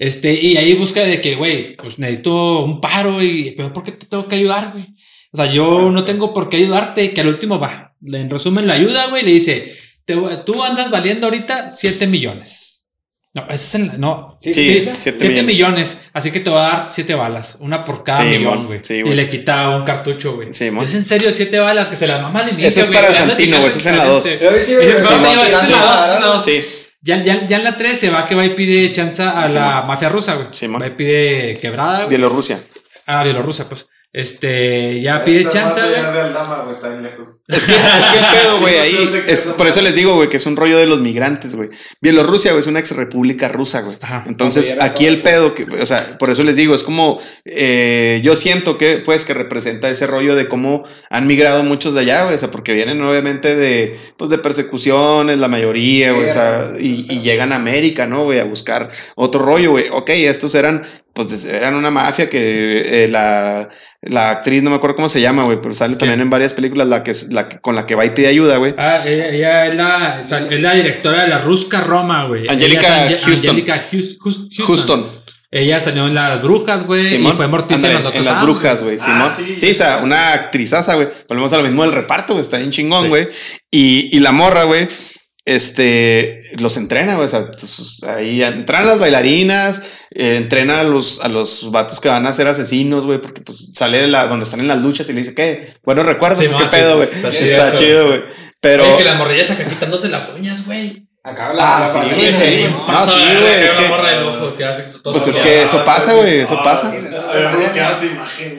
este 0.00 0.32
y 0.32 0.56
ahí 0.56 0.74
busca 0.74 1.02
de 1.02 1.20
que 1.20 1.36
güey 1.36 1.76
pues 1.76 1.98
necesito 2.00 2.64
un 2.64 2.80
paro 2.80 3.22
y 3.22 3.52
pero 3.56 3.72
¿por 3.72 3.84
qué 3.84 3.92
te 3.92 4.06
tengo 4.06 4.26
que 4.26 4.34
ayudar 4.36 4.72
güey 4.72 4.84
o 5.32 5.36
sea, 5.36 5.46
yo 5.46 5.92
no 5.92 6.02
tengo 6.02 6.34
por 6.34 6.48
qué 6.48 6.56
ayudarte, 6.56 7.14
que 7.14 7.20
al 7.20 7.28
último 7.28 7.60
va. 7.60 7.94
En 8.04 8.28
resumen, 8.28 8.66
la 8.66 8.74
ayuda, 8.74 9.06
güey, 9.10 9.22
le 9.24 9.30
dice, 9.30 9.62
"Te 10.04 10.16
tú 10.44 10.60
andas 10.64 10.90
valiendo 10.90 11.28
ahorita 11.28 11.68
7 11.68 12.08
millones. 12.08 12.84
No, 13.32 13.46
es 13.48 13.72
en 13.76 13.86
la- 13.86 13.96
no. 13.96 14.36
Sí, 14.40 14.52
Sí, 14.52 14.64
sí, 14.64 14.90
7 14.98 15.18
siete 15.20 15.42
millones. 15.44 16.00
Así 16.12 16.32
que 16.32 16.40
te 16.40 16.50
va 16.50 16.66
a 16.66 16.70
dar 16.80 16.86
7 16.90 17.14
balas, 17.14 17.58
una 17.60 17.84
por 17.84 18.02
cada 18.02 18.22
Sí, 18.28 18.38
millón, 18.38 18.66
güey. 18.66 18.80
sí, 18.82 18.94
y 18.94 19.14
le 19.14 19.28
quita 19.28 19.68
un 19.70 19.84
cartucho, 19.84 20.34
güey. 20.34 20.48
Es 20.48 20.60
en 20.62 21.04
serio 21.04 21.30
7 21.32 21.60
balas 21.60 21.88
que 21.88 21.94
se 21.94 22.08
las 22.08 22.20
mama 22.20 22.40
al 22.40 22.48
inicio, 22.48 22.66
Eso 22.66 22.80
es 22.80 22.88
güey, 22.88 23.00
para 23.00 23.14
Santino, 23.14 23.58
güey, 23.58 23.68
eso 23.68 23.78
es 23.78 23.86
en 23.86 23.98
la 23.98 24.20
sí, 26.40 26.64
Ya, 27.02 27.22
ya, 27.22 27.46
ya 27.46 27.56
en 27.56 27.64
la 27.64 27.76
3 27.76 27.98
se 27.98 28.10
va 28.10 28.26
que 28.26 28.34
va 28.34 28.44
y 28.44 28.54
pide 28.54 28.92
chanza 28.92 29.30
a 29.42 29.48
Sí, 29.48 29.54
la 29.54 29.82
mafia 29.82 30.08
rusa, 30.10 30.34
güey. 30.34 30.48
Sí, 30.52 30.68
va 30.68 30.86
y 30.86 30.90
pide 30.90 31.56
quebrada, 31.56 31.98
güey. 32.04 32.08
Bielorrusia. 32.10 32.62
Ah, 33.06 33.24
Bielorrusia, 33.24 33.66
pues. 33.66 33.88
Este, 34.12 35.00
ya 35.00 35.24
pide 35.24 35.44
lejos. 37.00 37.38
Es 37.46 37.62
que, 37.64 37.72
es 37.74 38.06
que 38.06 38.18
el 38.18 38.24
pedo, 38.42 38.58
güey, 38.60 38.76
ahí. 38.78 39.22
Es- 39.28 39.46
por 39.56 39.68
eso 39.68 39.80
les 39.82 39.94
digo, 39.94 40.16
güey, 40.16 40.28
que 40.28 40.36
es 40.36 40.46
un 40.46 40.56
rollo 40.56 40.78
de 40.78 40.86
los 40.86 41.00
migrantes, 41.00 41.54
güey. 41.54 41.68
Bielorrusia, 42.00 42.50
güey, 42.50 42.58
es 42.60 42.66
una 42.66 42.80
ex 42.80 42.96
república 42.96 43.46
rusa, 43.48 43.82
güey. 43.82 43.96
Entonces, 44.26 44.76
aquí 44.80 45.06
el 45.06 45.22
pedo, 45.22 45.54
que, 45.54 45.62
o 45.80 45.86
sea, 45.86 46.18
por 46.18 46.28
eso 46.30 46.42
les 46.42 46.56
digo, 46.56 46.74
es 46.74 46.82
como, 46.82 47.20
eh, 47.44 48.20
yo 48.24 48.34
siento 48.34 48.78
que, 48.78 48.96
pues, 48.98 49.24
que 49.24 49.32
representa 49.32 49.88
ese 49.88 50.08
rollo 50.08 50.34
de 50.34 50.48
cómo 50.48 50.82
han 51.08 51.26
migrado 51.28 51.62
muchos 51.62 51.94
de 51.94 52.00
allá, 52.00 52.24
güey, 52.24 52.34
o 52.34 52.38
sea, 52.38 52.50
porque 52.50 52.72
vienen 52.72 53.00
obviamente 53.02 53.54
de, 53.54 53.96
pues, 54.16 54.28
de 54.28 54.38
persecuciones, 54.38 55.38
la 55.38 55.46
mayoría, 55.46 56.12
güey, 56.12 56.26
o 56.26 56.30
sea, 56.30 56.64
y, 56.80 57.06
y 57.08 57.20
llegan 57.20 57.52
a 57.52 57.56
América, 57.56 58.06
¿no, 58.06 58.24
güey, 58.24 58.40
a 58.40 58.44
buscar 58.44 58.90
otro 59.14 59.42
rollo, 59.44 59.70
güey. 59.70 59.86
Ok, 59.92 60.10
estos 60.10 60.54
eran, 60.56 60.82
pues, 61.14 61.44
eran 61.44 61.74
una 61.76 61.90
mafia 61.92 62.28
que 62.28 63.04
eh, 63.04 63.08
la, 63.08 63.68
la 64.02 64.30
actriz, 64.30 64.62
no 64.62 64.70
me 64.70 64.76
acuerdo 64.76 64.96
cómo 64.96 65.08
se 65.10 65.20
llama, 65.20 65.42
güey, 65.42 65.58
pero 65.60 65.74
sale 65.74 65.96
también 65.96 66.20
en 66.22 66.30
varias 66.30 66.54
películas 66.54 66.88
la 66.88 67.02
que, 67.02 67.10
es- 67.10 67.30
la 67.32 67.48
que- 67.48 67.58
con 67.60 67.74
la 67.74 67.84
que 67.84 67.94
va 67.94 68.06
y 68.06 68.10
pide 68.10 68.28
ayuda, 68.28 68.56
güey. 68.56 68.74
Ah, 68.78 69.00
ella, 69.06 69.28
ella 69.28 69.66
es, 69.66 69.74
la, 69.74 70.24
es 70.50 70.60
la 70.62 70.74
directora 70.74 71.22
de 71.22 71.28
la 71.28 71.38
Rusca 71.38 71.80
Roma, 71.82 72.26
güey. 72.26 72.48
Angélica 72.48 73.06
Ange- 73.08 73.18
Houston. 73.20 73.50
Angélica 73.50 73.80
Houston. 74.66 75.20
Ella 75.52 75.80
salió 75.80 76.06
en 76.06 76.14
Las 76.14 76.40
Brujas, 76.42 76.86
güey. 76.86 77.02
Y 77.14 77.32
fue 77.32 77.48
Morticia 77.48 77.90
en 77.90 78.02
los 78.04 78.14
en 78.14 78.24
las 78.24 78.40
brujas, 78.42 78.82
güey. 78.82 78.98
Ah, 79.00 79.04
Simón. 79.04 79.30
sí. 79.36 79.58
sí, 79.58 79.70
o 79.72 79.74
sea, 79.74 79.98
una 79.98 80.32
actrizaza, 80.32 80.94
güey. 80.94 81.08
Volvemos 81.28 81.52
a 81.52 81.56
lo 81.56 81.64
mismo 81.64 81.82
del 81.82 81.90
reparto, 81.92 82.34
güey. 82.34 82.40
Está 82.42 82.58
bien 82.58 82.70
chingón, 82.70 83.02
Sí. 83.02 83.08
güey. 83.08 83.28
Y, 83.70 84.16
y 84.16 84.20
la 84.20 84.30
morra, 84.32 84.62
güey. 84.64 84.86
Este 85.44 86.42
los 86.58 86.76
entrena, 86.76 87.14
güey. 87.14 87.24
O 87.24 87.28
sea, 87.28 87.50
ahí 88.14 88.42
entrenan 88.42 88.86
las 88.86 88.98
bailarinas, 88.98 89.82
eh, 90.10 90.36
entrena 90.36 90.80
a 90.80 90.84
los, 90.84 91.20
a 91.20 91.28
los 91.28 91.70
vatos 91.70 91.98
que 92.00 92.08
van 92.08 92.26
a 92.26 92.32
ser 92.32 92.46
asesinos, 92.46 93.06
güey, 93.06 93.20
porque 93.20 93.40
pues 93.40 93.70
sale 93.72 94.02
de 94.02 94.08
la, 94.08 94.26
donde 94.26 94.44
están 94.44 94.60
en 94.60 94.68
las 94.68 94.80
luchas 94.80 95.08
y 95.08 95.12
le 95.12 95.20
dice, 95.20 95.34
¿qué? 95.34 95.74
Buenos 95.82 96.06
recuerdos, 96.06 96.40
Sí, 96.40 96.46
¿o 96.46 96.52
man, 96.52 96.68
¿qué 96.68 96.76
pedo, 96.76 96.96
güey? 96.96 97.08
está 97.08 97.28
Está, 97.30 97.74
chido, 97.74 98.08
güey. 98.08 98.24
Pero. 98.60 98.84
Oye, 98.86 98.98
que 98.98 99.04
las 99.04 99.16
morrillas 99.16 99.50
acá 99.50 99.64
quitándose 99.64 100.08
las 100.08 100.34
uñas, 100.36 100.66
güey. 100.66 101.09
Acá 101.22 101.52
la, 101.52 101.76
Ah, 101.76 101.80
la 101.80 101.86
sí, 101.86 101.98
güey, 102.14 102.32
sí. 102.32 102.66
güey, 103.40 103.64
es 103.64 103.74
que- 103.74 103.88
morra 103.88 104.08
del 104.08 104.22
ojo 104.22 104.54
que 104.56 104.64
hace 104.64 104.82
todo 104.84 105.12
Pues 105.12 105.28
es 105.28 105.38
que 105.38 105.62
eso 105.64 105.84
pasa, 105.84 106.14
güey. 106.14 106.40
Eso 106.40 106.56
Ah, 106.58 106.62
pasa. 106.64 106.90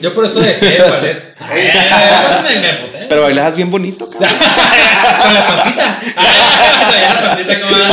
Yo 0.00 0.14
por 0.14 0.24
eso 0.26 0.38
dejé, 0.40 0.78
valer. 0.88 1.34
Eh, 1.52 1.72
me, 2.44 2.60
me 2.60 2.70
emputé. 2.70 3.06
Pero 3.08 3.22
bailabas 3.22 3.56
bien 3.56 3.68
bonito, 3.68 4.08
cabrón. 4.10 4.30
Con 4.30 5.34
la 5.34 5.46
pancita. 5.48 5.98
Traía 6.88 7.14
la 7.14 7.20
pancita 7.20 7.60
como 7.60 7.74
una 7.74 7.88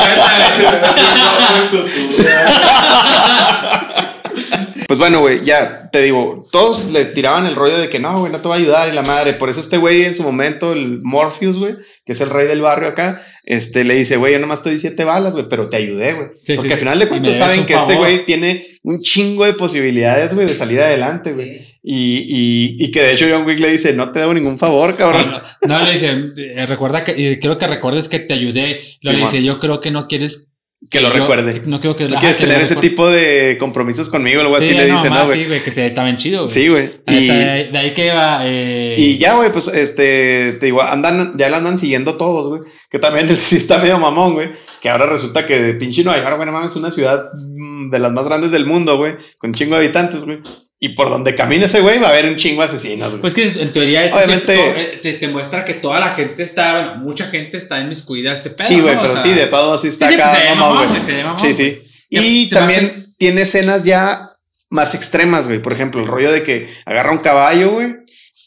Pues 5.00 5.12
bueno, 5.12 5.22
güey, 5.22 5.46
ya 5.46 5.90
te 5.94 6.02
digo, 6.02 6.46
todos 6.52 6.92
le 6.92 7.06
tiraban 7.06 7.46
el 7.46 7.56
rollo 7.56 7.80
de 7.80 7.88
que 7.88 8.00
no, 8.00 8.20
güey, 8.20 8.34
no 8.34 8.40
te 8.40 8.50
va 8.50 8.56
a 8.56 8.58
ayudar 8.58 8.92
y 8.92 8.94
la 8.94 9.02
madre. 9.02 9.34
Por 9.34 9.50
eso 9.50 9.62
este 9.62 9.78
güey 9.78 10.04
en 10.04 10.14
su 10.14 10.24
momento, 10.24 10.74
el 10.74 11.00
Morpheus, 11.04 11.58
güey, 11.58 11.76
que 12.04 12.12
es 12.12 12.20
el 12.20 12.30
rey 12.30 12.48
del 12.48 12.60
barrio 12.60 12.90
acá, 12.90 13.18
este 13.46 13.86
le 13.86 13.94
dice, 13.94 14.18
güey, 14.18 14.34
yo 14.34 14.40
nomás 14.40 14.60
estoy 14.60 14.78
siete 14.78 15.06
balas, 15.06 15.32
güey, 15.32 15.46
pero 15.48 15.70
te 15.70 15.78
ayudé, 15.78 16.16
güey. 16.16 16.28
Sí, 16.44 16.56
Porque 16.56 16.68
sí, 16.68 16.74
al 16.74 16.80
final 16.80 17.00
de 17.00 17.08
cuentas 17.08 17.38
saben 17.38 17.66
que 17.66 17.76
este 17.76 17.96
güey 17.96 18.26
tiene 18.26 18.62
un 18.84 19.00
chingo 19.00 19.46
de 19.46 19.54
posibilidades, 19.54 20.34
güey, 20.34 20.46
de 20.46 20.54
salir 20.54 20.82
adelante, 20.82 21.32
güey. 21.32 21.58
Sí. 21.58 21.78
Y, 21.82 22.18
y, 22.28 22.86
y 22.86 22.92
que 22.92 23.02
de 23.02 23.14
hecho 23.14 23.26
John 23.32 23.46
Wick 23.46 23.60
le 23.60 23.72
dice, 23.72 23.94
no 23.94 24.12
te 24.12 24.20
debo 24.20 24.34
ningún 24.34 24.58
favor, 24.58 24.98
cabrón. 24.98 25.24
No, 25.66 25.82
le 25.82 25.94
dice, 25.94 26.12
eh, 26.36 26.66
recuerda 26.66 27.06
que, 27.06 27.12
eh, 27.12 27.40
quiero 27.40 27.58
que 27.58 27.68
recuerdes 27.68 28.10
que 28.10 28.20
te 28.20 28.34
ayudé. 28.34 28.78
Lo 29.04 29.14
le 29.14 29.20
dice, 29.20 29.42
yo 29.44 29.60
creo 29.60 29.80
que 29.80 29.92
no 29.92 30.08
quieres 30.08 30.49
Que 30.90 31.02
lo 31.02 31.10
recuerde. 31.10 31.62
No 31.66 31.82
creo 31.82 31.94
que 31.96 32.06
No 32.06 32.12
ajá, 32.12 32.20
quieres 32.22 32.38
que 32.38 32.46
lo 32.46 32.52
tener 32.52 32.64
ese 32.64 32.76
recuerde. 32.76 32.90
tipo 32.90 33.10
de 33.10 33.58
compromisos 33.60 34.08
conmigo, 34.10 34.40
algo 34.40 34.56
así 34.56 34.68
Sí, 34.70 34.78
le 34.78 34.88
no, 34.88 34.96
dice, 34.96 35.10
¿no, 35.10 35.26
güey? 35.26 35.42
Sí, 35.42 35.48
güey, 35.48 35.62
que 35.62 35.72
se 35.72 35.90
también 35.90 36.16
chido. 36.18 36.44
güey. 36.44 36.54
Sí, 36.54 36.68
güey. 36.70 36.92
Y, 37.08 37.28
De, 37.28 37.78
ahí- 37.78 37.94
que 37.94 38.12
va. 38.12 38.40
Eh, 38.44 38.96
Y 38.98 39.18
ya, 39.18 39.36
güey, 39.36 39.52
pues 39.52 39.68
este, 39.68 40.54
te 40.54 40.68
digo, 40.68 40.82
andan, 40.82 41.34
ya 41.38 41.50
la 41.50 41.58
andan 41.58 41.78
siguiendo 41.78 42.16
todos, 42.16 42.48
güey. 42.48 42.62
Que 42.90 42.98
también 42.98 43.28
sí 43.38 43.58
está 43.58 43.78
medio 43.80 44.00
mamón, 44.00 44.34
güey. 44.36 44.50
Que 44.82 44.90
ahora 44.90 45.06
resulta 45.06 45.46
que 45.46 45.60
de 45.62 45.74
pinche 45.74 46.04
Nueva 46.06 46.22
York, 46.24 46.38
bueno, 46.38 46.54
mames, 46.54 46.72
es 46.72 46.78
una 46.78 46.92
ciudad 46.92 47.26
mm, 47.38 47.90
de 47.90 48.00
las 48.00 48.14
más 48.14 48.24
grandes 48.26 48.52
del 48.52 48.66
mundo, 48.66 48.96
güey. 48.96 49.16
Con 49.38 49.54
chingo 49.54 49.76
de 49.76 49.84
habitantes, 49.84 50.24
güey. 50.24 50.40
Y 50.82 50.90
por 50.90 51.10
donde 51.10 51.36
camine 51.36 51.66
ese 51.66 51.82
güey 51.82 52.00
va 52.00 52.08
a 52.08 52.12
haber 52.12 52.26
un 52.28 52.38
chingo 52.38 52.62
de 52.62 52.68
asesinos, 52.70 53.12
güey. 53.12 53.22
Pues 53.22 53.34
que 53.34 53.44
en 53.62 53.74
teoría 53.74 54.06
es 54.06 54.14
Obviamente- 54.14 54.54
que 54.56 54.98
te, 55.02 55.14
te 55.14 55.28
muestra 55.28 55.66
que 55.66 55.74
toda 55.74 56.00
la 56.00 56.14
gente 56.14 56.42
está, 56.44 56.72
bueno, 56.74 56.96
mucha 57.04 57.26
gente 57.28 57.58
está 57.58 57.82
inmiscuida 57.82 58.32
a 58.32 58.34
este 58.36 58.52
pedo. 58.52 58.66
sí, 58.66 58.80
güey, 58.80 58.96
¿no? 58.96 59.00
O 59.02 59.04
pero 59.04 59.14
sea, 59.14 59.22
sí, 59.24 59.34
de 59.38 59.48
todo 59.48 59.74
así 59.74 59.90
está 59.90 60.08
sí, 60.08 60.14
acá, 60.16 60.30
pues, 60.32 60.44
mamón, 60.58 60.76
mamón, 60.88 60.98
güey. 61.06 61.24
mamón, 61.24 61.40
Sí, 61.40 61.54
sí. 61.54 61.82
Y 62.10 62.48
se 62.50 62.56
también 62.56 62.86
hace- 62.86 63.06
tiene 63.18 63.42
escenas 63.42 63.84
ya 63.84 64.22
más 64.70 64.96
extremas, 64.96 65.48
güey. 65.48 65.60
Por 65.62 65.74
ejemplo, 65.74 66.00
el 66.00 66.08
rollo 66.08 66.32
de 66.32 66.44
que 66.44 66.66
agarra 66.86 67.12
un 67.12 67.20
caballo, 67.20 67.72
güey. 67.74 67.96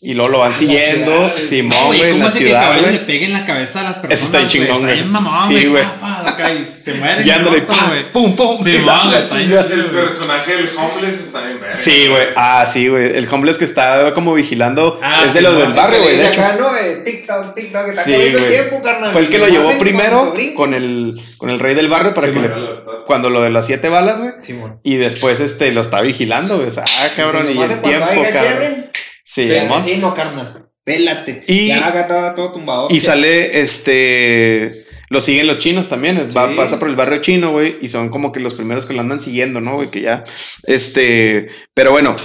Y 0.05 0.15
luego 0.15 0.31
lo 0.33 0.39
van 0.41 0.53
siguiendo, 0.53 1.29
ciudad, 1.29 1.31
Simón, 1.31 1.79
güey, 1.87 2.03
en 2.03 2.11
¿cómo 2.11 2.25
la 2.25 2.31
ciudad, 2.33 2.75
le 2.75 2.81
güey. 2.83 3.07
pegue 3.07 3.27
en 3.27 3.33
la 3.35 3.47
cabeza 3.47 3.83
a 3.83 3.85
las 3.85 3.99
personas? 3.99 4.23
está 4.25 4.39
bien 4.39 4.49
chingón, 4.49 4.83
güey. 4.83 4.95
bien 4.95 5.13
Sí, 5.47 5.67
güey. 5.69 5.85
se 6.67 6.95
mueren. 6.95 7.25
Y 7.25 7.31
ándale, 7.31 7.59
en 7.59 8.13
pum, 8.13 8.35
pum. 8.35 8.61
Sí, 8.65 8.71
y 8.71 8.79
la- 8.79 8.85
man, 8.97 9.13
la 9.13 9.19
está 9.21 9.37
bien 9.37 9.53
El 9.53 9.91
personaje 9.93 10.57
del 10.57 10.71
homeless 10.77 11.21
está 11.21 11.49
en 11.49 11.61
verga. 11.61 11.77
Sí, 11.77 12.07
güey. 12.09 12.23
Ah, 12.35 12.67
sí, 12.67 12.89
güey. 12.89 13.17
El 13.17 13.29
homeless 13.31 13.59
que 13.59 13.65
está 13.65 14.13
como 14.13 14.35
vigilando 14.35 14.99
Ah, 15.01 15.23
es 15.25 15.35
de 15.35 15.39
sí, 15.39 15.45
los 15.45 15.57
del 15.57 15.67
el 15.69 15.73
barrio, 15.73 16.03
güey. 16.03 16.17
De 16.17 16.27
hecho, 16.27 16.41
acá, 16.41 16.57
¿no? 16.59 16.77
Eh, 16.77 17.03
TikTok, 17.05 17.55
TikTok, 17.55 17.89
está 17.89 18.03
Sí, 18.03 18.13
corriendo 18.13 18.39
tiempo, 18.49 18.83
carnal. 18.83 19.13
fue 19.13 19.21
el 19.21 19.29
que 19.29 19.39
lo 19.39 19.47
llevó 19.47 19.79
primero 19.79 20.35
con 20.57 20.75
el, 20.75 21.15
con 21.39 21.49
el 21.49 21.61
rey 21.61 21.77
del 21.77 21.87
barrio 21.87 22.13
para 22.13 22.27
que 22.27 22.41
le. 22.41 22.51
Cuando 23.07 23.31
lo 23.31 23.41
de 23.41 23.51
las 23.51 23.67
siete 23.67 23.89
balas, 23.89 24.19
güey. 24.21 24.33
Y 24.83 24.97
después 24.97 25.39
este 25.39 25.71
lo 25.71 25.81
está 25.81 26.01
vigilando, 26.01 26.57
güey. 26.59 26.71
Ah, 26.77 27.09
cabrón. 27.15 27.47
Y 27.55 27.57
el 27.63 27.71
en 27.71 27.83
tiempo, 27.83 28.07
cabrón. 28.33 28.87
Sí, 29.25 29.47
Sí, 29.47 29.55
Simón. 29.55 29.73
asesino, 29.81 30.15
carnal. 30.15 30.69
Pélate. 30.85 31.45
Y- 31.47 31.69
ya 31.69 31.87
haga 31.87 32.09
todo, 32.09 32.35
todo 32.35 32.53
tumbado. 32.53 32.89
Y 32.91 33.01
sale 33.01 33.61
este. 33.61 34.71
Lo 35.11 35.21
siguen 35.21 35.47
los 35.47 35.59
chinos 35.59 35.89
también. 35.89 36.19
Va, 36.37 36.49
Sí. 36.49 36.55
Pasa 36.57 36.79
por 36.79 36.89
el 36.89 36.97
barrio 36.97 37.21
chino, 37.21 37.53
güey. 37.53 37.77
Y 37.81 37.89
son 37.89 38.09
como 38.09 38.33
que 38.33 38.41
los 38.41 38.55
primeros 38.55 38.87
que 38.87 38.95
lo 38.95 39.01
andan 39.01 39.21
siguiendo, 39.21 39.61
¿no, 39.61 39.75
güey? 39.77 39.91
Que 39.91 40.01
ya. 40.01 40.25
Este. 40.65 41.49
Pero 41.75 41.91
bueno, 41.93 42.17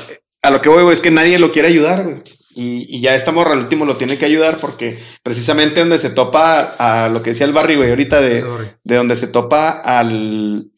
a 0.42 0.50
lo 0.50 0.62
que 0.62 0.70
voy, 0.70 0.84
güey, 0.84 0.94
es 0.94 1.02
que 1.02 1.12
nadie 1.12 1.38
lo 1.38 1.52
quiere 1.52 1.68
ayudar, 1.68 2.04
güey. 2.04 2.16
Y, 2.56 2.86
y 2.90 3.02
ya 3.02 3.14
esta 3.14 3.32
morra 3.32 3.52
al 3.52 3.60
último 3.60 3.86
lo 3.86 3.98
tiene 3.98 4.18
que 4.18 4.26
ayudar 4.26 4.58
porque 4.58 4.98
precisamente 5.22 5.80
donde 5.82 6.00
se 6.00 6.10
topa 6.10 6.62
a 6.80 7.08
lo 7.10 7.22
que 7.22 7.30
decía 7.30 7.46
el 7.46 7.54
Barry, 7.54 7.76
güey, 7.76 7.90
ahorita 7.92 8.20
de, 8.22 8.44
de 8.84 8.96
donde 8.96 9.16
se 9.16 9.28
topa 9.28 9.70
al. 9.70 10.72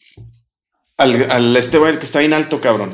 Al, 0.98 1.32
al 1.32 1.56
este 1.56 1.78
güey, 1.78 1.94
el 1.94 2.00
que 2.00 2.04
está 2.06 2.20
bien 2.20 2.34
alto, 2.34 2.60
cabrón. 2.60 2.94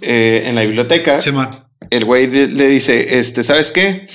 eh, 0.00 0.42
en 0.46 0.54
la 0.56 0.62
biblioteca 0.62 1.20
Sí, 1.20 1.30
man. 1.32 1.67
El 1.90 2.04
güey 2.04 2.26
le 2.26 2.68
dice, 2.68 3.18
este, 3.18 3.42
¿sabes 3.42 3.72
qué? 3.72 4.06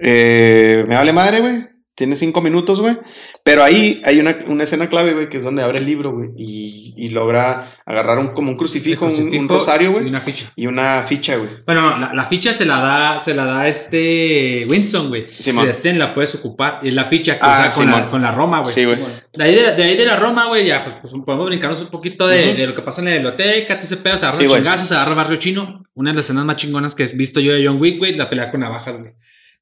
Eh, 0.00 0.84
me 0.88 0.96
vale 0.96 1.12
madre, 1.12 1.40
güey. 1.40 1.58
Tiene 2.00 2.16
cinco 2.16 2.40
minutos, 2.40 2.80
güey. 2.80 2.96
Pero 3.44 3.62
ahí 3.62 4.00
hay 4.04 4.18
una, 4.20 4.38
una 4.46 4.64
escena 4.64 4.88
clave, 4.88 5.12
güey, 5.12 5.28
que 5.28 5.36
es 5.36 5.44
donde 5.44 5.62
abre 5.62 5.80
el 5.80 5.84
libro, 5.84 6.12
güey. 6.12 6.30
Y, 6.38 6.94
y 6.96 7.10
logra 7.10 7.66
agarrar 7.84 8.18
un, 8.18 8.28
como 8.28 8.50
un 8.50 8.56
crucifijo, 8.56 9.04
un- 9.04 9.48
rosario, 9.50 9.90
Y 9.90 9.92
güey. 9.92 10.06
una 10.06 10.20
ficha. 10.20 10.50
Y 10.56 10.66
una 10.66 11.02
ficha, 11.02 11.36
güey. 11.36 11.50
Bueno, 11.66 11.98
la, 11.98 12.14
la 12.14 12.24
ficha 12.24 12.54
se 12.54 12.64
la 12.64 12.80
da, 12.80 13.18
se 13.18 13.34
la 13.34 13.44
da 13.44 13.68
este 13.68 14.66
Winston, 14.70 15.08
güey. 15.08 15.26
Simón. 15.28 15.68
Y 15.68 15.82
ten, 15.82 15.98
la 15.98 16.14
puedes 16.14 16.34
ocupar. 16.36 16.78
Y 16.82 16.88
es 16.88 16.94
la 16.94 17.04
ficha 17.04 17.34
que 17.34 17.40
Ah, 17.42 17.70
con, 17.74 17.90
la, 17.90 18.10
con 18.10 18.22
la 18.22 18.32
Roma, 18.32 18.60
güey. 18.60 18.74
Sí, 18.74 18.84
güey. 18.86 18.96
De 19.34 19.44
ahí 19.44 19.54
de, 19.54 19.74
de 19.74 19.82
ahí 19.84 19.96
de 19.96 20.06
la 20.06 20.16
Roma, 20.16 20.46
güey, 20.46 20.66
ya 20.66 20.82
pues, 20.82 20.96
pues, 21.02 21.12
podemos 21.26 21.46
brincarnos 21.46 21.82
un 21.82 21.90
poquito 21.90 22.26
de, 22.26 22.54
de 22.54 22.66
lo 22.66 22.74
que 22.74 22.82
pasa 22.82 23.00
en 23.02 23.08
la 23.08 23.12
biblioteca, 23.14 23.78
todo 23.78 23.86
ese 23.86 23.96
pedo, 23.98 24.16
se 24.16 24.26
agarra 24.26 24.40
Sí, 24.42 24.48
chingazos, 24.48 24.88
se 24.88 24.94
agarra 24.94 25.10
el 25.10 25.16
barrio 25.16 25.36
chino. 25.36 25.84
Una 25.94 26.12
de 26.12 26.16
las 26.16 26.24
escenas 26.26 26.44
más 26.46 26.56
chingonas 26.56 26.94
que 26.94 27.04
he 27.04 27.16
visto 27.16 27.40
yo 27.40 27.52
de 27.52 27.66
John 27.66 27.78
Wick, 27.80 27.98
güey, 27.98 28.14
la 28.16 28.30
pelea 28.30 28.50
con 28.50 28.60
navajas, 28.60 28.96
güey, 28.98 29.12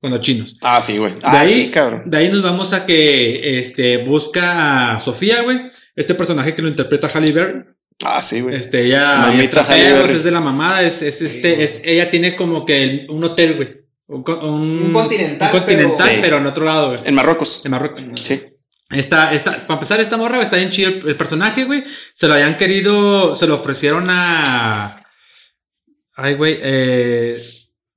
con 0.00 0.10
los 0.10 0.20
chinos. 0.20 0.56
Ah, 0.62 0.80
sí, 0.80 0.96
güey. 0.98 1.14
De 1.14 1.20
Ah, 1.22 1.40
ahí- 1.40 1.48
sí, 1.52 1.70
cabrón. 1.70 2.02
De 2.06 2.16
ahí 2.18 2.28
nos 2.30 2.42
vamos 2.42 2.72
a 2.72 2.86
que 2.86 3.58
este, 3.58 3.98
busca 3.98 4.94
a 4.94 5.00
Sofía, 5.00 5.42
güey, 5.42 5.58
este 5.96 6.14
personaje 6.14 6.54
que 6.54 6.62
lo 6.62 6.68
interpreta 6.68 7.08
Halle 7.12 7.32
Berry. 7.32 7.64
Ah, 8.04 8.22
sí, 8.22 8.40
güey. 8.40 8.54
Este, 8.54 8.84
ella 8.86 9.16
Mamita 9.26 9.60
ella 9.62 9.68
Halle 9.68 9.84
perros, 9.84 10.02
Berry. 10.06 10.16
es 10.18 10.24
de 10.24 10.30
la 10.30 10.40
mamada, 10.40 10.82
es, 10.82 11.02
es 11.02 11.20
este, 11.20 11.64
es, 11.64 11.80
ella 11.84 12.10
tiene 12.10 12.36
como 12.36 12.64
que 12.64 12.82
el- 12.84 13.06
un 13.08 13.24
hotel, 13.24 13.56
güey. 13.56 13.76
Un, 14.06 14.22
co- 14.22 14.38
un- 14.38 14.82
Un 14.86 14.92
continental, 14.92 15.52
un 15.52 15.58
continental, 15.60 16.08
pero- 16.08 16.22
pero, 16.22 16.36
en 16.38 16.46
otro 16.46 16.64
lado, 16.64 16.88
güey. 16.92 17.00
En 17.04 17.14
Marruecos. 17.14 17.62
En 17.64 17.70
Marruecos. 17.72 18.02
Sí. 18.22 18.42
Esta, 18.90 19.34
esta, 19.34 19.50
para 19.50 19.74
empezar, 19.74 20.00
esta 20.00 20.16
morra, 20.16 20.36
güey, 20.36 20.44
está 20.44 20.56
bien 20.56 20.70
chido 20.70 20.88
el, 20.90 21.08
el 21.08 21.16
personaje, 21.16 21.64
güey. 21.64 21.84
Se 22.14 22.26
lo 22.26 22.34
habían 22.34 22.56
querido, 22.56 23.34
se 23.34 23.46
lo 23.46 23.56
ofrecieron 23.56 24.06
a. 24.08 25.02
Ay, 26.14 26.34
güey, 26.34 26.56
eh. 26.62 27.36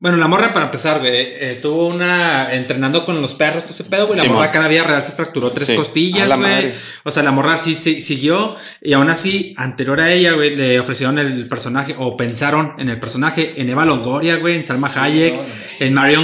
Bueno, 0.01 0.17
la 0.17 0.27
morra, 0.27 0.51
para 0.51 0.65
empezar, 0.65 0.97
güey, 0.99 1.13
eh, 1.13 1.59
tuvo 1.61 1.87
una. 1.87 2.49
entrenando 2.51 3.05
con 3.05 3.21
los 3.21 3.35
perros, 3.35 3.63
todo 3.65 3.73
ese 3.75 3.83
pedo, 3.83 4.07
güey. 4.07 4.17
La 4.19 4.25
morra 4.29 4.45
acá 4.47 4.57
en 4.57 4.63
la 4.63 4.69
vida 4.69 4.83
real 4.83 5.05
se 5.05 5.11
fracturó 5.11 5.53
tres 5.53 5.67
Sí. 5.67 5.75
costillas, 5.75 6.27
güey. 6.27 6.39
madre. 6.39 6.73
O 7.03 7.11
sea, 7.11 7.21
la 7.21 7.31
morra 7.31 7.55
sí 7.55 7.75
se- 7.75 8.01
siguió. 8.01 8.55
Y 8.81 8.93
aún 8.93 9.11
así, 9.11 9.53
anterior 9.57 10.01
a 10.01 10.11
ella, 10.11 10.31
güey, 10.31 10.55
le 10.55 10.79
ofrecieron 10.79 11.19
el 11.19 11.47
personaje, 11.47 11.93
o 11.99 12.17
pensaron 12.17 12.73
en 12.79 12.89
el 12.89 12.99
personaje, 12.99 13.61
en 13.61 13.69
Eva 13.69 13.85
Longoria, 13.85 14.37
güey, 14.37 14.55
en 14.55 14.65
Salma 14.65 14.91
Hayek, 14.93 15.35
no, 15.35 15.43
en 15.81 15.93
Marion 15.93 16.23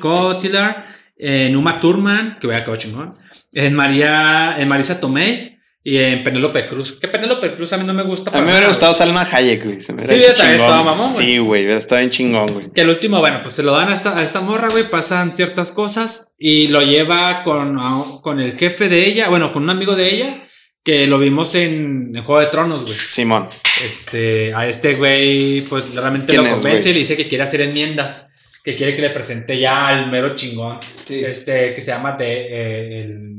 Cotillard, 0.00 0.86
en 1.18 1.54
Uma 1.54 1.80
Thurman, 1.80 2.38
que 2.40 2.46
voy 2.46 2.56
a 2.56 2.64
chingón, 2.78 3.18
en 3.52 3.74
María, 3.74 4.54
en 4.58 4.68
Marisa 4.68 5.00
Tomei 5.00 5.57
y 5.84 5.98
en 5.98 6.22
Penélope 6.24 6.66
Cruz. 6.66 6.98
Que 7.00 7.08
Penélope 7.08 7.50
Cruz 7.52 7.72
a 7.72 7.78
mí 7.78 7.84
no 7.84 7.94
me 7.94 8.02
gusta. 8.02 8.30
A 8.30 8.34
mí 8.40 8.44
me 8.44 8.50
hubiera 8.52 8.68
gustado 8.68 8.92
Salma 8.94 9.22
Hayek, 9.30 9.64
güey. 9.64 9.80
Se 9.80 9.92
me 9.92 10.02
hubiera 10.04 10.14
Sí, 10.16 10.20
ella 10.24 10.34
también 10.36 10.60
estaba 10.60 10.82
mamón, 10.82 11.12
güey. 11.14 11.26
Sí, 11.26 11.38
güey. 11.38 11.70
estado 11.72 11.98
bien 12.00 12.10
chingón, 12.10 12.52
güey. 12.52 12.70
Que 12.72 12.80
el 12.82 12.88
último, 12.90 13.20
bueno, 13.20 13.38
pues 13.42 13.54
se 13.54 13.62
lo 13.62 13.72
dan 13.72 13.88
a 13.88 13.94
esta, 13.94 14.18
a 14.18 14.22
esta 14.22 14.40
morra, 14.40 14.68
güey, 14.68 14.90
pasan 14.90 15.32
ciertas 15.32 15.72
cosas 15.72 16.28
y 16.38 16.68
lo 16.68 16.82
lleva 16.82 17.42
con, 17.42 17.76
a- 17.78 18.04
con 18.22 18.40
el 18.40 18.58
jefe 18.58 18.88
de 18.88 19.06
ella, 19.06 19.28
bueno, 19.28 19.52
con 19.52 19.62
un 19.62 19.70
amigo 19.70 19.96
de 19.96 20.14
ella, 20.14 20.42
que 20.84 21.06
lo 21.06 21.18
vimos 21.18 21.54
en, 21.54 22.12
en 22.14 22.22
Juego 22.22 22.40
de 22.40 22.46
Tronos, 22.48 22.82
güey. 22.84 22.94
Simón. 22.94 23.48
Este, 23.84 24.52
a 24.54 24.66
este 24.66 24.94
güey, 24.94 25.60
pues 25.62 25.94
realmente 25.94 26.32
¿Quién 26.32 26.44
lo 26.44 26.50
convence 26.54 26.90
y 26.90 26.92
le 26.94 26.98
dice 27.00 27.16
que 27.16 27.28
quiere 27.28 27.44
hacer 27.44 27.60
enmiendas, 27.60 28.28
que 28.64 28.74
quiere 28.74 28.96
que 28.96 29.02
le 29.02 29.10
presente 29.10 29.58
ya 29.58 29.86
al 29.88 30.10
mero 30.10 30.34
chingón. 30.34 30.78
Sí. 31.04 31.22
Este, 31.24 31.72
que 31.74 31.80
se 31.82 31.90
llama 31.92 32.12
de, 32.12 32.32
eh, 32.32 33.04
el, 33.04 33.37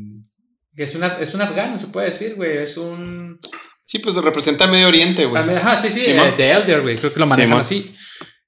es 0.84 0.96
una, 0.96 1.18
es 1.20 1.34
un 1.34 1.42
afgano, 1.42 1.78
se 1.78 1.88
puede 1.88 2.08
decir, 2.08 2.36
güey, 2.36 2.58
es 2.58 2.78
un... 2.78 3.40
Sí, 3.84 4.00
pues 4.00 4.16
representa 4.16 4.68
Medio 4.68 4.88
Oriente, 4.88 5.26
güey. 5.26 5.42
Ajá, 5.42 5.78
sí, 5.78 5.90
sí, 5.90 6.02
eh, 6.06 6.34
The 6.38 6.52
Elder, 6.52 6.82
güey, 6.82 6.98
creo 6.98 7.14
que 7.14 7.20
lo 7.20 7.28
manejan 7.28 7.60
así. 7.60 7.96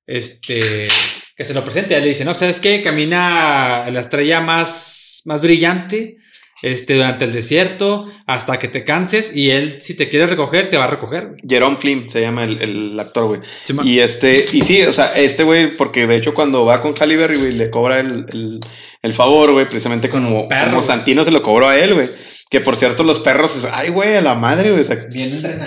Este, 0.06 0.88
que 1.36 1.46
se 1.46 1.54
lo 1.54 1.64
presente, 1.64 1.96
él 1.96 2.04
le 2.04 2.10
dice, 2.10 2.26
no, 2.26 2.36
¿sabes 2.36 2.60
qué? 2.60 2.82
Camina 2.82 3.90
la 3.90 4.00
estrella 4.00 4.42
más, 4.42 5.22
más 5.26 5.42
brillante, 5.42 6.18
este, 6.62 6.96
durante 6.96 7.26
el 7.26 7.34
desierto, 7.34 8.06
hasta 8.28 8.60
que 8.60 8.68
te 8.68 8.84
canses, 8.84 9.36
y 9.36 9.52
él, 9.52 9.82
si 9.82 9.96
te 9.96 10.10
quiere 10.10 10.28
recoger, 10.28 10.70
te 10.70 10.78
va 10.78 10.86
a 10.86 10.88
recoger. 10.88 11.28
güey. 11.28 11.40
Jerome 11.48 11.78
Flynn 11.78 12.10
se 12.10 12.22
llama 12.22 12.44
el, 12.44 12.62
el 12.62 13.00
actor, 13.00 13.28
güey. 13.28 13.40
Y 13.84 14.00
este, 14.00 14.46
y 14.54 14.62
sí, 14.62 14.82
o 14.84 14.94
sea, 14.94 15.12
este 15.16 15.44
güey, 15.44 15.76
porque 15.76 16.08
de 16.08 16.16
hecho 16.18 16.34
cuando 16.34 16.66
va 16.66 16.82
con 16.82 16.94
Halle 17.00 17.18
Berry, 17.18 17.38
güey, 17.38 17.54
le 17.54 17.70
cobra 17.70 18.00
el, 18.00 18.26
el, 18.34 18.60
el 19.02 19.14
favor, 19.14 19.52
güey, 19.54 19.66
precisamente 19.66 20.10
como, 20.10 20.48
perro, 20.48 20.70
como. 20.72 20.82
Santino 20.82 21.24
se 21.24 21.32
lo 21.32 21.42
cobró 21.42 21.68
a 21.68 21.78
él, 21.78 21.94
güey. 21.94 22.08
Que 22.50 22.60
por 22.60 22.76
cierto, 22.76 23.04
los 23.04 23.22
perros, 23.22 23.56
es- 23.56 23.70
ay, 23.72 23.90
güey, 23.92 24.16
a 24.18 24.22
la 24.22 24.36
madre, 24.36 24.72
güey, 24.72 24.82
o 24.82 24.86
sea, 24.86 24.98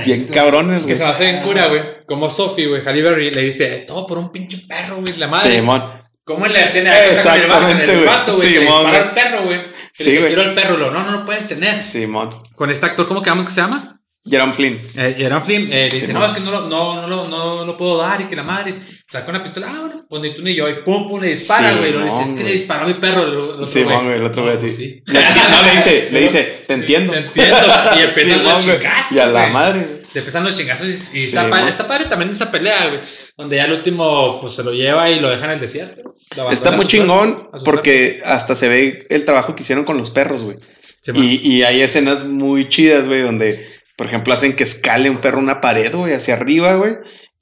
Bien 0.04 0.24
cabrones, 0.32 0.80
que 0.80 0.88
güey. 0.88 0.96
se 0.96 1.02
va 1.02 1.08
a 1.08 1.12
hacer 1.12 1.34
en 1.34 1.40
cura, 1.42 1.66
güey. 1.68 1.80
Como 2.06 2.28
Sophie, 2.28 2.66
güey. 2.66 2.82
Halle 2.84 3.00
Berry 3.00 3.30
le 3.30 3.42
dice, 3.42 3.74
"Es 3.74 3.86
todo 3.86 4.06
por 4.06 4.18
un 4.18 4.30
pinche 4.30 4.58
perro, 4.68 4.96
güey. 5.00 5.16
La 5.16 5.26
madre. 5.28 5.56
Simón. 5.56 5.82
¿Cómo 6.24 6.46
en 6.46 6.52
la 6.54 6.60
escena 6.64 6.94
de 6.94 7.10
Exactamente, 7.12 7.92
el 7.92 8.04
vato, 8.04 8.32
güey? 8.34 8.50
le 8.58 8.68
al 8.68 9.10
perro, 9.12 9.42
güey. 9.42 9.58
Que 9.96 10.04
Sí, 10.04 10.10
le 10.12 10.26
quiero 10.26 10.42
al 10.42 10.54
perro. 10.54 10.76
Lo, 10.76 10.90
no, 10.90 11.02
no 11.04 11.10
lo 11.12 11.24
puedes 11.24 11.46
tener. 11.46 11.80
Simón. 11.82 12.28
Con 12.54 12.70
este 12.70 12.86
actor, 12.86 13.06
¿cómo 13.06 13.22
quedamos 13.22 13.44
que 13.44 13.50
se 13.52 13.60
llama? 13.60 13.90
Jerome 14.26 14.54
Flynn. 14.54 14.80
Eh, 14.96 15.14
Gerard 15.18 15.44
Flynn 15.44 15.70
eh, 15.70 15.90
le 15.92 15.98
dice, 15.98 16.14
no, 16.14 16.24
es 16.24 16.32
que 16.32 16.40
no, 16.40 16.50
lo- 16.50 16.66
no, 16.66 17.02
no, 17.02 17.06
lo- 17.06 17.28
no, 17.28 17.64
lo 17.66 17.76
puedo 17.76 17.98
dar 17.98 18.22
y 18.22 18.24
que 18.26 18.34
la 18.34 18.42
madre 18.42 18.80
saca 19.06 19.28
una 19.28 19.42
pistola, 19.42 19.66
ah, 19.70 19.80
bueno, 19.80 20.02
pues 20.08 20.22
ni 20.22 20.34
tú 20.34 20.40
ni 20.40 20.54
yo, 20.54 20.66
y 20.66 20.82
pum, 20.82 21.06
pum, 21.06 21.20
le 21.20 21.28
dispara, 21.28 21.74
güey. 21.74 21.92
Lo 21.92 22.02
dice, 22.02 22.22
es 22.22 22.30
que 22.30 22.42
le 22.42 22.52
disparó 22.52 22.84
a 22.84 22.88
mi 22.88 22.94
perro. 22.94 23.38
otro 23.38 23.66
Simón, 23.66 24.06
güey, 24.06 24.16
el 24.16 24.24
otro 24.24 24.44
güey 24.44 24.54
No, 24.54 24.58
así. 24.60 24.66
pues 24.66 24.76
sí. 24.76 25.02
Le- 25.04 25.20
no, 25.50 25.62
le 25.62 25.70
dice, 25.72 26.08
le 26.10 26.20
dice, 26.22 26.64
te 26.66 26.72
entiendo. 26.72 27.12
Te 27.12 27.18
entiendo. 27.18 27.56
Y 27.58 28.12
Simón, 28.18 28.44
los 28.44 28.64
güey. 28.64 28.78
chingazos. 28.78 29.12
Y 29.12 29.18
a 29.18 29.26
la 29.26 29.46
madre. 29.48 29.86
Te 30.14 30.20
empiezan 30.20 30.44
los 30.44 30.56
chingazos 30.56 30.86
y, 30.86 30.92
y 30.92 30.96
Sí, 30.96 31.24
está, 31.24 31.50
padre, 31.50 31.68
está 31.68 31.88
padre 31.88 32.06
también 32.06 32.30
esa 32.30 32.48
pelea, 32.48 32.86
güey. 32.86 33.00
Donde 33.36 33.56
ya 33.56 33.64
el 33.64 33.72
último, 33.72 34.40
pues 34.40 34.54
se 34.54 34.62
lo 34.62 34.72
lleva 34.72 35.10
y 35.10 35.18
lo 35.18 35.28
deja 35.28 35.46
en 35.46 35.50
el 35.50 35.58
desierto. 35.60 36.14
Está 36.52 36.70
muy 36.70 36.86
chingón 36.86 37.50
porque 37.64 38.20
hasta 38.24 38.54
se 38.54 38.68
ve 38.68 39.06
el 39.10 39.24
trabajo 39.24 39.56
que 39.56 39.64
hicieron 39.64 39.84
con 39.84 39.98
los 39.98 40.12
perros, 40.12 40.44
güey. 40.44 40.56
Sí, 41.00 41.10
Y, 41.16 41.56
y 41.56 41.62
hay 41.64 41.82
escenas 41.82 42.26
muy 42.26 42.68
chidas, 42.68 43.08
güey, 43.08 43.22
donde, 43.22 43.60
por 43.96 44.06
ejemplo, 44.06 44.32
hacen 44.32 44.54
que 44.54 44.62
escale 44.62 45.10
un 45.10 45.18
perro 45.18 45.40
una 45.40 45.60
pared, 45.60 45.92
güey, 45.92 46.14
hacia 46.14 46.34
arriba, 46.34 46.76
güey. 46.76 46.94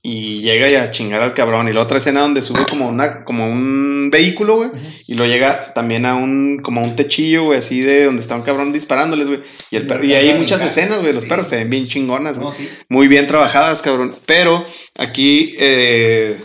Y 0.05 0.41
llega 0.41 0.69
y 0.69 0.75
a 0.75 0.91
chingar 0.91 1.23
al 1.23 1.33
cabrón. 1.33 1.69
Y 1.69 1.73
la 1.73 1.81
otra 1.81 1.99
escena 1.99 2.23
donde 2.23 2.43
sube 2.43 2.65
como 2.69 2.89
una, 2.89 3.23
como 3.25 3.47
un 3.47 4.11
vehículo, 4.11 4.57
güey. 4.57 4.71
Y 5.07 5.15
lo 5.15 5.27
llega 5.27 5.73
también 5.75 6.07
a 6.07 6.17
un, 6.17 6.59
como 6.61 6.81
a 6.81 6.85
un 6.85 6.97
techillo, 6.97 7.45
güey, 7.45 7.61
así 7.61 7.81
de 7.83 8.07
donde 8.07 8.21
está 8.21 8.35
un 8.35 8.43
cabrón 8.43 8.73
disparándoles, 8.73 9.29
güey. 9.29 9.41
Y, 9.71 9.77
el 9.77 9.87
perro- 9.87 10.05
y 10.05 10.13
hay 10.15 10.35
muchas 10.35 10.61
escenas, 10.63 11.01
güey. 11.03 11.13
Los 11.13 11.23
Sí. 11.23 11.29
perros 11.29 11.47
se 11.47 11.57
ven 11.57 11.71
bien 11.71 11.85
chingonas, 11.85 12.39
güey. 12.41 12.47
No, 12.47 12.53
sí. 12.53 12.69
Muy 12.89 13.07
bien 13.07 13.29
trabajadas, 13.29 13.81
cabrón. 13.81 14.13
Pero 14.27 14.67
aquí, 14.99 15.55
eh, 15.61 16.37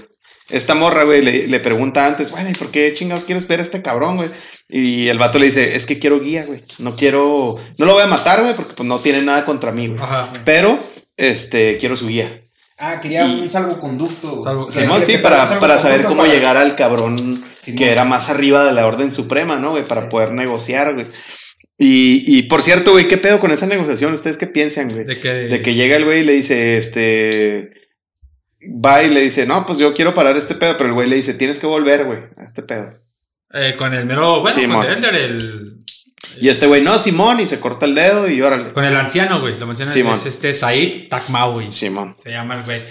esta 0.50 0.76
morra, 0.76 1.04
güey, 1.04 1.24
le, 1.24 1.48
le 1.48 1.60
pregunta 1.60 2.06
antes, 2.06 2.30
bueno, 2.30 2.52
¿y 2.52 2.54
por 2.54 2.70
qué 2.70 2.94
chingados 2.94 3.24
quieres 3.24 3.48
ver 3.48 3.60
a 3.60 3.64
este 3.64 3.82
cabrón, 3.82 4.18
güey? 4.18 4.30
Y 4.70 5.08
el 5.08 5.18
vato 5.18 5.40
le 5.40 5.46
dice, 5.48 5.76
es 5.76 5.88
que 5.88 5.98
quiero 5.98 6.20
guía, 6.20 6.46
güey. 6.46 6.62
No 6.78 6.96
quiero, 6.96 7.58
no 7.80 7.86
lo 7.88 7.94
voy 7.94 8.04
a 8.04 8.08
matar, 8.08 8.44
güey, 8.44 8.54
porque 8.56 8.74
pues 8.76 8.88
no 8.88 9.00
tiene 9.00 9.24
nada 9.24 9.46
contra 9.46 9.72
mí, 9.72 9.88
güey. 9.88 10.00
Pero, 10.46 10.80
este, 11.18 11.78
quiero 11.78 11.96
su 11.96 12.06
guía. 12.08 12.40
Ah, 12.78 13.00
quería 13.02 13.26
Y- 13.26 13.42
un 13.42 13.50
salvoconducto. 13.50 14.42
Salvo- 14.44 14.70
Sí, 14.70 14.82
Simón, 14.82 15.04
sí, 15.04 15.18
para, 15.18 15.60
para 15.60 15.78
saber 15.78 16.04
cómo 16.04 16.22
para- 16.24 16.34
llegar 16.34 16.58
al 16.58 16.76
cabrón 16.76 17.44
Simón. 17.62 17.78
que 17.78 17.92
era 17.92 18.04
más 18.06 18.30
arriba 18.30 18.66
de 18.66 18.74
la 18.74 18.86
orden 18.86 19.12
suprema, 19.12 19.56
¿no, 19.58 19.72
güey? 19.72 19.86
Para 19.86 20.02
Sí. 20.04 20.08
poder 20.12 20.32
negociar, 20.34 20.94
güey. 20.94 21.08
Y, 21.80 22.24
y 22.38 22.44
por 22.44 22.62
cierto, 22.62 22.92
güey, 22.92 23.08
¿qué 23.08 23.18
pedo 23.18 23.40
con 23.40 23.52
esa 23.52 23.66
negociación? 23.68 24.14
¿Ustedes 24.14 24.38
qué 24.38 24.48
piensan, 24.48 24.92
güey? 24.92 25.06
De 25.06 25.20
que, 25.20 25.30
De 25.30 25.62
que 25.62 25.74
llega 25.76 25.96
el 25.96 26.06
güey 26.06 26.22
y 26.22 26.26
le 26.26 26.34
dice, 26.34 26.78
este. 26.78 27.72
va 28.84 29.02
y 29.04 29.10
le 29.10 29.22
dice, 29.22 29.46
no, 29.46 29.66
pues 29.66 29.78
yo 29.78 29.94
quiero 29.94 30.14
parar 30.14 30.36
este 30.38 30.56
pedo, 30.56 30.76
pero 30.78 30.90
el 30.90 30.94
güey 30.96 31.08
le 31.08 31.16
dice, 31.16 31.34
tienes 31.36 31.58
que 31.60 31.68
volver, 31.68 32.06
güey, 32.06 32.20
a 32.38 32.44
este 32.44 32.64
pedo. 32.64 32.90
Eh, 33.54 33.76
con 33.78 33.94
el 33.94 34.06
mero, 34.06 34.42
bueno, 34.42 34.76
con 34.76 34.86
el 34.86 34.98
Elder, 34.98 35.16
el, 35.16 35.64
Y 36.40 36.50
este 36.50 36.68
güey, 36.68 36.82
no, 36.84 36.98
Simón, 36.98 37.40
y 37.40 37.48
se 37.48 37.60
corta 37.60 37.86
el 37.86 37.96
dedo 37.96 38.28
y 38.30 38.42
órale. 38.42 38.74
con 38.74 38.84
el 38.86 38.96
anciano, 38.96 39.40
güey. 39.42 39.58
Lo 39.60 39.68
menciona, 39.68 39.92
Simón. 39.92 40.14
es 40.14 40.26
este 40.26 40.54
Said 40.54 41.08
Takmawi. 41.10 41.72
Simón. 41.72 42.16
Se 42.18 42.32
llama 42.32 42.56
el 42.56 42.64
güey. 42.64 42.84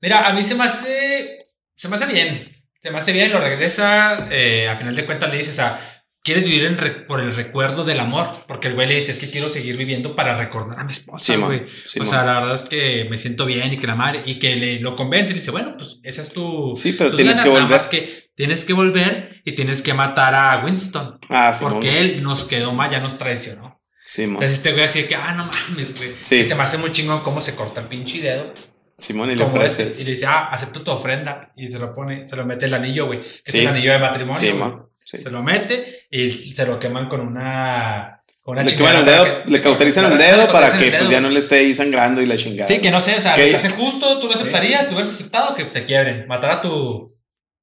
Mira, 0.00 0.26
a 0.28 0.32
mí 0.32 0.42
se 0.42 0.54
me 0.54 0.64
hace. 0.64 1.38
Se 1.74 1.88
me 1.88 1.96
hace 1.96 2.06
bien. 2.06 2.48
Se 2.80 2.90
me 2.90 2.98
hace 2.98 3.12
bien, 3.12 3.32
lo 3.32 3.40
regresa. 3.40 4.28
eh, 4.30 4.68
a 4.68 4.76
final 4.76 4.94
de 4.94 5.04
cuentas 5.06 5.30
le 5.30 5.38
dice, 5.38 5.50
o 5.50 5.54
sea, 5.54 5.80
¿quieres 6.26 6.44
vivir 6.44 6.64
en 6.66 6.76
re- 6.76 6.90
por 7.06 7.20
el 7.20 7.34
recuerdo 7.34 7.84
del 7.84 8.00
amor? 8.00 8.26
Porque 8.46 8.68
el 8.68 8.74
güey 8.74 8.86
le 8.88 8.96
dice, 8.96 9.12
es 9.12 9.18
que 9.18 9.30
quiero 9.30 9.48
seguir 9.48 9.76
viviendo 9.78 10.14
para 10.14 10.36
recordar 10.36 10.78
a 10.80 10.84
mi 10.84 10.92
esposa, 10.92 11.32
Simón. 11.32 11.48
güey. 11.48 11.62
O 12.00 12.04
sea, 12.04 12.24
la 12.24 12.40
verdad 12.40 12.54
es 12.54 12.64
que 12.64 13.06
me 13.08 13.16
siento 13.16 13.46
bien 13.46 13.72
y 13.72 13.78
que 13.78 13.86
la 13.86 13.94
madre. 13.94 14.22
Y 14.26 14.38
que 14.40 14.56
le 14.56 14.80
lo 14.80 14.96
convence 14.96 15.30
y 15.30 15.34
le 15.34 15.40
dice, 15.40 15.52
bueno, 15.52 15.74
pues 15.78 16.00
esa 16.02 16.20
es 16.22 16.30
tu. 16.32 16.72
Sí, 16.74 16.92
pero 16.98 17.14
tienes 17.16 17.38
ganas, 17.38 17.44
que 17.44 17.48
nada 17.50 17.60
volver. 17.62 17.76
más 17.78 17.86
que 17.86 18.30
tienes 18.34 18.64
que 18.64 18.72
volver 18.74 19.40
y 19.44 19.52
tienes 19.54 19.80
que 19.80 19.94
matar 19.94 20.34
a 20.34 20.62
Winston. 20.64 21.18
Ah, 21.30 21.54
Simón. 21.54 21.74
Porque 21.74 22.00
él 22.00 22.22
nos 22.22 22.44
quedó 22.44 22.72
mal, 22.74 22.90
ya 22.90 23.00
nos 23.00 23.16
traicionó. 23.16 23.80
Simón. 24.06 24.34
Entonces 24.36 24.58
este 24.58 24.72
güey 24.72 24.84
así 24.84 25.02
de 25.02 25.08
que, 25.08 25.14
ah, 25.14 25.32
no 25.32 25.46
mames, 25.70 25.96
güey. 25.96 26.10
Sí. 26.20 26.36
Y 26.36 26.44
se 26.44 26.54
me 26.54 26.62
hace 26.64 26.76
muy 26.78 26.92
chingón 26.92 27.20
cómo 27.22 27.40
se 27.40 27.54
corta 27.54 27.80
el 27.80 27.88
pinche 27.88 28.20
dedo. 28.20 28.52
Simón, 28.98 29.30
y 29.30 29.36
le 29.36 29.44
ofrece. 29.44 29.92
y 29.98 30.04
le 30.04 30.10
dice, 30.12 30.26
ah, 30.26 30.48
acepto 30.50 30.82
tu 30.82 30.90
ofrenda. 30.90 31.52
Y 31.56 31.70
se 31.70 31.78
lo 31.78 31.92
pone, 31.92 32.24
se 32.24 32.34
lo 32.34 32.46
mete 32.46 32.64
el 32.66 32.74
anillo, 32.74 33.06
güey. 33.06 33.18
que 33.20 33.26
Sí. 33.26 33.40
Es 33.44 33.54
el 33.56 33.66
anillo 33.68 33.92
de 33.92 33.98
matrimonio. 33.98 34.40
güey. 34.40 34.52
Simón. 34.52 34.86
Sí. 35.06 35.18
Se 35.18 35.30
lo 35.30 35.40
mete 35.40 35.86
y 36.10 36.30
se 36.32 36.66
lo 36.66 36.78
queman 36.80 37.08
con 37.08 37.20
una. 37.20 38.20
Con 38.42 38.58
una 38.58 38.64
Le 38.64 38.74
queman 38.76 38.96
el 38.96 39.04
dedo, 39.04 39.44
que- 39.44 39.50
le 39.52 39.60
cauterizan 39.60 40.10
el 40.12 40.18
dedo 40.18 40.50
para 40.50 40.76
que 40.76 40.90
pues 40.90 41.08
ya 41.08 41.20
no 41.20 41.30
le 41.30 41.38
esté 41.38 41.56
ahí 41.60 41.74
sangrando 41.74 42.20
y 42.20 42.26
la 42.26 42.36
chingada. 42.36 42.66
Sí, 42.66 42.78
que 42.80 42.90
no 42.90 43.00
sé, 43.00 43.14
o 43.16 43.20
sea, 43.22 43.34
Que- 43.36 43.54
hace 43.54 43.70
justo, 43.70 44.18
tú 44.20 44.26
lo 44.26 44.34
aceptarías, 44.34 44.86
que 44.88 44.94
hubieras 44.94 45.14
aceptado 45.14 45.54
que 45.54 45.64
te 45.66 45.84
quiebren. 45.84 46.26
¿Matar 46.26 46.50
a 46.52 46.60
tu 46.62 47.06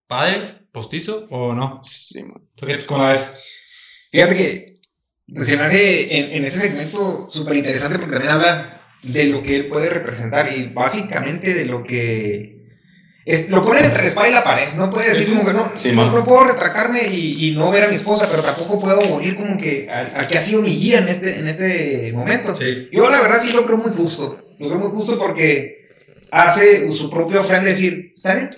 padre 0.07 0.68
postizo 0.72 1.26
o 1.30 1.53
no? 1.53 1.82
¿Tú 2.56 2.65
qué, 2.65 2.80
¿Cómo 2.86 3.03
la 3.03 3.11
ves? 3.11 4.07
Fíjate 4.11 4.36
que 4.36 4.74
pues, 5.34 5.48
se 5.48 5.57
me 5.57 5.64
hace 5.64 6.18
en, 6.18 6.32
en 6.34 6.45
ese 6.45 6.60
segmento 6.61 7.28
súper 7.30 7.57
interesante 7.57 7.99
porque 7.99 8.14
también 8.14 8.34
habla 8.34 8.82
de 9.02 9.26
lo 9.28 9.44
que 9.44 9.56
él 9.57 9.68
puede 9.68 9.90
representar 9.90 10.49
y 10.56 10.64
básicamente 10.74 11.53
de 11.53 11.65
lo 11.65 11.84
que... 11.84 12.62
es- 13.26 13.50
lo 13.50 13.64
pone 13.64 13.80
entre 13.80 14.02
la 14.04 14.08
espada 14.08 14.30
y 14.30 14.34
la 14.34 14.44
pared, 14.44 14.68
no 14.76 14.90
puede 14.90 15.10
decir 15.10 15.30
como 15.30 15.45
que 15.45 15.54
no, 15.54 15.72
Sí, 15.76 15.91
no, 15.91 16.12
no 16.12 16.24
puedo 16.24 16.44
retracarme 16.45 17.02
y, 17.08 17.48
y 17.48 17.52
no 17.52 17.72
ver 17.72 17.84
a 17.84 17.88
mi 17.88 17.95
esposa, 17.95 18.28
pero 18.30 18.44
tampoco 18.44 18.80
puedo 18.80 19.02
morir 19.10 19.36
como 19.36 19.58
que 19.58 19.90
al, 19.90 20.12
al 20.16 20.28
que 20.28 20.38
ha 20.38 20.41
sido 20.41 20.62
mi 20.62 20.76
guía 20.76 21.00
en 21.00 21.08
este, 21.10 21.40
en 21.40 21.48
este 21.48 22.12
momento. 22.14 22.56
Sí. 22.56 22.90
Yo 22.91 23.10
la 23.10 23.22
verdad 23.22 23.40
sí 23.41 23.52
lo 23.54 23.66
creo 23.66 23.78
muy 23.78 23.91
justo, 23.91 24.38
lo 24.60 24.68
creo 24.68 24.80
muy 24.80 24.90
justo 24.91 25.18
porque 25.18 25.88
hace 26.32 26.91
su 26.91 27.10
propia 27.10 27.41
ofrenda 27.41 27.66
de 27.66 27.72
decir, 27.72 28.14
¿está 28.16 28.36
bien? 28.36 28.50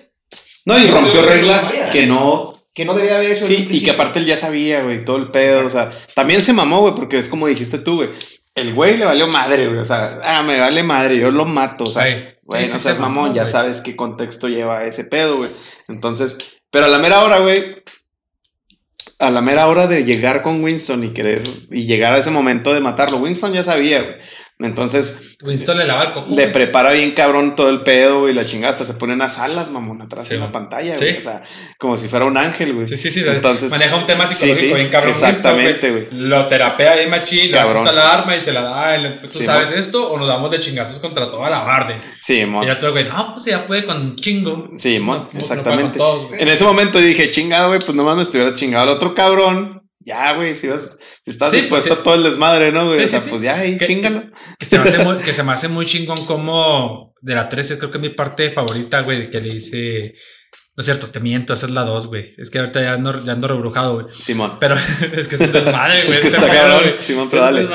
No, 0.66 0.80
y 0.80 0.88
rompió 0.88 1.22
que 1.22 1.22
reglas 1.28 1.74
que 1.92 2.06
no. 2.08 2.54
Que 2.74 2.84
no 2.84 2.94
debía 2.94 3.16
haber 3.16 3.32
hecho 3.32 3.48
Sí, 3.48 3.68
y 3.70 3.82
que 3.84 3.92
aparte 3.92 4.20
él 4.20 4.26
ya 4.26 4.36
sabía, 4.36 4.82
güey, 4.84 5.06
todo 5.06 5.16
el 5.16 5.32
pedo. 5.32 5.66
O 5.66 5.70
sea, 5.70 5.90
también 6.14 6.42
se 6.42 6.52
mamó, 6.52 6.82
güey, 6.82 6.94
porque 6.94 7.18
es 7.18 7.30
como 7.30 7.48
dijiste 7.48 7.78
tú, 7.78 7.96
güey. 7.98 8.10
El 8.54 8.74
güey 8.74 8.98
le 8.98 9.06
valió 9.06 9.28
madre, 9.28 9.68
güey. 9.68 9.80
O 9.80 9.86
sea, 9.86 10.20
ah, 10.24 10.44
me 10.44 10.60
vale 10.60 10.84
madre, 10.84 11.18
yo 11.18 11.30
lo 11.30 11.46
mato. 11.46 11.86
O 11.86 11.92
sea, 11.92 12.04
Ay, 12.04 12.28
güey, 12.46 12.66
sí, 12.66 12.74
no 12.74 12.80
seas 12.80 12.96
se 12.96 13.02
mamó, 13.02 13.22
mamón, 13.22 13.34
ya 13.34 13.48
sabes 13.48 13.82
qué 13.82 13.96
contexto 13.96 14.48
lleva 14.48 14.86
ese 14.86 15.04
pedo, 15.06 15.38
güey. 15.38 15.52
Entonces, 15.88 16.38
pero 16.70 16.86
a 16.86 16.90
la 16.90 17.00
mera 17.00 17.24
hora, 17.24 17.40
güey. 17.40 17.84
A 19.20 19.30
la 19.32 19.42
mera 19.42 19.68
hora 19.68 19.88
de 19.88 20.04
llegar 20.04 20.42
con 20.42 20.64
Winston 20.64 21.04
y 21.04 21.10
querer. 21.10 21.42
Y 21.72 21.86
llegar 21.86 22.14
a 22.14 22.18
ese 22.18 22.32
momento 22.32 22.74
de 22.74 22.82
matarlo, 22.82 23.18
Winston 23.18 23.54
ya 23.54 23.64
sabía, 23.64 24.02
güey. 24.02 24.16
Entonces, 24.58 25.38
Winston 25.44 25.78
le 25.78 25.84
el 25.84 26.14
coco. 26.14 26.28
le 26.34 26.48
prepara 26.48 26.92
bien 26.92 27.12
cabrón 27.12 27.56
todo 27.56 27.68
el 27.70 27.82
pedo, 27.84 28.22
güey, 28.22 28.34
la 28.34 28.46
chingada, 28.46 28.72
hasta 28.72 28.86
se 28.86 28.94
ponen 28.94 29.18
unas 29.18 29.38
alas, 29.40 29.70
mamón, 29.70 30.02
atrás 30.02 30.30
Sí, 30.30 30.36
en 30.36 30.40
la 30.40 30.52
pantalla, 30.54 30.98
Sí. 30.98 31.04
güey. 31.04 31.18
O 31.18 31.22
sea, 31.22 31.42
como 31.78 31.98
si 31.98 32.08
fuera 32.08 32.24
un 32.24 32.38
ángel, 32.38 32.74
güey. 32.74 32.88
Sí, 32.88 32.96
sí, 32.96 33.12
sí. 33.12 33.22
Entonces, 33.28 33.70
maneja 33.70 33.98
un 33.98 34.06
tema 34.06 34.26
psicológico 34.28 34.76
bien 34.76 34.88
cabrón. 34.90 35.12
Exactamente, 35.12 35.92
güey. 35.92 36.08
Lo 36.12 36.46
terapea 36.48 36.96
bien 36.96 37.10
machín, 37.10 37.52
le 37.52 37.64
gusta 37.66 37.92
la 37.92 38.14
arma 38.14 38.36
y 38.38 38.42
se 38.42 38.54
la 38.54 38.62
da. 38.62 38.98
y 38.98 39.04
le- 39.04 39.10
¿Tú 39.28 39.40
sabes 39.42 39.72
man. 39.72 39.80
esto? 39.80 40.12
O 40.12 40.18
nos 40.18 40.28
damos 40.28 40.50
de 40.52 40.60
chingazos 40.62 41.00
contra 41.00 41.30
toda 41.30 41.50
la 41.50 41.60
barde. 41.60 41.98
Sí, 42.22 42.46
mon. 42.46 42.64
Y 42.64 42.68
el 42.68 42.78
otro 42.78 42.92
güey, 42.94 43.04
no, 43.04 43.34
pues 43.34 43.48
ella 43.48 43.66
puede 43.66 43.86
con 43.86 44.16
chingo. 44.16 44.70
Sí, 44.78 44.92
Pues, 44.94 45.02
mon, 45.02 45.18
no- 45.34 45.40
exactamente. 45.40 45.98
todos. 45.98 46.32
En 46.34 46.48
ese 46.48 46.64
momento 46.64 47.00
yo 47.02 47.06
dije, 47.08 47.30
chingado, 47.30 47.68
güey, 47.68 47.80
pues 47.80 47.94
no 47.94 48.04
mames, 48.06 48.32
te 48.32 48.38
hubieras 48.38 48.58
chingado 48.58 48.84
al 48.84 48.90
otro 48.96 49.14
cabrón. 49.14 49.75
Ya, 50.06 50.34
güey, 50.34 50.54
si 50.54 50.68
vas, 50.68 51.00
si 51.26 51.32
estás 51.32 51.52
Sí, 51.52 51.58
dispuesto 51.58 51.90
pues, 51.90 52.00
a 52.00 52.04
todo 52.04 52.14
el 52.14 52.24
desmadre, 52.24 52.72
¿no, 52.72 52.86
güey? 52.86 53.00
Sí, 53.00 53.16
o 53.16 53.20
sea, 53.20 53.30
pues 53.30 53.42
ya, 53.42 53.56
ahí, 53.56 53.78
chingalo. 53.80 54.24
Que 54.60 54.66
se, 54.66 54.78
me 54.78 54.84
hace 54.84 55.00
muy, 55.04 55.18
que 55.18 55.34
se 55.34 55.44
me 55.44 55.52
hace 55.52 55.68
muy 55.68 55.86
chingón 55.86 56.26
como 56.26 57.16
de 57.22 57.34
la 57.34 57.50
13, 57.50 57.80
creo 57.80 57.90
que 57.90 57.98
es 57.98 58.04
mi 58.04 58.10
parte 58.10 58.52
favorita, 58.52 59.02
güey, 59.02 59.30
que 59.32 59.42
le 59.42 59.50
dice... 59.50 60.14
No 60.78 60.82
es 60.82 60.88
cierto, 60.88 61.10
te 61.10 61.22
miento, 61.22 61.54
esa 61.54 61.68
es 61.68 61.72
la 61.72 61.86
2, 61.86 62.08
güey. 62.08 62.36
Es 62.38 62.50
que 62.50 62.60
ahorita 62.60 62.82
ya 62.82 62.94
ando, 62.94 63.24
ya 63.24 63.32
ando 63.32 63.48
rebrujado, 63.48 63.94
güey. 63.94 64.14
Simón. 64.14 64.58
Pero 64.60 64.76
es 65.14 65.28
que 65.28 65.36
es 65.36 65.42
un 65.42 65.54
desmadre, 65.54 66.06
güey. 66.06 66.12
Es 66.12 66.20
que 66.20 66.28
está 66.28 66.48
cabrón, 66.48 66.84
güey. 66.84 66.96
Simón, 67.00 67.30
pero 67.30 67.42
dale. 67.44 67.68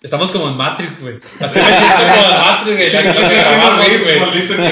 Estamos 0.00 0.30
como 0.30 0.48
en 0.48 0.56
Matrix, 0.56 1.00
güey. 1.00 1.16
Así 1.40 1.58
me 1.58 1.64
siento 1.64 1.96
como 1.98 2.28
en 2.28 2.38
Matrix, 2.38 2.76
güey. 2.76 2.92
Ya 2.92 3.02
que. 3.02 4.20
Maldito 4.20 4.54
Ya 4.54 4.70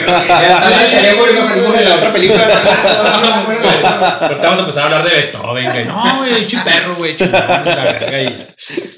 el 1.80 1.84
la 1.88 1.96
otra 1.96 2.12
película. 2.12 2.44
Ahorita 4.20 4.42
vamos 4.42 4.58
a 4.58 4.60
empezar 4.60 4.82
a 4.82 4.86
hablar 4.86 5.04
de 5.04 5.16
Beethoven, 5.16 5.64
güey. 5.64 5.84
No, 5.84 6.16
güey, 6.18 6.34
pinche 6.36 6.58
perro, 6.58 6.94
güey. 6.94 7.16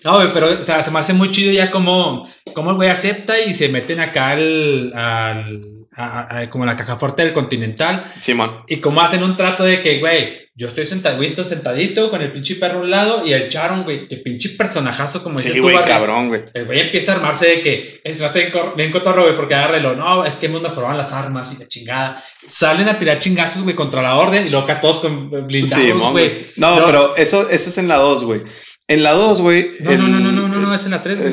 No, 0.05 0.16
güey, 0.16 0.28
pero 0.34 0.60
o 0.60 0.62
sea, 0.62 0.82
se 0.82 0.90
me 0.90 0.98
hace 0.98 1.14
muy 1.14 1.30
chido 1.30 1.50
ya 1.50 1.70
como, 1.70 2.28
como 2.55 2.70
el 2.72 2.76
güey 2.76 2.90
acepta 2.90 3.38
y 3.38 3.55
se 3.55 3.70
meten 3.70 4.00
acá 4.00 4.30
al, 4.30 4.92
al 4.94 5.60
a- 5.99 6.39
a- 6.41 6.51
como 6.51 6.65
la 6.65 6.77
caja 6.77 6.97
fuerte 6.97 7.23
del 7.25 7.33
Continental 7.33 8.05
Simón. 8.20 8.62
y 8.69 8.79
como 8.79 9.01
hacen 9.01 9.23
un 9.23 9.37
trato 9.37 9.65
de 9.65 9.83
que, 9.83 9.99
güey, 9.99 10.49
yo 10.55 10.66
estoy 10.66 10.87
sentado, 10.87 11.19
Winston 11.20 11.45
sentadito 11.45 12.11
con 12.11 12.20
el 12.20 12.33
pinche 12.33 12.57
perro 12.57 12.79
a 12.79 12.83
un 12.83 12.91
lado 12.91 13.25
y 13.25 13.33
el 13.33 13.49
Charon, 13.49 13.85
güey, 13.85 14.09
que 14.09 14.16
pinche 14.16 14.51
personajazo 14.51 15.23
como 15.23 15.39
Sí, 15.39 15.57
güey, 15.61 15.77
cabrón, 15.85 16.29
güey. 16.29 16.43
El 16.53 16.65
güey 16.65 16.81
empieza 16.81 17.12
a 17.12 17.15
armarse 17.16 17.47
de 17.47 17.61
que 17.61 18.01
es 18.03 18.20
va 18.20 18.27
a 18.27 18.29
ser 18.29 18.53
bien 18.77 18.91
cotorro, 18.91 19.23
güey, 19.23 19.37
porque 19.37 19.55
agárrelo. 19.55 19.95
No, 19.95 20.25
es 20.25 20.35
que 20.35 20.47
hemos 20.47 20.61
mejorado 20.61 20.97
las 20.97 21.12
armas 21.12 21.53
y 21.53 21.61
la 21.61 21.69
chingada. 21.69 22.20
Salen 22.45 22.89
a 22.89 22.99
tirar 22.99 23.20
chingazos, 23.20 23.62
güey, 23.62 23.77
contra 23.77 24.03
la 24.03 24.16
orden 24.16 24.49
y 24.51 24.55
acá 24.57 24.81
todos 24.81 24.99
con 24.99 25.31
blindados, 25.47 25.85
Simón, 25.87 26.11
güey. 26.12 26.29
güey. 26.29 26.47
No, 26.57 26.81
No. 26.81 26.87
pero 26.87 27.16
eso, 27.16 27.49
eso 27.49 27.70
es 27.70 27.79
en 27.79 27.87
la 27.87 27.97
2, 27.97 28.25
güey. 28.25 28.41
En 28.90 29.02
la 29.02 29.12
2, 29.12 29.43
güey. 29.43 29.70
No, 29.81 29.90
el- 29.90 29.98
no, 30.01 30.09
no, 30.09 30.19
no, 30.19 30.32
no, 30.32 30.48
no, 30.48 30.60
no, 30.60 30.74
es 30.74 30.82
en 30.86 30.93
la 30.93 31.02
3, 31.02 31.20
güey. 31.20 31.32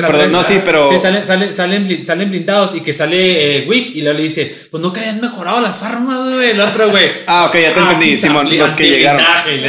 Perdón, 0.00 0.30
no, 0.30 0.44
sí, 0.44 0.60
pero. 0.64 0.92
Sí, 0.92 1.00
salen, 1.00 1.26
salen, 1.26 1.52
salen, 1.52 2.06
salen 2.06 2.30
blindados 2.30 2.76
y 2.76 2.82
que 2.82 2.92
sale 2.92 3.56
eh, 3.64 3.66
Wick 3.68 3.90
y 3.96 4.02
luego 4.02 4.16
le 4.16 4.22
dice, 4.22 4.54
pues 4.70 4.80
no 4.80 4.92
que 4.92 5.00
hayan 5.00 5.20
mejorado 5.20 5.60
las 5.60 5.82
armas, 5.82 6.32
güey. 6.34 6.50
El 6.50 6.60
otro, 6.60 6.88
güey. 6.90 7.10
Ah, 7.26 7.46
ok, 7.46 7.54
ya 7.60 7.74
te 7.74 7.80
"Ah, 7.80 7.82
entendí, 7.82 8.16
Simón. 8.16 8.56
Los 8.56 8.74
que 8.74 8.88
llegaron. 8.90 9.20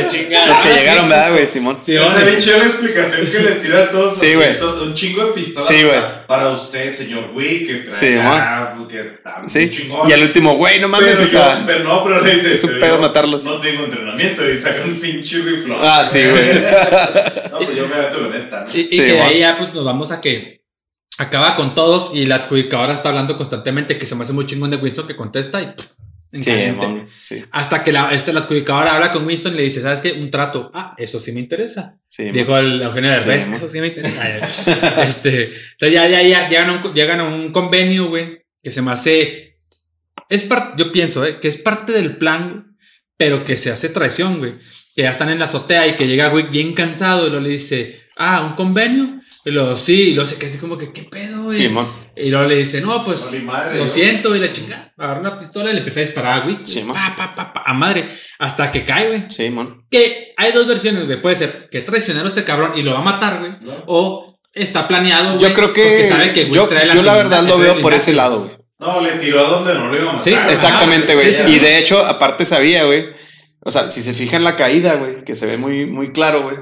chingada. 0.07 0.45
Los 0.47 0.59
que 0.59 0.69
Ah, 0.69 0.75
llegaron. 0.77 1.09
¿verdad, 1.09 1.31
güey, 1.31 1.47
Simón? 1.47 1.77
Sí, 1.81 1.95
Está 1.95 2.19
bien 2.19 2.37
chida 2.39 2.57
la 2.59 2.65
explicación 2.65 3.25
que 3.25 3.39
le 3.39 3.51
tira 3.53 3.79
a 3.85 3.89
todos. 3.91 4.15
Sí, 4.19 4.35
güey. 4.35 4.49
Un 4.83 4.93
chingo 4.93 5.25
de 5.25 5.31
pistolas. 5.33 5.67
Sí, 5.67 5.83
güey. 5.83 6.19
para- 6.27 6.49
usted, 6.51 6.93
señor 6.93 7.31
Wick, 7.33 7.65
que 7.65 7.73
trae 7.89 7.93
Sí, 7.95 8.13
acá, 8.19 8.75
que 8.87 8.99
está 9.01 9.41
Sí. 9.47 9.67
chingón. 9.71 10.07
Y 10.07 10.13
al 10.13 10.21
último, 10.21 10.57
güey, 10.57 10.79
no 10.79 10.87
mames, 10.87 11.13
pero, 11.13 11.23
o 11.23 11.27
sea. 11.27 11.63
pero 11.65 11.83
no, 11.85 12.03
pero 12.03 12.21
le 12.23 12.35
dice. 12.35 12.53
es 12.53 12.63
un 12.63 12.79
pedo 12.79 12.99
matarlos. 12.99 13.43
No 13.45 13.59
tengo 13.59 13.85
entrenamiento 13.85 14.47
y 14.47 14.55
saca 14.59 14.83
un 14.85 14.99
pinche 14.99 15.39
rifle. 15.39 15.73
Ah, 15.81 16.03
sí, 16.05 16.19
güey. 16.29 16.49
No, 17.51 17.57
pues 17.57 17.75
yo 17.75 17.87
me 17.87 17.97
meto 17.97 18.19
con 18.19 18.33
esta, 18.33 18.63
¿no? 18.63 18.69
Y, 18.73 18.81
y 18.81 18.89
Sí, 18.89 18.97
que 18.97 19.03
de 19.13 19.21
ahí 19.21 19.39
ya 19.39 19.57
pues 19.57 19.73
nos 19.73 19.83
vamos 19.83 20.11
a 20.11 20.21
que 20.21 20.63
acaba 21.17 21.55
con 21.55 21.75
todos 21.75 22.11
y 22.13 22.25
la 22.25 22.35
adjudicadora 22.35 22.93
está 22.93 23.09
hablando 23.09 23.35
constantemente 23.35 23.97
que 23.97 24.05
se 24.05 24.15
me 24.15 24.21
hace 24.21 24.33
muy 24.33 24.45
chingón 24.45 24.69
de 24.71 24.77
Winston 24.77 25.07
que 25.07 25.15
contesta 25.15 25.61
y 25.61 25.67
pff, 25.67 25.87
Sí, 27.21 27.43
Hasta 27.51 27.83
que 27.83 27.91
la, 27.91 28.09
este, 28.11 28.31
la 28.33 28.41
adjudicadora 28.41 28.95
habla 28.95 29.09
con 29.09 29.25
Winston 29.25 29.53
y 29.55 29.57
le 29.57 29.63
dice, 29.63 29.81
¿sabes 29.81 30.01
qué? 30.01 30.11
Un 30.11 30.29
trato. 30.29 30.69
Ah, 30.75 30.93
eso 30.97 31.19
sí 31.19 31.31
me 31.31 31.39
interesa. 31.39 31.97
sí. 32.07 32.29
Dijo 32.31 32.55
el 32.55 32.81
Eugenio 32.83 33.15
Sí, 33.15 33.27
Derbez, 33.27 33.47
mon. 33.47 33.55
eso 33.55 33.67
sí 33.67 33.81
me 33.81 33.87
interesa. 33.87 35.03
este, 35.07 35.45
entonces 35.45 35.91
ya, 35.91 36.07
ya, 36.07 36.21
ya 36.21 36.47
llegan 36.47 36.69
a 36.69 36.73
un, 36.73 36.93
llegan 36.93 37.19
a 37.19 37.23
un 37.23 37.51
convenio, 37.51 38.09
güey, 38.09 38.45
que 38.61 38.69
se 38.69 38.81
me 38.83 38.91
hace... 38.91 39.57
Es 40.29 40.43
parte, 40.43 40.73
yo 40.77 40.91
pienso, 40.91 41.25
eh, 41.25 41.39
que 41.39 41.47
es 41.47 41.57
parte 41.57 41.93
del 41.93 42.17
plan, 42.17 42.77
pero 43.17 43.43
que 43.43 43.57
se 43.57 43.71
hace 43.71 43.89
traición, 43.89 44.37
güey. 44.37 44.53
Que 44.99 45.03
ya 45.03 45.11
están 45.11 45.29
en 45.29 45.39
la 45.39 45.45
azotea 45.45 45.87
y 45.87 45.93
que 45.93 46.07
llega, 46.07 46.27
güey, 46.27 46.47
bien 46.51 46.73
cansado 46.73 47.25
y 47.25 47.29
luego 47.29 47.41
le 47.41 47.51
dice, 47.51 48.01
ah, 48.17 48.41
¿un 48.45 48.57
convenio? 48.57 49.21
Y 49.45 49.51
luego, 49.51 49.77
sí, 49.77 50.09
y 50.09 50.13
luego 50.13 50.27
se 50.27 50.35
queda 50.35 50.47
así 50.47 50.57
como 50.57 50.77
que, 50.77 50.91
¿qué 50.91 51.03
pedo, 51.03 51.43
güey? 51.43 51.57
Sí. 51.57 51.73
Y 52.17 52.29
luego 52.29 52.45
le 52.49 52.57
dice, 52.57 52.81
no, 52.81 53.01
pues, 53.05 53.41
madre, 53.43 53.77
lo 53.77 53.85
¿no? 53.85 53.89
siento, 53.89 54.35
y 54.35 54.41
la 54.41 54.51
chica 54.51 54.93
agarra 54.97 55.21
una 55.21 55.37
pistola 55.37 55.69
y 55.69 55.71
le 55.71 55.77
empieza 55.77 56.01
a 56.01 56.03
disparar 56.03 56.41
a 56.41 56.43
güey. 56.43 56.57
Sí, 56.65 56.83
man. 56.83 56.97
pa, 56.97 57.15
pa, 57.15 57.33
pa, 57.33 57.53
pa, 57.53 57.63
a 57.65 57.73
madre, 57.73 58.09
hasta 58.39 58.73
que 58.73 58.83
cae, 58.83 59.07
güey. 59.07 59.25
Sí, 59.29 59.49
mon. 59.51 59.85
Que 59.89 60.33
hay 60.35 60.51
dos 60.51 60.67
versiones, 60.67 61.05
güey. 61.05 61.21
Puede 61.21 61.37
ser 61.37 61.69
que 61.71 61.79
traicionaron 61.79 62.27
a 62.27 62.29
este 62.31 62.43
cabrón 62.43 62.73
y 62.75 62.81
lo 62.81 62.91
va 62.91 62.99
a 62.99 63.03
matar, 63.03 63.39
güey. 63.39 63.53
¿No? 63.61 63.81
O 63.87 64.41
está 64.53 64.85
planeado, 64.85 65.37
güey. 65.37 65.49
Yo 65.49 65.53
creo 65.53 65.67
porque 65.67 65.81
que. 65.81 66.09
sabe 66.09 66.33
que, 66.33 66.43
güey, 66.43 66.55
yo, 66.55 66.67
trae 66.67 66.93
yo 66.93 67.03
la 67.03 67.15
verdad 67.15 67.41
lo 67.43 67.57
veo 67.57 67.79
por 67.79 67.93
ese 67.93 68.11
lado, 68.11 68.41
güey. 68.41 68.51
No, 68.79 69.01
le 69.01 69.11
tiró 69.11 69.47
a 69.47 69.49
donde 69.49 69.75
no 69.75 69.87
lo 69.87 69.95
iba 69.95 70.09
a 70.09 70.13
matar. 70.15 70.23
Sí. 70.23 70.33
Exactamente, 70.51 71.15
güey. 71.15 71.33
sí, 71.33 71.41
sí. 71.45 71.51
Y 71.53 71.59
de 71.59 71.77
hecho, 71.77 72.05
aparte 72.05 72.45
sabía, 72.45 72.83
güey. 72.83 73.17
O 73.61 73.71
sea, 73.71 73.89
si 73.89 74.01
se 74.01 74.13
fija 74.13 74.37
en 74.37 74.43
la 74.43 74.55
caída, 74.55 74.95
güey, 74.95 75.23
que 75.23 75.35
se 75.35 75.45
ve 75.45 75.57
muy, 75.57 75.85
muy 75.85 76.11
claro, 76.11 76.43
güey. 76.43 76.57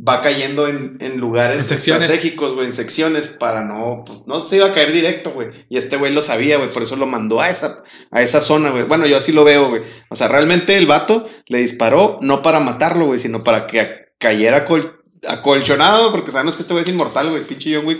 va 0.00 0.20
cayendo 0.20 0.68
en, 0.68 0.96
en 1.00 1.18
lugares 1.18 1.70
En 1.72 1.76
estratégicos, 2.06 2.54
güey, 2.54 2.68
en 2.68 2.72
secciones 2.72 3.26
para 3.26 3.62
no, 3.64 4.04
pues 4.06 4.28
no 4.28 4.38
se 4.38 4.56
iba 4.58 4.66
a 4.66 4.72
caer 4.72 4.92
directo, 4.92 5.32
güey. 5.32 5.48
Y 5.68 5.76
este 5.78 5.96
güey 5.96 6.12
lo 6.12 6.22
sabía, 6.22 6.56
güey, 6.56 6.70
por 6.70 6.82
eso 6.84 6.94
lo 6.94 7.06
mandó 7.06 7.40
a 7.40 7.48
esa, 7.48 7.82
a 8.12 8.22
esa 8.22 8.40
zona, 8.40 8.70
güey. 8.70 8.84
Bueno, 8.84 9.06
yo 9.06 9.16
así 9.16 9.32
lo 9.32 9.42
veo, 9.42 9.68
güey. 9.68 9.82
O 10.10 10.14
sea, 10.14 10.28
realmente 10.28 10.76
el 10.78 10.86
vato 10.86 11.24
le 11.48 11.58
disparó 11.58 12.18
no 12.22 12.42
para 12.42 12.60
matarlo, 12.60 13.06
güey, 13.06 13.18
sino 13.18 13.40
para 13.40 13.66
que 13.66 14.06
cayera 14.18 14.64
col- 14.64 15.02
acolchonado, 15.26 16.12
porque 16.12 16.30
sabemos 16.30 16.54
que 16.54 16.62
este 16.62 16.74
güey 16.74 16.82
es 16.82 16.88
inmortal, 16.88 17.30
güey, 17.30 17.42
pinche 17.42 17.74
John 17.74 17.84
Wick. 17.86 17.98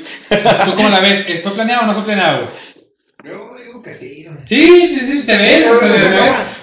¿Tú 0.64 0.74
cómo 0.76 0.88
la 0.90 1.00
ves? 1.00 1.24
¿Esto 1.28 1.50
planeado 1.52 1.82
o 1.82 1.86
no 1.86 1.94
fue 1.94 2.04
planeado, 2.04 2.38
güey? 2.44 2.48
Yo 3.24 3.56
digo 3.64 3.82
que 3.82 3.90
sí, 3.90 4.26
güey. 4.28 4.38
Sí, 4.46 4.94
sí, 4.94 5.00
sí, 5.06 5.22
se 5.22 5.36
ve. 5.36 5.60
Se. 5.60 5.66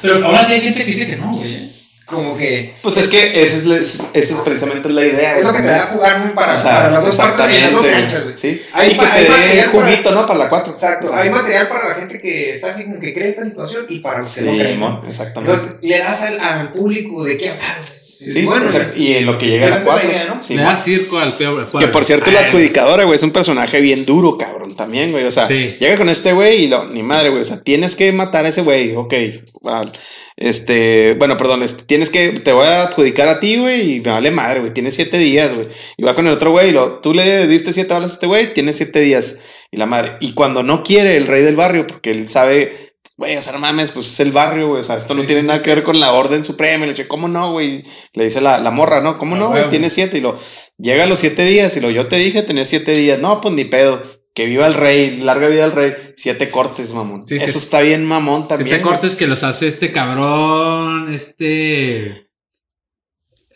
Pero 0.02 0.26
ahora 0.26 0.44
sí 0.44 0.54
hay 0.54 0.62
gente 0.62 0.80
que 0.80 0.92
dice 0.92 1.06
que 1.08 1.18
no, 1.18 1.30
güey. 1.30 1.76
Como 2.06 2.38
que 2.38 2.76
Pues 2.84 2.98
es 2.98 3.08
que 3.08 3.44
esa 3.44 3.58
es, 3.58 3.66
esa 3.66 4.14
es 4.14 4.32
precisamente 4.46 4.88
la 4.90 5.04
idea, 5.04 5.38
es 5.38 5.44
lo 5.44 5.52
que 5.52 5.64
te 5.64 5.66
da 5.68 5.88
jugar 5.88 6.34
para, 6.36 6.54
O 6.54 6.60
sea, 6.60 6.76
para 6.76 6.92
las 6.92 7.04
dos 7.04 7.16
partes 7.16 7.52
y 7.52 7.62
las 7.62 7.72
dos 7.72 7.88
canchas, 7.88 8.24
güey. 8.24 8.38
Sí. 8.38 8.62
Hay 8.74 8.92
y 8.92 8.94
que 8.96 9.02
hay 9.06 9.12
te 9.12 9.24
dé 9.24 9.30
material 9.30 9.72
para- 9.72 9.84
juguito, 9.86 10.12
¿no? 10.12 10.26
Para 10.28 10.40
la 10.40 10.50
4. 10.50 10.74
Exacto, 10.74 11.12
hay 11.14 11.30
material 11.32 11.68
para 11.68 11.90
la 11.90 11.96
gente 11.96 12.22
que 12.22 12.54
está 12.56 12.70
así 12.70 12.86
como 12.86 13.00
que 13.00 13.12
cree 13.14 13.30
esta 13.30 13.44
situación 13.44 13.88
y 13.90 14.00
para 14.00 14.20
los 14.20 14.32
que 14.34 14.42
Sí, 14.42 14.46
no 14.46 14.54
creen. 14.54 14.84
exactamente. 15.10 15.52
Entonces 15.52 15.78
le 15.82 15.98
das 15.98 16.22
al, 16.22 16.40
al 16.40 16.74
público 16.74 17.24
de 17.24 17.38
qué 17.38 17.50
hablar. 17.50 17.76
güey. 17.88 18.05
Sí, 18.18 18.46
bueno, 18.46 18.66
y 18.96 19.14
en 19.14 19.26
lo 19.26 19.38
que 19.38 19.48
llega 19.48 19.66
a 19.68 19.70
la 19.70 19.76
realmente 19.84 19.92
la 20.06 20.10
4. 20.10 20.10
idea, 20.12 20.34
¿no? 20.36 20.42
sí, 20.42 20.56
Le 20.56 20.64
mon. 20.64 20.72
da 20.72 20.78
circo 20.78 21.20
al 21.20 21.36
peor. 21.36 21.66
Que 21.80 21.88
por 21.88 22.06
cierto, 22.06 22.32
la 22.32 22.42
adjudicadora, 22.42 23.04
güey, 23.04 23.16
es 23.16 23.24
un 23.24 23.32
personaje 23.32 23.80
bien 23.82 24.06
duro, 24.06 24.38
cabrón, 24.38 24.76
también, 24.76 25.12
güey. 25.12 25.24
O 25.26 25.32
sea, 25.32 25.48
Sí. 25.48 25.76
llega 25.80 25.96
con 25.98 26.10
este 26.10 26.34
güey 26.34 26.64
y 26.66 26.68
lo, 26.68 26.86
ni 26.90 27.04
madre, 27.04 27.30
güey. 27.30 27.42
O 27.42 27.46
sea, 27.46 27.62
tienes 27.64 27.96
que 27.96 28.12
matar 28.12 28.46
a 28.46 28.50
ese 28.50 28.62
güey, 28.62 28.96
ok. 28.96 29.14
vale. 29.62 29.92
Este, 30.38 31.16
bueno, 31.18 31.38
perdón, 31.38 31.64
este, 31.64 31.84
tienes 31.86 32.10
que, 32.10 32.30
te 32.30 32.52
voy 32.52 32.68
a 32.68 32.84
adjudicar 32.84 33.28
a 33.28 33.40
ti, 33.40 33.58
güey, 33.58 33.96
y 33.96 34.00
me 34.02 34.12
vale 34.12 34.32
madre, 34.32 34.60
güey. 34.60 34.74
Tienes 34.74 34.94
siete 34.96 35.18
días, 35.18 35.54
güey. 35.54 35.68
Y 35.98 36.04
va 36.04 36.14
con 36.14 36.28
el 36.28 36.34
otro 36.34 36.52
güey 36.52 36.70
y 36.70 36.72
lo, 36.72 37.00
tú 37.00 37.14
le 37.14 37.48
diste 37.48 37.74
siete 37.74 37.94
balas 37.94 38.12
a 38.12 38.14
este 38.16 38.28
güey, 38.28 38.54
tienes 38.54 38.76
siete 38.78 39.00
días. 39.00 39.38
Y 39.72 39.78
la 39.78 39.86
madre. 39.88 40.18
Y 40.20 40.34
cuando 40.34 40.62
no 40.64 40.84
quiere 40.84 41.18
el 41.18 41.26
rey 41.28 41.42
del 41.44 41.56
barrio, 41.56 41.88
porque 41.88 42.12
él 42.12 42.28
sabe, 42.30 42.95
güey, 43.18 43.38
o 43.38 43.42
sea, 43.42 43.54
no 43.54 43.60
mames, 43.60 43.92
pues 43.92 44.12
es 44.12 44.20
el 44.20 44.32
barrio, 44.32 44.68
güey. 44.70 44.82
O 44.82 44.84
sea, 44.84 44.98
esto 44.98 45.14
no 45.14 45.24
tiene 45.24 45.42
sí, 45.42 45.48
nada 45.48 45.60
sí, 45.60 45.66
que 45.66 45.76
ver 45.76 45.84
con 45.84 46.00
la 46.00 46.14
orden 46.14 46.44
suprema. 46.44 46.84
Y 46.84 46.88
le 46.88 46.94
dice, 46.94 47.08
¿cómo 47.08 47.28
no, 47.28 47.52
güey? 47.52 47.84
Le 48.14 48.24
dice 48.26 48.42
la, 48.42 48.60
la 48.60 48.72
morra, 48.72 49.02
¿no? 49.02 49.18
¿Cómo 49.18 49.36
Ah, 49.36 49.40
no, 49.40 49.50
güey? 49.50 49.70
Tiene 49.70 49.90
siete. 49.90 50.18
Y 50.18 50.22
lo, 50.22 50.38
llega 50.78 51.06
a 51.06 51.08
los 51.08 51.20
siete 51.20 51.46
días 51.46 51.76
y 51.78 51.80
lo, 51.80 51.90
yo 51.90 52.08
te 52.08 52.18
dije, 52.18 52.44
tenía 52.44 52.66
siete 52.66 52.94
días. 52.94 53.20
No, 53.20 53.42
pues 53.42 53.54
ni 53.54 53.66
pedo. 53.66 54.02
Que 54.34 54.46
viva 54.46 54.68
el 54.68 54.74
rey, 54.74 55.18
larga 55.18 55.48
vida 55.48 55.64
al 55.64 55.72
rey. 55.72 55.94
Siete 56.18 56.50
cortes, 56.50 56.92
mamón. 56.92 57.26
Sí, 57.26 57.40
sí. 57.40 57.46
Eso 57.46 57.58
está 57.58 57.80
bien, 57.80 58.06
mamón, 58.06 58.50
también. 58.50 58.68
Siete 58.68 58.84
güey. 58.84 58.94
cortes 58.94 59.16
que 59.16 59.28
los 59.28 59.44
hace 59.44 59.70
este 59.70 59.94
cabrón. 59.94 61.14
Este. 61.14 62.28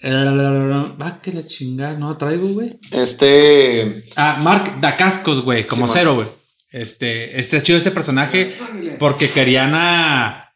Va 0.01 1.19
que 1.21 1.33
la 1.33 1.43
chingada. 1.43 1.97
No 1.97 2.15
traigo, 2.17 2.47
güey. 2.47 2.79
Este. 2.91 4.05
Ah, 4.15 4.39
Mark 4.41 4.79
Dacascos, 4.79 5.43
güey. 5.43 5.67
Como 5.67 5.87
cero, 5.87 6.15
güey. 6.15 6.38
Este. 6.71 7.39
Este 7.39 7.61
chido 7.63 7.77
ese 7.77 7.91
personaje. 7.91 8.55
Porque 8.99 9.31
querían 9.31 9.73
a. 9.75 10.49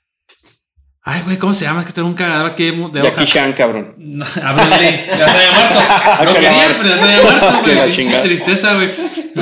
Ay, 1.06 1.22
güey, 1.23 1.38
¿cómo 1.38 1.53
se 1.53 1.65
llama? 1.65 1.81
Es 1.81 1.88
que 1.88 1.91
tengo 1.91 2.07
un 2.07 2.14
cagador 2.14 2.52
aquí 2.52 2.72
de, 2.72 2.72
de 2.72 3.02
Jackie. 3.02 3.26
Chan, 3.26 3.52
cabrón. 3.53 3.94
No, 3.98 4.23
a 4.23 4.53
Bruce 4.53 4.80
Lee. 4.80 4.99
Ya 5.06 5.30
se 5.30 5.38
había 5.38 5.52
muerto. 5.52 5.80
Lo 6.23 6.34
la 6.34 6.40
querían, 6.40 6.76
pero 6.77 6.90
ya 6.90 6.98
se 6.98 7.03
había 7.03 7.22
muerto, 7.22 7.61
güey. 7.65 7.91
Chingada. 7.91 8.23
tristeza, 8.23 8.73
güey. 8.76 8.90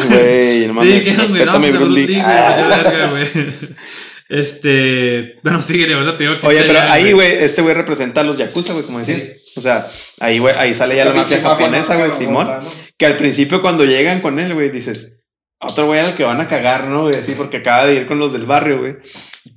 Güey, 0.10 0.68
no 0.68 0.74
mames. 0.74 1.06
Sí, 1.06 1.12
que 1.12 1.18
nos 1.18 1.30
respétame, 1.30 1.68
miramos 1.68 1.90
a 1.90 1.94
Bruce. 1.94 2.22
Ah. 2.24 3.20
Este. 4.32 5.40
Bueno, 5.44 5.62
síguele, 5.62 5.94
ahorita 5.94 6.16
te 6.16 6.24
digo 6.24 6.40
que 6.40 6.48
Oye, 6.48 6.62
pero 6.62 6.76
llaman, 6.76 6.90
ahí, 6.90 7.12
güey, 7.12 7.34
este 7.44 7.62
güey 7.62 7.76
representa 7.76 8.22
a 8.22 8.24
los 8.24 8.38
Yakuza, 8.38 8.72
güey, 8.72 8.86
como 8.86 9.00
decías. 9.00 9.30
O 9.58 9.62
sea, 9.62 9.86
ahí, 10.22 10.40
güey, 10.40 10.56
ahí 10.58 10.74
sale 10.74 10.96
ya 10.96 11.04
la, 11.04 11.14
mafia 11.14 11.42
japonesa, 11.42 11.96
¿no? 11.96 12.00
güey, 12.00 12.14
Simón. 12.14 12.48
Que 12.96 13.06
al 13.06 13.18
principio 13.18 13.62
cuando 13.62 13.84
llegan 13.84 14.22
con 14.22 14.40
él, 14.40 14.54
güey, 14.54 14.72
dices, 14.72 15.21
otro 15.62 15.86
güey 15.88 16.00
al 16.00 16.16
que 16.16 16.24
van 16.24 16.42
a 16.42 16.48
cagar, 16.48 16.88
¿no? 16.88 17.04
Güey, 17.04 17.16
así, 17.16 17.34
porque 17.34 17.58
acaba 17.58 17.86
de 17.86 17.96
ir 17.96 18.08
con 18.08 18.20
los 18.20 18.34
del 18.34 18.46
barrio, 18.46 18.80
güey. 18.80 18.96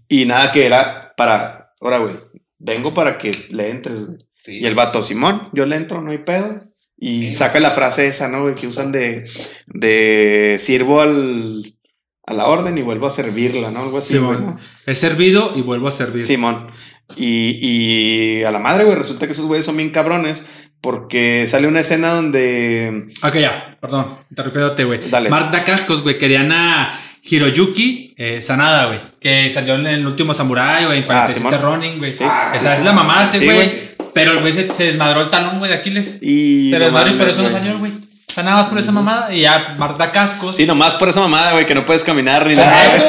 Y 0.08 0.26
nada 0.26 0.52
que 0.52 0.66
era 0.66 1.14
para, 1.16 1.72
ahora, 1.80 1.98
güey, 1.98 2.14
vengo 2.58 2.92
para 2.94 3.18
que 3.18 3.32
le 3.50 3.70
entres, 3.70 4.06
güey. 4.06 4.18
Sí. 4.44 4.58
Y 4.60 4.66
el 4.66 4.74
vato, 4.74 5.02
Simón, 5.02 5.48
yo 5.54 5.64
le 5.64 5.76
entro, 5.76 6.02
no 6.02 6.10
hay 6.10 6.18
pedo. 6.18 6.60
Y 6.96 7.28
Sí. 7.28 7.36
saca 7.36 7.58
la 7.60 7.70
frase 7.70 8.06
esa, 8.06 8.28
¿no, 8.28 8.42
güey? 8.42 8.54
Que 8.54 8.66
usan 8.66 8.92
de, 8.92 9.24
de 9.66 10.56
sirvo 10.58 11.00
al, 11.00 11.62
a 12.26 12.34
la 12.34 12.46
orden 12.46 12.76
y 12.78 12.82
vuelvo 12.82 13.06
a 13.06 13.10
servirla, 13.10 13.70
¿no? 13.70 13.80
Algo 13.80 13.98
así, 13.98 14.18
güey, 14.18 14.36
Simón. 14.36 14.54
¿no? 14.56 14.60
He 14.86 14.94
servido 14.94 15.52
y 15.56 15.62
vuelvo 15.62 15.88
a 15.88 15.92
servir. 15.92 16.24
Simón. 16.24 16.70
Y, 17.16 17.58
y 18.40 18.44
a 18.44 18.50
la 18.50 18.58
madre, 18.58 18.84
güey, 18.84 18.96
resulta 18.96 19.26
que 19.26 19.32
esos 19.32 19.46
güeyes 19.46 19.64
son 19.64 19.76
bien 19.76 19.90
cabrones 19.90 20.46
porque 20.84 21.46
sale 21.48 21.66
una 21.66 21.80
escena 21.80 22.10
donde... 22.10 23.08
Ok, 23.22 23.36
ya, 23.36 23.74
perdón, 23.80 24.18
interrumpiéndote, 24.28 24.84
güey. 24.84 25.00
Dale. 25.08 25.30
Mark 25.30 25.50
Dacascos, 25.50 26.02
güey, 26.02 26.18
querían 26.18 26.52
a 26.52 26.92
Hiroyuki 27.22 28.12
eh, 28.18 28.42
Sanada, 28.42 28.88
güey, 28.88 29.00
que 29.18 29.48
salió 29.48 29.76
en 29.76 29.86
el 29.86 30.06
último 30.06 30.34
Samurai, 30.34 30.84
güey, 30.84 30.98
en 30.98 31.04
47 31.04 31.56
Simón. 31.56 31.62
Ronin, 31.62 31.98
güey. 31.98 32.12
Sí. 32.12 32.22
O 32.22 32.60
sea, 32.60 32.76
es 32.76 32.84
la 32.84 32.92
mamá 32.92 33.24
ese 33.24 33.38
Sí, 33.38 33.44
güey. 33.46 33.56
güey. 33.56 33.70
pero 34.12 34.32
el 34.32 34.40
güey 34.40 34.52
se, 34.52 34.74
se 34.74 34.84
desmadró 34.84 35.22
el 35.22 35.30
talón, 35.30 35.58
güey, 35.58 35.70
de 35.70 35.78
Aquiles. 35.78 36.18
Y... 36.20 36.70
Desmadró 36.70 37.08
y 37.08 37.14
mames, 37.14 37.14
por 37.14 37.28
eso 37.30 37.42
no 37.44 37.50
salió, 37.50 37.78
güey. 37.78 37.92
O 38.34 38.38
sea, 38.42 38.42
nada 38.42 38.62
más 38.62 38.66
por 38.66 38.80
esa 38.80 38.90
mamada. 38.90 39.32
Y 39.32 39.42
ya 39.42 39.76
Mark 39.78 39.96
Dacascos. 39.96 40.56
Sí, 40.56 40.66
nomás 40.66 40.96
por 40.96 41.08
esa 41.08 41.20
mamada, 41.20 41.52
güey, 41.52 41.66
que 41.66 41.74
no 41.76 41.86
puedes 41.86 42.02
caminar 42.02 42.44
ni 42.48 42.56
nada. 42.56 42.68
Correcto, 42.68 43.08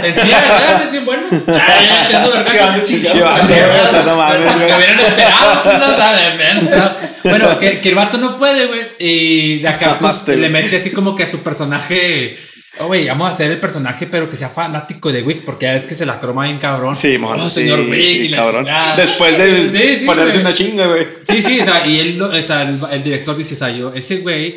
güey. 0.00 0.12
sí, 0.12 0.28
ya 0.28 0.82
es 0.82 0.90
bien 0.90 1.04
bueno. 1.04 1.22
Ay, 1.30 1.86
ya 1.86 2.02
entiendo, 2.02 2.30
verga. 2.32 2.74
pinche 2.84 3.20
vato, 3.22 3.46
güey, 3.46 3.60
o 3.60 3.90
sea, 3.90 4.02
no 4.06 4.16
mames, 4.16 4.54
güey. 4.56 4.66
Me 4.66 4.76
hubieran 4.76 4.98
esperado, 4.98 5.62
pues, 5.62 5.78
no, 5.78 5.86
me 5.86 6.34
hubieran 6.34 6.58
esperado. 6.58 6.96
Bueno, 7.22 7.58
que, 7.60 7.78
que 7.78 7.88
el 7.90 7.94
vato 7.94 8.18
no 8.18 8.36
puede, 8.36 8.66
güey. 8.66 8.80
Y 8.98 9.60
de 9.60 9.68
acá 9.68 9.86
pues, 9.86 10.00
Mamaste, 10.00 10.36
le 10.36 10.48
mete 10.48 10.74
así 10.74 10.90
como 10.90 11.14
que 11.14 11.22
a 11.22 11.26
su 11.28 11.44
personaje. 11.44 12.36
Oh, 12.78 12.86
güey, 12.88 13.06
vamos 13.06 13.26
a 13.26 13.30
hacer 13.30 13.50
el 13.50 13.58
personaje, 13.60 14.06
pero 14.06 14.28
que 14.28 14.36
sea 14.36 14.48
fanático 14.48 15.10
de 15.12 15.22
Wick, 15.22 15.44
porque 15.44 15.66
ya 15.66 15.72
ves 15.72 15.86
que 15.86 15.94
se 15.94 16.04
la 16.06 16.18
croma 16.20 16.44
bien 16.44 16.58
cabrón. 16.58 16.94
Sí. 16.94 17.16
Oh, 17.22 17.50
señor 17.50 17.80
sí, 17.84 17.90
Wick. 17.90 18.06
sí, 18.06 18.16
y 18.18 18.28
la 18.28 18.36
cabrón. 18.36 18.64
chingada. 18.64 18.96
Después 18.96 19.38
de 19.38 19.68
Sí, 19.70 19.96
sí, 19.98 20.04
ponerse 20.06 20.32
güey. 20.38 20.40
una 20.46 20.54
chinga, 20.54 20.86
güey. 20.86 21.06
Sí, 21.28 21.42
sí, 21.42 21.60
o 21.60 21.64
sea, 21.64 21.86
y 21.86 21.98
él, 22.00 22.20
o 22.22 22.42
sea, 22.42 22.62
el, 22.62 22.78
el 22.92 23.02
director 23.02 23.36
dice, 23.36 23.54
o 23.54 23.56
sea, 23.56 23.70
yo, 23.70 23.92
ese 23.94 24.18
güey 24.18 24.56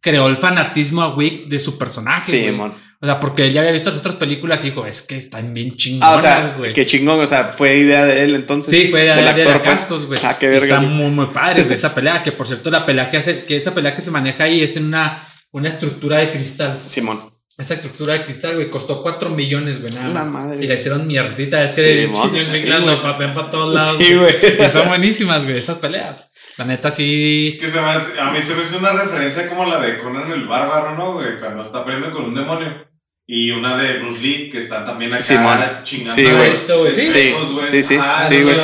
creó 0.00 0.28
el 0.28 0.36
fanatismo 0.36 1.02
a 1.02 1.14
Wick 1.14 1.46
de 1.46 1.58
su 1.60 1.76
personaje. 1.78 2.30
Sí, 2.30 2.40
güey. 2.42 2.52
mon. 2.52 2.72
O 3.02 3.06
sea, 3.06 3.18
porque 3.18 3.46
él 3.46 3.52
ya 3.54 3.60
había 3.62 3.72
visto 3.72 3.88
las 3.88 4.00
otras 4.00 4.16
películas 4.16 4.62
y 4.62 4.68
dijo, 4.68 4.84
es 4.84 5.00
que 5.00 5.16
están 5.16 5.54
bien 5.54 5.70
Ah, 5.70 5.76
chingonas, 5.78 6.18
o 6.18 6.20
sea, 6.20 6.54
güey. 6.58 6.72
qué 6.74 6.84
chingón, 6.84 7.18
o 7.18 7.26
sea, 7.26 7.44
fue 7.56 7.78
idea 7.78 8.04
de 8.04 8.24
él 8.24 8.34
entonces. 8.34 8.70
Sí, 8.70 8.88
fue 8.90 9.04
de, 9.04 9.14
del 9.14 9.24
de, 9.24 9.30
actor, 9.30 9.52
de 9.54 9.58
pues. 9.60 9.62
cascos, 9.70 10.04
güey. 10.04 10.20
Ah, 10.22 10.36
qué 10.38 10.48
verga. 10.48 10.76
Está 10.76 10.86
muy, 10.86 11.08
muy 11.10 11.26
padre, 11.28 11.62
güey, 11.62 11.74
esa 11.76 11.94
pelea. 11.94 12.22
Que 12.22 12.32
por 12.32 12.46
cierto, 12.46 12.70
la 12.70 12.84
pelea 12.84 13.08
que 13.08 13.16
hace, 13.16 13.42
que 13.46 13.56
esa 13.56 13.72
pelea 13.72 13.94
que 13.94 14.02
se 14.02 14.10
maneja 14.10 14.44
ahí 14.44 14.60
es 14.62 14.76
en 14.76 14.84
una, 14.84 15.18
una 15.52 15.68
estructura 15.68 16.18
de 16.18 16.30
cristal. 16.30 16.78
Simón. 16.88 17.20
Esa 17.58 17.74
estructura 17.74 18.14
de 18.14 18.22
cristal, 18.24 18.54
güey, 18.54 18.70
costó 18.70 19.02
4 19.02 19.30
millones, 19.30 19.82
güey, 19.82 19.92
nada 19.92 20.08
La 20.08 20.24
madre. 20.24 20.64
Y 20.64 20.66
la 20.66 20.74
hicieron 20.74 21.06
mierdita. 21.06 21.62
Es 21.62 21.74
que 21.74 22.10
Sí, 22.12 22.14
Sí, 22.14 22.38
England 22.38 22.84
güey. 22.84 22.96
lo 22.96 23.02
papean 23.02 23.34
para 23.34 23.50
todos 23.50 23.74
lados. 23.74 23.96
Sí, 23.98 24.14
güey. 24.14 24.34
Y 24.58 24.68
son 24.70 24.88
buenísimas, 24.88 25.44
güey, 25.44 25.58
esas 25.58 25.76
peleas. 25.78 26.30
La 26.56 26.64
neta, 26.64 26.90
sí. 26.90 27.56
Que 27.60 27.66
se 27.68 27.80
me 27.80 27.88
hace- 27.90 28.18
a 28.18 28.30
mí 28.30 28.40
se 28.40 28.54
me 28.54 28.62
hizo 28.62 28.78
una 28.78 28.92
referencia 28.92 29.48
como 29.48 29.66
la 29.66 29.78
de 29.80 29.98
Conan 29.98 30.30
el 30.32 30.46
Bárbaro, 30.46 30.96
¿no, 30.96 31.14
güey? 31.14 31.38
Cuando 31.38 31.62
está 31.62 31.84
peleando 31.84 32.12
con 32.12 32.24
un 32.24 32.34
demonio. 32.34 32.86
Y 33.26 33.50
una 33.52 33.76
de 33.76 33.98
Bruce 34.00 34.20
Lee, 34.20 34.50
que 34.50 34.58
está 34.58 34.84
también 34.84 35.12
acá 35.12 35.22
Simón. 35.22 35.58
chingando. 35.84 36.14
Sí, 36.14 36.26
a 36.26 36.32
güey. 36.36 36.50
Esto, 36.50 36.78
güey. 36.80 36.92
Sí, 36.92 37.06
sí, 37.06 37.82
sí, 37.82 37.96
Ah, 38.00 38.24
sí, 38.26 38.38
no, 38.38 38.44
güey. 38.44 38.56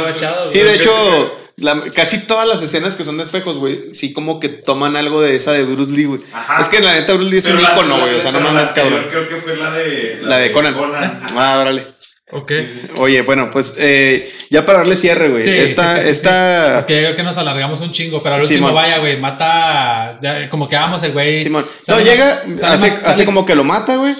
Sí, 0.48 0.58
de 0.58 0.74
hecho, 0.74 1.36
la- 1.56 1.80
casi 1.94 2.18
todas 2.20 2.46
las 2.48 2.62
escenas 2.62 2.96
que 2.96 3.04
son 3.04 3.16
de 3.16 3.22
espejos, 3.24 3.58
güey, 3.58 3.76
sí 3.94 4.12
como 4.12 4.40
que 4.40 4.48
toman 4.48 4.96
algo 4.96 5.22
de 5.22 5.36
esa 5.36 5.52
de 5.52 5.64
Bruce 5.64 5.92
Lee, 5.92 6.04
güey. 6.04 6.20
Ajá. 6.32 6.60
Es 6.60 6.68
que 6.68 6.80
la 6.80 6.94
neta 6.94 7.14
Bruce 7.14 7.30
Lee 7.30 7.38
es 7.38 7.44
Pero 7.46 7.58
un 7.58 7.62
la- 7.62 7.98
güey, 7.98 8.14
o 8.14 8.20
sea, 8.20 8.32
no 8.32 8.40
la 8.40 8.46
mames, 8.52 8.72
cabrón. 8.72 9.06
Creo 9.08 9.28
que 9.28 9.36
fue 9.36 9.56
la 9.56 9.70
de. 9.70 10.18
La 10.22 10.38
de 10.38 10.52
Conan. 10.52 10.74
Ah, 11.36 11.58
órale. 11.60 11.86
Ok. 12.32 12.52
Oye, 12.98 13.22
bueno, 13.22 13.50
pues 13.52 13.74
eh, 13.78 14.28
ya 14.50 14.64
para 14.66 14.78
darle 14.78 14.96
cierre, 14.96 15.28
güey. 15.28 15.44
Sí, 15.44 15.50
esta, 15.50 15.90
sí, 15.94 15.98
sí, 16.00 16.04
sí, 16.06 16.10
esta, 16.10 16.80
yo 16.80 16.86
creo 16.86 17.14
que 17.14 17.22
nos 17.22 17.38
alargamos 17.38 17.80
un 17.82 17.92
chingo, 17.92 18.20
pero 18.20 18.34
al 18.34 18.40
Simón. 18.40 18.64
último, 18.64 18.74
vaya, 18.74 18.98
güey, 18.98 19.16
mata. 19.20 20.12
como 20.50 20.68
que 20.68 20.74
vamos 20.74 21.02
el 21.04 21.12
güey. 21.12 21.38
Simón. 21.38 21.64
No, 21.86 21.94
más- 21.94 22.04
llega, 22.04 22.28
hace, 22.72 22.88
más- 22.90 23.06
hace 23.06 23.24
como 23.24 23.46
que 23.46 23.54
lo 23.54 23.62
mata, 23.62 23.96
güey. 23.96 24.14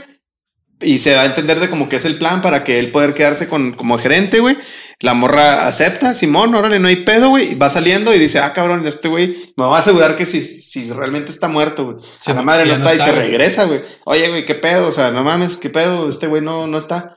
Y 0.81 0.99
se 0.99 1.13
da 1.13 1.23
a 1.23 1.27
entender 1.27 1.59
de 1.59 1.71
como 1.71 1.89
que 1.89 1.97
es 1.97 2.05
el 2.05 2.19
plan 2.19 2.43
para 2.43 2.63
que 2.63 2.79
él 2.79 2.91
poder 2.91 3.15
quedarse 3.15 3.49
con, 3.49 3.73
como 3.73 3.99
gerente, 3.99 4.41
güey. 4.41 4.59
La 5.01 5.15
morra 5.15 5.67
acepta, 5.67 6.15
Simón, 6.15 6.55
órale, 6.55 6.79
no 6.79 6.89
hay 6.89 7.05
pedo, 7.05 7.31
güey. 7.31 7.55
Va 7.55 7.71
saliendo 7.71 8.15
y 8.15 8.19
dice, 8.19 8.41
ah, 8.41 8.53
cabrón, 8.53 8.87
este 8.87 9.09
güey, 9.09 9.55
me 9.57 9.65
va 9.65 9.77
a 9.77 9.81
asegurar 9.81 10.17
que 10.17 10.27
si, 10.27 10.43
si 10.43 10.93
realmente 10.93 11.31
está 11.31 11.49
muerto, 11.49 11.85
güey. 11.85 11.97
Sí, 12.19 12.31
a 12.31 12.35
la 12.35 12.43
madre 12.43 12.65
no 12.65 12.69
ya 12.69 12.75
está, 12.75 12.95
y 12.95 12.99
se 12.99 13.13
regresa, 13.13 13.65
güey. 13.65 13.81
Oye, 14.05 14.29
güey, 14.29 14.45
qué 14.45 14.55
pedo, 14.55 14.89
o 14.89 14.93
sea, 14.93 15.11
no 15.11 15.25
mames, 15.25 15.57
qué 15.57 15.71
pedo, 15.71 16.09
este 16.09 16.27
güey 16.27 16.43
no, 16.43 16.67
no 16.67 16.77
está. 16.77 17.16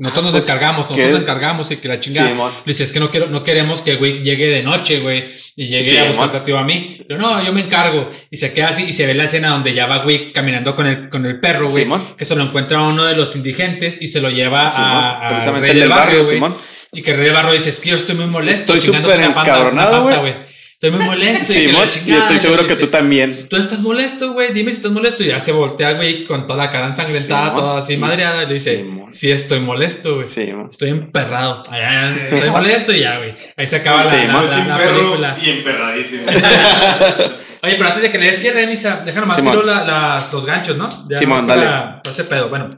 Nosotros 0.00 0.24
nos 0.24 0.34
Pues, 0.34 0.44
encargamos, 0.46 0.88
nosotros 0.88 1.12
nos 1.12 1.20
encargamos 1.22 1.70
y 1.70 1.76
que 1.76 1.88
la 1.88 2.00
chingada. 2.00 2.30
Simón. 2.30 2.50
Le 2.64 2.72
dice, 2.72 2.84
es 2.84 2.92
que 2.92 3.00
no, 3.00 3.10
quiero, 3.10 3.28
no 3.28 3.44
queremos 3.44 3.82
que 3.82 3.96
güey 3.96 4.22
llegue 4.24 4.48
de 4.48 4.62
noche, 4.62 5.00
güey, 5.00 5.26
y 5.56 5.66
llegue 5.66 6.00
a 6.00 6.04
buscarte 6.08 6.38
a 6.38 6.44
ti 6.44 6.52
o 6.52 6.58
a 6.58 6.64
mí. 6.64 6.98
Pero 7.06 7.20
no, 7.20 7.44
yo 7.44 7.52
me 7.52 7.60
encargo. 7.60 8.10
Y 8.30 8.38
se 8.38 8.52
queda 8.52 8.70
así 8.70 8.84
y 8.84 8.92
se 8.94 9.06
ve 9.06 9.14
la 9.14 9.24
escena 9.24 9.50
donde 9.50 9.74
ya 9.74 9.86
va 9.86 9.98
güey 9.98 10.32
caminando 10.32 10.74
con 10.74 10.86
el, 10.86 11.08
con 11.10 11.26
el 11.26 11.38
perro, 11.38 11.68
güey. 11.68 11.86
Que 12.16 12.24
se 12.24 12.34
lo 12.34 12.42
encuentra 12.42 12.78
a 12.78 12.88
uno 12.88 13.04
de 13.04 13.14
los 13.14 13.36
indigentes 13.36 14.00
y 14.00 14.06
se 14.06 14.20
lo 14.20 14.30
lleva 14.30 14.66
a, 14.66 15.26
a 15.26 15.30
precisamente 15.30 15.68
Rey 15.68 15.76
el 15.76 15.80
del 15.80 15.88
barrio. 15.90 16.24
Simón. 16.24 16.56
Y 16.92 17.02
que 17.02 17.10
el 17.12 17.18
Rey 17.18 17.26
del 17.26 17.34
Barrio 17.34 17.52
dice, 17.52 17.70
es 17.70 17.78
que 17.78 17.90
yo 17.90 17.96
estoy 17.96 18.16
muy 18.16 18.26
molesto. 18.26 18.74
Estoy 18.74 18.94
súper 18.94 19.20
encabronado, 19.20 20.20
güey. 20.20 20.34
Estoy 20.82 20.92
muy 20.92 21.04
molesto. 21.04 21.52
y 21.52 21.56
Simón, 21.56 21.84
y 21.84 21.90
chingada, 21.90 22.20
estoy 22.22 22.38
seguro 22.38 22.62
que 22.62 22.68
dice, 22.70 22.80
tú 22.80 22.86
también. 22.86 23.48
Tú 23.50 23.56
estás 23.58 23.80
molesto, 23.82 24.32
güey. 24.32 24.54
Dime 24.54 24.70
si 24.70 24.76
estás 24.78 24.90
molesto. 24.92 25.22
Y 25.22 25.26
ya 25.26 25.38
se 25.38 25.52
voltea, 25.52 25.92
güey, 25.92 26.24
con 26.24 26.46
toda 26.46 26.64
la 26.64 26.70
cara 26.70 26.86
ensangrentada, 26.86 27.48
Simón. 27.50 27.60
toda 27.62 27.78
así 27.80 27.96
madreada. 27.98 28.44
Y 28.44 28.46
le 28.46 28.54
dice, 28.54 28.76
Simón. 28.78 29.12
sí, 29.12 29.30
estoy 29.30 29.60
molesto, 29.60 30.14
güey. 30.14 30.26
Simón. 30.26 30.68
Estoy 30.70 30.88
emperrado. 30.88 31.62
Ay, 31.70 31.82
ay, 31.82 32.16
estoy 32.30 32.48
molesto 32.50 32.92
y 32.92 33.00
ya, 33.00 33.18
güey. 33.18 33.34
Ahí 33.58 33.66
se 33.66 33.76
acaba 33.76 34.02
la, 34.02 34.10
Sí, 34.10 34.16
la- 34.26 34.32
la- 34.42 34.64
la 34.64 34.78
película. 34.94 35.36
y 35.44 35.50
emperradísimo. 35.50 36.22
Oye, 37.62 37.74
pero 37.74 37.86
antes 37.88 38.00
de 38.02 38.10
que 38.10 38.18
le 38.18 38.26
des 38.26 38.38
cierre, 38.38 38.66
Nisa, 38.66 39.02
déjame 39.04 39.26
más 39.26 39.36
tiro 39.36 39.62
la- 39.62 39.84
las- 39.84 40.32
los 40.32 40.46
ganchos, 40.46 40.78
¿no? 40.78 40.88
Ya 41.10 41.18
Simón, 41.18 41.42
nomás 41.46 41.56
para- 41.56 41.70
dale. 41.70 42.00
para 42.02 42.10
ese 42.10 42.24
pedo. 42.24 42.48
Bueno, 42.48 42.70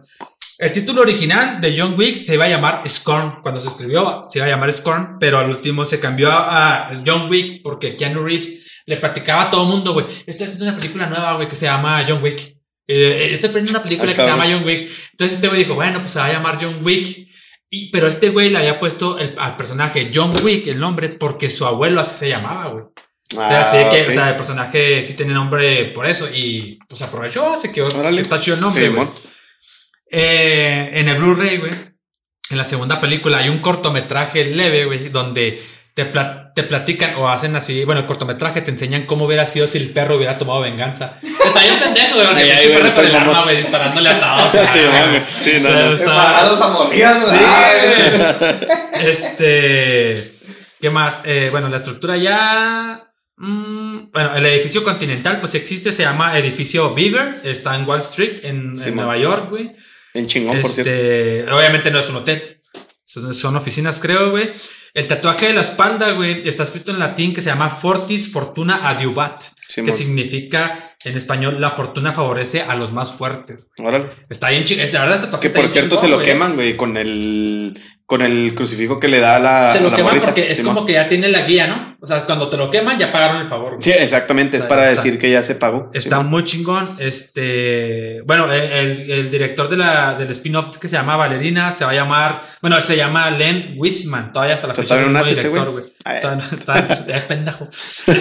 el 0.63 0.73
título 0.73 1.03
original 1.03 1.61
de 1.61 1.75
John 1.77 1.95
Wick 1.99 2.15
se 2.15 2.35
iba 2.35 2.45
a 2.45 2.49
llamar 2.49 2.83
Scorn. 2.89 3.41
Cuando 3.43 3.61
se 3.61 3.69
escribió, 3.69 4.23
se 4.31 4.39
iba 4.39 4.47
a 4.47 4.51
llamar 4.51 4.73
Scorn, 4.73 5.19
pero 5.19 5.39
al 5.39 5.51
último 5.51 5.85
se 5.85 6.01
cambió 6.01 6.31
a, 6.31 6.89
a 6.89 6.95
John 7.07 7.29
Wick 7.31 7.63
porque 7.63 7.97
Keanu 7.97 8.23
Reeves 8.25 8.83
le 8.87 8.97
platicaba 8.97 9.45
a 9.45 9.51
todo 9.51 9.63
el 9.65 9.69
mundo, 9.69 9.93
güey. 9.93 10.07
Estoy 10.27 10.45
haciendo 10.47 10.65
una 10.67 10.75
película 10.77 11.07
nueva, 11.07 11.35
güey, 11.35 11.49
que 11.49 11.57
se 11.57 11.67
llama 11.67 12.05
John 12.07 12.23
Wick. 12.23 12.57
Eh, 12.89 13.31
estoy 13.33 13.51
aprendiendo 13.51 13.79
una 13.79 13.83
película 13.83 14.13
que 14.15 14.21
se 14.21 14.27
llama 14.29 14.45
John 14.51 14.65
Wick. 14.65 14.89
Entonces 15.13 15.37
este 15.37 15.49
güey 15.49 15.61
dijo, 15.61 15.75
bueno, 15.75 15.99
pues 16.01 16.11
se 16.13 16.19
va 16.19 16.27
a 16.27 16.33
llamar 16.33 16.59
John 16.61 16.79
Wick. 16.85 17.29
Y, 17.71 17.91
pero 17.91 18.07
este 18.07 18.29
güey 18.31 18.51
le 18.51 18.59
había 18.59 18.79
puesto 18.79 19.19
el- 19.19 19.35
al 19.39 19.57
personaje 19.57 20.11
John 20.15 20.33
Wick 20.45 20.67
el 20.67 20.79
nombre 20.79 21.09
porque 21.11 21.49
su 21.49 21.65
abuelo 21.67 22.01
así 22.01 22.19
se 22.19 22.29
llamaba, 22.29 22.67
güey. 22.69 22.85
Ah, 23.39 23.61
Así 23.61 23.79
que, 23.91 24.03
ok. 24.03 24.09
o 24.11 24.13
sea, 24.13 24.29
el 24.31 24.37
personaje 24.37 25.03
sí 25.03 25.15
tiene 25.15 25.33
nombre 25.33 25.87
por 25.95 26.07
eso 26.07 26.29
y 26.35 26.79
pues 26.87 27.01
aprovechó, 27.01 27.57
se 27.57 27.73
quedó, 27.73 27.89
está 28.11 28.39
chido 28.39 28.57
el 28.57 28.61
nombre, 28.61 28.89
güey. 28.91 29.09
Eh, 30.15 30.91
en 30.93 31.09
el 31.09 31.17
Blu-ray, 31.17 31.57
güey, 31.59 31.73
en 32.51 32.59
la 32.59 32.65
segunda 32.67 33.01
película 33.01 33.39
hay 33.39 33.49
un 33.49 33.59
cortometraje 33.61 34.45
leve, 34.45 34.85
güey, 34.85 35.09
donde 35.09 35.59
te, 35.95 36.05
pla- 36.05 36.53
te 36.55 36.63
platican 36.65 37.15
o 37.17 37.29
hacen 37.31 37.57
así, 37.57 37.85
bueno, 37.85 38.03
el 38.03 38.07
cortometraje 38.07 38.61
te 38.61 38.71
enseñan 38.71 39.07
cómo 39.07 39.25
hubiera 39.25 39.47
sido 39.47 39.67
si 39.67 39.79
el 39.79 39.91
perro 39.95 40.17
hubiera 40.17 40.37
tomado 40.37 40.61
venganza. 40.61 41.17
Está 41.23 41.61
bien 41.61 41.79
pendejo, 41.79 42.15
güey, 42.17 42.27
porque 42.27 42.43
Ay, 42.43 42.51
ay, 42.51 42.57
pinche 42.57 42.69
güey, 42.69 42.83
perro 42.83 42.95
por 42.95 43.05
el 43.05 43.11
soy 43.11 43.17
arma, 43.17 43.27
mamón. 43.33 43.45
güey, 43.45 43.57
disparándole 43.57 44.09
a 44.11 44.21
todos. 44.21 44.69
Sí, 44.69 44.79
güey. 44.81 45.23
Sí, 45.39 45.61
no, 45.63 45.71
no. 45.71 45.93
está- 45.95 46.05
Preparados 46.05 46.61
a 46.61 46.69
morir, 46.69 47.07
güey. 47.23 47.39
Sí, 47.39 49.09
Este. 49.09 50.33
¿Qué 50.81 50.91
más? 50.91 51.23
Eh, 51.25 51.49
bueno, 51.53 51.69
la 51.69 51.77
estructura 51.77 52.17
ya. 52.17 53.03
mm, 53.37 54.11
bueno, 54.13 54.35
el 54.37 54.45
edificio 54.47 54.83
continental, 54.85 55.41
pues 55.41 55.55
existe, 55.55 55.93
se 55.93 56.03
llama 56.03 56.37
edificio 56.39 56.93
Beaver, 56.95 57.35
está 57.45 57.75
en 57.77 57.89
Wall 57.89 58.01
Street, 58.01 58.41
en, 58.43 58.77
Sí, 58.77 58.89
en. 58.89 58.97
Nueva 58.97 59.17
York, 59.17 59.47
güey. 59.51 59.71
En 60.15 60.27
chingón, 60.27 60.61
por 60.61 60.71
cierto. 60.71 60.91
Este, 60.91 61.51
obviamente 61.51 61.91
no 61.91 61.99
es 62.01 62.09
un 62.11 62.17
hotel. 62.17 62.61
Son, 63.05 63.57
oficinas, 63.57 64.01
creo, 64.01 64.31
güey. 64.31 64.51
El 64.95 65.07
tatuaje 65.07 65.49
de 65.49 65.53
la 65.53 65.61
espalda, 65.61 66.13
güey, 66.13 66.49
está 66.49 66.63
escrito 66.63 66.93
en 66.93 66.99
latín 66.99 67.35
que 67.35 67.43
se 67.43 67.51
llama 67.51 67.69
Fortis 67.69 68.33
Fortuna 68.33 68.89
Adiuvat, 68.89 69.43
Simón. 69.69 69.91
que 69.91 69.97
significa 69.97 70.97
en 71.05 71.17
español 71.17 71.61
la 71.61 71.71
fortuna 71.71 72.13
favorece 72.13 72.63
a 72.63 72.75
los 72.75 72.93
más 72.93 73.13
fuertes. 73.13 73.67
Órale. 73.79 74.11
Está 74.31 74.49
bien 74.49 74.65
chingón. 74.65 74.87
La 74.93 75.01
verdad, 75.01 75.15
este 75.17 75.27
tatuaje 75.27 75.41
Que 75.41 75.47
está 75.49 75.61
por 75.61 75.69
cierto 75.69 75.97
chingón, 75.97 76.11
se 76.11 76.17
lo 76.17 76.23
queman, 76.23 76.55
güey, 76.55 76.77
con 76.77 76.97
el 76.97 77.79
con 78.13 78.21
el 78.21 78.55
crucifijo 78.55 79.01
que 79.01 79.09
le 79.09 79.21
da 79.21 79.39
la, 79.39 79.73
a 79.73 79.81
lo 79.81 79.91
queman 79.91 80.21
porque 80.21 80.51
es 80.51 80.59
Simón. 80.59 80.75
como 80.75 80.87
que 80.87 80.93
ya 80.93 81.09
tiene 81.09 81.29
la 81.29 81.41
guía, 81.47 81.67
¿no? 81.67 81.97
O 81.99 82.07
sea, 82.07 82.21
cuando 82.27 82.47
te 82.51 82.59
lo 82.59 82.71
queman 82.71 82.99
ya 82.99 83.11
pagaron 83.11 83.39
el 83.41 83.49
favor. 83.49 83.71
güey. 83.77 83.81
Sí, 83.81 83.91
exactamente, 83.91 84.59
O 84.59 84.61
es 84.61 84.67
para 84.67 84.85
está- 84.85 84.97
decir 85.03 85.19
que 85.19 85.31
ya 85.31 85.43
se 85.43 85.55
pagó. 85.55 85.89
Está 85.95 86.17
Simón. 86.17 86.27
muy 86.31 86.45
chingón. 86.45 86.91
Este, 86.99 88.21
bueno, 88.27 88.53
el, 88.53 89.31
director 89.31 89.67
de 89.71 89.79
la, 89.79 90.15
del 90.15 90.31
spin-off 90.31 90.77
que 90.77 90.89
se 90.89 90.97
llama 90.97 91.17
Valerina 91.17 91.73
se 91.73 91.87
va 91.87 91.93
a 91.93 91.95
llamar, 91.95 92.43
bueno, 92.61 92.79
se 92.83 92.99
llama 92.99 93.31
Len 93.31 93.77
Wiseman. 93.79 94.31
Todavía 94.31 94.55
hasta 94.57 94.67
la 94.67 94.75
fecha 94.75 94.89
todavía 94.89 95.07
no 95.07 95.13
nace 95.19 95.33
ese 95.33 95.49
director, 95.49 95.73
güey. 95.73 95.85
No- 96.05 96.59
todavía- 96.65 97.17
Es 97.17 97.23
pendejo. 97.23 97.69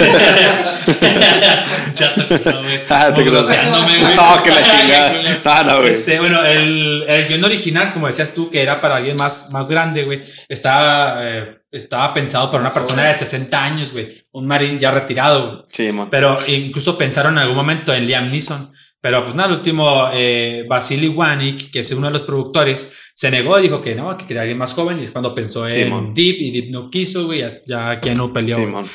Chato, 1.94 2.26
güey. 2.62 2.80
Ah, 2.90 3.14
te 3.14 3.22
creo. 3.24 3.42
No, 3.42 4.44
que 4.44 4.52
la 4.52 4.62
chingada. 4.62 5.14
No, 5.44 5.64
no, 5.64 5.78
güey. 5.80 5.90
Este, 5.92 6.20
bueno, 6.20 6.44
el, 6.46 7.04
el 7.08 7.28
guion 7.28 7.44
original, 7.44 7.92
como 7.92 8.08
decías 8.08 8.34
tú, 8.34 8.50
que 8.50 8.62
era 8.62 8.80
para 8.82 8.98
alguien 8.98 9.18
más, 9.18 9.50
más 9.52 9.68
grande, 9.68 10.04
güey, 10.04 10.22
estaba, 10.50 11.18
eh, 11.28 11.62
estaba 11.72 12.14
pensado 12.14 12.50
para 12.52 12.62
una 12.62 12.74
persona 12.74 13.04
de 13.06 13.16
60 13.16 13.64
años, 13.64 13.92
güey, 13.92 14.08
un 14.32 14.48
marín 14.48 14.80
ya 14.80 14.92
retirado, 14.92 15.48
güey. 15.52 15.64
Sí, 15.72 15.92
mon. 15.92 16.10
Pero 16.10 16.38
incluso 16.48 16.98
pensaron 16.98 17.34
en 17.34 17.40
algún 17.40 17.56
momento 17.58 17.94
en 17.94 18.06
Liam 18.06 18.30
Neeson. 18.30 18.72
Pero 19.02 19.24
pues 19.24 19.34
nada, 19.36 19.50
el 19.50 19.56
último, 19.56 20.10
eh, 20.14 20.64
Vasily 20.70 21.08
Wanik, 21.08 21.72
que 21.72 21.80
es 21.80 21.92
uno 21.92 22.06
de 22.08 22.14
los 22.14 22.22
productores, 22.22 23.10
se 23.16 23.32
negó 23.32 23.58
y 23.58 23.64
dijo 23.64 23.82
que 23.82 23.96
no, 23.96 24.16
que 24.16 24.28
quería 24.28 24.42
alguien 24.44 24.60
más 24.60 24.74
joven. 24.74 25.00
Y 25.00 25.04
es 25.04 25.12
cuando 25.12 25.34
pensó 25.34 25.66
en 25.66 25.72
Simón. 25.72 26.14
Deep 26.14 26.36
y 26.40 26.52
Deep 26.52 26.70
no 26.72 26.90
quiso, 26.92 27.26
güey, 27.26 27.40
ya, 27.40 27.50
ya 27.66 28.00
Keanu 28.00 28.32
peleó. 28.32 28.60
Mon. 28.68 28.86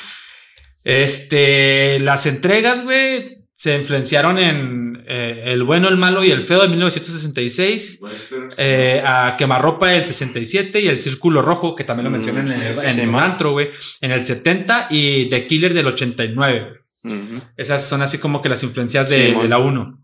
Este, 0.85 1.99
las 1.99 2.25
entregas, 2.25 2.83
güey, 2.83 3.43
se 3.53 3.75
influenciaron 3.75 4.37
en 4.39 5.03
eh, 5.09 5.43
El 5.47 5.63
bueno, 5.63 5.89
el 5.89 5.97
malo 5.97 6.23
y 6.23 6.31
el 6.31 6.43
feo 6.43 6.61
de 6.61 6.69
1966. 6.69 7.99
Westerns. 8.01 8.55
Eh, 8.57 9.01
a 9.05 9.35
Quemarropa 9.37 9.87
del 9.87 10.05
67 10.05 10.79
y 10.79 10.87
El 10.87 10.99
Círculo 10.99 11.41
Rojo, 11.41 11.75
que 11.75 11.83
también 11.83 12.05
lo 12.05 12.09
Mm, 12.11 12.13
mencionan 12.13 12.51
en 12.51 12.61
el, 12.61 12.77
sí, 12.79 12.85
en 12.87 12.99
el 12.99 13.11
man. 13.11 13.31
antro, 13.31 13.51
güey, 13.51 13.67
en 13.99 14.11
el 14.11 14.23
70 14.23 14.87
y 14.89 15.25
The 15.25 15.45
Killer 15.47 15.73
del 15.73 15.87
89. 15.87 16.76
Esas 17.55 17.87
son 17.87 18.01
así 18.01 18.17
como 18.17 18.41
que 18.41 18.49
las 18.49 18.63
influencias 18.63 19.09
de, 19.09 19.27
Sí, 19.27 19.39
de 19.41 19.47
la 19.47 19.59
1. 19.59 20.03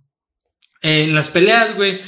En 0.81 1.15
las 1.15 1.29
peleas, 1.29 1.75
güey, 1.75 1.99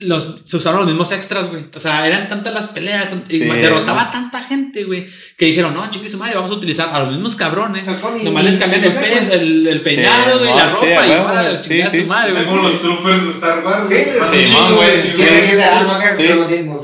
los, 0.00 0.42
se 0.44 0.56
usaron 0.56 0.80
los 0.80 0.86
mismos 0.88 1.12
extras, 1.12 1.48
güey. 1.48 1.66
O 1.74 1.80
sea, 1.80 2.06
eran 2.06 2.28
tantas 2.28 2.52
las 2.52 2.68
peleas 2.68 3.08
tan- 3.08 3.22
y 3.28 3.38
Sí, 3.38 3.44
derrotaba 3.44 4.02
a 4.02 4.10
tanta 4.10 4.42
gente, 4.42 4.82
güey, 4.84 5.06
que 5.38 5.46
dijeron, 5.46 5.72
no, 5.72 5.88
chingue 5.88 6.08
su 6.10 6.18
madre, 6.18 6.34
vamos 6.34 6.50
a 6.50 6.54
utilizar 6.54 6.90
a 6.92 6.98
los 6.98 7.10
mismos 7.10 7.36
cabrones. 7.36 7.88
Mi- 7.88 8.24
Nomás 8.24 8.44
les 8.44 8.58
cambian 8.58 8.82
el, 8.84 8.92
pe- 8.92 9.34
el, 9.34 9.66
el 9.66 9.80
peinado, 9.82 10.38
güey, 10.40 10.54
la 10.54 10.64
mon, 10.66 10.72
ropa 10.74 10.86
sí, 10.86 11.08
y 11.08 11.12
ahora 11.12 11.62
sí, 11.62 11.82
sí. 11.90 12.00
su 12.02 12.06
madre, 12.08 12.32
güey. 12.32 12.44
como 12.44 12.62
los 12.62 12.80
troopers 12.82 13.24
de 13.24 13.30
Star 13.30 13.64
Wars. 13.64 13.84
Sí, 13.88 13.94
güey. 13.94 14.24
sí, 14.46 14.54
güey. 14.74 15.02
chingo. 15.02 15.16
Tiene 15.28 15.40
que 15.42 15.50
ser 15.56 15.68
algo 15.74 15.98
que 15.98 16.14
Sí. 16.16 16.26
son 16.28 16.40
los 16.40 16.48
mismos. 16.50 16.80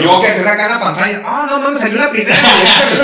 Luego 0.00 0.20
que 0.20 0.28
te 0.28 0.42
sacan 0.42 0.70
la 0.72 0.80
pantalla. 0.80 1.22
Ah, 1.24 1.46
no 1.50 1.58
mames, 1.60 1.80
salió 1.80 1.98
la 1.98 2.10
primera. 2.10 2.36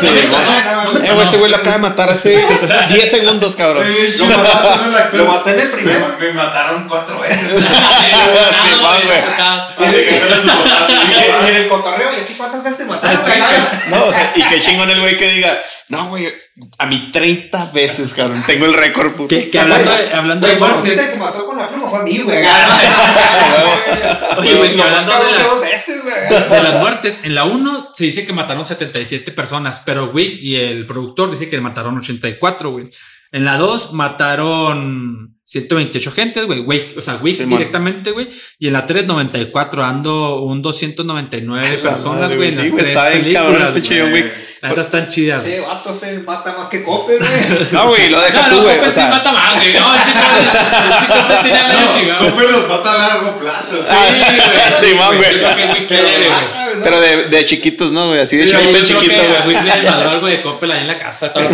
Sí. 0.00 0.08
Eh, 0.08 1.12
güey, 1.14 1.22
ese 1.26 1.38
güey 1.38 1.50
lo 1.50 1.56
acaba 1.56 1.76
de 1.76 1.82
matar 1.82 2.10
hace 2.10 2.36
10 2.90 3.10
segundos, 3.10 3.54
cabrón. 3.56 3.86
Lo 5.12 5.24
maté 5.26 5.52
en 5.54 5.60
el 5.60 5.68
primero. 5.70 6.14
Me, 6.18 6.26
me 6.26 6.32
mataron 6.34 6.88
cuatro 6.88 7.20
veces. 7.20 7.52
Sí, 7.66 8.70
Y 9.78 11.48
en 11.48 11.56
el 11.56 11.68
cotorreo, 11.68 12.08
¿y 12.16 12.20
aquí 12.22 12.34
cuántas 12.34 12.62
veces 12.62 12.78
te 12.78 12.84
mataron? 12.86 13.24
Sí, 13.24 13.30
carnal? 13.30 13.82
No, 13.90 14.04
o 14.06 14.12
sea, 14.12 14.32
y 14.36 14.42
qué 14.42 14.60
chingón 14.60 14.90
el 14.90 15.00
güey 15.00 15.16
que 15.16 15.30
diga, 15.30 15.56
no, 15.88 16.08
güey, 16.08 16.32
a 16.78 16.86
mí 16.86 17.10
30 17.12 17.66
veces, 17.72 18.14
cabrón. 18.14 18.42
Tengo 18.46 18.66
el 18.66 18.74
récord, 18.74 19.12
puto. 19.12 19.28
Que, 19.28 19.50
que 19.50 19.58
hablando 19.58 19.90
de, 19.90 20.14
hablando 20.14 20.46
de 20.46 20.52
al 20.54 21.12
que 21.12 21.18
mató 21.18 21.46
con 21.46 21.58
la 21.58 21.68
pluma, 21.68 21.88
fue 21.88 22.00
a 22.00 22.02
mí, 22.02 22.18
güey. 22.18 22.38
Oye, 24.38 24.54
güey, 24.54 24.74
que 24.74 24.82
hablando 24.82 25.12
de 25.12 25.32
las- 25.32 25.60
veces, 25.60 26.04
de 26.04 26.62
las 26.62 26.80
muertes, 26.80 27.20
en 27.24 27.34
la 27.34 27.44
1 27.44 27.90
se 27.94 28.04
dice 28.04 28.26
que 28.26 28.32
mataron 28.32 28.66
77 28.66 29.32
personas, 29.32 29.82
pero 29.84 30.10
Wick 30.10 30.38
y 30.38 30.56
el 30.56 30.86
productor 30.86 31.30
dice 31.30 31.48
que 31.48 31.60
mataron 31.60 31.96
84, 31.98 32.70
güey. 32.70 32.88
En 33.32 33.44
la 33.44 33.56
2 33.56 33.92
mataron 33.92 35.35
128 35.48 36.10
gentes, 36.12 36.44
güey. 36.44 36.58
Wick, 36.60 36.98
o 36.98 37.00
sea, 37.02 37.14
Wick 37.22 37.36
Sí, 37.36 37.44
directamente, 37.44 38.10
güey. 38.10 38.28
Y 38.58 38.66
en 38.66 38.72
la 38.72 38.84
3, 38.84 39.06
94, 39.06 39.84
ando 39.84 40.42
un 40.42 40.60
299 40.60 41.78
La 41.82 41.90
personas, 41.90 42.34
güey. 42.34 42.48
En 42.48 42.54
Sí, 42.56 42.62
las 42.62 42.72
güey, 42.72 42.84
tres 42.84 42.96
está 42.96 43.08
bien 43.10 43.32
cabrón 43.34 43.54
el 43.54 43.72
películas, 43.72 43.74
pinche 43.74 44.00
güey. 44.00 44.12
John 44.12 44.12
Wick. 44.24 44.32
Las 44.62 44.72
otras 44.72 44.86
están 44.86 45.08
chidas, 45.08 45.42
güey. 45.42 45.54
Ese 45.54 45.62
vato 45.66 45.98
se 46.00 46.18
mata 46.20 46.56
más 46.58 46.68
que 46.68 46.82
Cope, 46.82 47.18
güey. 47.18 47.30
No, 47.72 47.86
güey, 47.88 48.08
lo 48.08 48.20
deja 48.20 48.42
No, 48.42 48.48
tú, 48.48 48.54
no, 48.56 48.62
güey. 48.62 48.74
Coppel 48.76 48.88
O 48.88 48.92
sí 48.92 48.98
sea, 49.00 49.08
mata 49.10 49.32
más, 49.32 49.60
güey. 49.60 49.72
No, 49.74 49.94
el 49.94 50.00
chico, 50.02 50.18
el 50.18 50.98
chico 50.98 51.28
te 51.28 51.48
tiene 51.48 51.62
medio 51.68 52.00
chingado. 52.00 52.30
¿Cómo 52.30 52.40
los 52.42 52.68
mata 52.68 52.92
a 52.92 52.98
largo 53.08 53.38
plazo? 53.38 53.84
Ah, 53.88 54.06
Sí, 54.76 54.86
sí, 54.88 54.94
man, 54.96 55.16
güey. 55.16 55.32
Yo 55.32 55.38
creo 55.38 55.56
que 55.56 55.72
Wick 55.80 55.86
quiere, 55.86 56.28
güey. 56.28 56.40
pero 56.82 57.00
de, 57.00 57.24
de 57.28 57.44
chiquitos, 57.46 57.92
¿no, 57.92 58.08
güey? 58.08 58.20
Así 58.20 58.36
de 58.36 58.48
Sí, 58.48 58.56
chiquito, 58.56 58.72
creo 58.72 58.84
chiquito, 58.84 59.22
güey. 59.44 59.54
Wick 59.54 59.62
le 59.64 59.90
mandó 59.90 60.10
algo 60.10 60.26
de 60.26 60.42
Coppel 60.42 60.72
ahí 60.72 60.80
en 60.80 60.86
la 60.88 60.98
casa. 60.98 61.32
güey. 61.34 61.46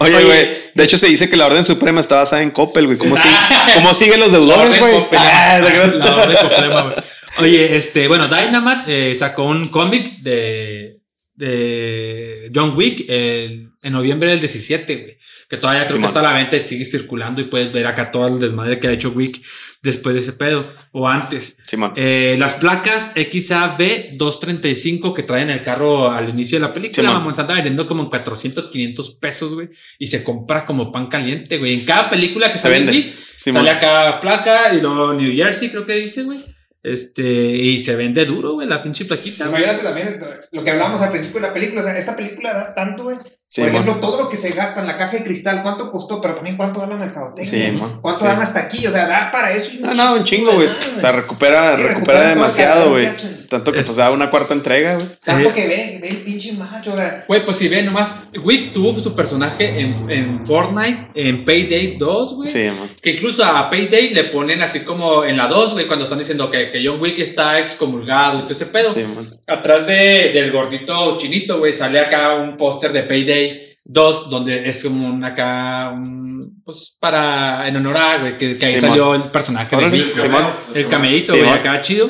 Oye. 0.00 0.24
güey, 0.24 0.48
de 0.74 0.84
hecho 0.84 0.98
se 0.98 1.06
dice 1.06 1.30
que 1.30 1.36
la 1.36 1.46
Orden 1.46 1.64
Suprema 1.64 2.00
está 2.00 2.16
basada 2.16 2.42
en 2.42 2.50
Coppel, 2.58 2.86
güey. 2.86 2.98
¿Cómo, 2.98 3.16
sigue, 3.22 3.34
¿Cómo 3.74 3.94
siguen 3.94 4.18
los 4.18 4.32
deudores, 4.32 4.80
güey? 4.80 4.96
Ah, 5.12 5.60
güey. 6.82 6.94
Oye, 7.38 7.76
este, 7.76 8.08
bueno, 8.08 8.26
Dynamite 8.26 9.12
eh, 9.12 9.14
sacó 9.14 9.44
un 9.44 9.68
cómic 9.68 10.08
de, 10.22 10.96
de 11.36 12.50
John 12.52 12.76
Wick 12.76 13.04
eh, 13.08 13.68
en 13.80 13.92
noviembre 13.92 14.30
del 14.30 14.40
17, 14.40 14.96
güey. 14.96 15.18
Que 15.48 15.56
todavía 15.56 15.84
creo 15.86 15.96
Simón. 15.96 16.02
que 16.02 16.06
está 16.08 16.20
a 16.20 16.30
la 16.30 16.38
venta 16.38 16.56
y 16.56 16.64
sigue 16.64 16.84
circulando 16.84 17.40
y 17.40 17.44
puedes 17.44 17.72
ver 17.72 17.86
acá 17.86 18.10
todo 18.10 18.28
el 18.28 18.38
desmadre 18.38 18.78
que 18.78 18.88
ha 18.88 18.92
hecho 18.92 19.10
Wick 19.10 19.42
después 19.82 20.14
de 20.14 20.20
ese 20.20 20.34
pedo 20.34 20.70
o 20.92 21.08
antes. 21.08 21.56
Simón. 21.66 21.92
Eh, 21.96 22.36
las 22.38 22.56
placas 22.56 23.14
XAB235 23.14 25.14
que 25.14 25.22
traen 25.22 25.50
el 25.50 25.62
carro 25.62 26.10
al 26.10 26.28
inicio 26.28 26.58
de 26.58 26.66
la 26.66 26.72
película, 26.72 27.02
Simón. 27.02 27.14
mamón, 27.14 27.34
se 27.34 27.40
anda 27.40 27.54
vendiendo 27.54 27.86
como 27.86 28.02
en 28.02 28.10
400, 28.10 28.68
500 28.68 29.14
pesos, 29.16 29.54
güey. 29.54 29.70
Y 29.98 30.08
se 30.08 30.22
compra 30.22 30.66
como 30.66 30.92
pan 30.92 31.08
caliente, 31.08 31.58
güey. 31.58 31.74
En 31.74 31.84
cada 31.86 32.10
película 32.10 32.52
que 32.52 32.58
Se 32.58 32.64
sale 32.64 32.76
vende. 32.76 32.92
Wick, 32.92 33.14
sale 33.36 33.70
acá 33.70 34.20
placa 34.20 34.74
y 34.74 34.80
luego 34.80 35.14
New 35.14 35.34
Jersey, 35.34 35.70
creo 35.70 35.86
que 35.86 35.94
dice, 35.94 36.24
güey. 36.24 36.44
Este, 36.82 37.22
y 37.22 37.80
se 37.80 37.96
vende 37.96 38.24
duro, 38.24 38.52
güey, 38.52 38.68
la 38.68 38.80
pinche 38.80 39.04
plaquita. 39.04 39.48
Imagínate 39.48 39.82
también 39.82 40.20
lo 40.52 40.62
que 40.62 40.70
hablábamos 40.70 41.00
al 41.02 41.10
principio 41.10 41.40
de 41.40 41.48
la 41.48 41.54
película. 41.54 41.80
O 41.80 41.84
sea, 41.84 41.98
esta 41.98 42.16
película 42.16 42.52
da 42.52 42.74
tanto, 42.74 43.04
güey. 43.04 43.16
Sí, 43.50 43.62
Por 43.62 43.70
ejemplo, 43.70 43.96
todo 43.96 44.20
lo 44.24 44.28
que 44.28 44.36
se 44.36 44.50
gasta 44.50 44.80
en 44.82 44.86
la 44.86 44.98
caja 44.98 45.16
de 45.16 45.24
cristal, 45.24 45.62
¿cuánto 45.62 45.90
costó? 45.90 46.20
Pero 46.20 46.34
también 46.34 46.54
cuánto 46.58 46.80
da 46.80 46.86
la 46.86 46.96
mercadotecnia. 46.96 47.50
Sí, 47.50 47.72
mon. 47.72 47.98
¿Cuánto 48.02 48.20
Sí. 48.20 48.26
dan 48.26 48.42
hasta 48.42 48.60
aquí? 48.60 48.86
O 48.86 48.90
sea, 48.90 49.06
da 49.06 49.30
para 49.32 49.52
eso. 49.52 49.70
y 49.72 49.78
No, 49.78 49.94
no, 49.94 50.14
un 50.16 50.24
chingo, 50.24 50.52
güey. 50.52 50.68
O 50.68 50.98
sea, 51.00 51.12
recupera, 51.12 51.74
Sí, 51.78 51.82
recupera 51.82 52.28
demasiado, 52.28 52.90
güey. 52.90 53.08
Tanto 53.48 53.72
que 53.72 53.80
Es- 53.80 53.86
pues 53.86 53.96
da 53.96 54.10
una 54.10 54.30
cuarta 54.30 54.52
entrega, 54.52 54.96
güey. 54.96 55.06
Tanto 55.24 55.54
que 55.54 55.66
ve, 55.66 55.98
ve 56.02 56.08
el 56.08 56.16
pinche 56.18 56.52
macho, 56.52 56.94
sea. 56.94 57.24
Güey, 57.26 57.42
pues 57.46 57.56
si 57.56 57.68
ven 57.68 57.86
nomás, 57.86 58.16
Wick 58.44 58.74
tuvo 58.74 59.02
su 59.02 59.14
personaje 59.16 59.80
en, 59.80 59.96
en 60.10 60.44
Fortnite, 60.44 61.08
en 61.14 61.46
Payday 61.46 61.96
2, 61.96 62.34
güey. 62.34 62.50
Sí, 62.50 62.64
man. 62.64 62.86
Que 63.00 63.12
incluso 63.12 63.42
a 63.46 63.70
Payday 63.70 64.10
le 64.12 64.24
ponen 64.24 64.60
así 64.60 64.80
como 64.80 65.24
en 65.24 65.38
la 65.38 65.46
2, 65.48 65.72
güey, 65.72 65.86
cuando 65.86 66.04
están 66.04 66.18
diciendo 66.18 66.50
que, 66.50 66.70
que 66.70 66.86
John 66.86 67.00
Wick 67.00 67.18
está 67.20 67.58
excomulgado 67.58 68.40
y 68.40 68.42
todo 68.42 68.52
ese 68.52 68.66
pedo. 68.66 68.92
Sí, 68.92 69.04
man. 69.16 69.26
Atrás 69.46 69.86
de, 69.86 70.32
del 70.34 70.52
gordito 70.52 71.16
chinito, 71.16 71.58
güey, 71.58 71.72
sale 71.72 71.98
acá 72.00 72.34
un 72.34 72.58
póster 72.58 72.92
de 72.92 73.04
Payday 73.04 73.37
2, 73.84 74.30
donde 74.30 74.68
es 74.68 74.82
como 74.82 75.08
un 75.08 75.24
acá, 75.24 75.90
un, 75.94 76.62
pues 76.64 76.96
para, 77.00 77.66
en 77.68 77.76
honor 77.76 77.96
a, 77.96 78.18
güey, 78.18 78.36
que, 78.36 78.56
que 78.56 78.66
ahí 78.66 78.74
Simón. 78.74 78.88
salió 78.90 79.14
el 79.14 79.22
personaje 79.30 79.76
de. 79.76 80.12
Simón. 80.14 80.44
El 80.74 80.86
cameíto, 80.88 81.32
Sí, 81.32 81.38
güey, 81.38 81.50
acá 81.50 81.80
chido. 81.80 82.08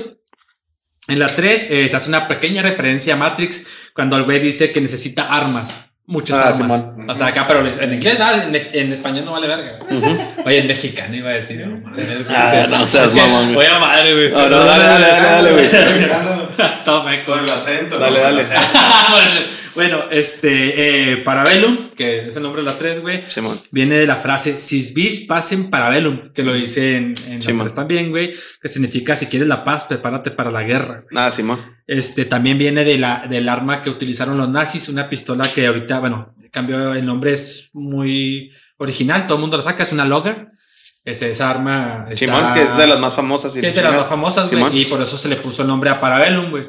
En 1.07 1.19
la 1.21 1.27
3 1.27 1.69
eh, 1.71 1.89
se 1.89 1.97
hace 1.97 2.09
una 2.11 2.27
pequeña 2.29 2.61
referencia 2.63 3.15
a 3.15 3.17
Matrix 3.17 3.91
cuando 3.95 4.17
el 4.17 4.25
güey 4.25 4.41
dice 4.41 4.73
que 4.73 4.81
necesita 4.81 5.23
armas. 5.25 5.87
Muchas 6.05 6.39
Ah, 6.39 6.49
armas. 6.49 6.57
Simón. 6.57 7.11
O 7.11 7.15
sea, 7.15 7.27
acá, 7.29 7.47
pero 7.47 7.67
en 7.67 7.93
inglés 7.93 8.19
nada, 8.19 8.45
en, 8.45 8.55
en 8.55 8.93
español 8.93 9.25
no 9.27 9.33
vale 9.33 9.47
verga. 9.47 9.71
Ujú. 9.91 10.19
Oye, 10.47 10.59
en 10.59 10.67
mexicano 10.67 11.15
iba 11.15 11.31
a 11.31 11.35
decir. 11.35 11.67
¿no? 11.67 11.83
Ah, 12.31 12.67
no 12.69 12.87
seas 12.87 13.15
mamón, 13.15 13.55
güey. 13.55 13.67
Oye, 13.69 13.79
madre, 13.79 14.13
güey. 14.13 14.31
No, 14.31 14.49
no, 14.49 14.65
dale, 14.65 14.85
dale, 14.85 15.07
dale, 15.07 15.29
dale, 15.29 15.53
güey. 15.53 15.69
Toma, 16.85 17.25
Con 17.25 17.39
el 17.45 17.51
acento. 17.51 17.99
Dale, 17.99 18.21
dale. 18.21 18.43
Bueno, 19.79 20.05
este, 20.11 21.13
eh, 21.13 21.17
Parabellum, 21.19 21.77
que 21.97 22.21
es 22.23 22.37
el 22.37 22.43
nombre 22.43 22.63
de 22.63 22.69
la 22.69 22.77
3, 22.77 23.01
güey, 23.01 23.23
Simón. 23.27 23.59
viene 23.71 23.97
de 23.97 24.07
la 24.07 24.17
frase 24.17 24.59
Sis 24.59 24.93
vis 24.93 25.21
pacem 25.21 25.71
parabellum, 25.71 26.21
que 26.35 26.43
lo 26.43 26.53
dice 26.53 26.97
en, 26.97 27.15
en 27.27 27.39
la 27.41 27.53
man. 27.55 27.67
3 27.67 27.75
también, 27.75 28.11
güey, 28.11 28.33
que 28.61 28.69
significa 28.69 29.17
si 29.17 29.27
quieres 29.27 29.49
la 29.49 29.65
paz, 29.65 29.85
prepárate 29.85 30.31
para 30.31 30.51
la 30.51 30.63
guerra. 30.65 31.05
Nada, 31.11 31.31
Simón. 31.31 31.59
Este 31.87 32.25
también 32.25 32.59
viene 32.59 32.85
de 32.85 32.99
la, 32.99 33.27
del 33.31 33.49
arma 33.49 33.81
que 33.83 33.91
utilizaron 33.91 34.37
los 34.37 34.49
nazis, 34.49 34.89
una 34.89 35.09
pistola 35.09 35.51
que 35.53 35.67
ahorita, 35.67 36.01
bueno, 36.01 36.35
cambió 36.51 36.93
el 36.95 37.07
nombre, 37.07 37.33
es 37.33 37.71
muy 37.73 38.51
original, 38.77 39.27
todo 39.27 39.37
el 39.39 39.41
mundo 39.43 39.57
la 39.57 39.63
saca, 39.63 39.83
es 39.85 39.93
una 39.93 40.05
Logar. 40.05 40.51
Es 41.05 41.23
esa 41.23 41.49
arma. 41.49 42.07
está- 42.11 42.17
Simón, 42.27 42.53
que 42.53 42.63
es 42.65 42.77
de 42.77 42.87
las 42.87 42.99
más 43.01 43.15
famosas. 43.15 43.53
y 43.57 43.61
Sí, 43.61 43.63
la 43.63 43.69
es 43.71 43.77
de 43.77 43.83
las 43.83 43.93
más 43.97 44.09
famosas, 44.09 44.51
güey. 44.53 44.83
Y 44.83 44.85
por 44.85 45.01
eso 45.01 45.17
se 45.17 45.29
le 45.29 45.37
puso 45.37 45.63
el 45.63 45.69
nombre 45.69 45.89
a 45.89 45.99
Parabellum, 46.01 46.51
güey. 46.51 46.65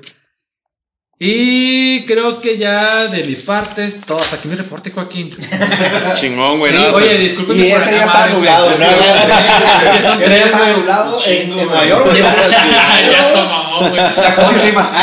Y 1.21 2.05
creo 2.05 2.39
que 2.39 2.57
ya 2.57 3.07
de 3.07 3.25
mi 3.25 3.35
parte 3.35 3.83
es 3.83 3.99
todo. 3.99 4.19
Hasta 4.19 4.37
aquí 4.37 4.47
mi 4.47 4.55
reporte, 4.55 4.89
Joaquín. 4.89 5.29
Chingón, 6.13 6.59
güey. 6.59 6.71
sí, 6.71 6.77
oye, 6.93 7.17
discúlpenme 7.17 7.67
Y 7.67 7.71
por 7.71 7.81
ese 7.81 7.91
ya 7.91 8.05
está 8.05 8.23
anulado, 8.23 8.71
Es 8.71 8.79
¿no? 8.79 8.85
que 8.85 10.01
son 10.01 10.19
tres, 10.19 10.29
ya 10.29 10.45
está 10.45 10.59
güey. 10.59 10.73
anulado 10.75 11.17
en. 11.27 11.49
Nueva 11.49 11.85
York. 11.85 12.15
Ya 12.15 13.33
tomamos, 13.33 13.89
güey. 13.89 14.01
Se 14.15 14.21
acabó 14.27 14.51
el 14.51 14.57
clima. 14.61 14.91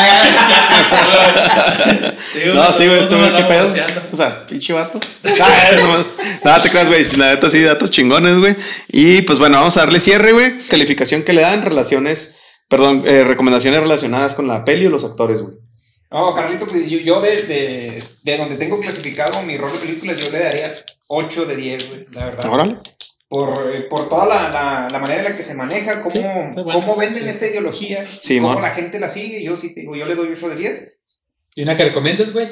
No, 2.54 2.72
sí, 2.72 2.86
güey, 2.86 3.00
me 3.08 3.32
qué 3.32 3.42
pedo. 3.44 3.66
O 4.12 4.16
sea, 4.16 4.46
pinche 4.46 4.72
vato. 4.72 4.98
Ah, 5.38 6.04
Nada, 6.44 6.62
te 6.62 6.70
creas, 6.70 6.86
güey. 6.88 7.04
La 7.16 7.30
neta, 7.34 7.50
sí, 7.50 7.62
datos 7.62 7.90
chingones, 7.90 8.38
güey. 8.38 8.56
Y 8.88 9.20
pues 9.22 9.38
bueno, 9.38 9.58
vamos 9.58 9.76
a 9.76 9.80
darle 9.80 10.00
cierre, 10.00 10.32
güey. 10.32 10.58
Calificación 10.68 11.24
que 11.24 11.34
le 11.34 11.42
dan, 11.42 11.62
relaciones, 11.62 12.36
perdón, 12.68 13.02
eh, 13.06 13.22
recomendaciones 13.24 13.80
relacionadas 13.80 14.34
con 14.34 14.48
la 14.48 14.64
peli 14.64 14.86
o 14.86 14.90
los 14.90 15.04
actores, 15.04 15.42
güey. 15.42 15.56
No, 16.10 16.34
Carlito, 16.34 16.66
pues 16.66 16.88
yo, 16.88 16.98
yo 16.98 17.20
de, 17.20 17.42
de, 17.42 18.02
de 18.22 18.36
donde 18.36 18.56
tengo 18.56 18.78
clasificado 18.80 19.42
mi 19.42 19.56
rol 19.56 19.72
de 19.72 19.78
películas, 19.78 20.18
yo 20.20 20.30
le 20.30 20.38
daría 20.38 20.72
8 21.08 21.44
de 21.46 21.56
10, 21.56 21.88
güey, 21.88 22.06
la 22.12 22.24
verdad. 22.26 22.48
Órale. 22.50 22.76
Por, 23.28 23.74
eh, 23.74 23.80
por 23.90 24.08
toda 24.08 24.24
la, 24.24 24.50
la, 24.50 24.88
la 24.90 24.98
manera 25.00 25.22
en 25.24 25.30
la 25.32 25.36
que 25.36 25.42
se 25.42 25.54
maneja, 25.54 26.02
cómo, 26.02 26.14
Sí, 26.14 26.22
bueno. 26.62 26.72
cómo 26.72 26.94
venden 26.96 27.24
Sí. 27.24 27.28
esta 27.28 27.46
ideología, 27.48 28.06
Sí, 28.20 28.36
cómo 28.38 28.52
mon. 28.54 28.62
la 28.62 28.70
gente 28.70 29.00
la 29.00 29.08
sigue. 29.08 29.42
Yo 29.42 29.56
sí 29.56 29.74
te 29.74 29.80
digo, 29.80 29.96
yo 29.96 30.06
le 30.06 30.14
doy 30.14 30.28
8 30.32 30.48
de 30.50 30.56
10. 30.56 30.92
¿Y 31.56 31.62
una 31.64 31.76
que 31.76 31.84
recomiendes, 31.86 32.32
güey? 32.32 32.48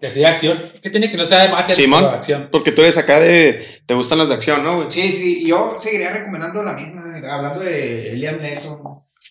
Que 0.00 0.10
sea 0.10 0.30
acción. 0.30 0.58
¿Qué 0.82 0.88
tiene 0.90 1.10
que 1.10 1.16
no 1.18 1.26
sea 1.26 1.42
de 1.42 1.48
magia? 1.50 1.74
Simón. 1.74 2.04
acción. 2.04 2.48
Porque 2.50 2.72
tú 2.72 2.80
eres 2.82 2.96
acá 2.96 3.20
de. 3.20 3.60
Te 3.86 3.94
gustan 3.94 4.18
las 4.18 4.28
de 4.30 4.34
acción, 4.36 4.62
¿no, 4.64 4.76
güey? 4.76 4.86
Sí, 4.90 5.10
sí, 5.12 5.44
yo 5.46 5.76
seguiría 5.80 6.10
recomendando 6.12 6.62
la 6.62 6.72
misma, 6.74 7.02
hablando 7.30 7.60
de 7.60 8.12
Liam 8.14 8.40
Neeson. 8.40 8.78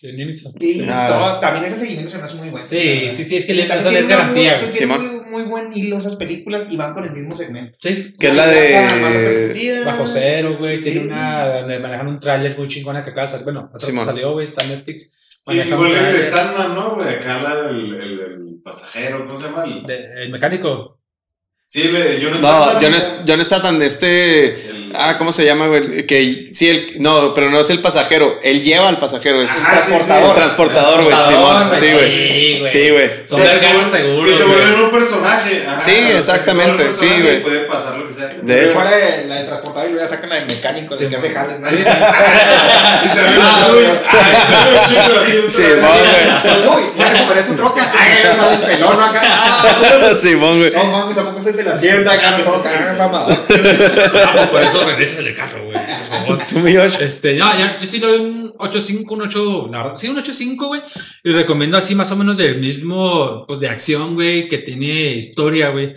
De 0.02 0.12
Nimitz. 0.12 0.44
Y 0.60 0.82
Ah. 0.88 1.06
todo- 1.08 1.40
también 1.40 1.64
ese 1.64 1.78
seguimiento 1.78 2.10
se 2.10 2.18
me 2.18 2.24
hace 2.24 2.34
muy 2.36 2.48
bueno. 2.50 2.66
Sí, 2.68 3.08
sí, 3.10 3.24
sí, 3.24 3.36
es 3.36 3.44
que 3.46 3.54
También 3.54 3.68
Neeson 3.68 3.96
es 3.96 4.08
garantía, 4.08 4.60
muy- 4.62 4.74
Simón. 4.74 5.06
muy, 5.22 5.30
muy 5.30 5.42
buen 5.44 5.70
hilo 5.72 5.96
esas 5.98 6.16
películas 6.16 6.64
y 6.70 6.76
van 6.76 6.92
con 6.94 7.04
el 7.04 7.12
mismo 7.12 7.34
segmento. 7.34 7.78
Sí. 7.80 8.12
Que 8.18 8.26
es 8.28 8.34
la 8.34 8.46
de. 8.46 9.82
Bajo 9.84 10.06
cero, 10.06 10.56
güey. 10.58 10.82
Tiene 10.82 11.00
Sí. 11.00 11.06
una 11.06 11.46
donde 11.58 11.78
manejan 11.78 12.08
un 12.08 12.18
tráiler 12.20 12.56
muy 12.58 12.68
chingona 12.68 13.02
que 13.02 13.10
acaba 13.10 13.22
de 13.26 13.28
salir. 13.32 13.44
Bueno, 13.44 13.70
hace 13.74 13.86
Simón. 13.86 14.04
salió, 14.04 14.32
güey. 14.32 14.48
Está 14.48 14.64
en 14.64 14.70
Netflix. 14.70 15.12
Sí, 15.46 15.52
igual 15.52 15.90
el 15.92 15.96
tráiler 15.98 16.14
estándar, 16.20 16.70
¿no, 16.70 16.94
güey? 16.96 17.08
Acá 17.08 17.40
la 17.42 17.56
del 17.62 17.76
el, 17.94 18.20
el 18.20 18.60
pasajero, 18.64 19.20
¿cómo 19.26 19.36
se 19.36 19.44
llama? 19.44 19.64
El- 19.64 19.82
de- 19.84 20.24
El 20.24 20.30
mecánico. 20.30 20.98
Sí, 21.68 21.88
le, 21.88 22.20
yo 22.20 22.30
no 22.30 22.38
No, 22.38 22.48
estaba- 22.48 22.80
John, 22.80 22.92
John 23.26 23.44
Statham 23.44 23.78
de 23.80 23.86
este. 23.86 24.70
El- 24.70 24.85
Ah, 24.98 25.16
¿cómo 25.18 25.32
se 25.32 25.44
llama, 25.44 25.66
güey? 25.68 26.06
Que 26.06 26.46
sí, 26.50 26.68
el. 26.68 27.02
No, 27.02 27.32
pero 27.34 27.50
no 27.50 27.60
es 27.60 27.70
el 27.70 27.80
pasajero. 27.80 28.38
Él 28.42 28.62
lleva 28.62 28.88
al 28.88 28.98
pasajero. 28.98 29.42
Es 29.42 29.50
Ah, 29.68 29.82
sí, 29.86 29.92
sí, 29.92 30.12
el 30.26 30.34
transportador, 30.34 31.04
güey. 31.04 31.16
Simón. 31.28 31.70
Sí, 31.78 31.92
güey. 31.92 32.10
Sí, 32.10 32.58
güey. 32.58 32.70
Sí, 32.72 32.90
güey. 32.90 33.10
Sí, 33.24 33.36
que 33.36 33.42
se 33.92 34.04
vuelve- 34.04 34.46
güey. 34.46 34.84
un 34.84 34.90
personaje. 34.90 35.64
Ajá, 35.66 35.80
Sí, 35.80 35.92
exactamente, 36.16 36.86
un 36.86 36.94
sí, 36.94 37.06
personaje 37.06 37.22
güey. 37.22 37.36
y 37.36 37.40
Puede 37.40 37.60
pasar 37.60 37.98
lo. 38.34 38.42
De 38.42 38.66
hecho. 38.68 38.82
La, 38.82 38.90
de- 38.96 39.26
la 39.26 39.34
del 39.36 39.46
transportador 39.46 39.88
y 39.88 39.92
luego 39.92 40.06
ya 40.08 40.14
sacan 40.14 40.30
la 40.30 40.36
del 40.36 40.46
mecánico, 40.46 40.94
el 40.94 40.98
Sí, 41.00 41.06
que 41.06 41.16
hace 41.16 41.30
jales, 41.30 41.60
¿no? 41.60 41.68
Sí. 41.68 41.76
Y 41.76 43.08
se 43.08 43.22
ve 43.22 43.28
Ah, 43.40 43.68
güey. 43.70 43.86
Ah, 43.86 45.46
Sí, 45.48 45.62
güey. 45.62 46.54
Pues 46.54 46.66
uy, 46.66 46.82
ya 46.98 47.10
recuperé 47.12 47.44
su 47.44 47.54
troca. 47.56 47.92
Ay, 47.96 48.22
ya 48.22 48.30
está 48.32 48.50
de 48.50 48.58
pelón 48.66 49.00
acá. 49.02 49.20
Ah, 49.24 50.12
Simón, 50.16 50.58
güey. 50.58 50.72
no 50.72 50.84
mames, 50.84 51.18
¿a 51.18 51.24
poco 51.24 51.40
es 51.40 51.46
el 51.46 51.56
de 51.56 51.62
la 51.64 51.78
tienda 51.78 52.12
acá? 52.12 52.36
Todo 52.44 52.62
cagado, 52.62 52.98
mamá. 53.10 53.26
Ah, 53.28 54.48
por 54.50 54.60
eso 54.60 54.84
regresa 54.86 55.20
el 55.20 55.34
carro, 55.34 55.64
güey. 55.66 55.76
Por 55.76 56.18
favor. 56.18 56.46
Tú, 56.48 56.58
mi 56.60 56.74
Josh. 56.74 56.96
Este, 57.00 57.34
no, 57.34 57.46
ya, 57.58 57.76
yo 57.80 57.86
sí 57.86 57.98
le 58.00 58.06
doy 58.06 58.20
un 58.20 58.46
8.5, 58.58 59.04
un 59.10 59.22
8, 59.22 59.68
la 59.70 59.78
verdad, 59.82 59.96
sí, 59.96 60.08
un 60.08 60.16
8.5, 60.16 60.66
güey. 60.66 60.82
Y 61.24 61.32
recomiendo 61.32 61.76
así 61.76 61.94
más 61.94 62.10
o 62.12 62.16
menos 62.16 62.36
del 62.36 62.58
mismo, 62.60 63.44
pues 63.46 63.60
de 63.60 63.68
acción, 63.68 64.14
güey, 64.14 64.42
que 64.42 64.58
tiene 64.58 65.12
historia, 65.12 65.68
güey. 65.70 65.92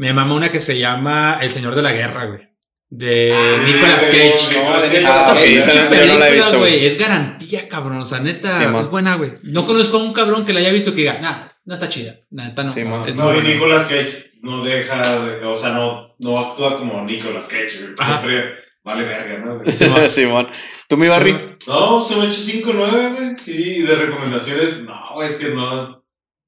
Me 0.00 0.14
mama 0.14 0.34
una 0.34 0.50
que 0.50 0.60
se 0.60 0.78
llama 0.78 1.38
El 1.42 1.50
Señor 1.50 1.74
de 1.74 1.82
la 1.82 1.92
Guerra, 1.92 2.24
güey. 2.24 2.48
De 2.88 3.32
Ah, 3.34 3.62
Nicolas 3.64 4.06
de- 4.06 4.10
Cage. 4.10 4.58
Ah, 5.04 5.38
Esa 5.44 5.44
esa 5.44 5.74
no- 5.84 5.90
no 5.90 5.90
la 5.90 5.96
he 5.96 6.06
película, 6.06 6.28
visto, 6.30 6.58
güey. 6.58 6.72
güey, 6.78 6.86
es 6.86 6.98
garantía, 6.98 7.68
cabrón. 7.68 7.98
O 8.00 8.06
sea, 8.06 8.18
neta, 8.20 8.48
Sí, 8.48 8.62
es 8.64 8.88
buena, 8.88 9.16
güey. 9.16 9.32
No 9.42 9.66
conozco 9.66 9.98
a 9.98 10.02
un 10.02 10.12
cabrón 10.14 10.46
que 10.46 10.54
la 10.54 10.60
haya 10.60 10.72
visto 10.72 10.92
que 10.92 11.02
diga, 11.02 11.18
nah, 11.20 11.48
no 11.66 11.74
está 11.74 11.90
chida. 11.90 12.14
Neta 12.30 12.64
no. 12.64 12.70
Sí, 12.70 12.80
es 12.80 13.14
No, 13.14 13.30
y 13.30 13.34
buena. 13.34 13.48
Nicolas 13.50 13.86
Cage 13.86 14.30
no 14.42 14.64
deja, 14.64 15.24
de- 15.26 15.44
o 15.44 15.54
sea, 15.54 15.70
no, 15.74 16.16
no 16.18 16.38
actúa 16.38 16.78
como 16.78 17.04
Nicolas 17.04 17.46
Cage, 17.46 17.80
güey. 17.82 17.92
Ajá. 17.98 18.22
Siempre 18.22 18.54
vale 18.82 19.04
verga, 19.04 19.44
¿no? 19.44 19.70
Simón. 19.70 20.10
Simón. 20.10 20.48
¿Tú, 20.88 20.96
mi 20.96 21.08
Barry? 21.08 21.36
No, 21.66 22.00
son 22.00 22.20
859, 22.22 23.10
güey. 23.10 23.36
Sí, 23.36 23.52
y 23.80 23.82
de 23.82 23.94
recomendaciones, 23.96 24.82
no, 24.84 25.22
es 25.22 25.36
que 25.36 25.50
no. 25.50 25.99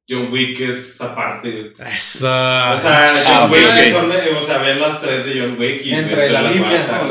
John 0.08 0.30
Wick 0.32 0.60
es 0.60 1.00
aparte, 1.00 1.50
güey. 1.50 1.72
Eso. 1.96 2.26
O 2.26 2.76
sea, 2.76 3.10
John 3.24 3.34
Ah, 3.34 3.48
Wick 3.50 3.92
son, 3.92 4.12
o 4.36 4.40
sea, 4.40 4.58
ven 4.58 4.80
las 4.80 5.00
tres 5.00 5.24
de 5.26 5.40
John 5.40 5.56
Wick 5.58 5.86
y 5.86 5.94
Entre 5.94 6.28
la 6.28 6.42
la. 6.42 6.52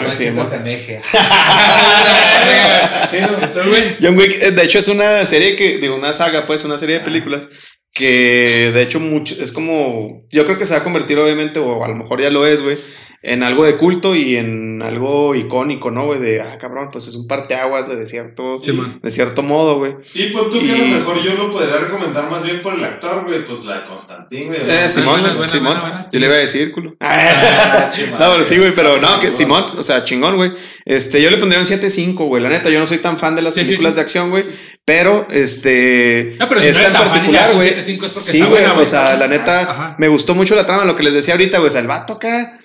¿Tú, 3.54 3.60
güey? 3.70 3.98
John 4.02 4.18
Wick, 4.18 4.42
eh, 4.42 4.52
de 4.52 4.64
hecho, 4.64 4.80
es 4.80 4.88
una 4.88 5.26
serie 5.26 5.56
que, 5.56 5.78
digo, 5.78 5.96
una 5.96 6.14
saga, 6.14 6.46
pues, 6.46 6.64
una 6.64 6.78
serie 6.78 7.00
de 7.00 7.06
películas 7.06 7.48
que, 7.94 8.72
de 8.74 8.82
hecho, 8.82 9.00
mucho, 9.00 9.36
es 9.40 9.52
como, 9.52 10.24
yo 10.30 10.46
creo 10.46 10.58
que 10.58 10.66
se 10.66 10.74
va 10.74 10.80
a 10.80 10.84
convertir, 10.84 11.20
obviamente, 11.20 11.60
o 11.60 11.84
a 11.84 11.88
lo 11.88 11.96
mejor 11.96 12.22
ya 12.22 12.30
lo 12.30 12.46
es, 12.46 12.62
güey, 12.62 12.78
en 13.24 13.44
algo 13.44 13.66
de 13.66 13.78
culto 13.78 14.16
y 14.16 14.36
en 14.36 14.82
algo 14.82 15.36
icónico, 15.36 15.92
¿no, 15.92 16.06
güey? 16.06 16.20
De, 16.20 16.42
ah, 16.42 16.58
cabrón, 16.58 16.90
pues 16.92 17.08
es 17.08 17.14
un 17.16 17.28
parteaguas 17.28 17.88
de 17.88 18.08
cierto, 18.08 18.58
Sí, 18.60 18.72
de 19.02 19.10
cierto 19.12 19.44
modo, 19.44 19.78
güey. 19.78 19.96
Sí, 20.04 20.32
pues 20.34 20.50
tú 20.50 20.60
que 20.60 20.72
a 20.72 20.78
lo 20.78 20.86
mejor 20.88 21.22
yo 21.24 21.36
lo 21.36 21.52
podría 21.52 21.78
recomendar 21.78 22.30
más 22.32 22.44
bien 22.44 22.62
por 22.64 22.74
el 22.74 22.84
actor, 22.84 23.24
güey, 23.26 23.46
pues 23.46 23.64
la 23.64 23.82
de 23.82 23.88
Constantín, 23.88 24.48
güey. 24.48 24.60
Eh, 24.60 24.90
Simón, 24.90 25.22
buena, 25.22 25.36
buena, 25.38 25.52
Simón. 25.54 25.64
buena, 25.80 25.82
buena. 25.82 26.10
Yo 26.12 26.20
le 26.20 26.26
iba 26.26 26.36
a 26.36 26.40
decir, 26.40 26.72
culo. 26.72 26.96
Ah, 27.02 27.92
No, 28.20 28.32
pero 28.32 28.44
sí, 28.44 28.58
güey, 28.58 28.74
pero 28.74 28.98
no, 29.00 29.20
que 29.20 29.32
Simón, 29.32 29.66
o 29.78 29.84
sea, 29.84 30.04
chingón, 30.04 30.36
güey. 30.36 30.52
Este, 30.86 31.22
yo 31.22 31.30
le 31.30 31.38
pondría 31.38 31.60
un 31.60 31.68
7.5, 31.68 32.16
güey. 32.28 32.42
La 32.42 32.50
neta, 32.50 32.70
yo 32.70 32.80
no 32.80 32.88
soy 32.88 32.98
tan 32.98 33.18
fan 33.20 33.36
de 33.36 33.42
las 33.44 33.54
Sí, 33.54 33.60
sí, 33.62 33.66
películas 33.68 33.92
sí. 33.92 33.96
de 33.98 34.02
acción, 34.02 34.30
güey. 34.32 34.46
Pero, 34.84 35.28
este. 35.30 36.36
No, 36.40 36.48
pero 36.48 36.62
si 36.62 36.68
esta 36.70 36.88
en 36.88 36.94
particular, 36.94 37.54
güey. 37.54 37.70
7.5 37.76 37.80
es 38.06 38.14
porque 38.14 38.30
Sí, 38.32 38.42
güey. 38.42 38.66
O 38.66 38.86
sea, 38.86 39.16
la 39.16 39.28
neta, 39.28 39.62
Ajá. 39.62 39.96
me 40.00 40.08
gustó 40.08 40.34
mucho 40.34 40.56
la 40.56 40.66
trama, 40.66 40.86
lo 40.86 40.96
que 40.96 41.04
les 41.04 41.14
decía 41.14 41.36
ahorita, 41.36 41.60
güey. 41.60 41.68
O 41.68 41.72
sea, 41.72 41.82
el 41.82 41.88
vato 41.88 42.14
acá. 42.14 42.58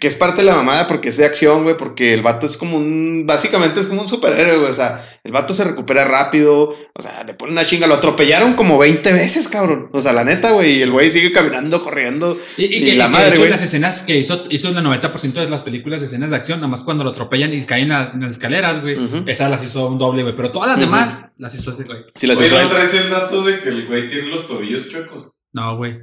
Que 0.00 0.08
es 0.08 0.16
parte 0.16 0.42
de 0.42 0.46
la 0.46 0.56
mamada 0.56 0.86
porque 0.86 1.08
es 1.08 1.16
de 1.16 1.24
acción, 1.24 1.62
güey, 1.62 1.76
porque 1.76 2.12
el 2.12 2.22
vato 2.22 2.46
es 2.46 2.56
como 2.56 2.76
un, 2.76 3.24
básicamente 3.26 3.78
es 3.80 3.86
como 3.86 4.00
un 4.02 4.08
superhéroe, 4.08 4.58
güey, 4.58 4.70
o 4.70 4.74
sea, 4.74 5.04
el 5.22 5.30
vato 5.32 5.54
se 5.54 5.62
recupera 5.64 6.04
rápido, 6.04 6.68
o 6.68 7.02
sea, 7.02 7.22
le 7.24 7.34
pone 7.34 7.52
una 7.52 7.64
chinga, 7.64 7.86
lo 7.86 7.94
atropellaron 7.94 8.54
como 8.54 8.76
20 8.78 9.12
veces, 9.12 9.46
cabrón, 9.48 9.88
o 9.92 10.00
sea, 10.00 10.12
la 10.12 10.24
neta, 10.24 10.50
güey, 10.50 10.78
y 10.78 10.82
el 10.82 10.90
güey 10.90 11.10
sigue 11.10 11.30
caminando, 11.32 11.82
corriendo, 11.82 12.36
Y, 12.56 12.64
y 12.64 12.76
Y 12.78 12.84
que, 12.84 12.94
la 12.96 13.06
y 13.06 13.08
madre, 13.10 13.36
güey. 13.36 13.50
las 13.50 13.62
escenas 13.62 14.02
que 14.02 14.16
hizo, 14.18 14.44
hizo 14.50 14.68
el 14.68 14.74
90% 14.76 15.32
de 15.34 15.48
las 15.48 15.62
películas 15.62 16.00
de 16.00 16.06
escenas 16.06 16.30
de 16.30 16.36
acción, 16.36 16.58
nada 16.60 16.68
más 16.68 16.82
cuando 16.82 17.04
lo 17.04 17.10
atropellan 17.10 17.52
y 17.52 17.64
caen 17.64 17.84
en, 17.84 17.88
la- 17.90 18.10
en 18.14 18.20
las 18.20 18.32
escaleras, 18.32 18.80
güey. 18.82 18.96
Ujú. 18.96 19.24
Esas 19.26 19.50
las 19.50 19.62
hizo 19.62 19.86
un 19.86 19.98
doble, 19.98 20.22
güey. 20.22 20.34
Pero 20.34 20.50
todas 20.50 20.68
las 20.70 20.80
demás 20.80 21.20
las 21.36 21.54
hizo 21.54 21.70
ese 21.72 21.84
güey. 21.84 21.98
si 22.14 22.26
las 22.26 22.38
Oye, 22.38 22.46
hizo 22.46 22.60
¿no 22.62 22.68
traes 22.68 22.94
el 22.94 23.10
dato 23.10 23.42
de 23.44 23.60
que 23.60 23.68
el 23.68 23.86
güey 23.86 24.08
tiene 24.08 24.28
los 24.28 24.46
tobillos 24.48 24.88
chuecos? 24.88 25.40
No, 25.52 25.76
güey. 25.76 25.98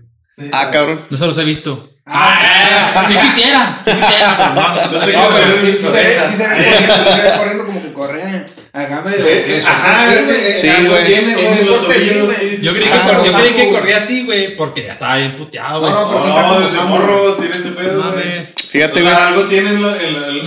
Ah, 0.52 0.70
cabrón. 0.72 1.02
No 1.10 1.18
se 1.18 1.26
los 1.28 1.38
he 1.38 1.44
visto. 1.44 1.90
Ah, 2.08 3.04
si 3.08 3.16
quisiera, 3.18 3.80
si 3.84 3.92
quisiera, 3.92 4.38
pero 4.38 4.54
no, 4.54 5.36
pero 5.36 5.60
sí 5.60 5.76
se 5.76 5.90
ve 5.90 6.16
corriendo 7.36 7.66
como 7.66 7.82
que 7.82 7.94
corre. 7.94 8.25
Hágame 8.76 9.12
de 9.16 9.58
eso. 9.58 9.68
Ajá, 9.70 10.12
Sí, 10.12 10.18
es 10.18 10.26
que- 10.26 10.52
Sí, 10.52 10.68
algo 10.70 10.94
güey. 12.26 12.62
Yo 12.62 12.74
creí, 12.74 12.88
Ah, 12.92 13.08
que, 13.08 13.16
cor- 13.16 13.26
yo 13.26 13.34
creí 13.38 13.54
que 13.54 13.70
corría 13.70 13.98
así, 13.98 14.26
güey, 14.26 14.58
porque 14.58 14.84
ya 14.84 14.92
estaba 14.92 15.16
bien 15.16 15.36
puteado, 15.38 15.80
güey. 15.80 15.94
No, 15.94 16.12
no, 16.12 16.18
está 16.68 16.82
como 16.82 16.90
morro 16.90 17.36
tiene 17.38 17.52
ese 17.52 17.72
pedo, 17.72 18.12
güey. 18.12 18.46
Fíjate, 18.46 19.02
güey. 19.02 19.14
algo 19.14 19.44
tiene 19.44 19.70
el- 19.70 19.82
No 19.82 19.88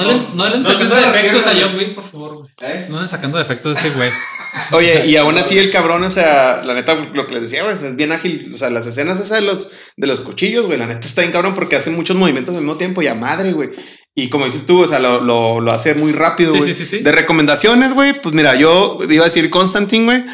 le, 0.05 0.15
no 0.35 0.49
le 0.51 0.59
no 0.59 0.65
sacando 0.69 0.95
defectos 0.97 1.47
a 1.47 1.53
John 1.59 1.77
Wick, 1.77 1.95
por 1.95 2.05
favor, 2.05 2.35
güey. 2.35 2.49
¿Eh? 2.61 2.87
No 2.91 3.01
le 3.01 3.09
sacando 3.09 3.39
defectos 3.39 3.77
a 3.77 3.81
ese 3.81 3.91
güey. 3.97 4.11
Oye, 4.73 5.07
y 5.07 5.17
aún 5.17 5.39
así 5.39 5.57
el 5.59 5.71
cabrón, 5.71 6.03
o 6.05 6.11
sea, 6.11 6.63
la 6.65 6.75
neta, 6.75 6.95
lo 6.97 7.27
que 7.27 7.33
les 7.33 7.43
decía, 7.43 7.63
güey, 7.63 7.73
es 7.75 7.97
bien 7.97 8.13
ágil. 8.13 8.51
O 8.53 8.59
sea, 8.59 8.69
las 8.69 8.87
escenas 8.87 9.19
esas 9.21 9.39
de 9.41 9.47
los, 9.47 9.71
de 9.97 10.07
los 10.07 10.21
cuchillos, 10.21 10.67
güey, 10.67 10.79
la 10.79 10.87
neta 10.87 11.07
está 11.07 11.23
bien 11.23 11.33
cabrón 11.33 11.55
porque 11.55 11.77
hacen 11.77 11.95
muchos 11.97 12.17
movimientos 12.17 12.55
al 12.55 12.61
mismo 12.61 12.77
tiempo 12.77 13.01
y 13.01 13.07
a 13.07 13.15
madre, 13.15 13.53
güey. 13.53 13.71
Y 14.20 14.28
como 14.31 14.47
dices 14.47 14.66
tú, 14.66 14.81
o 14.82 14.86
sea, 14.86 14.99
lo, 14.99 15.20
lo, 15.20 15.61
lo 15.61 15.70
hace 15.70 15.95
muy 15.95 16.11
rápido, 16.11 16.53
Sí. 16.61 16.99
De 16.99 17.12
recomendaciones, 17.12 17.95
güey, 17.95 18.12
pues 18.20 18.35
mira, 18.35 18.57
yo 18.57 18.99
iba 19.09 19.23
a 19.23 19.27
decir 19.27 19.49
Constantine, 19.49 20.05
güey. 20.07 20.24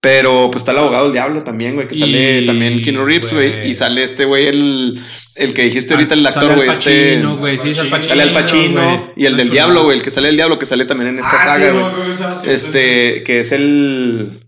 Pero 0.00 0.48
pues 0.50 0.62
está 0.62 0.72
el 0.72 0.78
abogado 0.78 1.04
del 1.04 1.12
diablo 1.12 1.42
también, 1.44 1.74
güey, 1.74 1.86
que 1.86 1.94
Y, 1.94 1.98
sale 1.98 2.42
también 2.42 2.82
Keanu 2.82 3.04
Reeves, 3.04 3.32
güey. 3.32 3.68
Y 3.68 3.74
sale 3.74 4.02
este 4.02 4.24
güey, 4.24 4.46
el, 4.46 4.92
el 5.40 5.54
que 5.54 5.62
dijiste 5.62 5.94
ahorita, 5.94 6.14
el 6.14 6.26
actor, 6.26 6.56
güey, 6.56 6.68
este. 6.68 7.20
Güey, 7.22 7.58
sí, 7.58 7.70
es 7.70 7.78
Al 7.78 7.88
Pacino. 7.90 8.08
Sale 8.08 8.22
al 8.22 8.32
Pacino 8.32 8.82
güey. 8.82 9.00
y 9.16 9.26
el 9.26 9.36
del 9.36 9.50
diablo, 9.50 9.84
güey, 9.84 9.98
el 9.98 10.02
que 10.02 10.10
sale 10.10 10.28
el 10.30 10.36
diablo, 10.36 10.58
que 10.58 10.66
sale 10.66 10.84
también 10.84 11.10
en 11.10 11.18
esta 11.18 11.30
Ah, 11.32 11.44
saga, 11.44 11.72
güey. 11.72 12.54
Este, 12.54 13.22
que 13.24 13.40
es 13.40 13.52
el. 13.52 14.40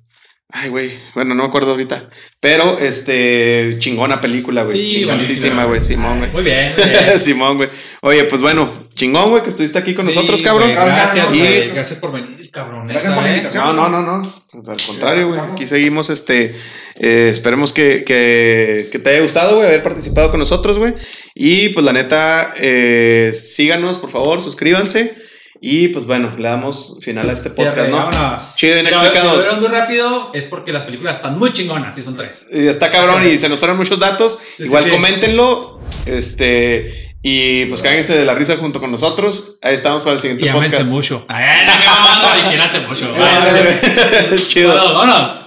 Ay, 0.52 0.68
güey. 0.68 0.90
Bueno, 1.14 1.34
no 1.34 1.42
me 1.44 1.48
acuerdo 1.48 1.70
ahorita. 1.70 2.08
Pero, 2.40 2.78
este, 2.78 3.70
chingona 3.78 4.20
película, 4.20 4.64
güey. 4.64 4.76
Sí, 4.76 4.88
Chingoncísima, 5.00 5.64
güey. 5.66 5.80
Simón, 5.80 6.18
güey. 6.18 6.30
Muy 6.32 6.42
bien. 6.44 6.72
Simón, 7.18 7.56
güey. 7.56 7.68
Oye, 8.02 8.24
pues 8.24 8.40
bueno, 8.42 8.88
chingón, 8.94 9.30
güey, 9.30 9.42
que 9.42 9.48
estuviste 9.50 9.78
aquí 9.78 9.94
con 9.94 10.04
Sí, 10.06 10.12
nosotros, 10.14 10.42
cabrón. 10.42 10.72
Gracias, 10.72 11.26
Y- 11.32 11.38
güey. 11.38 11.68
Gracias 11.70 11.98
por 12.00 12.12
venir, 12.12 12.50
cabrón. 12.50 12.88
Gracias 12.88 13.14
por 13.14 13.22
la 13.22 13.28
invitación. 13.30 13.64
No, 13.76 13.88
no, 13.88 14.00
no, 14.02 14.18
no. 14.18 14.22
Pues, 14.22 14.68
al 14.68 14.76
contrario, 14.86 15.28
güey. 15.28 15.40
Aquí 15.40 15.66
seguimos, 15.66 16.10
este. 16.10 16.54
eh, 16.96 17.28
esperemos 17.30 17.72
que, 17.72 18.02
que, 18.04 18.88
que 18.90 18.98
te 18.98 19.10
haya 19.10 19.20
gustado, 19.20 19.56
güey, 19.56 19.68
haber 19.68 19.82
participado 19.82 20.30
con 20.30 20.40
nosotros, 20.40 20.78
güey. 20.78 20.94
Y 21.34 21.68
pues 21.70 21.86
la 21.86 21.92
neta, 21.92 22.54
eh, 22.58 23.30
síganos, 23.34 23.98
por 23.98 24.10
favor, 24.10 24.42
suscríbanse. 24.42 25.14
Y 25.62 25.88
pues 25.88 26.06
bueno, 26.06 26.32
le 26.38 26.48
damos 26.48 26.96
final 27.02 27.28
a 27.28 27.34
este 27.34 27.50
podcast, 27.50 27.90
¿no? 27.90 27.96
vámonos. 27.96 28.56
Chido, 28.56 28.74
bien 28.76 28.86
Si 28.86 28.94
lo- 28.94 29.00
explicados. 29.02 29.44
Si 29.44 29.54
lo 29.56 29.60
muy 29.60 29.68
rápido, 29.68 30.30
es 30.32 30.46
porque 30.46 30.72
las 30.72 30.86
películas 30.86 31.16
están 31.16 31.38
muy 31.38 31.52
chingonas, 31.52 31.98
y 31.98 32.02
son 32.02 32.16
tres. 32.16 32.48
Y 32.50 32.66
está 32.66 32.88
cabrón 32.90 33.26
y 33.26 33.36
se 33.36 33.48
nos 33.50 33.58
fueron 33.58 33.76
muchos 33.76 33.98
datos. 33.98 34.38
Sí, 34.56 34.62
Igual 34.64 34.84
sí, 34.84 34.88
sí. 34.90 34.96
coméntenlo. 34.96 35.80
Este. 36.06 37.08
Y 37.22 37.66
pues 37.66 37.82
cáguense 37.82 38.16
de 38.16 38.24
la 38.24 38.34
risa 38.34 38.56
junto 38.56 38.80
con 38.80 38.90
nosotros. 38.90 39.58
Ahí 39.60 39.74
estamos 39.74 40.00
para 40.00 40.14
el 40.14 40.20
siguiente 40.20 40.46
Y 40.46 40.50
podcast. 40.50 40.84
mucho. 40.86 41.26
Ay, 41.28 41.66
no 41.66 41.72
me 41.74 42.54
y 42.54 42.86
mucho. 42.88 43.06
Chido. 44.46 44.74
Vámonos, 44.74 44.94
vámonos. 44.94 45.39